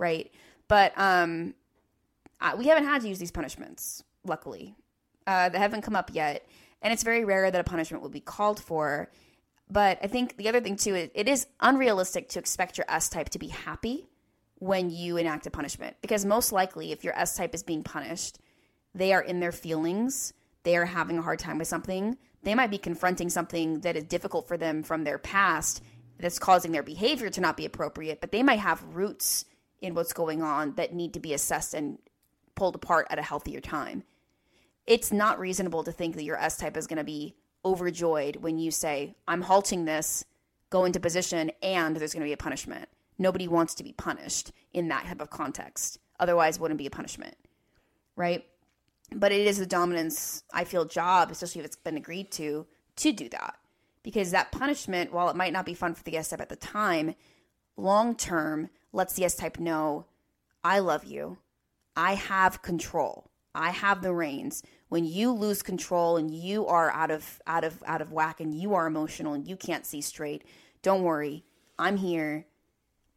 right? 0.01 0.33
But 0.67 0.93
um, 0.99 1.55
I, 2.41 2.55
we 2.55 2.67
haven't 2.67 2.87
had 2.87 3.03
to 3.03 3.09
use 3.09 3.19
these 3.19 3.31
punishments, 3.31 4.03
luckily. 4.25 4.75
Uh, 5.27 5.51
they 5.51 5.59
haven't 5.59 5.83
come 5.83 5.95
up 5.95 6.11
yet, 6.13 6.49
and 6.83 6.93
it's 6.93 7.03
very 7.03 7.25
rare 7.25 7.51
that 7.51 7.61
a 7.61 7.65
punishment 7.65 8.03
will 8.03 8.11
be 8.11 8.21
called 8.21 8.61
for. 8.61 9.11
But 9.71 9.99
I 10.03 10.09
think 10.09 10.37
the 10.37 10.49
other 10.49 10.61
thing 10.61 10.77
too, 10.77 10.97
is 10.97 11.11
it 11.15 11.29
is 11.29 11.47
unrealistic 11.61 12.29
to 12.31 12.39
expect 12.39 12.79
your 12.79 12.87
S 12.89 13.09
type 13.09 13.29
to 13.31 13.39
be 13.39 13.49
happy 13.49 14.09
when 14.57 14.91
you 14.91 15.17
enact 15.17 15.47
a 15.47 15.51
punishment. 15.51 15.97
Because 16.01 16.25
most 16.25 16.51
likely, 16.51 16.91
if 16.91 17.05
your 17.05 17.17
S 17.17 17.37
type 17.37 17.55
is 17.55 17.63
being 17.63 17.83
punished, 17.83 18.39
they 18.95 19.13
are 19.13 19.23
in 19.23 19.39
their 19.39 19.53
feelings, 19.53 20.33
they 20.65 20.77
are 20.77 20.87
having 20.87 21.19
a 21.19 21.23
hard 21.23 21.39
time 21.39 21.59
with 21.59 21.69
something. 21.69 22.17
They 22.43 22.55
might 22.55 22.71
be 22.71 22.79
confronting 22.79 23.29
something 23.29 23.81
that 23.81 23.97
is 23.97 24.05
difficult 24.05 24.49
for 24.49 24.57
them 24.57 24.83
from 24.83 25.05
their 25.05 25.19
past 25.19 25.83
that's 26.19 26.39
causing 26.39 26.73
their 26.73 26.83
behavior 26.83 27.31
to 27.31 27.41
not 27.41 27.57
be 27.57 27.65
appropriate, 27.65 28.21
but 28.21 28.33
they 28.33 28.43
might 28.43 28.59
have 28.59 28.83
roots 28.95 29.45
in 29.81 29.95
what's 29.95 30.13
going 30.13 30.43
on 30.43 30.75
that 30.75 30.95
need 30.95 31.15
to 31.15 31.21
be 31.21 31.33
assessed 31.33 31.75
and 31.75 31.99
pulled 32.55 32.75
apart 32.75 33.07
at 33.11 33.19
a 33.19 33.23
healthier 33.23 33.61
time. 33.61 34.03
It's 34.87 35.13
not 35.13 35.39
reasonable 35.39 35.85
to 35.85 35.93
think 35.93 36.17
that 36.17 36.25
your 36.25 36.39
S 36.39 36.57
type 36.57 36.77
is 36.77 36.87
going 36.87 36.99
to 36.99 37.05
be 37.05 37.37
overjoyed 37.65 38.37
when 38.37 38.59
you 38.59 38.71
say, 38.71 39.15
I'm 39.29 39.43
halting 39.43 39.85
this, 39.85 40.25
go 40.71 40.85
into 40.85 41.01
position, 41.01 41.51
and 41.63 41.97
there's 41.97 42.13
going 42.13 42.23
to 42.23 42.29
be 42.29 42.33
a 42.33 42.37
punishment 42.37 42.89
nobody 43.21 43.47
wants 43.47 43.75
to 43.75 43.85
be 43.85 43.93
punished 43.93 44.51
in 44.73 44.89
that 44.89 45.05
type 45.05 45.21
of 45.21 45.31
context. 45.31 45.99
Otherwise, 46.19 46.59
wouldn't 46.59 46.79
be 46.79 46.87
a 46.87 46.91
punishment, 46.91 47.37
right? 48.17 48.45
But 49.15 49.31
it 49.31 49.47
is 49.47 49.59
the 49.59 49.67
dominance, 49.67 50.43
I 50.53 50.65
feel, 50.65 50.85
job, 50.87 51.31
especially 51.31 51.61
if 51.61 51.67
it's 51.67 51.77
been 51.77 51.97
agreed 51.97 52.33
to, 52.33 52.67
to 52.97 53.13
do 53.13 53.29
that. 53.29 53.57
Because 54.03 54.31
that 54.31 54.51
punishment, 54.51 55.13
while 55.13 55.29
it 55.29 55.37
might 55.37 55.53
not 55.53 55.67
be 55.67 55.75
fun 55.75 55.95
for 55.95 56.03
the 56.03 56.17
S 56.17 56.31
type 56.31 56.41
at 56.41 56.49
the 56.49 56.57
time, 56.57 57.15
long 57.77 58.17
term 58.17 58.71
lets 58.93 59.15
the 59.15 59.25
S 59.25 59.37
type 59.37 59.59
know, 59.59 60.07
I 60.63 60.81
love 60.81 61.05
you. 61.05 61.39
I 61.97 62.15
have 62.15 62.63
control. 62.63 63.31
I 63.55 63.71
have 63.71 64.03
the 64.03 64.15
reins. 64.15 64.63
When 64.89 65.05
you 65.05 65.33
lose 65.33 65.63
control 65.63 66.17
and 66.17 66.31
you 66.31 66.67
are 66.67 66.91
out 66.91 67.11
of 67.11 67.41
out 67.47 67.65
of 67.65 67.83
out 67.87 68.01
of 68.01 68.13
whack 68.13 68.41
and 68.41 68.55
you 68.55 68.75
are 68.75 68.87
emotional 68.87 69.35
and 69.35 69.47
you 69.47 69.57
can't 69.57 69.87
see 69.87 70.01
straight, 70.01 70.45
don't 70.83 71.03
worry. 71.03 71.45
I'm 71.79 71.97
here 71.97 72.47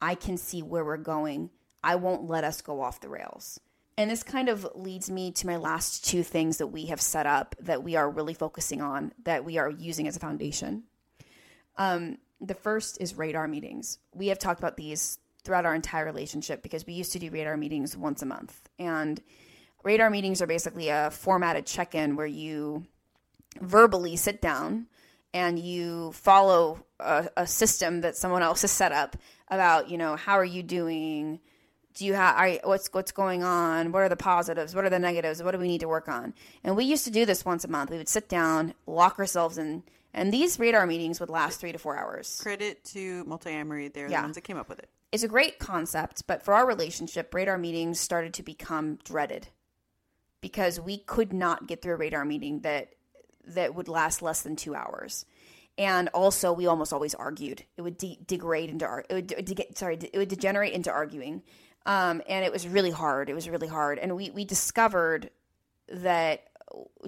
I 0.03 0.15
can 0.15 0.35
see 0.35 0.61
where 0.61 0.83
we're 0.83 0.97
going. 0.97 1.49
I 1.81 1.95
won't 1.95 2.27
let 2.27 2.43
us 2.43 2.59
go 2.61 2.81
off 2.81 2.99
the 2.99 3.07
rails. 3.07 3.57
And 3.97 4.11
this 4.11 4.21
kind 4.21 4.49
of 4.49 4.67
leads 4.75 5.09
me 5.09 5.31
to 5.31 5.47
my 5.47 5.55
last 5.55 6.05
two 6.05 6.23
things 6.23 6.57
that 6.57 6.67
we 6.67 6.87
have 6.87 6.99
set 6.99 7.25
up 7.25 7.55
that 7.61 7.83
we 7.83 7.95
are 7.95 8.09
really 8.09 8.33
focusing 8.33 8.81
on, 8.81 9.13
that 9.23 9.45
we 9.45 9.57
are 9.57 9.69
using 9.69 10.05
as 10.05 10.17
a 10.17 10.19
foundation. 10.19 10.83
Um, 11.77 12.17
the 12.41 12.53
first 12.53 12.97
is 12.99 13.17
radar 13.17 13.47
meetings. 13.47 13.97
We 14.13 14.27
have 14.27 14.39
talked 14.39 14.59
about 14.59 14.75
these 14.75 15.19
throughout 15.43 15.65
our 15.65 15.75
entire 15.75 16.05
relationship 16.05 16.63
because 16.63 16.85
we 16.85 16.93
used 16.93 17.11
to 17.13 17.19
do 17.19 17.29
radar 17.29 17.57
meetings 17.57 17.97
once 17.97 18.21
a 18.21 18.25
month. 18.25 18.69
And 18.79 19.21
radar 19.83 20.09
meetings 20.09 20.41
are 20.41 20.47
basically 20.47 20.89
a 20.89 21.11
formatted 21.11 21.65
check 21.65 21.95
in 21.95 22.15
where 22.15 22.27
you 22.27 22.85
verbally 23.59 24.15
sit 24.15 24.41
down 24.41 24.87
and 25.33 25.59
you 25.59 26.11
follow 26.13 26.85
a, 26.99 27.27
a, 27.37 27.47
system 27.47 28.01
that 28.01 28.15
someone 28.15 28.43
else 28.43 28.61
has 28.61 28.71
set 28.71 28.91
up 28.91 29.17
about 29.49 29.89
you 29.89 29.97
know 29.97 30.15
how 30.15 30.33
are 30.33 30.45
you 30.45 30.63
doing? 30.63 31.39
Do 31.95 32.05
you 32.05 32.13
have 32.13 32.59
what's 32.63 32.87
what's 32.91 33.11
going 33.11 33.43
on? 33.43 33.91
What 33.91 34.03
are 34.03 34.09
the 34.09 34.15
positives? 34.15 34.73
What 34.73 34.85
are 34.85 34.89
the 34.89 34.99
negatives? 34.99 35.43
What 35.43 35.51
do 35.51 35.57
we 35.57 35.67
need 35.67 35.81
to 35.81 35.87
work 35.87 36.07
on? 36.07 36.33
And 36.63 36.75
we 36.75 36.85
used 36.85 37.05
to 37.05 37.11
do 37.11 37.25
this 37.25 37.43
once 37.45 37.63
a 37.63 37.67
month. 37.67 37.89
We 37.89 37.97
would 37.97 38.09
sit 38.09 38.29
down 38.29 38.73
lock 38.87 39.19
ourselves 39.19 39.57
in 39.57 39.83
and 40.13 40.31
these 40.31 40.59
radar 40.59 40.85
meetings 40.85 41.19
would 41.19 41.29
last 41.29 41.59
three 41.59 41.71
to 41.71 41.79
four 41.79 41.97
hours. 41.97 42.39
Credit 42.41 42.83
to 42.85 43.25
Multiamory. 43.25 43.91
They're 43.91 44.09
yeah. 44.09 44.21
the 44.21 44.25
ones 44.25 44.35
that 44.35 44.43
came 44.43 44.57
up 44.57 44.69
with 44.69 44.79
it 44.79 44.89
it's 45.13 45.23
a 45.23 45.29
great 45.29 45.59
concept 45.59 46.27
but 46.27 46.43
for 46.43 46.53
our 46.53 46.67
relationship 46.67 47.33
radar 47.33 47.57
meetings 47.57 47.99
started 47.99 48.33
to 48.33 48.43
become 48.43 48.97
dreaded 49.05 49.47
because 50.43 50.77
we 50.77 50.97
could 50.97 51.31
not 51.31 51.67
get 51.67 51.81
through 51.81 51.93
a 51.93 51.97
radar 51.97 52.25
meeting 52.25 52.59
that 52.59 52.89
that 53.47 53.73
would 53.73 53.87
last 53.87 54.21
less 54.21 54.41
than 54.41 54.55
two 54.55 54.75
hours. 54.75 55.25
And 55.77 56.09
also 56.09 56.53
we 56.53 56.67
almost 56.67 56.93
always 56.93 57.15
argued. 57.15 57.63
It 57.77 57.81
would 57.81 57.97
de- 57.97 58.19
degrade 58.27 58.69
into 58.69 59.03
it 59.09 59.13
would 59.13 59.27
de- 59.27 59.67
sorry 59.73 59.97
it 60.13 60.17
would 60.17 60.27
degenerate 60.27 60.73
into 60.73 60.91
arguing. 60.91 61.41
Um, 61.85 62.21
and 62.27 62.45
it 62.45 62.51
was 62.51 62.67
really 62.67 62.91
hard. 62.91 63.29
It 63.29 63.33
was 63.33 63.49
really 63.49 63.67
hard. 63.67 63.97
And 63.97 64.15
we 64.15 64.29
we 64.29 64.45
discovered 64.45 65.31
that 65.87 66.43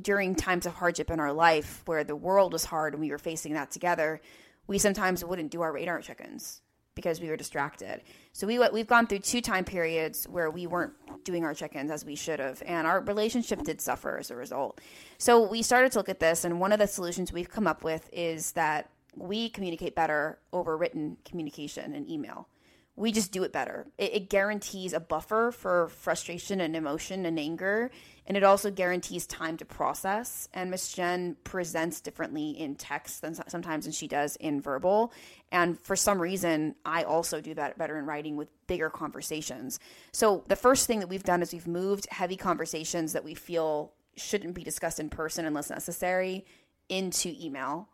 during 0.02 0.34
times 0.34 0.66
of 0.66 0.74
hardship 0.74 1.12
in 1.12 1.20
our 1.20 1.34
life 1.34 1.82
where 1.86 2.04
the 2.04 2.16
world 2.16 2.54
was 2.54 2.66
hard 2.66 2.94
and 2.94 3.02
we 3.02 3.12
were 3.12 3.18
facing 3.18 3.54
that 3.54 3.72
together 3.72 4.22
we 4.68 4.78
sometimes 4.78 5.24
wouldn't 5.26 5.52
do 5.52 5.62
our 5.62 5.72
radar 5.72 6.02
check-ins 6.02 6.62
because 6.96 7.22
we 7.22 7.30
were 7.30 7.38
distracted. 7.38 8.02
So 8.34 8.48
we 8.48 8.58
we've 8.70 8.88
gone 8.88 9.08
through 9.08 9.20
two 9.20 9.42
time 9.42 9.66
periods 9.66 10.26
where 10.26 10.50
we 10.50 10.66
weren't 10.66 10.94
doing 11.24 11.44
our 11.44 11.54
check-ins 11.54 11.92
as 11.92 12.06
we 12.06 12.16
should 12.16 12.40
have, 12.40 12.64
and 12.66 12.88
our 12.88 13.02
relationship 13.02 13.64
did 13.64 13.82
suffer 13.82 14.18
as 14.18 14.32
a 14.32 14.36
result. 14.36 14.82
So 15.18 15.48
we 15.48 15.62
started 15.62 15.92
to 15.94 16.00
look 16.00 16.10
at 16.10 16.20
this, 16.20 16.46
and 16.46 16.60
one 16.60 16.72
of 16.72 16.80
the 16.80 16.88
solutions 16.88 17.32
we've 17.32 17.50
come 17.50 17.68
up 17.68 17.84
with 17.84 18.10
is 18.12 18.54
that 18.54 18.90
we 19.16 19.50
communicate 19.50 19.96
better 19.96 20.40
over 20.52 20.76
written 20.76 21.18
communication 21.24 21.94
and 21.94 22.10
email 22.10 22.48
we 22.96 23.12
just 23.12 23.32
do 23.32 23.44
it 23.44 23.52
better. 23.52 23.88
It, 23.98 24.14
it, 24.14 24.30
guarantees 24.30 24.94
a 24.94 25.00
buffer 25.00 25.52
for 25.52 25.90
frustration 25.90 26.62
and 26.62 26.76
emotion 26.76 27.26
and 27.26 27.38
anger, 27.38 27.92
and 28.28 28.36
it 28.36 28.44
also 28.44 28.72
guarantees 28.72 29.28
time 29.28 29.58
to 29.58 29.66
process. 29.66 30.50
And 30.54 30.72
Miss 30.72 30.92
Jenn 30.92 31.38
presents 31.44 32.02
differently 32.02 32.52
in 32.52 32.76
text 32.76 33.22
than 33.22 33.36
sometimes 33.48 33.86
than 33.86 33.94
she 33.94 34.08
does 34.08 34.36
in 34.38 34.62
verbal. 34.62 35.14
And 35.52 35.80
for 35.80 35.96
some 35.96 36.20
reason, 36.20 36.76
I 36.86 37.04
also 37.04 37.40
do 37.40 37.54
that 37.54 37.78
better 37.78 37.98
in 38.00 38.06
writing 38.06 38.36
with 38.36 38.50
bigger 38.68 38.90
conversations. 38.90 39.80
So 40.12 40.44
the 40.48 40.56
first 40.56 40.88
thing 40.88 41.00
that 41.02 41.10
we've 41.10 41.24
done 41.24 41.42
is 41.42 41.54
we've 41.54 41.68
moved 41.68 42.08
heavy 42.10 42.36
conversations 42.36 43.14
that 43.14 43.24
we 43.24 43.36
feel 43.36 43.94
shouldn't 44.18 44.56
be 44.56 44.64
discussed 44.64 45.00
in 45.00 45.10
person 45.10 45.46
unless 45.46 45.70
necessary 45.70 46.46
into 46.90 47.34
email. 47.40 47.90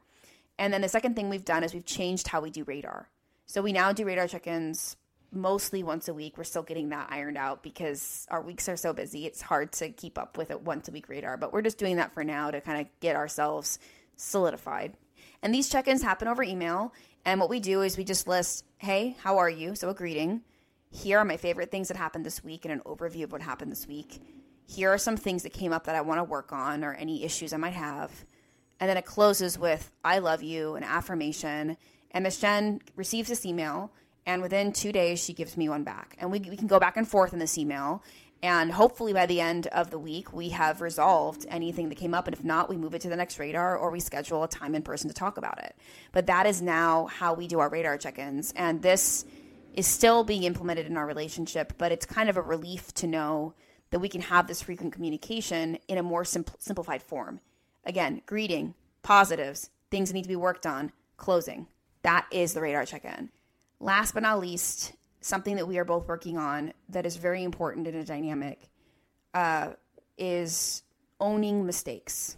And 0.57 0.71
then 0.71 0.81
the 0.81 0.89
second 0.89 1.15
thing 1.15 1.29
we've 1.29 1.45
done 1.45 1.63
is 1.63 1.73
we've 1.73 1.85
changed 1.85 2.27
how 2.27 2.41
we 2.41 2.51
do 2.51 2.63
radar. 2.63 3.09
So 3.47 3.61
we 3.61 3.73
now 3.73 3.91
do 3.91 4.05
radar 4.05 4.27
check 4.27 4.47
ins 4.47 4.95
mostly 5.31 5.83
once 5.83 6.07
a 6.07 6.13
week. 6.13 6.37
We're 6.37 6.43
still 6.43 6.63
getting 6.63 6.89
that 6.89 7.07
ironed 7.11 7.37
out 7.37 7.63
because 7.63 8.27
our 8.29 8.41
weeks 8.41 8.67
are 8.67 8.77
so 8.77 8.93
busy. 8.93 9.25
It's 9.25 9.41
hard 9.41 9.71
to 9.73 9.89
keep 9.89 10.17
up 10.17 10.37
with 10.37 10.51
a 10.51 10.57
once 10.57 10.87
a 10.87 10.91
week 10.91 11.09
radar, 11.09 11.37
but 11.37 11.53
we're 11.53 11.61
just 11.61 11.77
doing 11.77 11.97
that 11.97 12.13
for 12.13 12.23
now 12.23 12.51
to 12.51 12.61
kind 12.61 12.81
of 12.81 12.87
get 12.99 13.15
ourselves 13.15 13.79
solidified. 14.15 14.93
And 15.41 15.53
these 15.53 15.69
check 15.69 15.87
ins 15.87 16.01
happen 16.01 16.27
over 16.27 16.43
email. 16.43 16.93
And 17.25 17.39
what 17.39 17.49
we 17.49 17.59
do 17.59 17.81
is 17.81 17.97
we 17.97 18.03
just 18.03 18.27
list, 18.27 18.65
hey, 18.77 19.15
how 19.21 19.37
are 19.37 19.49
you? 19.49 19.75
So 19.75 19.89
a 19.89 19.93
greeting. 19.93 20.41
Here 20.91 21.19
are 21.19 21.25
my 21.25 21.37
favorite 21.37 21.71
things 21.71 21.87
that 21.87 21.97
happened 21.97 22.25
this 22.25 22.43
week 22.43 22.65
and 22.65 22.71
an 22.71 22.81
overview 22.81 23.23
of 23.23 23.31
what 23.31 23.41
happened 23.41 23.71
this 23.71 23.87
week. 23.87 24.21
Here 24.67 24.89
are 24.89 24.97
some 24.97 25.17
things 25.17 25.43
that 25.43 25.53
came 25.53 25.73
up 25.73 25.85
that 25.85 25.95
I 25.95 26.01
want 26.01 26.19
to 26.19 26.23
work 26.23 26.51
on 26.51 26.83
or 26.83 26.93
any 26.93 27.23
issues 27.23 27.53
I 27.53 27.57
might 27.57 27.73
have. 27.73 28.25
And 28.79 28.89
then 28.89 28.97
it 28.97 29.05
closes 29.05 29.57
with, 29.59 29.91
I 30.03 30.19
love 30.19 30.41
you, 30.41 30.75
an 30.75 30.83
affirmation, 30.83 31.77
and 32.11 32.23
Miss 32.23 32.39
Jenn 32.39 32.81
receives 32.95 33.29
this 33.29 33.45
email, 33.45 33.91
and 34.25 34.41
within 34.41 34.71
two 34.71 34.91
days, 34.91 35.23
she 35.23 35.33
gives 35.33 35.57
me 35.57 35.69
one 35.69 35.83
back. 35.83 36.15
And 36.19 36.31
we, 36.31 36.39
we 36.39 36.57
can 36.57 36.67
go 36.67 36.79
back 36.79 36.97
and 36.97 37.07
forth 37.07 37.33
in 37.33 37.39
this 37.39 37.57
email. 37.57 38.03
And 38.43 38.71
hopefully, 38.71 39.13
by 39.13 39.27
the 39.27 39.39
end 39.39 39.67
of 39.67 39.91
the 39.91 39.99
week, 39.99 40.33
we 40.33 40.49
have 40.49 40.81
resolved 40.81 41.45
anything 41.49 41.89
that 41.89 41.95
came 41.95 42.13
up. 42.13 42.27
And 42.27 42.35
if 42.35 42.43
not, 42.43 42.69
we 42.69 42.77
move 42.77 42.95
it 42.95 43.01
to 43.01 43.09
the 43.09 43.15
next 43.15 43.37
radar 43.39 43.77
or 43.77 43.91
we 43.91 43.99
schedule 43.99 44.43
a 44.43 44.47
time 44.47 44.73
in 44.73 44.81
person 44.81 45.07
to 45.09 45.13
talk 45.13 45.37
about 45.37 45.63
it. 45.63 45.75
But 46.11 46.27
that 46.27 46.47
is 46.47 46.61
now 46.61 47.07
how 47.07 47.33
we 47.33 47.47
do 47.47 47.59
our 47.59 47.69
radar 47.69 47.97
check 47.97 48.17
ins. 48.17 48.51
And 48.55 48.81
this 48.81 49.25
is 49.73 49.87
still 49.87 50.23
being 50.23 50.43
implemented 50.43 50.87
in 50.87 50.97
our 50.97 51.05
relationship, 51.05 51.73
but 51.77 51.91
it's 51.91 52.05
kind 52.05 52.29
of 52.29 52.37
a 52.37 52.41
relief 52.41 52.93
to 52.95 53.07
know 53.07 53.53
that 53.91 53.99
we 53.99 54.09
can 54.09 54.21
have 54.21 54.47
this 54.47 54.61
frequent 54.61 54.93
communication 54.93 55.77
in 55.87 55.97
a 55.97 56.03
more 56.03 56.25
simplified 56.25 57.03
form. 57.03 57.39
Again, 57.85 58.21
greeting, 58.25 58.73
positives, 59.03 59.69
things 59.89 60.09
that 60.09 60.13
need 60.13 60.23
to 60.23 60.29
be 60.29 60.35
worked 60.35 60.65
on, 60.65 60.91
closing. 61.17 61.67
That 62.01 62.25
is 62.31 62.53
the 62.53 62.61
radar 62.61 62.85
check 62.85 63.05
in. 63.05 63.29
Last 63.81 64.13
but 64.13 64.21
not 64.21 64.39
least, 64.39 64.93
something 65.21 65.55
that 65.55 65.67
we 65.67 65.79
are 65.79 65.83
both 65.83 66.07
working 66.07 66.37
on 66.37 66.71
that 66.89 67.03
is 67.03 67.15
very 67.15 67.43
important 67.43 67.87
in 67.87 67.95
a 67.95 68.03
dynamic 68.03 68.69
uh, 69.33 69.69
is 70.19 70.83
owning 71.19 71.65
mistakes. 71.65 72.37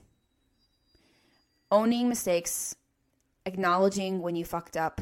Owning 1.70 2.08
mistakes, 2.08 2.76
acknowledging 3.46 4.22
when 4.22 4.38
you 4.38 4.46
fucked 4.46 4.78
up, 4.78 5.02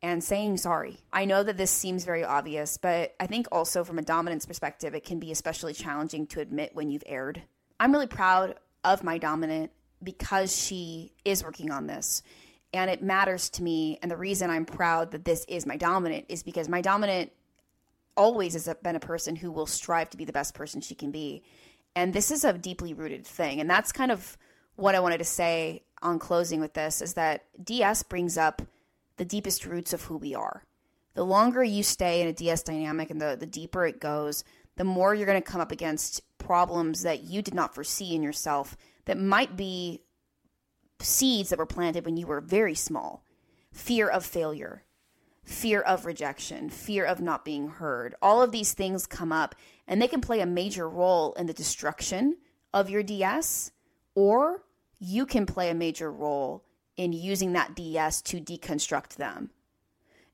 and 0.00 0.22
saying 0.22 0.58
sorry. 0.58 0.98
I 1.12 1.24
know 1.24 1.42
that 1.42 1.56
this 1.56 1.72
seems 1.72 2.04
very 2.04 2.22
obvious, 2.22 2.76
but 2.76 3.16
I 3.18 3.26
think 3.26 3.48
also 3.50 3.82
from 3.82 3.98
a 3.98 4.02
dominance 4.02 4.46
perspective, 4.46 4.94
it 4.94 5.04
can 5.04 5.18
be 5.18 5.32
especially 5.32 5.74
challenging 5.74 6.28
to 6.28 6.40
admit 6.40 6.74
when 6.74 6.88
you've 6.88 7.04
erred. 7.04 7.42
I'm 7.80 7.90
really 7.90 8.06
proud 8.06 8.54
of 8.84 9.02
my 9.02 9.18
dominant 9.18 9.72
because 10.04 10.56
she 10.56 11.12
is 11.24 11.42
working 11.42 11.72
on 11.72 11.88
this 11.88 12.22
and 12.72 12.90
it 12.90 13.02
matters 13.02 13.50
to 13.50 13.62
me. 13.62 13.98
And 14.02 14.10
the 14.10 14.16
reason 14.16 14.50
I'm 14.50 14.64
proud 14.64 15.10
that 15.12 15.24
this 15.24 15.44
is 15.48 15.66
my 15.66 15.76
dominant 15.76 16.26
is 16.28 16.42
because 16.42 16.68
my 16.68 16.80
dominant 16.80 17.32
always 18.16 18.54
has 18.54 18.68
been 18.82 18.96
a 18.96 19.00
person 19.00 19.36
who 19.36 19.50
will 19.50 19.66
strive 19.66 20.10
to 20.10 20.16
be 20.16 20.24
the 20.24 20.32
best 20.32 20.54
person 20.54 20.80
she 20.80 20.94
can 20.94 21.10
be. 21.10 21.42
And 21.94 22.12
this 22.12 22.30
is 22.30 22.44
a 22.44 22.52
deeply 22.52 22.94
rooted 22.94 23.26
thing. 23.26 23.60
And 23.60 23.68
that's 23.68 23.92
kind 23.92 24.10
of 24.10 24.36
what 24.76 24.94
I 24.94 25.00
wanted 25.00 25.18
to 25.18 25.24
say 25.24 25.82
on 26.02 26.18
closing 26.18 26.60
with 26.60 26.74
this 26.74 27.00
is 27.00 27.14
that 27.14 27.44
DS 27.62 28.02
brings 28.02 28.36
up 28.36 28.62
the 29.16 29.24
deepest 29.24 29.66
roots 29.66 29.92
of 29.92 30.02
who 30.02 30.16
we 30.16 30.34
are. 30.34 30.64
The 31.14 31.24
longer 31.24 31.62
you 31.62 31.82
stay 31.82 32.22
in 32.22 32.28
a 32.28 32.32
DS 32.32 32.62
dynamic 32.62 33.10
and 33.10 33.20
the, 33.20 33.36
the 33.38 33.46
deeper 33.46 33.86
it 33.86 34.00
goes, 34.00 34.44
the 34.76 34.84
more 34.84 35.14
you're 35.14 35.26
going 35.26 35.40
to 35.40 35.50
come 35.50 35.60
up 35.60 35.72
against 35.72 36.22
problems 36.38 37.02
that 37.02 37.22
you 37.22 37.42
did 37.42 37.54
not 37.54 37.74
foresee 37.74 38.14
in 38.14 38.22
yourself 38.22 38.76
that 39.04 39.18
might 39.18 39.56
be 39.56 40.00
seeds 41.02 41.50
that 41.50 41.58
were 41.58 41.66
planted 41.66 42.04
when 42.04 42.16
you 42.16 42.26
were 42.26 42.40
very 42.40 42.74
small 42.74 43.24
fear 43.72 44.08
of 44.08 44.24
failure, 44.24 44.84
fear 45.44 45.80
of 45.80 46.04
rejection, 46.04 46.68
fear 46.68 47.04
of 47.04 47.20
not 47.20 47.44
being 47.44 47.68
heard. 47.68 48.14
All 48.20 48.42
of 48.42 48.52
these 48.52 48.74
things 48.74 49.06
come 49.06 49.32
up 49.32 49.54
and 49.88 50.00
they 50.00 50.08
can 50.08 50.20
play 50.20 50.40
a 50.40 50.46
major 50.46 50.88
role 50.88 51.32
in 51.34 51.46
the 51.46 51.54
destruction 51.54 52.36
of 52.72 52.90
your 52.90 53.02
DS, 53.02 53.70
or 54.14 54.62
you 54.98 55.26
can 55.26 55.46
play 55.46 55.70
a 55.70 55.74
major 55.74 56.12
role 56.12 56.64
in 56.96 57.12
using 57.12 57.52
that 57.54 57.74
DS 57.74 58.22
to 58.22 58.40
deconstruct 58.40 59.16
them. 59.16 59.50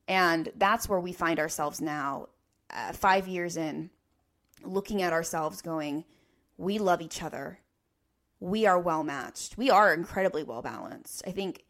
And 0.07 0.51
that's 0.57 0.89
where 0.89 1.01
we 1.01 1.13
find 1.13 1.39
ourselves 1.39 1.81
now, 1.81 2.29
uh, 2.71 2.93
five 2.93 3.29
years 3.29 3.57
in, 3.57 3.91
looking 4.65 5.03
at 5.03 5.13
ourselves 5.13 5.63
going, 5.63 6.05
we 6.57 6.79
love 6.79 7.01
each 7.01 7.23
other 7.23 7.61
we 8.41 8.67
are 8.67 8.79
well 8.79 9.03
matched. 9.03 9.59
We 9.59 9.71
are 9.71 9.93
incredibly 9.93 10.43
well 10.43 10.63
balanced. 10.63 11.23
I 11.27 11.33
think 11.33 11.65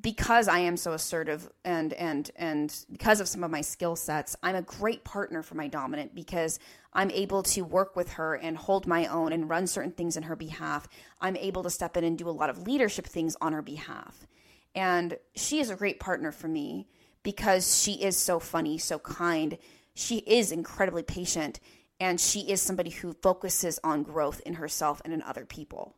because 0.00 0.48
I 0.48 0.58
am 0.58 0.76
so 0.76 0.92
assertive 0.92 1.48
and 1.64 1.92
and 1.92 2.30
and 2.36 2.84
because 2.90 3.20
of 3.20 3.28
some 3.28 3.44
of 3.44 3.50
my 3.50 3.60
skill 3.60 3.96
sets, 3.96 4.34
I'm 4.42 4.56
a 4.56 4.62
great 4.62 5.04
partner 5.04 5.42
for 5.42 5.54
my 5.54 5.68
dominant 5.68 6.14
because 6.14 6.58
I'm 6.92 7.10
able 7.10 7.42
to 7.44 7.62
work 7.62 7.94
with 7.96 8.14
her 8.14 8.34
and 8.34 8.56
hold 8.56 8.86
my 8.86 9.06
own 9.06 9.32
and 9.32 9.48
run 9.48 9.66
certain 9.66 9.92
things 9.92 10.16
in 10.16 10.24
her 10.24 10.36
behalf. 10.36 10.88
I'm 11.20 11.36
able 11.36 11.62
to 11.62 11.70
step 11.70 11.96
in 11.96 12.04
and 12.04 12.18
do 12.18 12.28
a 12.28 12.30
lot 12.30 12.50
of 12.50 12.66
leadership 12.66 13.06
things 13.06 13.36
on 13.40 13.52
her 13.52 13.62
behalf. 13.62 14.26
And 14.74 15.16
she 15.36 15.60
is 15.60 15.70
a 15.70 15.76
great 15.76 16.00
partner 16.00 16.32
for 16.32 16.48
me 16.48 16.88
because 17.22 17.80
she 17.80 17.92
is 17.92 18.16
so 18.16 18.40
funny, 18.40 18.78
so 18.78 18.98
kind. 18.98 19.58
She 19.94 20.18
is 20.18 20.50
incredibly 20.50 21.04
patient 21.04 21.60
and 22.00 22.20
she 22.20 22.40
is 22.40 22.60
somebody 22.60 22.90
who 22.90 23.12
focuses 23.12 23.78
on 23.84 24.02
growth 24.02 24.40
in 24.44 24.54
herself 24.54 25.00
and 25.04 25.12
in 25.12 25.22
other 25.22 25.44
people. 25.44 25.94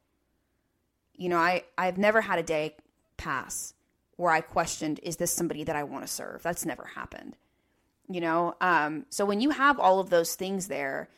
You 1.16 1.28
know, 1.28 1.38
I 1.38 1.64
I've 1.78 1.98
never 1.98 2.20
had 2.20 2.38
a 2.38 2.42
day 2.42 2.76
pass 3.16 3.74
where 4.16 4.32
I 4.32 4.40
questioned 4.40 5.00
is 5.02 5.16
this 5.16 5.32
somebody 5.32 5.64
that 5.64 5.76
I 5.76 5.84
want 5.84 6.06
to 6.06 6.12
serve? 6.12 6.42
That's 6.42 6.66
never 6.66 6.84
happened. 6.84 7.36
You 8.08 8.20
know, 8.20 8.54
um, 8.60 9.06
so 9.10 9.24
when 9.24 9.40
you 9.40 9.50
have 9.50 9.80
all 9.80 9.98
of 9.98 10.10
those 10.10 10.34
things 10.34 10.68
there, 10.68 11.08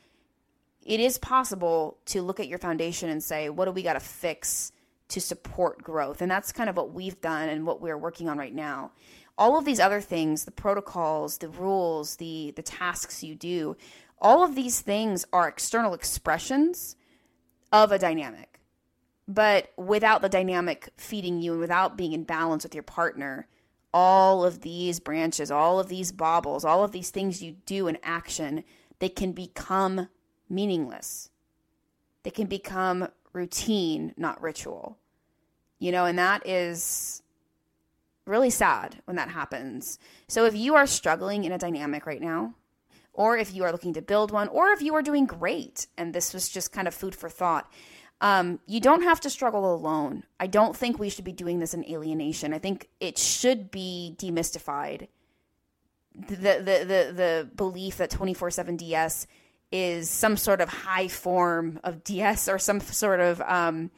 it 0.86 1.00
is 1.00 1.18
possible 1.18 1.98
to 2.06 2.22
look 2.22 2.40
at 2.40 2.48
your 2.48 2.58
foundation 2.58 3.10
and 3.10 3.22
say, 3.22 3.50
what 3.50 3.66
do 3.66 3.72
we 3.72 3.82
got 3.82 3.92
to 3.92 4.00
fix 4.00 4.72
to 5.08 5.20
support 5.20 5.82
growth? 5.82 6.22
And 6.22 6.30
that's 6.30 6.50
kind 6.50 6.70
of 6.70 6.76
what 6.76 6.94
we've 6.94 7.20
done 7.20 7.50
and 7.50 7.66
what 7.66 7.82
we're 7.82 7.98
working 7.98 8.28
on 8.28 8.38
right 8.38 8.54
now 8.54 8.92
all 9.38 9.56
of 9.56 9.64
these 9.64 9.80
other 9.80 10.00
things 10.00 10.44
the 10.44 10.50
protocols 10.50 11.38
the 11.38 11.48
rules 11.48 12.16
the 12.16 12.52
the 12.56 12.62
tasks 12.62 13.22
you 13.22 13.34
do 13.34 13.76
all 14.20 14.44
of 14.44 14.54
these 14.54 14.80
things 14.80 15.26
are 15.32 15.48
external 15.48 15.94
expressions 15.94 16.96
of 17.72 17.92
a 17.92 17.98
dynamic. 17.98 18.60
But 19.26 19.72
without 19.76 20.22
the 20.22 20.28
dynamic 20.28 20.88
feeding 20.96 21.40
you 21.40 21.52
and 21.52 21.60
without 21.60 21.98
being 21.98 22.12
in 22.12 22.24
balance 22.24 22.62
with 22.62 22.74
your 22.74 22.82
partner, 22.82 23.46
all 23.92 24.44
of 24.44 24.60
these 24.62 25.00
branches, 25.00 25.50
all 25.50 25.78
of 25.78 25.88
these 25.88 26.12
baubles, 26.12 26.64
all 26.64 26.82
of 26.82 26.92
these 26.92 27.10
things 27.10 27.42
you 27.42 27.56
do 27.66 27.88
in 27.88 27.98
action, 28.02 28.64
they 28.98 29.08
can 29.08 29.32
become 29.32 30.08
meaningless. 30.48 31.30
They 32.22 32.30
can 32.30 32.46
become 32.46 33.08
routine, 33.32 34.14
not 34.16 34.40
ritual. 34.42 34.98
You 35.78 35.92
know, 35.92 36.06
and 36.06 36.18
that 36.18 36.46
is 36.46 37.22
really 38.24 38.50
sad 38.50 39.00
when 39.04 39.16
that 39.16 39.30
happens. 39.30 39.98
So 40.26 40.44
if 40.44 40.54
you 40.54 40.74
are 40.74 40.86
struggling 40.86 41.44
in 41.44 41.52
a 41.52 41.58
dynamic 41.58 42.06
right 42.06 42.20
now, 42.20 42.54
or 43.18 43.36
if 43.36 43.52
you 43.52 43.64
are 43.64 43.72
looking 43.72 43.94
to 43.94 44.00
build 44.00 44.30
one, 44.30 44.46
or 44.46 44.70
if 44.70 44.80
you 44.80 44.94
are 44.94 45.02
doing 45.02 45.26
great 45.26 45.88
and 45.98 46.14
this 46.14 46.32
was 46.32 46.48
just 46.48 46.70
kind 46.70 46.86
of 46.86 46.94
food 46.94 47.16
for 47.16 47.28
thought, 47.28 47.70
um, 48.20 48.60
you 48.66 48.78
don't 48.78 49.02
have 49.02 49.20
to 49.22 49.28
struggle 49.28 49.74
alone. 49.74 50.22
I 50.38 50.46
don't 50.46 50.76
think 50.76 51.00
we 51.00 51.08
should 51.10 51.24
be 51.24 51.32
doing 51.32 51.58
this 51.58 51.74
in 51.74 51.84
alienation. 51.84 52.54
I 52.54 52.60
think 52.60 52.88
it 53.00 53.18
should 53.18 53.72
be 53.72 54.14
demystified. 54.18 55.08
The 56.14 56.36
the 56.36 56.84
the 56.84 57.12
the 57.12 57.50
belief 57.56 57.96
that 57.96 58.10
twenty 58.10 58.34
four 58.34 58.52
seven 58.52 58.76
DS 58.76 59.26
is 59.72 60.08
some 60.08 60.36
sort 60.36 60.60
of 60.60 60.68
high 60.68 61.08
form 61.08 61.80
of 61.82 62.04
DS 62.04 62.48
or 62.48 62.58
some 62.58 62.80
sort 62.80 63.18
of 63.18 63.40
um, 63.42 63.90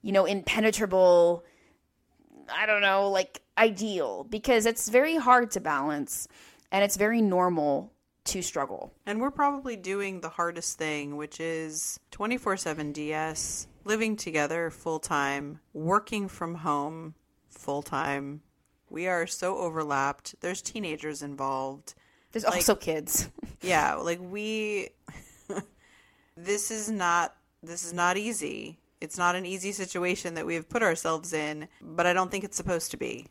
you 0.00 0.12
know 0.12 0.24
impenetrable. 0.24 1.44
I 2.54 2.64
don't 2.64 2.82
know, 2.82 3.10
like 3.10 3.42
ideal 3.58 4.24
because 4.24 4.64
it's 4.64 4.88
very 4.88 5.16
hard 5.16 5.50
to 5.52 5.60
balance 5.60 6.28
and 6.72 6.82
it's 6.82 6.96
very 6.96 7.22
normal 7.22 7.93
to 8.24 8.42
struggle. 8.42 8.92
And 9.06 9.20
we're 9.20 9.30
probably 9.30 9.76
doing 9.76 10.20
the 10.20 10.28
hardest 10.28 10.78
thing, 10.78 11.16
which 11.16 11.40
is 11.40 12.00
24 12.10 12.56
7 12.56 12.92
DS, 12.92 13.66
living 13.84 14.16
together 14.16 14.70
full 14.70 14.98
time, 14.98 15.60
working 15.72 16.28
from 16.28 16.56
home 16.56 17.14
full 17.50 17.82
time. 17.82 18.42
We 18.88 19.06
are 19.06 19.26
so 19.26 19.58
overlapped. 19.58 20.36
There's 20.40 20.62
teenagers 20.62 21.22
involved. 21.22 21.94
There's 22.32 22.44
like, 22.44 22.54
also 22.54 22.74
kids. 22.74 23.28
yeah, 23.62 23.94
like 23.94 24.20
we 24.20 24.88
this 26.36 26.70
is 26.70 26.90
not 26.90 27.34
this 27.62 27.84
is 27.84 27.92
not 27.92 28.16
easy. 28.16 28.78
It's 29.00 29.18
not 29.18 29.36
an 29.36 29.44
easy 29.44 29.72
situation 29.72 30.34
that 30.34 30.46
we 30.46 30.54
have 30.54 30.68
put 30.68 30.82
ourselves 30.82 31.32
in, 31.32 31.68
but 31.82 32.06
I 32.06 32.14
don't 32.14 32.30
think 32.30 32.44
it's 32.44 32.56
supposed 32.56 32.90
to 32.92 32.96
be. 32.96 33.26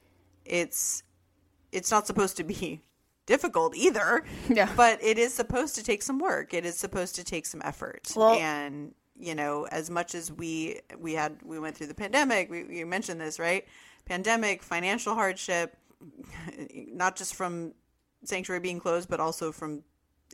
It's 0.45 1.03
it's 1.71 1.89
not 1.89 2.05
supposed 2.05 2.37
to 2.37 2.43
be 2.43 2.83
difficult 3.25 3.75
either. 3.75 4.23
Yeah. 4.49 4.69
But 4.75 5.01
it 5.01 5.17
is 5.17 5.33
supposed 5.33 5.75
to 5.75 5.83
take 5.83 6.01
some 6.03 6.19
work. 6.19 6.53
It 6.53 6.65
is 6.65 6.77
supposed 6.77 7.15
to 7.15 7.23
take 7.23 7.45
some 7.45 7.61
effort. 7.63 8.11
Well, 8.15 8.33
and 8.33 8.93
you 9.17 9.35
know, 9.35 9.65
as 9.71 9.89
much 9.89 10.15
as 10.15 10.31
we 10.31 10.81
we 10.99 11.13
had 11.13 11.37
we 11.43 11.59
went 11.59 11.77
through 11.77 11.87
the 11.87 11.93
pandemic, 11.93 12.51
we 12.51 12.65
you 12.69 12.85
mentioned 12.85 13.21
this, 13.21 13.39
right? 13.39 13.65
Pandemic, 14.05 14.61
financial 14.61 15.15
hardship, 15.15 15.77
not 16.73 17.15
just 17.15 17.35
from 17.35 17.73
sanctuary 18.25 18.59
being 18.59 18.79
closed, 18.79 19.09
but 19.09 19.19
also 19.19 19.51
from 19.51 19.83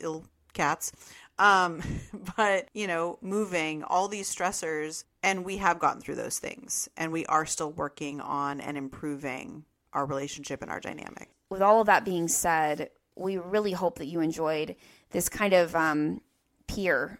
ill 0.02 0.26
cats. 0.53 0.91
Um, 1.38 1.82
but 2.36 2.68
you 2.74 2.88
know, 2.88 3.20
moving 3.22 3.84
all 3.84 4.07
these 4.07 4.34
stressors, 4.34 5.03
and 5.24 5.45
we 5.45 5.57
have 5.57 5.80
gotten 5.80 6.02
through 6.02 6.16
those 6.16 6.40
things, 6.40 6.90
and 6.98 7.11
we 7.11 7.26
are 7.28 7.45
still 7.45 7.72
working 7.72 8.22
on 8.22 8.60
and 8.60 8.76
improving 8.78 9.66
our 9.94 10.06
relationship 10.06 10.61
and 10.61 10.72
our 10.72 10.80
dynamic 10.80 11.30
with 11.50 11.62
all 11.62 11.82
of 11.82 11.88
that 11.88 12.06
being 12.06 12.28
said, 12.28 12.90
we 13.16 13.38
really 13.38 13.74
hope 13.74 13.98
that 14.00 14.06
you 14.06 14.22
enjoyed 14.22 14.76
this 15.12 15.30
kind 15.30 15.54
of 15.54 15.76
um, 15.76 16.22
peer 16.68 17.20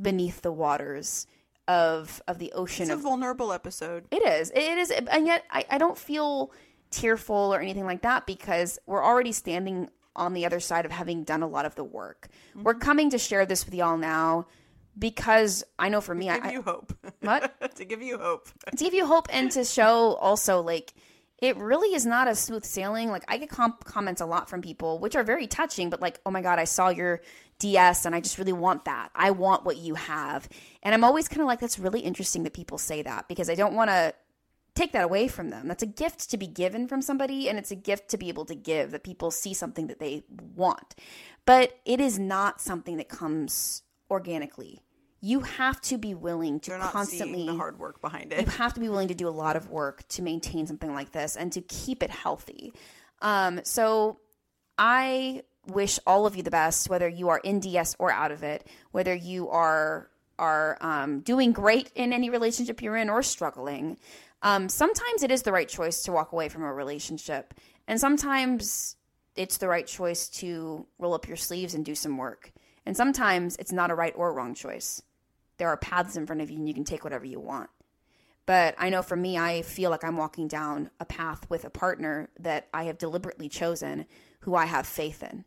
beneath 0.00 0.42
the 0.42 0.52
waters 0.52 1.26
of 1.68 2.22
of 2.28 2.38
the 2.38 2.52
ocean. 2.52 2.84
It's 2.84 2.92
of, 2.92 3.00
a 3.00 3.02
vulnerable 3.02 3.52
episode. 3.52 4.06
It 4.10 4.24
is. 4.24 4.50
It 4.50 4.78
is, 4.78 4.90
and 4.90 5.26
yet 5.26 5.44
I, 5.50 5.64
I 5.70 5.78
don't 5.78 5.98
feel 5.98 6.52
tearful 6.90 7.52
or 7.54 7.60
anything 7.60 7.84
like 7.84 8.02
that 8.02 8.26
because 8.26 8.78
we're 8.86 9.04
already 9.04 9.32
standing 9.32 9.88
on 10.14 10.32
the 10.32 10.46
other 10.46 10.60
side 10.60 10.84
of 10.86 10.92
having 10.92 11.24
done 11.24 11.42
a 11.42 11.46
lot 11.46 11.66
of 11.66 11.74
the 11.74 11.84
work. 11.84 12.28
Mm-hmm. 12.50 12.62
We're 12.62 12.74
coming 12.74 13.10
to 13.10 13.18
share 13.18 13.44
this 13.46 13.64
with 13.64 13.74
y'all 13.74 13.98
now 13.98 14.46
because 14.98 15.64
I 15.78 15.88
know 15.88 16.00
for 16.00 16.14
me, 16.14 16.28
to 16.28 16.34
give 16.34 16.44
I, 16.44 16.52
you 16.52 16.62
hope. 16.62 16.92
What? 17.20 17.74
to 17.76 17.84
give 17.84 18.02
you 18.02 18.18
hope. 18.18 18.48
to 18.76 18.84
give 18.84 18.94
you 18.94 19.06
hope 19.06 19.28
and 19.30 19.50
to 19.52 19.64
show 19.64 20.14
also 20.14 20.62
like 20.62 20.94
it 21.38 21.56
really 21.56 21.94
is 21.94 22.06
not 22.06 22.28
a 22.28 22.34
smooth 22.34 22.64
sailing. 22.64 23.10
Like 23.10 23.24
I 23.28 23.36
get 23.38 23.50
comp- 23.50 23.84
comments 23.84 24.20
a 24.20 24.26
lot 24.26 24.48
from 24.48 24.62
people, 24.62 24.98
which 24.98 25.16
are 25.16 25.22
very 25.22 25.46
touching, 25.46 25.90
but 25.90 26.00
like, 26.00 26.20
oh 26.24 26.30
my 26.30 26.42
god, 26.42 26.58
I 26.58 26.64
saw 26.64 26.88
your 26.88 27.20
DS 27.58 28.06
and 28.06 28.14
I 28.14 28.20
just 28.20 28.38
really 28.38 28.52
want 28.52 28.84
that. 28.86 29.10
I 29.14 29.30
want 29.30 29.64
what 29.64 29.76
you 29.76 29.94
have, 29.94 30.48
and 30.82 30.94
I'm 30.94 31.04
always 31.04 31.28
kind 31.28 31.40
of 31.40 31.46
like, 31.46 31.60
that's 31.60 31.78
really 31.78 32.00
interesting 32.00 32.42
that 32.44 32.54
people 32.54 32.78
say 32.78 33.02
that 33.02 33.28
because 33.28 33.50
I 33.50 33.54
don't 33.54 33.74
want 33.74 33.90
to 33.90 34.14
take 34.74 34.92
that 34.92 35.04
away 35.04 35.26
from 35.26 35.48
them. 35.48 35.68
That's 35.68 35.82
a 35.82 35.86
gift 35.86 36.30
to 36.30 36.36
be 36.36 36.46
given 36.46 36.86
from 36.86 37.00
somebody, 37.00 37.48
and 37.48 37.58
it's 37.58 37.70
a 37.70 37.76
gift 37.76 38.10
to 38.10 38.18
be 38.18 38.28
able 38.28 38.44
to 38.46 38.54
give 38.54 38.90
that 38.90 39.04
people 39.04 39.30
see 39.30 39.54
something 39.54 39.86
that 39.88 39.98
they 39.98 40.24
want, 40.54 40.94
but 41.44 41.78
it 41.84 42.00
is 42.00 42.18
not 42.18 42.60
something 42.60 42.96
that 42.98 43.08
comes 43.08 43.82
organically 44.10 44.80
you 45.26 45.40
have 45.40 45.80
to 45.80 45.98
be 45.98 46.14
willing 46.14 46.60
to 46.60 46.78
constantly 46.78 47.46
the 47.46 47.54
hard 47.56 47.80
work 47.80 48.00
behind 48.00 48.32
it. 48.32 48.40
You 48.42 48.46
have 48.46 48.74
to 48.74 48.80
be 48.80 48.88
willing 48.88 49.08
to 49.08 49.14
do 49.14 49.26
a 49.26 49.30
lot 49.30 49.56
of 49.56 49.68
work 49.70 50.06
to 50.10 50.22
maintain 50.22 50.68
something 50.68 50.94
like 50.94 51.10
this 51.10 51.34
and 51.34 51.50
to 51.52 51.60
keep 51.62 52.04
it 52.04 52.10
healthy. 52.10 52.72
Um, 53.20 53.60
so 53.64 54.20
I 54.78 55.42
wish 55.66 55.98
all 56.06 56.26
of 56.26 56.36
you 56.36 56.44
the 56.44 56.52
best, 56.52 56.88
whether 56.88 57.08
you 57.08 57.28
are 57.28 57.38
in 57.38 57.58
DS 57.58 57.96
or 57.98 58.12
out 58.12 58.30
of 58.30 58.44
it, 58.44 58.68
whether 58.92 59.12
you 59.12 59.48
are 59.48 60.08
are 60.38 60.78
um, 60.80 61.20
doing 61.20 61.50
great 61.50 61.90
in 61.96 62.12
any 62.12 62.30
relationship 62.30 62.80
you're 62.80 62.96
in 62.96 63.10
or 63.10 63.22
struggling. 63.22 63.96
Um, 64.42 64.68
sometimes 64.68 65.24
it 65.24 65.32
is 65.32 65.42
the 65.42 65.50
right 65.50 65.68
choice 65.68 66.02
to 66.02 66.12
walk 66.12 66.30
away 66.30 66.48
from 66.48 66.62
a 66.62 66.72
relationship, 66.72 67.52
and 67.88 67.98
sometimes 67.98 68.94
it's 69.34 69.56
the 69.56 69.66
right 69.66 69.88
choice 69.88 70.28
to 70.28 70.86
roll 71.00 71.14
up 71.14 71.26
your 71.26 71.36
sleeves 71.36 71.74
and 71.74 71.84
do 71.84 71.96
some 71.96 72.16
work. 72.16 72.52
And 72.84 72.96
sometimes 72.96 73.56
it's 73.56 73.72
not 73.72 73.90
a 73.90 73.94
right 73.96 74.14
or 74.16 74.32
wrong 74.32 74.54
choice. 74.54 75.02
There 75.58 75.68
are 75.68 75.76
paths 75.76 76.16
in 76.16 76.26
front 76.26 76.42
of 76.42 76.50
you 76.50 76.58
and 76.58 76.68
you 76.68 76.74
can 76.74 76.84
take 76.84 77.04
whatever 77.04 77.24
you 77.24 77.40
want. 77.40 77.70
But 78.46 78.76
I 78.78 78.90
know 78.90 79.02
for 79.02 79.16
me, 79.16 79.36
I 79.36 79.62
feel 79.62 79.90
like 79.90 80.04
I'm 80.04 80.16
walking 80.16 80.46
down 80.46 80.90
a 81.00 81.04
path 81.04 81.48
with 81.50 81.64
a 81.64 81.70
partner 81.70 82.28
that 82.38 82.68
I 82.72 82.84
have 82.84 82.98
deliberately 82.98 83.48
chosen 83.48 84.06
who 84.40 84.54
I 84.54 84.66
have 84.66 84.86
faith 84.86 85.22
in. 85.22 85.44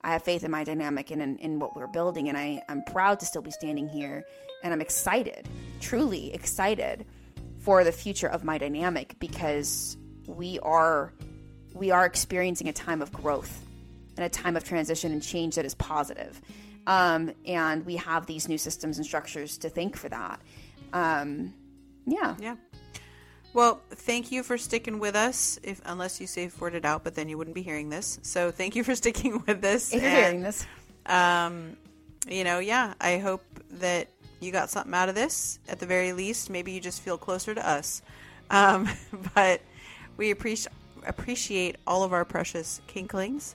I 0.00 0.12
have 0.12 0.22
faith 0.22 0.44
in 0.44 0.50
my 0.50 0.64
dynamic 0.64 1.10
and 1.10 1.20
in, 1.20 1.36
in 1.38 1.58
what 1.58 1.76
we're 1.76 1.88
building. 1.88 2.28
And 2.28 2.38
I, 2.38 2.62
I'm 2.68 2.82
proud 2.84 3.20
to 3.20 3.26
still 3.26 3.42
be 3.42 3.50
standing 3.50 3.88
here. 3.88 4.24
And 4.62 4.72
I'm 4.72 4.80
excited, 4.80 5.46
truly 5.80 6.32
excited 6.32 7.04
for 7.58 7.84
the 7.84 7.92
future 7.92 8.28
of 8.28 8.44
my 8.44 8.56
dynamic 8.56 9.16
because 9.18 9.96
we 10.26 10.58
are 10.60 11.12
we 11.74 11.90
are 11.90 12.06
experiencing 12.06 12.68
a 12.68 12.72
time 12.72 13.02
of 13.02 13.12
growth 13.12 13.62
and 14.16 14.24
a 14.24 14.28
time 14.28 14.56
of 14.56 14.64
transition 14.64 15.12
and 15.12 15.22
change 15.22 15.56
that 15.56 15.64
is 15.64 15.74
positive. 15.74 16.40
Um, 16.86 17.32
and 17.44 17.84
we 17.84 17.96
have 17.96 18.26
these 18.26 18.48
new 18.48 18.58
systems 18.58 18.98
and 18.98 19.06
structures 19.06 19.58
to 19.58 19.68
thank 19.68 19.96
for 19.96 20.08
that. 20.08 20.40
Um, 20.92 21.52
yeah. 22.06 22.36
Yeah. 22.38 22.56
Well, 23.52 23.80
thank 23.90 24.30
you 24.30 24.42
for 24.42 24.58
sticking 24.58 24.98
with 24.98 25.16
us. 25.16 25.58
If 25.62 25.80
unless 25.86 26.20
you 26.20 26.26
safe 26.26 26.60
worded 26.60 26.84
out, 26.84 27.04
but 27.04 27.14
then 27.14 27.28
you 27.28 27.38
wouldn't 27.38 27.54
be 27.54 27.62
hearing 27.62 27.88
this. 27.88 28.18
So 28.22 28.50
thank 28.50 28.76
you 28.76 28.84
for 28.84 28.94
sticking 29.02 29.42
with 29.46 29.60
this. 29.60 29.92
If 29.92 30.02
you're 30.02 30.10
and, 30.10 30.20
hearing 30.20 30.42
this, 30.42 30.66
um, 31.06 31.76
you 32.28 32.44
know, 32.44 32.58
yeah, 32.58 32.94
I 33.00 33.18
hope 33.18 33.42
that 33.72 34.08
you 34.40 34.52
got 34.52 34.70
something 34.70 34.94
out 34.94 35.08
of 35.08 35.14
this. 35.14 35.58
At 35.68 35.80
the 35.80 35.86
very 35.86 36.12
least, 36.12 36.50
maybe 36.50 36.72
you 36.72 36.80
just 36.80 37.00
feel 37.00 37.18
closer 37.18 37.54
to 37.54 37.68
us. 37.68 38.02
Um, 38.50 38.88
but 39.34 39.60
we 40.16 40.30
appreciate 40.30 40.72
appreciate 41.06 41.76
all 41.86 42.02
of 42.02 42.12
our 42.12 42.24
precious 42.24 42.80
kinklings 42.88 43.54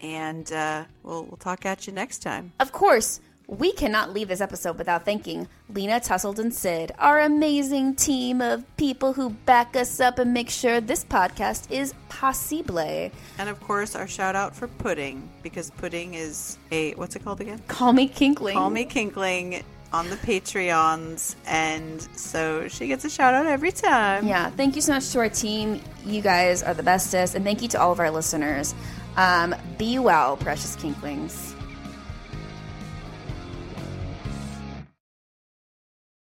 and 0.00 0.50
uh, 0.52 0.84
we'll, 1.02 1.24
we'll 1.24 1.36
talk 1.36 1.66
at 1.66 1.86
you 1.86 1.92
next 1.92 2.18
time. 2.20 2.52
Of 2.60 2.72
course, 2.72 3.20
we 3.46 3.72
cannot 3.72 4.12
leave 4.12 4.28
this 4.28 4.40
episode 4.40 4.78
without 4.78 5.04
thanking 5.04 5.48
Lena 5.74 5.98
Tussled 5.98 6.38
and 6.38 6.54
Sid, 6.54 6.92
our 6.98 7.20
amazing 7.20 7.96
team 7.96 8.40
of 8.40 8.64
people 8.76 9.12
who 9.12 9.30
back 9.30 9.74
us 9.74 9.98
up 9.98 10.20
and 10.20 10.32
make 10.32 10.48
sure 10.48 10.80
this 10.80 11.04
podcast 11.04 11.68
is 11.70 11.92
possible. 12.08 12.78
And 12.78 13.48
of 13.48 13.60
course, 13.60 13.96
our 13.96 14.06
shout 14.06 14.36
out 14.36 14.54
for 14.54 14.68
Pudding, 14.68 15.28
because 15.42 15.70
Pudding 15.70 16.14
is 16.14 16.58
a, 16.70 16.92
what's 16.92 17.16
it 17.16 17.24
called 17.24 17.40
again? 17.40 17.60
Call 17.66 17.92
Me 17.92 18.08
Kinkling. 18.08 18.54
Call 18.54 18.70
Me 18.70 18.84
Kinkling 18.84 19.64
on 19.92 20.08
the 20.08 20.16
Patreons. 20.16 21.34
And 21.46 22.00
so 22.16 22.68
she 22.68 22.86
gets 22.86 23.04
a 23.04 23.10
shout 23.10 23.34
out 23.34 23.46
every 23.46 23.72
time. 23.72 24.28
Yeah. 24.28 24.50
Thank 24.50 24.76
you 24.76 24.82
so 24.82 24.92
much 24.92 25.10
to 25.10 25.18
our 25.18 25.28
team. 25.28 25.80
You 26.06 26.22
guys 26.22 26.62
are 26.62 26.74
the 26.74 26.84
bestest. 26.84 27.34
And 27.34 27.44
thank 27.44 27.62
you 27.62 27.68
to 27.68 27.80
all 27.80 27.90
of 27.90 27.98
our 27.98 28.12
listeners. 28.12 28.76
Um, 29.16 29.54
be 29.78 29.98
well, 29.98 30.36
precious 30.36 30.76
kinklings. 30.76 31.54